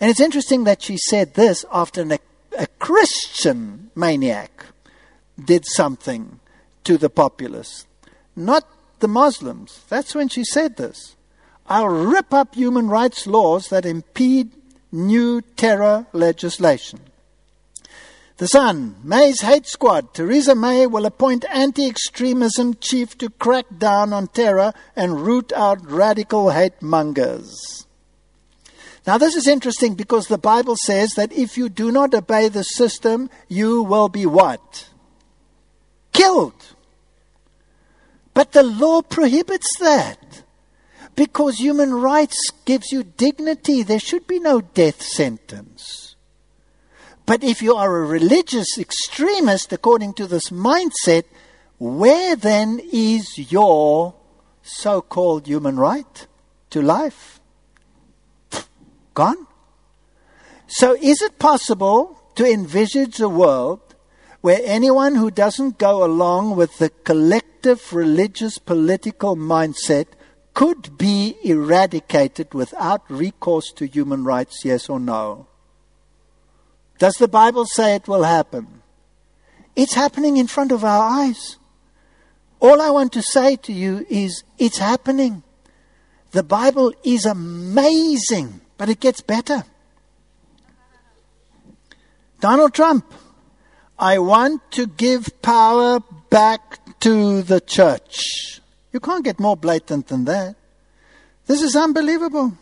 And 0.00 0.10
it's 0.10 0.18
interesting 0.18 0.64
that 0.64 0.82
she 0.82 0.96
said 0.96 1.34
this 1.34 1.64
after 1.72 2.02
an, 2.02 2.18
a 2.58 2.66
Christian 2.80 3.92
maniac 3.94 4.66
did 5.42 5.64
something 5.66 6.40
to 6.82 6.98
the 6.98 7.10
populace, 7.10 7.86
not 8.34 8.66
the 8.98 9.08
Muslims. 9.08 9.82
That's 9.88 10.16
when 10.16 10.28
she 10.28 10.42
said 10.42 10.78
this. 10.78 11.15
I'll 11.68 11.88
rip 11.88 12.32
up 12.32 12.54
human 12.54 12.88
rights 12.88 13.26
laws 13.26 13.68
that 13.68 13.84
impede 13.84 14.50
new 14.92 15.40
terror 15.40 16.06
legislation. 16.12 17.00
The 18.38 18.48
Sun, 18.48 18.96
May's 19.02 19.40
hate 19.40 19.66
squad. 19.66 20.12
Theresa 20.12 20.54
May 20.54 20.86
will 20.86 21.06
appoint 21.06 21.46
anti 21.50 21.88
extremism 21.88 22.74
chief 22.74 23.16
to 23.18 23.30
crack 23.30 23.64
down 23.78 24.12
on 24.12 24.28
terror 24.28 24.74
and 24.94 25.22
root 25.22 25.52
out 25.54 25.90
radical 25.90 26.50
hate 26.50 26.82
mongers. 26.82 27.86
Now, 29.06 29.18
this 29.18 29.36
is 29.36 29.46
interesting 29.46 29.94
because 29.94 30.26
the 30.26 30.36
Bible 30.36 30.76
says 30.76 31.12
that 31.16 31.32
if 31.32 31.56
you 31.56 31.68
do 31.68 31.90
not 31.90 32.12
obey 32.12 32.48
the 32.48 32.64
system, 32.64 33.30
you 33.48 33.82
will 33.82 34.08
be 34.08 34.26
what? 34.26 34.90
Killed. 36.12 36.74
But 38.34 38.52
the 38.52 38.64
law 38.64 39.00
prohibits 39.00 39.78
that 39.78 40.25
because 41.16 41.58
human 41.58 41.94
rights 41.94 42.50
gives 42.66 42.92
you 42.92 43.02
dignity. 43.02 43.82
There 43.82 43.98
should 43.98 44.26
be 44.26 44.38
no 44.38 44.60
death 44.60 45.02
sentence. 45.02 46.14
But 47.24 47.42
if 47.42 47.60
you 47.60 47.74
are 47.74 47.96
a 47.96 48.06
religious 48.06 48.78
extremist, 48.78 49.72
according 49.72 50.14
to 50.14 50.26
this 50.26 50.50
mindset, 50.50 51.24
where 51.78 52.36
then 52.36 52.80
is 52.92 53.50
your 53.50 54.14
so 54.62 55.00
called 55.00 55.46
human 55.46 55.76
right 55.76 56.26
to 56.70 56.82
life? 56.82 57.40
Gone? 59.14 59.46
So 60.68 60.96
is 61.00 61.22
it 61.22 61.38
possible 61.38 62.20
to 62.36 62.44
envisage 62.44 63.20
a 63.20 63.28
world 63.28 63.80
where 64.42 64.60
anyone 64.62 65.14
who 65.14 65.30
doesn't 65.30 65.78
go 65.78 66.04
along 66.04 66.54
with 66.54 66.78
the 66.78 66.90
collective 66.90 67.92
religious 67.92 68.58
political 68.58 69.34
mindset 69.34 70.06
could 70.56 70.96
be 70.96 71.36
eradicated 71.44 72.54
without 72.54 73.02
recourse 73.10 73.70
to 73.72 73.86
human 73.86 74.24
rights, 74.24 74.64
yes 74.64 74.88
or 74.88 74.98
no? 74.98 75.46
Does 76.98 77.16
the 77.16 77.28
Bible 77.28 77.66
say 77.66 77.94
it 77.94 78.08
will 78.08 78.22
happen? 78.22 78.80
It's 79.76 79.92
happening 79.92 80.38
in 80.38 80.46
front 80.46 80.72
of 80.72 80.82
our 80.82 81.02
eyes. 81.20 81.58
All 82.58 82.80
I 82.80 82.88
want 82.88 83.12
to 83.12 83.20
say 83.20 83.56
to 83.56 83.72
you 83.72 84.06
is 84.08 84.44
it's 84.56 84.78
happening. 84.78 85.42
The 86.30 86.42
Bible 86.42 86.94
is 87.04 87.26
amazing, 87.26 88.62
but 88.78 88.88
it 88.88 88.98
gets 88.98 89.20
better. 89.20 89.62
Donald 92.40 92.72
Trump, 92.72 93.04
I 93.98 94.18
want 94.20 94.62
to 94.70 94.86
give 94.86 95.42
power 95.42 96.00
back 96.30 96.98
to 97.00 97.42
the 97.42 97.60
church. 97.60 98.62
You 98.96 99.00
can't 99.00 99.26
get 99.26 99.38
more 99.38 99.58
blatant 99.58 100.06
than 100.06 100.24
that. 100.24 100.56
This 101.44 101.60
is 101.60 101.76
unbelievable. 101.76 102.56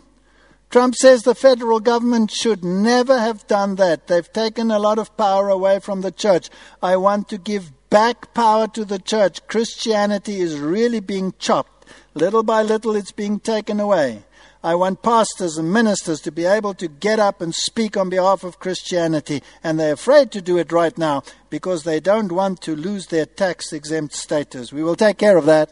Trump 0.68 0.96
says 0.96 1.22
the 1.22 1.32
federal 1.32 1.78
government 1.78 2.32
should 2.32 2.64
never 2.64 3.20
have 3.20 3.46
done 3.46 3.76
that. 3.76 4.08
They've 4.08 4.32
taken 4.32 4.72
a 4.72 4.80
lot 4.80 4.98
of 4.98 5.16
power 5.16 5.48
away 5.48 5.78
from 5.78 6.00
the 6.00 6.10
church. 6.10 6.50
I 6.82 6.96
want 6.96 7.28
to 7.28 7.38
give 7.38 7.70
back 7.88 8.34
power 8.34 8.66
to 8.66 8.84
the 8.84 8.98
church. 8.98 9.46
Christianity 9.46 10.40
is 10.40 10.58
really 10.58 10.98
being 10.98 11.34
chopped. 11.38 11.86
Little 12.14 12.42
by 12.42 12.62
little, 12.62 12.96
it's 12.96 13.12
being 13.12 13.38
taken 13.38 13.78
away. 13.78 14.24
I 14.64 14.74
want 14.74 15.04
pastors 15.04 15.56
and 15.56 15.72
ministers 15.72 16.20
to 16.22 16.32
be 16.32 16.46
able 16.46 16.74
to 16.74 16.88
get 16.88 17.20
up 17.20 17.42
and 17.42 17.54
speak 17.54 17.96
on 17.96 18.10
behalf 18.10 18.42
of 18.42 18.58
Christianity, 18.58 19.40
and 19.62 19.78
they're 19.78 19.92
afraid 19.92 20.32
to 20.32 20.42
do 20.42 20.58
it 20.58 20.72
right 20.72 20.98
now 20.98 21.22
because 21.48 21.84
they 21.84 22.00
don't 22.00 22.32
want 22.32 22.60
to 22.62 22.74
lose 22.74 23.06
their 23.06 23.24
tax 23.24 23.72
exempt 23.72 24.14
status. 24.14 24.72
We 24.72 24.82
will 24.82 24.96
take 24.96 25.18
care 25.18 25.36
of 25.36 25.46
that. 25.46 25.70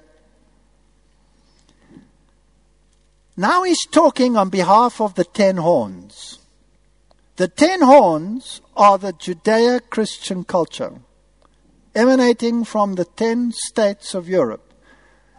Now 3.36 3.62
he's 3.62 3.86
talking 3.90 4.36
on 4.36 4.50
behalf 4.50 5.00
of 5.00 5.14
the 5.14 5.24
ten 5.24 5.56
horns. 5.56 6.38
The 7.36 7.48
ten 7.48 7.80
horns 7.80 8.60
are 8.76 8.98
the 8.98 9.12
Judeo 9.12 9.80
Christian 9.88 10.44
culture 10.44 11.00
emanating 11.94 12.64
from 12.64 12.94
the 12.94 13.04
ten 13.04 13.52
states 13.52 14.14
of 14.14 14.28
Europe 14.28 14.72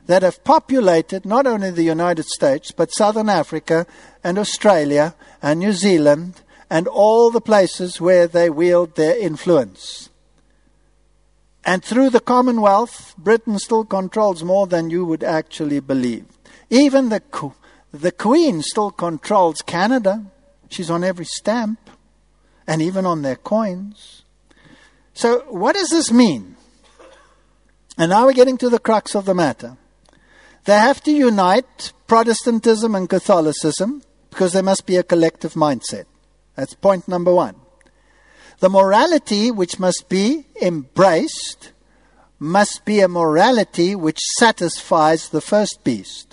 that 0.05 0.23
have 0.23 0.43
populated 0.43 1.25
not 1.25 1.47
only 1.47 1.71
the 1.71 1.83
United 1.83 2.25
States, 2.25 2.71
but 2.71 2.91
Southern 2.91 3.29
Africa 3.29 3.85
and 4.23 4.37
Australia 4.37 5.15
and 5.41 5.59
New 5.59 5.73
Zealand 5.73 6.41
and 6.69 6.87
all 6.87 7.31
the 7.31 7.41
places 7.41 8.01
where 8.01 8.27
they 8.27 8.49
wield 8.49 8.95
their 8.95 9.17
influence. 9.17 10.09
And 11.65 11.83
through 11.83 12.09
the 12.09 12.19
Commonwealth, 12.19 13.15
Britain 13.17 13.57
still 13.57 13.85
controls 13.85 14.43
more 14.43 14.67
than 14.67 14.89
you 14.89 15.05
would 15.05 15.23
actually 15.23 15.79
believe. 15.79 16.25
Even 16.69 17.09
the, 17.09 17.21
the 17.93 18.11
Queen 18.11 18.61
still 18.63 18.91
controls 18.91 19.61
Canada. 19.61 20.25
She's 20.69 20.89
on 20.89 21.03
every 21.03 21.25
stamp 21.25 21.79
and 22.65 22.81
even 22.81 23.05
on 23.05 23.21
their 23.21 23.35
coins. 23.35 24.23
So, 25.13 25.41
what 25.47 25.75
does 25.75 25.89
this 25.89 26.11
mean? 26.11 26.57
And 27.97 28.09
now 28.09 28.25
we're 28.25 28.33
getting 28.33 28.57
to 28.57 28.69
the 28.69 28.79
crux 28.79 29.15
of 29.15 29.25
the 29.25 29.35
matter. 29.35 29.77
They 30.65 30.73
have 30.73 31.03
to 31.03 31.11
unite 31.11 31.93
Protestantism 32.07 32.95
and 32.95 33.07
Catholicism 33.07 34.01
because 34.31 34.53
there 34.53 34.63
must 34.63 34.87
be 34.87 34.95
a 34.95 35.03
collective 35.03 35.53
mindset. 35.53 36.05
That's 36.55 36.73
point 36.73 37.07
number 37.07 37.33
one. 37.33 37.55
The 38.59 38.69
morality 38.69 39.51
which 39.51 39.79
must 39.79 40.09
be 40.09 40.47
embraced 40.59 41.73
must 42.39 42.85
be 42.85 43.01
a 43.01 43.07
morality 43.07 43.93
which 43.93 44.19
satisfies 44.39 45.29
the 45.29 45.41
first 45.41 45.83
beast. 45.83 46.32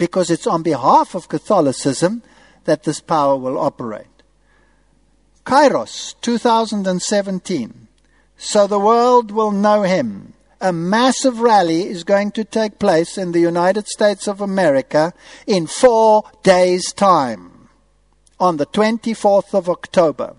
Because 0.00 0.30
it's 0.30 0.46
on 0.46 0.62
behalf 0.62 1.14
of 1.14 1.28
Catholicism 1.28 2.22
that 2.64 2.84
this 2.84 3.00
power 3.00 3.36
will 3.36 3.58
operate. 3.58 4.06
Kairos 5.44 6.14
2017. 6.22 7.88
So 8.38 8.66
the 8.66 8.78
world 8.78 9.30
will 9.30 9.50
know 9.50 9.82
him. 9.82 10.32
A 10.58 10.72
massive 10.72 11.40
rally 11.40 11.82
is 11.86 12.04
going 12.04 12.30
to 12.32 12.44
take 12.44 12.78
place 12.78 13.18
in 13.18 13.32
the 13.32 13.40
United 13.40 13.88
States 13.88 14.26
of 14.26 14.40
America 14.40 15.12
in 15.46 15.66
four 15.66 16.24
days' 16.42 16.94
time 16.94 17.68
on 18.38 18.56
the 18.56 18.64
24th 18.64 19.52
of 19.52 19.68
October. 19.68 20.34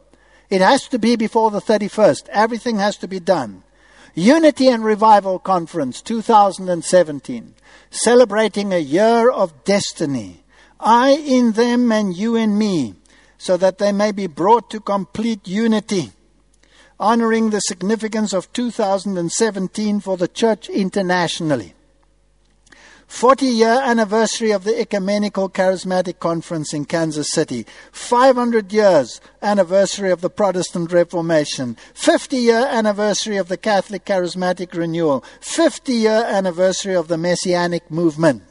It 0.50 0.62
has 0.62 0.88
to 0.88 0.98
be 0.98 1.16
before 1.16 1.52
the 1.52 1.62
31st. 1.62 2.30
Everything 2.30 2.80
has 2.80 2.98
to 2.98 3.08
be 3.08 3.20
done. 3.20 3.62
Unity 4.14 4.68
and 4.68 4.84
Revival 4.84 5.40
Conference 5.40 6.02
2017, 6.02 7.54
celebrating 7.90 8.74
a 8.74 8.78
year 8.78 9.32
of 9.32 9.64
destiny. 9.64 10.44
I 10.82 11.12
in 11.12 11.54
them 11.54 11.92
and 11.94 12.14
you 12.16 12.36
in 12.36 12.58
me 12.58 12.96
so 13.38 13.56
that 13.56 13.78
they 13.78 13.94
may 13.94 14.12
be 14.12 14.28
brought 14.28 14.70
to 14.70 14.80
complete 14.82 15.48
unity, 15.48 16.12
honoring 17.00 17.52
the 17.52 17.62
significance 17.62 18.34
of 18.34 18.52
2017 18.52 20.00
for 20.02 20.18
the 20.18 20.28
church 20.28 20.70
internationally. 20.70 21.74
40 23.12 23.46
year 23.46 23.82
anniversary 23.84 24.52
of 24.52 24.64
the 24.64 24.80
Ecumenical 24.80 25.50
Charismatic 25.50 26.18
Conference 26.20 26.74
in 26.74 26.86
Kansas 26.86 27.30
City, 27.30 27.68
500 27.92 28.72
years 28.72 29.20
anniversary 29.44 30.10
of 30.12 30.22
the 30.22 30.30
Protestant 30.30 30.92
Reformation, 30.94 31.76
50 31.94 32.38
year 32.38 32.66
anniversary 32.66 33.36
of 33.36 33.50
the 33.50 33.58
Catholic 33.58 34.06
Charismatic 34.06 34.74
Renewal, 34.74 35.26
50 35.42 35.92
year 35.94 36.26
anniversary 36.26 36.96
of 36.96 37.10
the 37.10 37.18
Messianic 37.18 37.92
movement, 37.92 38.44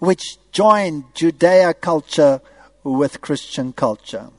which 0.00 0.36
joined 0.50 1.04
Judea 1.14 1.72
culture 1.74 2.42
with 2.82 3.20
Christian 3.22 3.72
culture. 3.72 4.30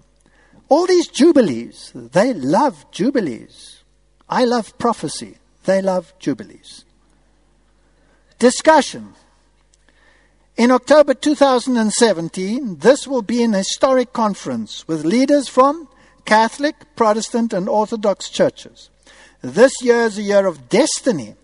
All 0.67 0.85
these 0.87 1.07
jubilees, 1.07 1.93
they 1.95 2.33
love 2.33 2.91
jubilees. 2.91 3.81
I 4.29 4.43
love 4.43 4.77
prophecy. 4.77 5.37
They 5.63 5.81
love 5.81 6.13
jubilees. 6.19 6.83
Discussion. 8.37 9.15
In 10.59 10.71
October 10.71 11.13
2017, 11.13 12.79
this 12.79 13.07
will 13.07 13.21
be 13.21 13.43
an 13.43 13.53
historic 13.53 14.11
conference 14.11 14.85
with 14.89 15.05
leaders 15.05 15.47
from 15.47 15.87
Catholic, 16.25 16.75
Protestant, 16.97 17.53
and 17.53 17.69
Orthodox 17.69 18.29
churches. 18.29 18.89
This 19.41 19.71
year 19.81 20.01
is 20.01 20.17
a 20.17 20.21
year 20.21 20.45
of 20.45 20.67
destiny 20.67 21.35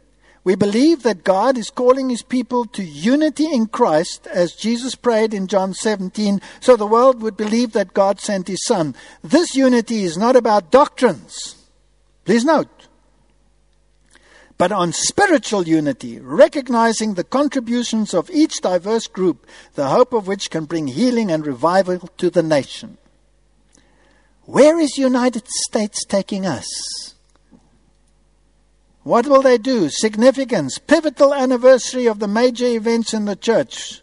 we 0.44 0.56
believe 0.56 1.04
that 1.04 1.24
God 1.24 1.58
is 1.58 1.70
calling 1.70 2.10
his 2.10 2.22
people 2.24 2.66
to 2.66 2.84
unity 2.84 3.52
in 3.52 3.68
Christ, 3.68 4.28
as 4.28 4.54
Jesus 4.54 4.94
prayed 4.94 5.34
in 5.34 5.48
John 5.48 5.74
17, 5.74 6.42
so 6.60 6.76
the 6.76 6.86
world 6.86 7.22
would 7.22 7.38
believe 7.38 7.72
that 7.72 7.96
God 7.96 8.20
sent 8.20 8.50
his 8.50 8.64
Son. 8.66 8.96
This 9.24 9.56
unity 9.56 10.04
is 10.04 10.18
not 10.18 10.36
about 10.36 10.72
doctrines. 10.72 11.56
Please 12.26 12.44
note. 12.44 12.75
But 14.58 14.72
on 14.72 14.94
spiritual 14.94 15.68
unity, 15.68 16.20
recognizing 16.20 17.14
the 17.14 17.26
contributions 17.26 18.14
of 18.14 18.30
each 18.30 18.62
diverse 18.62 19.08
group, 19.08 19.46
the 19.74 19.90
hope 19.90 20.14
of 20.14 20.28
which 20.28 20.50
can 20.50 20.66
bring 20.66 20.88
healing 20.88 21.30
and 21.30 21.46
revival 21.46 21.98
to 22.18 22.30
the 22.30 22.44
nation. 22.44 22.98
Where 24.44 24.80
is 24.80 24.98
United 24.98 25.48
States 25.48 26.06
taking 26.06 26.46
us? 26.46 27.16
What 29.04 29.28
will 29.28 29.42
they 29.42 29.58
do? 29.58 29.90
Significance, 29.90 30.80
pivotal 30.80 31.34
anniversary 31.34 32.08
of 32.08 32.20
the 32.20 32.28
major 32.28 32.66
events 32.66 33.14
in 33.14 33.26
the 33.26 33.36
church 33.36 34.02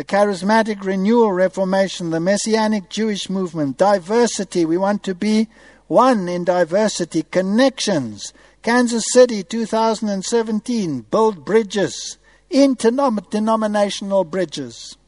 the 0.00 0.04
charismatic 0.04 0.82
renewal 0.82 1.30
reformation, 1.30 2.08
the 2.08 2.18
messianic 2.18 2.88
Jewish 2.88 3.28
movement, 3.28 3.76
diversity. 3.76 4.64
We 4.64 4.78
want 4.78 5.02
to 5.02 5.14
be 5.14 5.48
one 5.88 6.26
in 6.26 6.44
diversity, 6.44 7.24
connections. 7.24 8.32
Kansas 8.62 9.04
City 9.10 9.42
2017, 9.42 11.06
build 11.10 11.46
bridges, 11.46 12.18
interdenominational 12.50 14.24
bridges. 14.24 14.98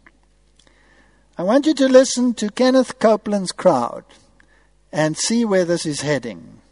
I 1.36 1.42
want 1.42 1.66
you 1.66 1.74
to 1.74 1.88
listen 1.88 2.32
to 2.34 2.48
Kenneth 2.48 2.98
Copeland's 2.98 3.52
crowd 3.52 4.04
and 4.90 5.18
see 5.18 5.44
where 5.44 5.66
this 5.66 5.84
is 5.84 6.00
heading. 6.00 6.62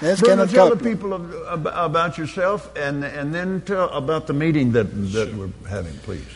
There's 0.00 0.20
Bruno, 0.20 0.46
tell 0.46 0.74
the 0.74 0.82
people 0.82 1.14
of, 1.14 1.66
about 1.66 2.18
yourself 2.18 2.76
and, 2.76 3.04
and 3.04 3.32
then 3.32 3.60
tell 3.60 3.88
about 3.90 4.26
the 4.26 4.32
meeting 4.32 4.72
that, 4.72 4.84
that 5.12 5.32
we're 5.32 5.50
having, 5.68 5.96
please. 5.98 6.26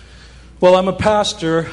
Well, 0.60 0.76
I'm 0.76 0.88
a 0.88 0.92
pastor, 0.92 1.68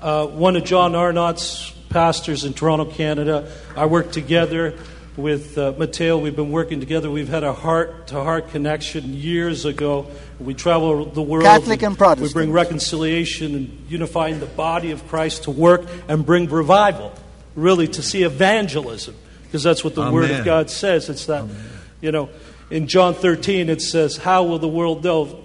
uh, 0.00 0.26
one 0.26 0.56
of 0.56 0.64
John 0.64 0.96
Arnott's 0.96 1.72
pastors 1.90 2.44
in 2.44 2.54
Toronto, 2.54 2.84
Canada. 2.84 3.50
I 3.76 3.86
work 3.86 4.12
together 4.12 4.74
with 5.16 5.58
uh, 5.58 5.74
Mateo. 5.76 6.16
We've 6.16 6.36
been 6.36 6.52
working 6.52 6.80
together. 6.80 7.10
We've 7.10 7.28
had 7.28 7.42
a 7.42 7.52
heart 7.52 8.08
to 8.08 8.22
heart 8.22 8.50
connection 8.50 9.14
years 9.14 9.64
ago. 9.64 10.06
We 10.38 10.54
travel 10.54 11.04
the 11.06 11.22
world. 11.22 11.44
Catholic 11.44 11.82
and 11.82 11.98
Protestant. 11.98 12.28
We 12.28 12.32
bring 12.32 12.52
reconciliation 12.52 13.54
and 13.54 13.86
unifying 13.88 14.38
the 14.38 14.46
body 14.46 14.92
of 14.92 15.06
Christ 15.08 15.44
to 15.44 15.50
work 15.50 15.82
and 16.08 16.24
bring 16.24 16.48
revival. 16.48 17.12
really 17.56 17.88
to 17.88 18.02
see 18.02 18.22
evangelism, 18.22 19.16
because 19.42 19.64
that's 19.64 19.82
what 19.82 19.96
the 19.96 20.02
Amen. 20.02 20.14
Word 20.14 20.30
of 20.30 20.44
God 20.44 20.70
says. 20.70 21.08
It's 21.08 21.26
that, 21.26 21.44
you 22.00 22.12
know, 22.12 22.28
in 22.70 22.86
John 22.86 23.14
13 23.14 23.68
it 23.68 23.82
says, 23.82 24.16
How 24.16 24.44
will 24.44 24.60
the 24.60 24.68
world 24.68 25.02
know? 25.02 25.44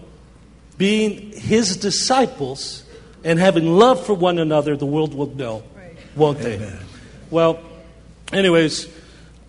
Being 0.78 1.32
His 1.32 1.78
disciples 1.78 2.84
and 3.24 3.40
having 3.40 3.74
love 3.76 4.06
for 4.06 4.14
one 4.14 4.38
another, 4.38 4.76
the 4.76 4.86
world 4.86 5.14
will 5.14 5.34
know, 5.34 5.64
won't 6.16 6.40
they? 6.40 6.78
Well, 7.30 7.60
anyways, 8.32 8.88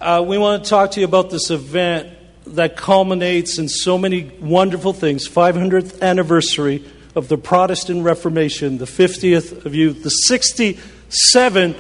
uh, 0.00 0.24
we 0.26 0.38
want 0.38 0.64
to 0.64 0.70
talk 0.70 0.92
to 0.92 1.00
you 1.00 1.06
about 1.06 1.30
this 1.30 1.50
event 1.50 2.08
that 2.46 2.76
culminates 2.76 3.58
in 3.58 3.68
so 3.68 3.96
many 3.96 4.30
wonderful 4.40 4.92
things 4.92 5.28
500th 5.28 6.00
anniversary 6.02 6.84
of 7.14 7.28
the 7.28 7.38
Protestant 7.38 8.04
Reformation, 8.04 8.78
the 8.78 8.84
50th 8.86 9.64
of 9.64 9.74
you, 9.74 9.92
the 9.92 10.10
67 10.10 11.74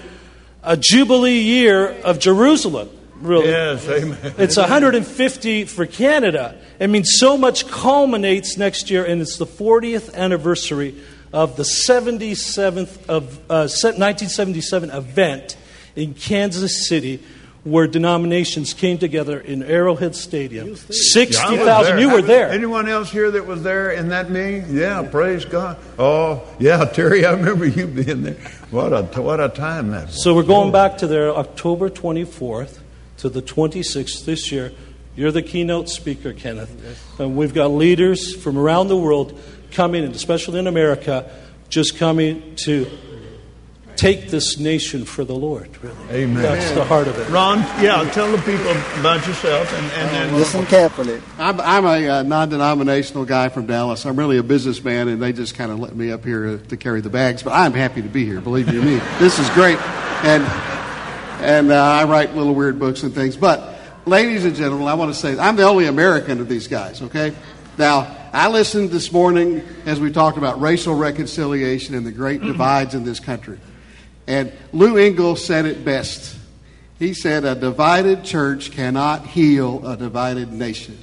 a 0.62 0.76
jubilee 0.76 1.40
year 1.40 1.88
of 1.88 2.18
Jerusalem. 2.18 2.88
Really, 3.20 3.48
Yes, 3.48 3.88
amen. 3.88 4.34
it's 4.38 4.56
150 4.56 5.64
for 5.66 5.86
Canada. 5.86 6.58
I 6.80 6.86
mean, 6.86 7.04
so 7.04 7.36
much 7.38 7.68
culminates 7.68 8.56
next 8.56 8.90
year, 8.90 9.04
and 9.04 9.22
it's 9.22 9.36
the 9.38 9.46
40th 9.46 10.14
anniversary 10.14 10.94
of 11.34 11.56
the 11.56 11.64
77th 11.64 13.06
of 13.08 13.38
uh, 13.50 13.66
1977 13.66 14.90
event 14.90 15.56
in 15.96 16.14
Kansas 16.14 16.86
City, 16.86 17.20
where 17.64 17.88
denominations 17.88 18.72
came 18.72 18.98
together 18.98 19.40
in 19.40 19.64
Arrowhead 19.64 20.14
Stadium. 20.14 20.68
I 20.68 20.70
was 20.70 21.12
60,000. 21.12 21.98
You 21.98 22.12
were 22.12 22.22
there. 22.22 22.50
Anyone 22.50 22.86
else 22.86 23.10
here 23.10 23.32
that 23.32 23.48
was 23.48 23.64
there 23.64 23.90
in 23.90 24.10
that 24.10 24.30
meeting? 24.30 24.76
Yeah, 24.76 25.02
praise 25.02 25.44
God. 25.44 25.76
Oh, 25.98 26.46
yeah, 26.60 26.84
Terry, 26.92 27.26
I 27.26 27.32
remember 27.32 27.66
you 27.66 27.88
being 27.88 28.22
there. 28.22 28.36
What 28.70 28.92
a 28.92 29.02
what 29.20 29.40
a 29.40 29.48
time 29.48 29.90
that 29.90 30.06
was. 30.06 30.22
So 30.22 30.36
we're 30.36 30.44
going 30.44 30.70
back 30.70 30.98
to 30.98 31.08
there 31.08 31.34
October 31.34 31.90
24th 31.90 32.78
to 33.18 33.28
the 33.28 33.42
26th 33.42 34.24
this 34.24 34.52
year. 34.52 34.70
You're 35.16 35.32
the 35.32 35.42
keynote 35.42 35.88
speaker, 35.88 36.32
Kenneth. 36.32 37.20
And 37.20 37.36
we've 37.36 37.54
got 37.54 37.68
leaders 37.68 38.36
from 38.36 38.56
around 38.56 38.86
the 38.86 38.96
world 38.96 39.40
coming, 39.74 40.04
and 40.04 40.14
especially 40.14 40.58
in 40.58 40.66
America, 40.66 41.30
just 41.68 41.98
coming 41.98 42.54
to 42.56 42.86
take 43.96 44.28
this 44.28 44.58
nation 44.58 45.04
for 45.04 45.24
the 45.24 45.34
Lord, 45.34 45.68
really. 45.82 45.96
Amen. 46.10 46.42
That's 46.42 46.70
the 46.72 46.84
heart 46.84 47.08
of 47.08 47.18
it. 47.18 47.28
Ron, 47.30 47.58
yeah, 47.82 48.08
tell 48.12 48.30
the 48.30 48.38
people 48.38 48.70
about 49.00 49.26
yourself 49.26 49.72
and, 49.72 49.86
and 49.92 50.10
then 50.10 50.34
Listen 50.34 50.66
carefully. 50.66 51.20
I'm, 51.38 51.60
I'm 51.60 51.84
a 51.84 52.08
uh, 52.08 52.22
non 52.22 52.48
denominational 52.48 53.24
guy 53.24 53.48
from 53.48 53.66
Dallas. 53.66 54.04
I'm 54.04 54.16
really 54.16 54.38
a 54.38 54.42
businessman, 54.42 55.08
and 55.08 55.22
they 55.22 55.32
just 55.32 55.54
kind 55.54 55.70
of 55.70 55.78
let 55.78 55.94
me 55.94 56.10
up 56.10 56.24
here 56.24 56.58
to 56.58 56.76
carry 56.76 57.00
the 57.00 57.10
bags. 57.10 57.42
But 57.42 57.52
I'm 57.52 57.72
happy 57.72 58.02
to 58.02 58.08
be 58.08 58.24
here, 58.24 58.40
believe 58.40 58.72
you 58.72 58.82
me. 58.82 59.00
This 59.18 59.38
is 59.38 59.48
great. 59.50 59.78
And, 60.24 60.42
and 61.42 61.72
uh, 61.72 61.76
I 61.76 62.04
write 62.04 62.34
little 62.34 62.54
weird 62.54 62.78
books 62.78 63.02
and 63.04 63.14
things. 63.14 63.36
But, 63.36 63.78
ladies 64.06 64.44
and 64.44 64.56
gentlemen, 64.56 64.88
I 64.88 64.94
want 64.94 65.14
to 65.14 65.18
say 65.18 65.38
I'm 65.38 65.56
the 65.56 65.64
only 65.64 65.86
American 65.86 66.40
of 66.40 66.48
these 66.48 66.68
guys, 66.68 67.00
okay? 67.02 67.34
Now, 67.78 68.23
I 68.34 68.48
listened 68.48 68.90
this 68.90 69.12
morning 69.12 69.62
as 69.86 70.00
we 70.00 70.10
talked 70.10 70.38
about 70.38 70.60
racial 70.60 70.96
reconciliation 70.96 71.94
and 71.94 72.04
the 72.04 72.10
great 72.10 72.40
mm-hmm. 72.40 72.50
divides 72.50 72.96
in 72.96 73.04
this 73.04 73.20
country. 73.20 73.60
And 74.26 74.50
Lou 74.72 74.96
Engle 74.96 75.36
said 75.36 75.66
it 75.66 75.84
best. 75.84 76.36
He 76.98 77.14
said, 77.14 77.44
A 77.44 77.54
divided 77.54 78.24
church 78.24 78.72
cannot 78.72 79.24
heal 79.24 79.86
a 79.86 79.96
divided 79.96 80.52
nation. 80.52 80.98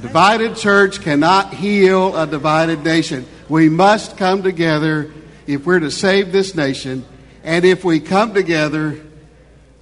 Divided 0.00 0.56
church 0.56 1.02
cannot 1.02 1.52
heal 1.52 2.16
a 2.16 2.26
divided 2.26 2.82
nation. 2.82 3.26
We 3.50 3.68
must 3.68 4.16
come 4.16 4.42
together 4.42 5.12
if 5.46 5.66
we're 5.66 5.80
to 5.80 5.90
save 5.90 6.32
this 6.32 6.54
nation. 6.54 7.04
And 7.44 7.66
if 7.66 7.84
we 7.84 8.00
come 8.00 8.32
together, 8.32 8.98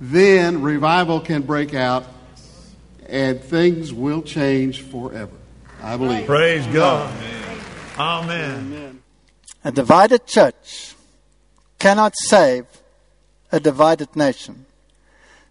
then 0.00 0.60
revival 0.60 1.20
can 1.20 1.42
break 1.42 1.72
out 1.72 2.04
and 3.08 3.40
things 3.40 3.92
will 3.92 4.22
change 4.22 4.80
forever. 4.80 5.36
I 5.85 5.98
believe. 5.98 6.24
praise 6.24 6.66
God. 6.69 7.12
Amen. 7.98 9.02
A 9.62 9.70
divided 9.70 10.27
church 10.27 10.94
cannot 11.78 12.15
save 12.16 12.65
a 13.52 13.61
divided 13.61 14.16
nation. 14.16 14.65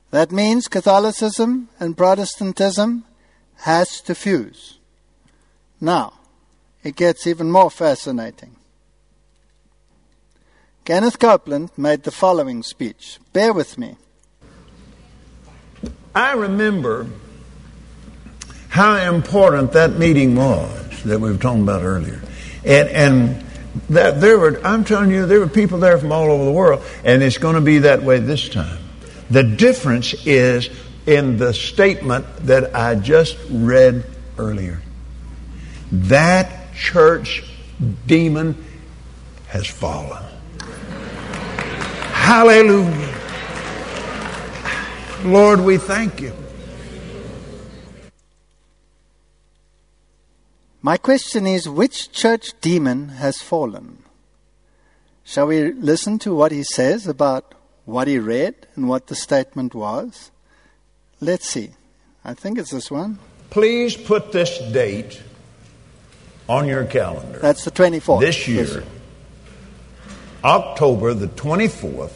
That 0.10 0.32
means 0.32 0.68
Catholicism 0.68 1.70
and 1.80 1.96
Protestantism 1.96 3.06
has 3.58 4.02
to 4.02 4.16
fuse. 4.16 4.80
Now, 5.80 6.14
it 6.84 6.96
gets 6.96 7.28
even 7.28 7.52
more 7.52 7.70
fascinating. 7.70 8.56
Kenneth 10.84 11.20
Copeland 11.20 11.70
made 11.78 12.04
the 12.04 12.12
following 12.12 12.64
speech. 12.64 13.20
Bear 13.34 13.54
with 13.54 13.78
me. 13.78 13.98
I 16.16 16.34
remember 16.34 17.08
how 18.74 18.96
important 18.96 19.74
that 19.74 20.00
meeting 20.00 20.36
was 20.36 21.04
that 21.04 21.20
we 21.20 21.32
were 21.32 21.38
talking 21.38 21.62
about 21.62 21.84
earlier. 21.84 22.20
And, 22.66 22.90
and 22.90 23.46
that 23.90 24.20
there 24.20 24.40
were, 24.40 24.60
I'm 24.66 24.84
telling 24.84 25.12
you, 25.12 25.28
there 25.28 25.40
were 25.40 25.48
people 25.48 25.78
there 25.78 26.00
from 26.00 26.12
all 26.12 26.32
over 26.32 26.44
the 26.44 26.52
world, 26.52 26.84
and 27.04 27.22
it's 27.22 27.38
going 27.38 27.54
to 27.54 27.62
be 27.62 27.78
that 27.80 28.02
way 28.02 28.18
this 28.18 28.50
time. 28.50 28.80
The 29.30 29.44
difference 29.44 30.16
is 30.26 30.72
in 31.06 31.38
the 31.38 31.54
statement 31.54 32.26
that 32.48 32.76
I 32.76 32.96
just 32.96 33.38
read 33.52 34.06
earlier. 34.40 34.82
That 35.92 36.74
church 36.74 37.44
demon 38.08 38.66
has 39.50 39.68
fallen. 39.68 40.24
Hallelujah. 42.12 43.20
Lord, 45.26 45.62
we 45.62 45.78
thank 45.78 46.22
you. 46.22 46.34
My 50.86 50.98
question 50.98 51.48
is 51.48 51.70
which 51.70 52.12
church 52.12 52.52
demon 52.60 53.08
has 53.08 53.42
fallen? 53.42 54.04
Shall 55.24 55.48
we 55.48 55.72
listen 55.72 56.20
to 56.20 56.36
what 56.36 56.52
he 56.52 56.64
says 56.64 57.08
about 57.08 57.56
what 57.86 58.10
he 58.10 58.20
read 58.20 58.68
and 58.76 58.90
what 58.90 59.08
the 59.08 59.16
statement 59.16 59.74
was? 59.74 60.30
Let's 61.22 61.48
see. 61.48 61.70
I 62.26 62.34
think 62.34 62.58
it's 62.60 62.72
this 62.72 62.92
one. 62.92 63.18
Please 63.50 63.96
put 63.96 64.34
this 64.34 64.60
date 64.74 65.22
on 66.50 66.68
your 66.68 66.84
calendar. 66.84 67.40
That's 67.40 67.64
the 67.64 67.72
24th. 67.72 68.20
this 68.20 68.46
year, 68.46 68.66
Yes. 68.66 68.84
October 70.44 71.14
the 71.14 71.28
24th 71.30 72.12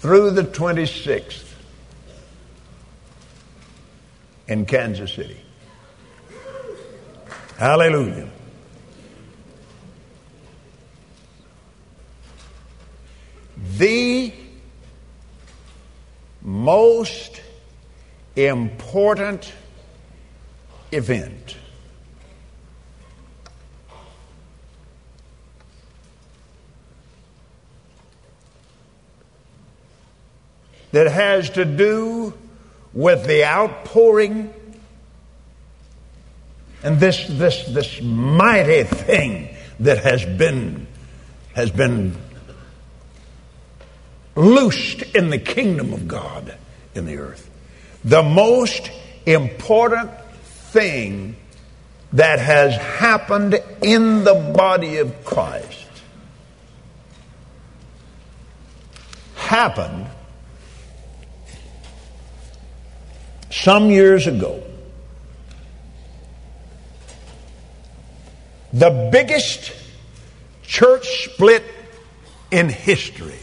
through 0.00 0.32
the 0.32 0.42
26th 0.42 1.54
in 4.48 4.66
Kansas 4.66 5.14
City. 5.14 5.40
Hallelujah. 7.58 8.28
The 13.78 14.32
most 16.42 17.40
important 18.36 19.52
event 20.92 21.56
that 30.92 31.10
has 31.10 31.50
to 31.50 31.64
do 31.64 32.34
with 32.92 33.26
the 33.26 33.44
outpouring 33.44 34.52
and 36.82 37.00
this 37.00 37.26
this 37.28 37.64
this 37.66 38.00
mighty 38.02 38.84
thing 38.84 39.54
that 39.80 39.98
has 39.98 40.24
been 40.24 40.86
has 41.54 41.70
been 41.70 42.16
loosed 44.34 45.02
in 45.02 45.30
the 45.30 45.38
kingdom 45.38 45.92
of 45.92 46.06
God 46.06 46.54
in 46.94 47.06
the 47.06 47.16
earth. 47.16 47.50
The 48.04 48.22
most 48.22 48.90
important 49.24 50.10
thing 50.42 51.36
that 52.12 52.38
has 52.38 52.76
happened 52.76 53.60
in 53.82 54.24
the 54.24 54.34
body 54.34 54.98
of 54.98 55.24
Christ 55.24 55.86
happened 59.34 60.06
some 63.50 63.90
years 63.90 64.26
ago. 64.26 64.62
The 68.72 69.08
biggest 69.12 69.72
church 70.62 71.30
split 71.30 71.64
in 72.50 72.68
history. 72.68 73.38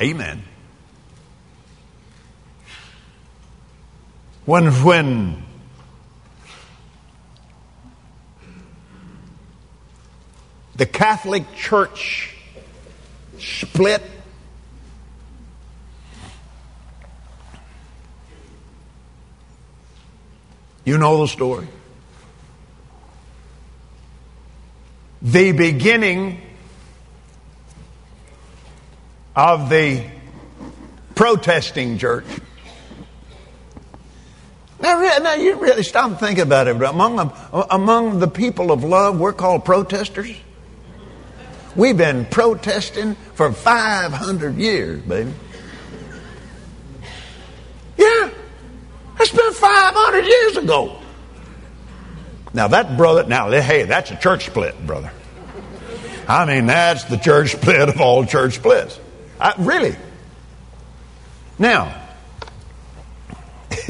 Amen. 0.00 0.42
When 4.44 4.70
when 4.84 5.42
the 10.76 10.86
Catholic 10.86 11.54
Church 11.54 12.36
split. 13.38 14.02
You 20.86 20.98
know 20.98 21.20
the 21.20 21.26
story. 21.26 21.66
The 25.20 25.50
beginning 25.50 26.40
of 29.34 29.68
the 29.68 30.04
protesting 31.16 31.98
church. 31.98 32.24
Now, 34.80 35.00
now 35.20 35.34
you 35.34 35.56
really 35.56 35.82
stop 35.82 36.10
and 36.10 36.20
think 36.20 36.38
about 36.38 36.68
it. 36.68 36.80
Among, 36.80 37.18
um, 37.18 37.32
among 37.68 38.20
the 38.20 38.28
people 38.28 38.70
of 38.70 38.84
love, 38.84 39.18
we're 39.18 39.32
called 39.32 39.64
protesters. 39.64 40.36
We've 41.74 41.96
been 41.96 42.26
protesting 42.26 43.16
for 43.34 43.50
500 43.52 44.54
years, 44.54 45.02
baby. 45.02 45.34
Yeah, 47.98 48.30
that's 49.26 49.42
been 49.42 49.52
500 49.52 50.24
years 50.24 50.56
ago. 50.58 50.98
Now, 52.52 52.68
that 52.68 52.96
brother, 52.96 53.24
now, 53.24 53.50
hey, 53.50 53.82
that's 53.84 54.10
a 54.10 54.16
church 54.16 54.46
split, 54.46 54.86
brother. 54.86 55.10
I 56.28 56.44
mean, 56.44 56.66
that's 56.66 57.04
the 57.04 57.16
church 57.16 57.52
split 57.52 57.88
of 57.88 58.00
all 58.00 58.24
church 58.24 58.56
splits. 58.56 58.98
I, 59.40 59.54
really. 59.58 59.94
Now, 61.58 62.02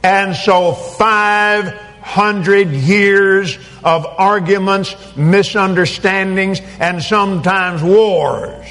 And 0.04 0.36
so, 0.36 0.72
500 0.72 2.68
years 2.68 3.58
of 3.82 4.06
arguments, 4.06 4.94
misunderstandings, 5.16 6.60
and 6.78 7.02
sometimes 7.02 7.82
wars 7.82 8.64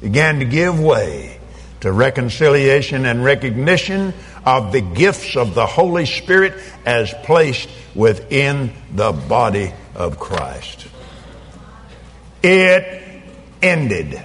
began 0.00 0.40
to 0.40 0.44
give 0.44 0.80
way 0.80 1.38
to 1.82 1.92
reconciliation 1.92 3.06
and 3.06 3.22
recognition 3.22 4.12
of 4.44 4.72
the 4.72 4.80
gifts 4.80 5.36
of 5.36 5.54
the 5.54 5.66
Holy 5.66 6.06
Spirit 6.06 6.54
as 6.84 7.12
placed 7.24 7.68
within 7.94 8.72
the 8.92 9.12
body 9.12 9.72
of 9.94 10.18
Christ. 10.18 10.86
It 12.42 13.22
ended 13.62 14.20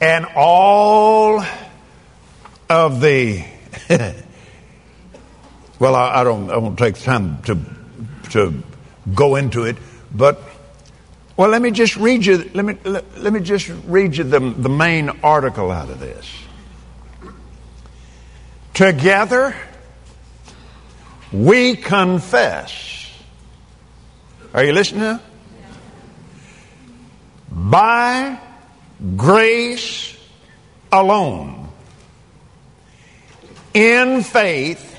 and 0.00 0.26
all 0.34 1.42
of 2.68 3.00
the 3.00 3.44
well 5.78 5.94
I, 5.94 6.20
I, 6.20 6.24
don't 6.24 6.50
I 6.50 6.56
won't 6.56 6.78
take 6.78 6.98
time 7.00 7.42
to 7.42 7.58
to 8.30 8.62
go 9.14 9.36
into 9.36 9.64
it 9.64 9.76
but 10.12 10.42
well 11.36 11.48
let 11.48 11.62
me 11.62 11.70
just 11.70 11.96
read 11.96 12.26
you 12.26 12.50
let 12.54 12.64
me 12.64 12.76
let, 12.84 13.18
let 13.18 13.32
me 13.32 13.40
just 13.40 13.70
read 13.86 14.16
you 14.16 14.24
the, 14.24 14.40
the 14.40 14.68
main 14.68 15.10
article 15.22 15.70
out 15.70 15.88
of 15.88 16.00
this 16.00 16.28
together 18.76 19.56
we 21.32 21.74
confess 21.74 23.10
are 24.52 24.64
you 24.64 24.72
listening 24.72 25.00
now? 25.00 25.20
by 27.50 28.38
grace 29.16 30.16
alone. 30.92 31.68
In 33.74 34.22
faith 34.22 34.92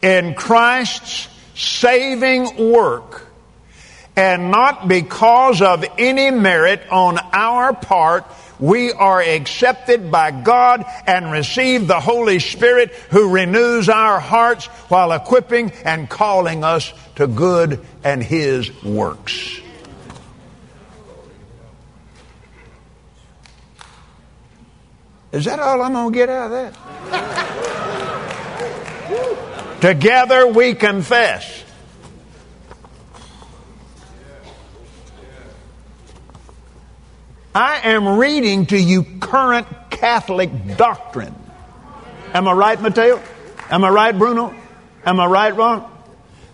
in 0.00 0.34
Christ's 0.34 1.28
saving 1.54 2.72
work 2.72 3.26
and 4.16 4.50
not 4.50 4.88
because 4.88 5.60
of 5.62 5.84
any 5.98 6.30
merit 6.30 6.82
on 6.90 7.18
our 7.32 7.72
part, 7.72 8.26
we 8.58 8.92
are 8.92 9.20
accepted 9.20 10.10
by 10.10 10.30
God 10.30 10.84
and 11.06 11.32
receive 11.32 11.86
the 11.86 12.00
Holy 12.00 12.38
Spirit 12.38 12.90
who 13.10 13.30
renews 13.32 13.88
our 13.88 14.20
hearts 14.20 14.66
while 14.88 15.12
equipping 15.12 15.72
and 15.84 16.08
calling 16.08 16.64
us 16.64 16.92
to 17.16 17.26
good 17.26 17.84
and 18.04 18.22
His 18.22 18.82
works. 18.82 19.60
Is 25.32 25.46
that 25.46 25.58
all 25.58 25.80
I'm 25.80 25.94
going 25.94 26.12
to 26.12 26.18
get 26.18 26.28
out 26.28 26.52
of 26.52 26.74
that? 27.10 27.58
Together 29.80 30.46
we 30.46 30.74
confess. 30.74 31.64
I 37.54 37.90
am 37.90 38.18
reading 38.18 38.66
to 38.66 38.78
you 38.78 39.04
current 39.20 39.66
Catholic 39.90 40.50
doctrine. 40.76 41.34
Am 42.32 42.48
I 42.48 42.52
right, 42.52 42.80
Mateo? 42.80 43.22
Am 43.70 43.84
I 43.84 43.90
right, 43.90 44.16
Bruno? 44.18 44.54
Am 45.04 45.20
I 45.20 45.26
right, 45.26 45.54
Ron? 45.54 45.90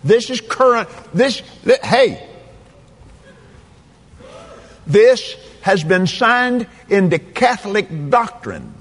This 0.03 0.29
is 0.29 0.41
current. 0.41 0.89
This, 1.13 1.41
hey, 1.83 2.27
this 4.85 5.35
has 5.61 5.83
been 5.83 6.07
signed 6.07 6.67
into 6.89 7.17
Catholic 7.19 8.09
doctrine. 8.09 8.73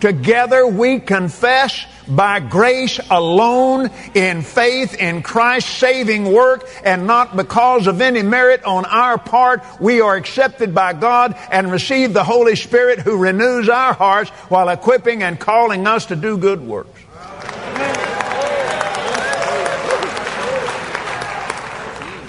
Together 0.00 0.66
we 0.66 1.00
confess 1.00 1.86
by 2.08 2.40
grace 2.40 3.00
alone, 3.10 3.90
in 4.14 4.42
faith 4.42 4.94
in 4.94 5.22
Christ's 5.22 5.70
saving 5.70 6.32
work, 6.32 6.68
and 6.84 7.06
not 7.06 7.36
because 7.36 7.86
of 7.86 8.00
any 8.00 8.22
merit 8.22 8.64
on 8.64 8.84
our 8.84 9.18
part. 9.18 9.62
We 9.80 10.00
are 10.00 10.14
accepted 10.14 10.74
by 10.74 10.92
God 10.92 11.36
and 11.50 11.72
receive 11.72 12.12
the 12.12 12.24
Holy 12.24 12.56
Spirit 12.56 13.00
who 13.00 13.16
renews 13.16 13.68
our 13.68 13.92
hearts 13.92 14.30
while 14.48 14.68
equipping 14.68 15.22
and 15.22 15.38
calling 15.38 15.86
us 15.86 16.06
to 16.06 16.16
do 16.16 16.38
good 16.38 16.60
works. 16.60 17.00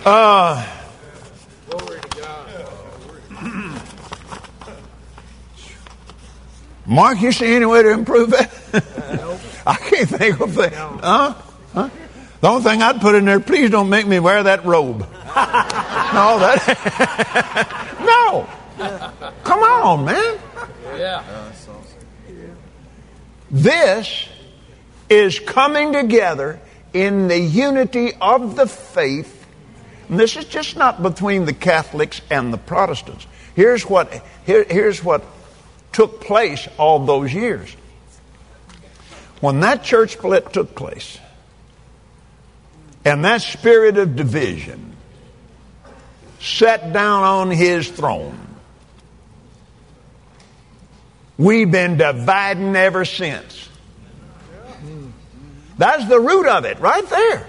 Uh, 0.06 0.77
Mark, 6.88 7.22
you 7.22 7.34
see 7.34 7.53
any 7.53 7.65
way 7.65 7.84
to 7.84 7.91
improve 7.91 8.30
that? 8.31 8.49
I 9.68 9.76
can't 9.76 10.09
think 10.09 10.39
of 10.39 10.55
the 10.55 10.69
huh? 10.69 11.35
huh? 11.73 11.89
The 12.39 12.47
only 12.47 12.64
thing 12.64 12.81
I'd 12.81 13.01
put 13.01 13.14
in 13.15 13.26
there, 13.26 13.41
please 13.41 13.69
don't 13.69 13.89
make 13.89 14.07
me 14.07 14.19
wear 14.19 14.43
that 14.43 14.64
robe. 14.64 14.99
no, 15.01 16.39
that 16.39 16.55
no. 17.99 18.47
Come 19.43 19.59
on, 19.59 20.05
man. 20.05 20.39
Yeah. 20.95 21.51
This 23.51 24.30
is 25.09 25.39
coming 25.39 25.91
together 25.91 26.59
in 26.93 27.27
the 27.27 27.39
unity 27.39 28.14
of 28.22 28.55
the 28.55 28.68
faith. 28.68 29.45
And 30.07 30.18
this 30.18 30.38
is 30.38 30.45
just 30.45 30.77
not 30.77 31.03
between 31.03 31.45
the 31.45 31.53
Catholics 31.53 32.22
and 32.30 32.53
the 32.53 32.57
Protestants. 32.57 33.27
Here's 33.55 33.84
what 33.84 34.23
here, 34.45 34.65
here's 34.69 35.03
what 35.03 35.23
took 35.91 36.22
place 36.22 36.68
all 36.77 36.99
those 37.05 37.34
years. 37.34 37.76
When 39.39 39.59
that 39.61 39.84
church 39.84 40.14
split 40.14 40.51
took 40.53 40.76
place, 40.76 41.19
and 43.05 43.23
that 43.23 43.41
spirit 43.41 43.97
of 43.97 44.15
division 44.15 44.95
sat 46.39 46.91
down 46.91 47.23
on 47.23 47.51
his 47.51 47.89
throne, 47.89 48.38
we've 51.38 51.72
been 51.72 51.97
dividing 51.97 52.76
ever 52.76 53.05
since. 53.05 53.69
That's 55.77 56.07
the 56.07 56.19
root 56.19 56.47
of 56.47 56.65
it, 56.65 56.80
right 56.80 57.07
there. 57.07 57.47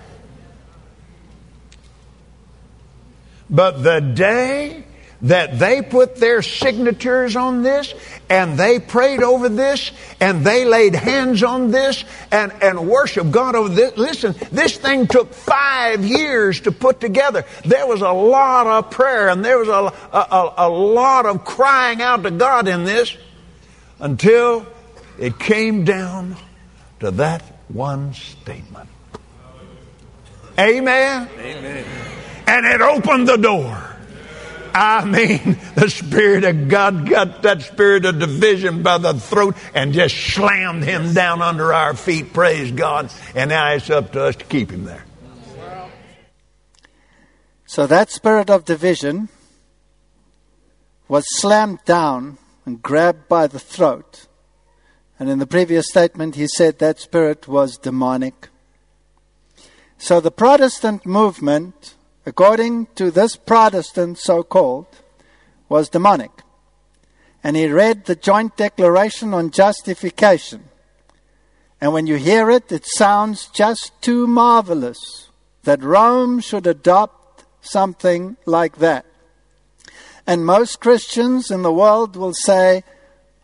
But 3.49 3.83
the 3.83 4.01
day 4.01 4.85
that 5.23 5.59
they 5.59 5.83
put 5.83 6.17
their 6.17 6.43
signatures 6.43 7.35
on 7.35 7.63
this 7.63 7.93
and 8.29 8.57
they 8.59 8.79
prayed 8.79 9.23
over 9.23 9.49
this 9.49 9.91
and 10.21 10.45
they 10.45 10.65
laid 10.65 10.95
hands 10.95 11.43
on 11.43 11.71
this 11.71 12.05
and, 12.31 12.53
and 12.63 12.89
worship 12.89 13.31
God 13.31 13.57
over 13.57 13.69
this. 13.69 13.97
Listen, 13.97 14.35
this 14.53 14.77
thing 14.77 15.07
took 15.07 15.33
five 15.33 16.05
years 16.05 16.61
to 16.63 16.73
put 16.73 17.01
together. 17.01 17.45
There 17.65 17.87
was 17.87 18.01
a 18.01 18.13
lot 18.13 18.67
of 18.67 18.91
prayer 18.91 19.29
and 19.29 19.45
there 19.45 19.59
was 19.59 19.69
a, 19.69 20.17
a, 20.17 20.55
a 20.59 20.69
lot 20.69 21.27
of 21.27 21.45
crying 21.45 22.01
out 22.01 22.23
to 22.23 22.31
God 22.31 22.69
in 22.69 22.85
this 22.85 23.17
until 23.99 24.67
it 25.19 25.39
came 25.39 25.85
down 25.85 26.37
to 27.01 27.11
that 27.13 27.43
one 27.69 28.15
statement. 28.15 28.89
Amen. 30.59 31.29
Amen. 31.39 31.85
And 32.47 32.67
it 32.67 32.81
opened 32.81 33.29
the 33.29 33.37
door 33.37 33.98
I 34.79 35.05
mean, 35.05 35.59
the 35.75 35.91
Spirit 35.91 36.45
of 36.45 36.69
God 36.69 37.09
got 37.09 37.43
that 37.43 37.63
spirit 37.63 38.05
of 38.05 38.21
division 38.21 38.85
by 38.85 38.99
the 38.99 39.15
throat 39.15 39.57
and 39.75 39.93
just 39.93 40.17
slammed 40.17 40.85
him 40.85 41.15
down 41.15 41.43
under 41.43 41.75
our 41.75 41.95
feet. 41.95 42.33
Praise 42.33 42.71
God. 42.71 43.11
And 43.35 43.51
now 43.51 43.73
it's 43.73 43.91
up 43.91 44.13
to 44.13 44.23
us 44.23 44.37
to 44.37 44.45
keep 44.45 44.71
him 44.71 44.85
there. 44.85 45.05
So 47.67 47.89
that 47.89 48.11
spirit 48.11 48.49
of 48.51 48.65
division 48.65 49.29
was 51.09 51.25
slammed 51.29 51.81
down 51.85 52.39
and 52.65 52.81
grabbed 52.81 53.29
by 53.29 53.49
the 53.49 53.59
throat. 53.59 54.27
And 55.19 55.29
in 55.29 55.41
the 55.41 55.47
previous 55.47 55.89
statement, 55.89 56.37
he 56.37 56.47
said 56.47 56.79
that 56.79 57.01
spirit 57.01 57.49
was 57.49 57.79
demonic. 57.79 58.49
So 59.99 60.21
the 60.21 60.31
Protestant 60.31 61.05
movement 61.05 61.95
according 62.29 62.87
to 62.95 63.11
this 63.11 63.37
Protestant 63.37 64.19
so 64.19 64.43
called, 64.43 64.87
was 65.69 65.89
demonic. 65.89 66.31
And 67.43 67.57
he 67.57 67.69
read 67.69 68.05
the 68.05 68.15
joint 68.15 68.57
declaration 68.57 69.33
on 69.33 69.51
justification. 69.51 70.65
And 71.81 71.93
when 71.93 72.07
you 72.07 72.17
hear 72.17 72.51
it, 72.51 72.71
it 72.71 72.85
sounds 72.85 73.47
just 73.47 73.93
too 74.03 74.27
marvelous 74.27 75.31
that 75.63 75.83
Rome 75.83 76.41
should 76.41 76.67
adopt 76.67 77.45
something 77.63 78.37
like 78.45 78.77
that. 78.79 79.07
And 80.27 80.45
most 80.45 80.81
Christians 80.81 81.51
in 81.51 81.63
the 81.63 81.73
world 81.73 82.15
will 82.15 82.35
say, 82.35 82.85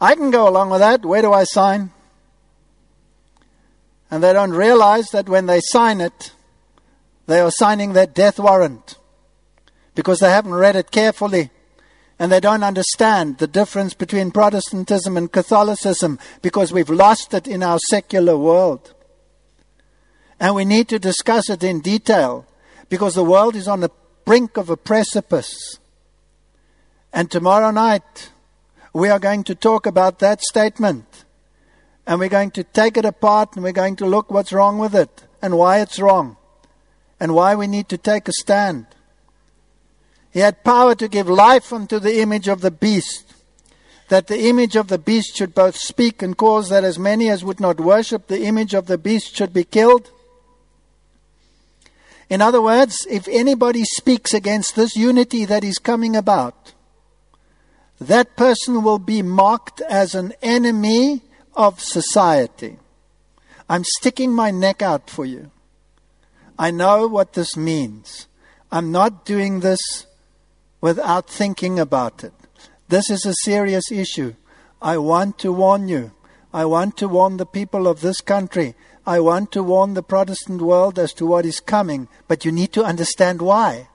I 0.01 0.15
can 0.15 0.31
go 0.31 0.47
along 0.47 0.69
with 0.71 0.81
that. 0.81 1.07
Where 1.07 1.23
do 1.23 1.33
I 1.33 1.45
sign? 1.45 1.91
And 4.11 4.23
they 4.23 4.35
don't 4.35 4.53
realize 4.53 5.07
that 5.11 5.29
when 5.29 5.47
they 5.47 5.61
sign 5.61 6.03
it, 6.03 6.33
they 7.27 7.41
are 7.41 7.51
signing 7.51 7.95
that 7.95 8.15
death 8.15 8.39
warrant 8.39 8.99
because 9.95 10.21
they 10.21 10.31
haven't 10.31 10.55
read 10.55 10.77
it 10.77 10.91
carefully 10.91 11.51
and 12.19 12.31
they 12.31 12.41
don't 12.41 12.63
understand 12.63 13.39
the 13.39 13.47
difference 13.47 13.95
between 13.95 14.31
Protestantism 14.31 15.17
and 15.17 15.33
Catholicism 15.33 16.19
because 16.43 16.73
we've 16.73 16.91
lost 16.91 17.35
it 17.35 17.49
in 17.49 17.63
our 17.63 17.79
secular 17.89 18.37
world. 18.37 18.95
And 20.39 20.55
we 20.55 20.65
need 20.65 20.89
to 20.89 20.99
discuss 20.99 21.49
it 21.49 21.65
in 21.65 21.81
detail 21.81 22.47
because 22.89 23.15
the 23.15 23.25
world 23.25 23.57
is 23.57 23.67
on 23.67 23.81
the 23.81 23.91
brink 24.25 24.57
of 24.57 24.71
a 24.71 24.77
precipice. 24.77 25.79
And 27.13 27.31
tomorrow 27.31 27.71
night, 27.71 28.31
we 28.93 29.09
are 29.09 29.19
going 29.19 29.45
to 29.45 29.55
talk 29.55 29.87
about 29.87 30.19
that 30.19 30.41
statement. 30.43 31.25
And 32.07 32.21
we're 32.21 32.29
going 32.29 32.51
to 32.53 32.65
take 32.65 32.97
it 32.97 33.05
apart 33.05 33.55
and 33.55 33.65
we're 33.65 33.73
going 33.73 33.97
to 33.97 34.07
look 34.07 34.31
what's 34.31 34.53
wrong 34.53 34.79
with 34.79 34.95
it 34.95 35.25
and 35.41 35.57
why 35.57 35.81
it's 35.81 35.99
wrong 35.99 36.37
and 37.25 37.35
why 37.35 37.55
we 37.55 37.67
need 37.67 37.89
to 37.89 37.97
take 37.97 38.29
a 38.29 38.33
stand. 38.33 38.85
He 40.31 40.41
had 40.41 40.63
power 40.63 40.95
to 40.95 41.09
give 41.09 41.27
life 41.27 41.73
unto 41.73 41.99
the 41.99 42.21
image 42.21 42.49
of 42.49 42.61
the 42.61 42.71
beast, 42.71 43.33
that 44.11 44.27
the 44.27 44.47
image 44.47 44.77
of 44.77 44.89
the 44.89 44.99
beast 44.99 45.35
should 45.35 45.55
both 45.55 45.75
speak 45.75 46.21
and 46.21 46.37
cause 46.37 46.69
that 46.69 46.85
as 46.85 46.99
many 46.99 47.31
as 47.31 47.43
would 47.43 47.61
not 47.61 47.81
worship 47.81 48.27
the 48.27 48.43
image 48.43 48.75
of 48.75 48.89
the 48.89 48.99
beast 48.99 49.35
should 49.35 49.55
be 49.55 49.65
killed. 49.65 50.11
In 52.29 52.43
other 52.43 52.61
words, 52.61 53.07
if 53.09 53.27
anybody 53.29 53.85
speaks 53.85 54.35
against 54.35 54.77
this 54.77 54.95
unity 54.95 55.47
that 55.47 55.65
is 55.65 55.79
coming 55.79 56.15
about, 56.15 56.75
that 57.99 58.37
person 58.37 58.83
will 58.83 58.99
be 58.99 59.23
marked 59.23 59.81
as 59.81 60.15
an 60.15 60.35
enemy 60.43 61.23
of 61.55 61.81
society. 61.81 62.77
I'm 63.67 63.85
sticking 63.99 64.31
my 64.31 64.51
neck 64.51 64.83
out 64.83 65.09
for 65.09 65.25
you. 65.25 65.51
I 66.59 66.71
know 66.71 67.07
what 67.07 67.33
this 67.33 67.57
means. 67.57 68.29
I'm 68.71 68.93
not 68.93 69.25
doing 69.25 69.61
this 69.61 70.07
without 70.81 71.29
thinking 71.29 71.79
about 71.79 72.25
it. 72.25 72.33
This 72.89 73.11
is 73.11 73.25
a 73.25 73.35
serious 73.43 73.91
issue. 73.91 74.35
I 74.81 74.99
want 74.99 75.39
to 75.39 75.53
warn 75.53 75.89
you. 75.89 76.13
I 76.53 76.65
want 76.67 76.97
to 76.99 77.09
warn 77.09 77.39
the 77.39 77.47
people 77.47 77.89
of 77.89 78.01
this 78.01 78.21
country. 78.21 78.75
I 79.07 79.21
want 79.21 79.51
to 79.53 79.63
warn 79.63 79.95
the 79.95 80.03
Protestant 80.03 80.63
world 80.63 80.99
as 80.99 81.13
to 81.15 81.27
what 81.27 81.45
is 81.45 81.61
coming, 81.61 82.09
but 82.29 82.45
you 82.45 82.53
need 82.53 82.73
to 82.75 82.85
understand 82.85 83.43
why. 83.43 83.89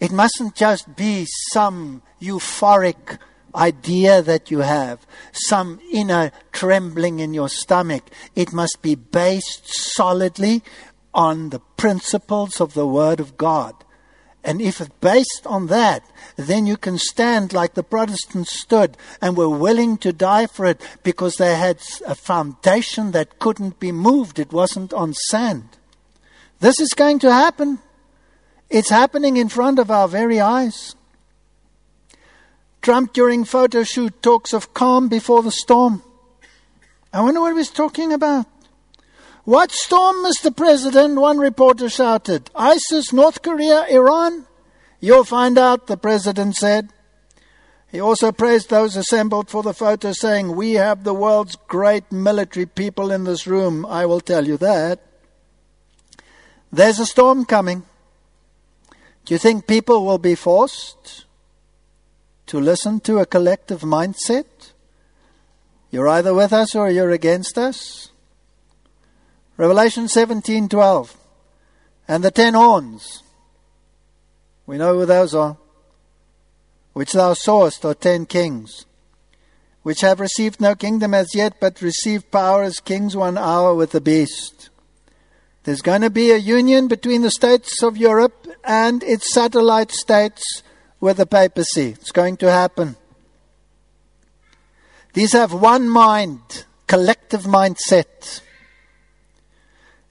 It 0.00 0.10
mustn't 0.10 0.56
just 0.56 0.96
be 0.96 1.26
some 1.52 2.02
euphoric 2.20 3.18
idea 3.54 4.22
that 4.22 4.50
you 4.50 4.60
have, 4.60 5.06
some 5.32 5.80
inner 5.92 6.32
trembling 6.50 7.20
in 7.20 7.34
your 7.34 7.48
stomach. 7.48 8.02
It 8.34 8.52
must 8.52 8.82
be 8.82 8.94
based 8.94 9.62
solidly 9.94 10.62
on 11.14 11.50
the 11.50 11.60
principles 11.76 12.60
of 12.60 12.74
the 12.74 12.86
Word 12.86 13.20
of 13.20 13.36
God. 13.36 13.74
And 14.44 14.60
if 14.60 14.80
it's 14.80 14.90
based 15.00 15.46
on 15.46 15.68
that, 15.68 16.02
then 16.36 16.66
you 16.66 16.76
can 16.76 16.98
stand 16.98 17.52
like 17.52 17.74
the 17.74 17.84
Protestants 17.84 18.58
stood 18.58 18.96
and 19.20 19.36
were 19.36 19.48
willing 19.48 19.98
to 19.98 20.12
die 20.12 20.46
for 20.46 20.66
it 20.66 20.80
because 21.04 21.36
they 21.36 21.54
had 21.54 21.78
a 22.06 22.14
foundation 22.14 23.12
that 23.12 23.38
couldn't 23.38 23.78
be 23.78 23.92
moved. 23.92 24.40
It 24.40 24.52
wasn't 24.52 24.92
on 24.92 25.14
sand. 25.14 25.68
This 26.58 26.80
is 26.80 26.92
going 26.94 27.20
to 27.20 27.32
happen. 27.32 27.78
It's 28.68 28.90
happening 28.90 29.36
in 29.36 29.48
front 29.48 29.78
of 29.78 29.90
our 29.90 30.08
very 30.08 30.40
eyes. 30.40 30.96
Trump 32.80 33.12
during 33.12 33.44
photo 33.44 33.84
shoot 33.84 34.22
talks 34.22 34.52
of 34.52 34.74
calm 34.74 35.08
before 35.08 35.42
the 35.42 35.52
storm. 35.52 36.02
I 37.12 37.20
wonder 37.20 37.40
what 37.40 37.50
he 37.50 37.54
was 37.54 37.70
talking 37.70 38.12
about. 38.12 38.46
What 39.44 39.72
storm, 39.72 40.24
Mr. 40.24 40.56
President? 40.56 41.20
One 41.20 41.38
reporter 41.38 41.88
shouted. 41.88 42.48
ISIS, 42.54 43.12
North 43.12 43.42
Korea, 43.42 43.84
Iran? 43.90 44.46
You'll 45.00 45.24
find 45.24 45.58
out, 45.58 45.88
the 45.88 45.96
president 45.96 46.54
said. 46.54 46.90
He 47.90 47.98
also 47.98 48.30
praised 48.30 48.70
those 48.70 48.94
assembled 48.94 49.50
for 49.50 49.64
the 49.64 49.74
photo, 49.74 50.12
saying, 50.12 50.54
We 50.54 50.74
have 50.74 51.02
the 51.02 51.12
world's 51.12 51.56
great 51.66 52.12
military 52.12 52.66
people 52.66 53.10
in 53.10 53.24
this 53.24 53.44
room, 53.46 53.84
I 53.84 54.06
will 54.06 54.20
tell 54.20 54.46
you 54.46 54.56
that. 54.58 55.00
There's 56.70 57.00
a 57.00 57.06
storm 57.06 57.44
coming. 57.44 57.82
Do 59.24 59.34
you 59.34 59.38
think 59.38 59.66
people 59.66 60.06
will 60.06 60.18
be 60.18 60.36
forced 60.36 61.26
to 62.46 62.60
listen 62.60 63.00
to 63.00 63.18
a 63.18 63.26
collective 63.26 63.80
mindset? 63.80 64.72
You're 65.90 66.08
either 66.08 66.32
with 66.32 66.52
us 66.52 66.76
or 66.76 66.90
you're 66.90 67.10
against 67.10 67.58
us. 67.58 68.11
Revelation 69.56 70.08
17:12. 70.08 71.16
And 72.08 72.24
the 72.24 72.30
ten 72.30 72.54
horns. 72.54 73.22
We 74.66 74.78
know 74.78 74.98
who 74.98 75.06
those 75.06 75.34
are. 75.34 75.56
Which 76.92 77.12
thou 77.12 77.34
sawest 77.34 77.84
are 77.84 77.94
ten 77.94 78.26
kings, 78.26 78.84
which 79.82 80.02
have 80.02 80.20
received 80.20 80.60
no 80.60 80.74
kingdom 80.74 81.14
as 81.14 81.34
yet, 81.34 81.54
but 81.58 81.80
receive 81.80 82.30
power 82.30 82.62
as 82.62 82.80
kings 82.80 83.16
one 83.16 83.38
hour 83.38 83.74
with 83.74 83.92
the 83.92 84.00
beast. 84.00 84.68
There's 85.64 85.80
going 85.80 86.02
to 86.02 86.10
be 86.10 86.32
a 86.32 86.36
union 86.36 86.88
between 86.88 87.22
the 87.22 87.30
states 87.30 87.82
of 87.82 87.96
Europe 87.96 88.48
and 88.64 89.02
its 89.02 89.32
satellite 89.32 89.92
states 89.92 90.62
with 91.00 91.16
the 91.16 91.26
papacy. 91.26 91.90
It's 91.90 92.12
going 92.12 92.36
to 92.38 92.50
happen. 92.50 92.96
These 95.14 95.32
have 95.32 95.52
one 95.52 95.88
mind, 95.88 96.64
collective 96.86 97.42
mindset 97.42 98.40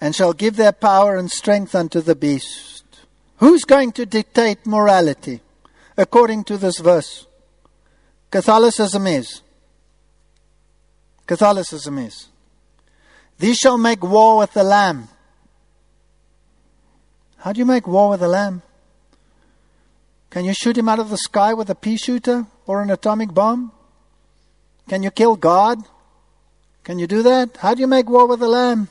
and 0.01 0.15
shall 0.15 0.33
give 0.33 0.55
their 0.55 0.71
power 0.71 1.15
and 1.15 1.29
strength 1.29 1.75
unto 1.75 2.01
the 2.01 2.15
beast. 2.15 2.83
Who's 3.37 3.63
going 3.63 3.91
to 3.93 4.05
dictate 4.05 4.65
morality 4.65 5.41
according 5.95 6.43
to 6.45 6.57
this 6.57 6.79
verse? 6.79 7.27
Catholicism 8.31 9.05
is. 9.05 9.41
Catholicism 11.27 11.99
is. 11.99 12.27
These 13.37 13.57
shall 13.57 13.77
make 13.77 14.03
war 14.03 14.37
with 14.37 14.53
the 14.53 14.63
Lamb. 14.63 15.07
How 17.37 17.53
do 17.53 17.59
you 17.59 17.65
make 17.65 17.87
war 17.87 18.09
with 18.09 18.19
the 18.19 18.27
Lamb? 18.27 18.63
Can 20.29 20.45
you 20.45 20.53
shoot 20.53 20.77
him 20.77 20.87
out 20.87 20.99
of 20.99 21.09
the 21.09 21.17
sky 21.17 21.53
with 21.53 21.69
a 21.69 21.75
pea 21.75 21.97
shooter 21.97 22.45
or 22.65 22.81
an 22.81 22.89
atomic 22.89 23.33
bomb? 23.33 23.71
Can 24.87 25.03
you 25.03 25.11
kill 25.11 25.35
God? 25.35 25.79
Can 26.83 26.99
you 26.99 27.07
do 27.07 27.21
that? 27.23 27.57
How 27.57 27.73
do 27.73 27.81
you 27.81 27.87
make 27.87 28.09
war 28.09 28.27
with 28.27 28.39
the 28.39 28.47
Lamb? 28.47 28.87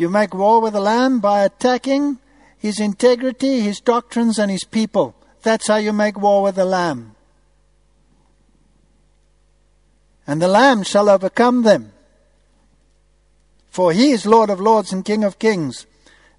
You 0.00 0.08
make 0.08 0.32
war 0.32 0.62
with 0.62 0.72
the 0.72 0.80
Lamb 0.80 1.20
by 1.20 1.44
attacking 1.44 2.20
his 2.56 2.80
integrity, 2.80 3.60
his 3.60 3.80
doctrines, 3.80 4.38
and 4.38 4.50
his 4.50 4.64
people. 4.64 5.14
That's 5.42 5.66
how 5.66 5.76
you 5.76 5.92
make 5.92 6.18
war 6.18 6.42
with 6.42 6.54
the 6.54 6.64
Lamb. 6.64 7.16
And 10.26 10.40
the 10.40 10.48
Lamb 10.48 10.84
shall 10.84 11.10
overcome 11.10 11.64
them. 11.64 11.92
For 13.68 13.92
he 13.92 14.12
is 14.12 14.24
Lord 14.24 14.48
of 14.48 14.58
lords 14.58 14.90
and 14.90 15.04
King 15.04 15.22
of 15.22 15.38
kings, 15.38 15.84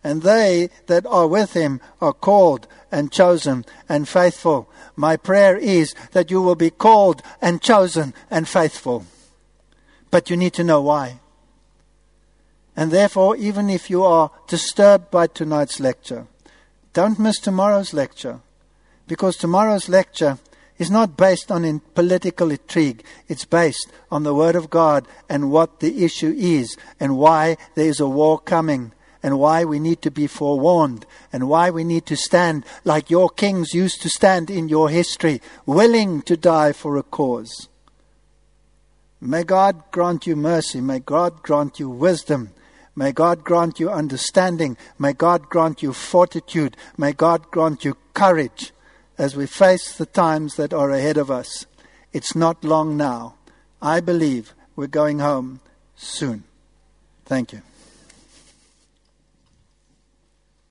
and 0.04 0.24
they 0.24 0.72
that 0.88 1.06
are 1.06 1.28
with 1.28 1.54
him 1.54 1.82
are 2.02 2.14
called 2.14 2.66
and 2.92 3.12
chosen 3.12 3.64
and 3.88 4.10
faithful. 4.10 4.72
My 4.96 5.18
prayer 5.18 5.56
is 5.56 5.94
that 6.14 6.32
you 6.32 6.42
will 6.42 6.56
be 6.56 6.72
called 6.72 7.22
and 7.40 7.62
chosen 7.62 8.16
and 8.32 8.48
faithful. 8.48 9.06
But 10.10 10.32
you 10.32 10.36
need 10.36 10.54
to 10.54 10.64
know 10.64 10.82
why. 10.82 11.20
And 12.76 12.91
therefore, 12.91 13.35
even 13.35 13.69
if 13.69 13.89
you 13.89 14.03
are 14.03 14.31
disturbed 14.48 15.11
by 15.11 15.27
tonight's 15.27 15.80
lecture, 15.80 16.27
don't 16.93 17.19
miss 17.19 17.39
tomorrow's 17.39 17.93
lecture. 17.93 18.39
Because 19.07 19.35
tomorrow's 19.35 19.89
lecture 19.89 20.39
is 20.77 20.89
not 20.89 21.18
based 21.18 21.52
on 21.52 21.64
in 21.64 21.80
political 21.80 22.49
intrigue. 22.49 23.03
It's 23.27 23.45
based 23.45 23.91
on 24.10 24.23
the 24.23 24.34
Word 24.34 24.56
of 24.56 24.69
God 24.69 25.07
and 25.30 25.52
what 25.52 25.80
the 25.80 26.03
issue 26.03 26.34
is 26.38 26.76
and 26.99 27.18
why 27.18 27.57
there 27.76 27.85
is 27.85 27.99
a 27.99 28.07
war 28.07 28.39
coming 28.39 28.93
and 29.22 29.38
why 29.38 29.64
we 29.64 29.80
need 29.80 30.02
to 30.02 30.10
be 30.10 30.26
forewarned 30.26 31.06
and 31.31 31.48
why 31.48 31.69
we 31.69 31.84
need 31.84 32.06
to 32.07 32.15
stand 32.15 32.65
like 32.84 33.11
your 33.11 33.30
kings 33.30 33.73
used 33.73 34.02
to 34.02 34.10
stand 34.10 34.49
in 34.49 34.69
your 34.69 34.89
history, 34.89 35.41
willing 35.65 36.22
to 36.23 36.35
die 36.35 36.72
for 36.72 36.98
a 36.98 37.03
cause. 37.03 37.69
May 39.19 39.43
God 39.43 39.84
grant 39.91 40.26
you 40.26 40.35
mercy. 40.35 40.81
May 40.81 40.99
God 40.99 41.43
grant 41.43 41.80
you 41.80 41.89
wisdom. 41.89 42.49
May 42.95 43.11
God 43.11 43.43
grant 43.43 43.80
you 43.80 43.89
understanding. 43.89 44.77
May 44.99 45.13
God 45.13 45.49
grant 45.49 45.81
you 45.81 45.93
fortitude. 45.93 46.76
May 46.97 47.13
God 47.13 47.49
grant 47.49 47.85
you 47.85 47.95
courage 48.13 48.73
as 49.18 49.35
we 49.35 49.45
face 49.45 49.95
the 49.95 50.05
times 50.05 50.55
that 50.55 50.73
are 50.73 50.91
ahead 50.91 51.18
of 51.18 51.31
us. 51.31 51.65
It's 52.11 52.35
not 52.35 52.63
long 52.63 52.97
now. 52.97 53.35
I 53.81 53.99
believe 53.99 54.53
we're 54.76 54.88
going 54.88 55.19
home 55.19 55.61
soon. 55.95 56.43
Thank 57.26 57.53
you. 57.53 57.61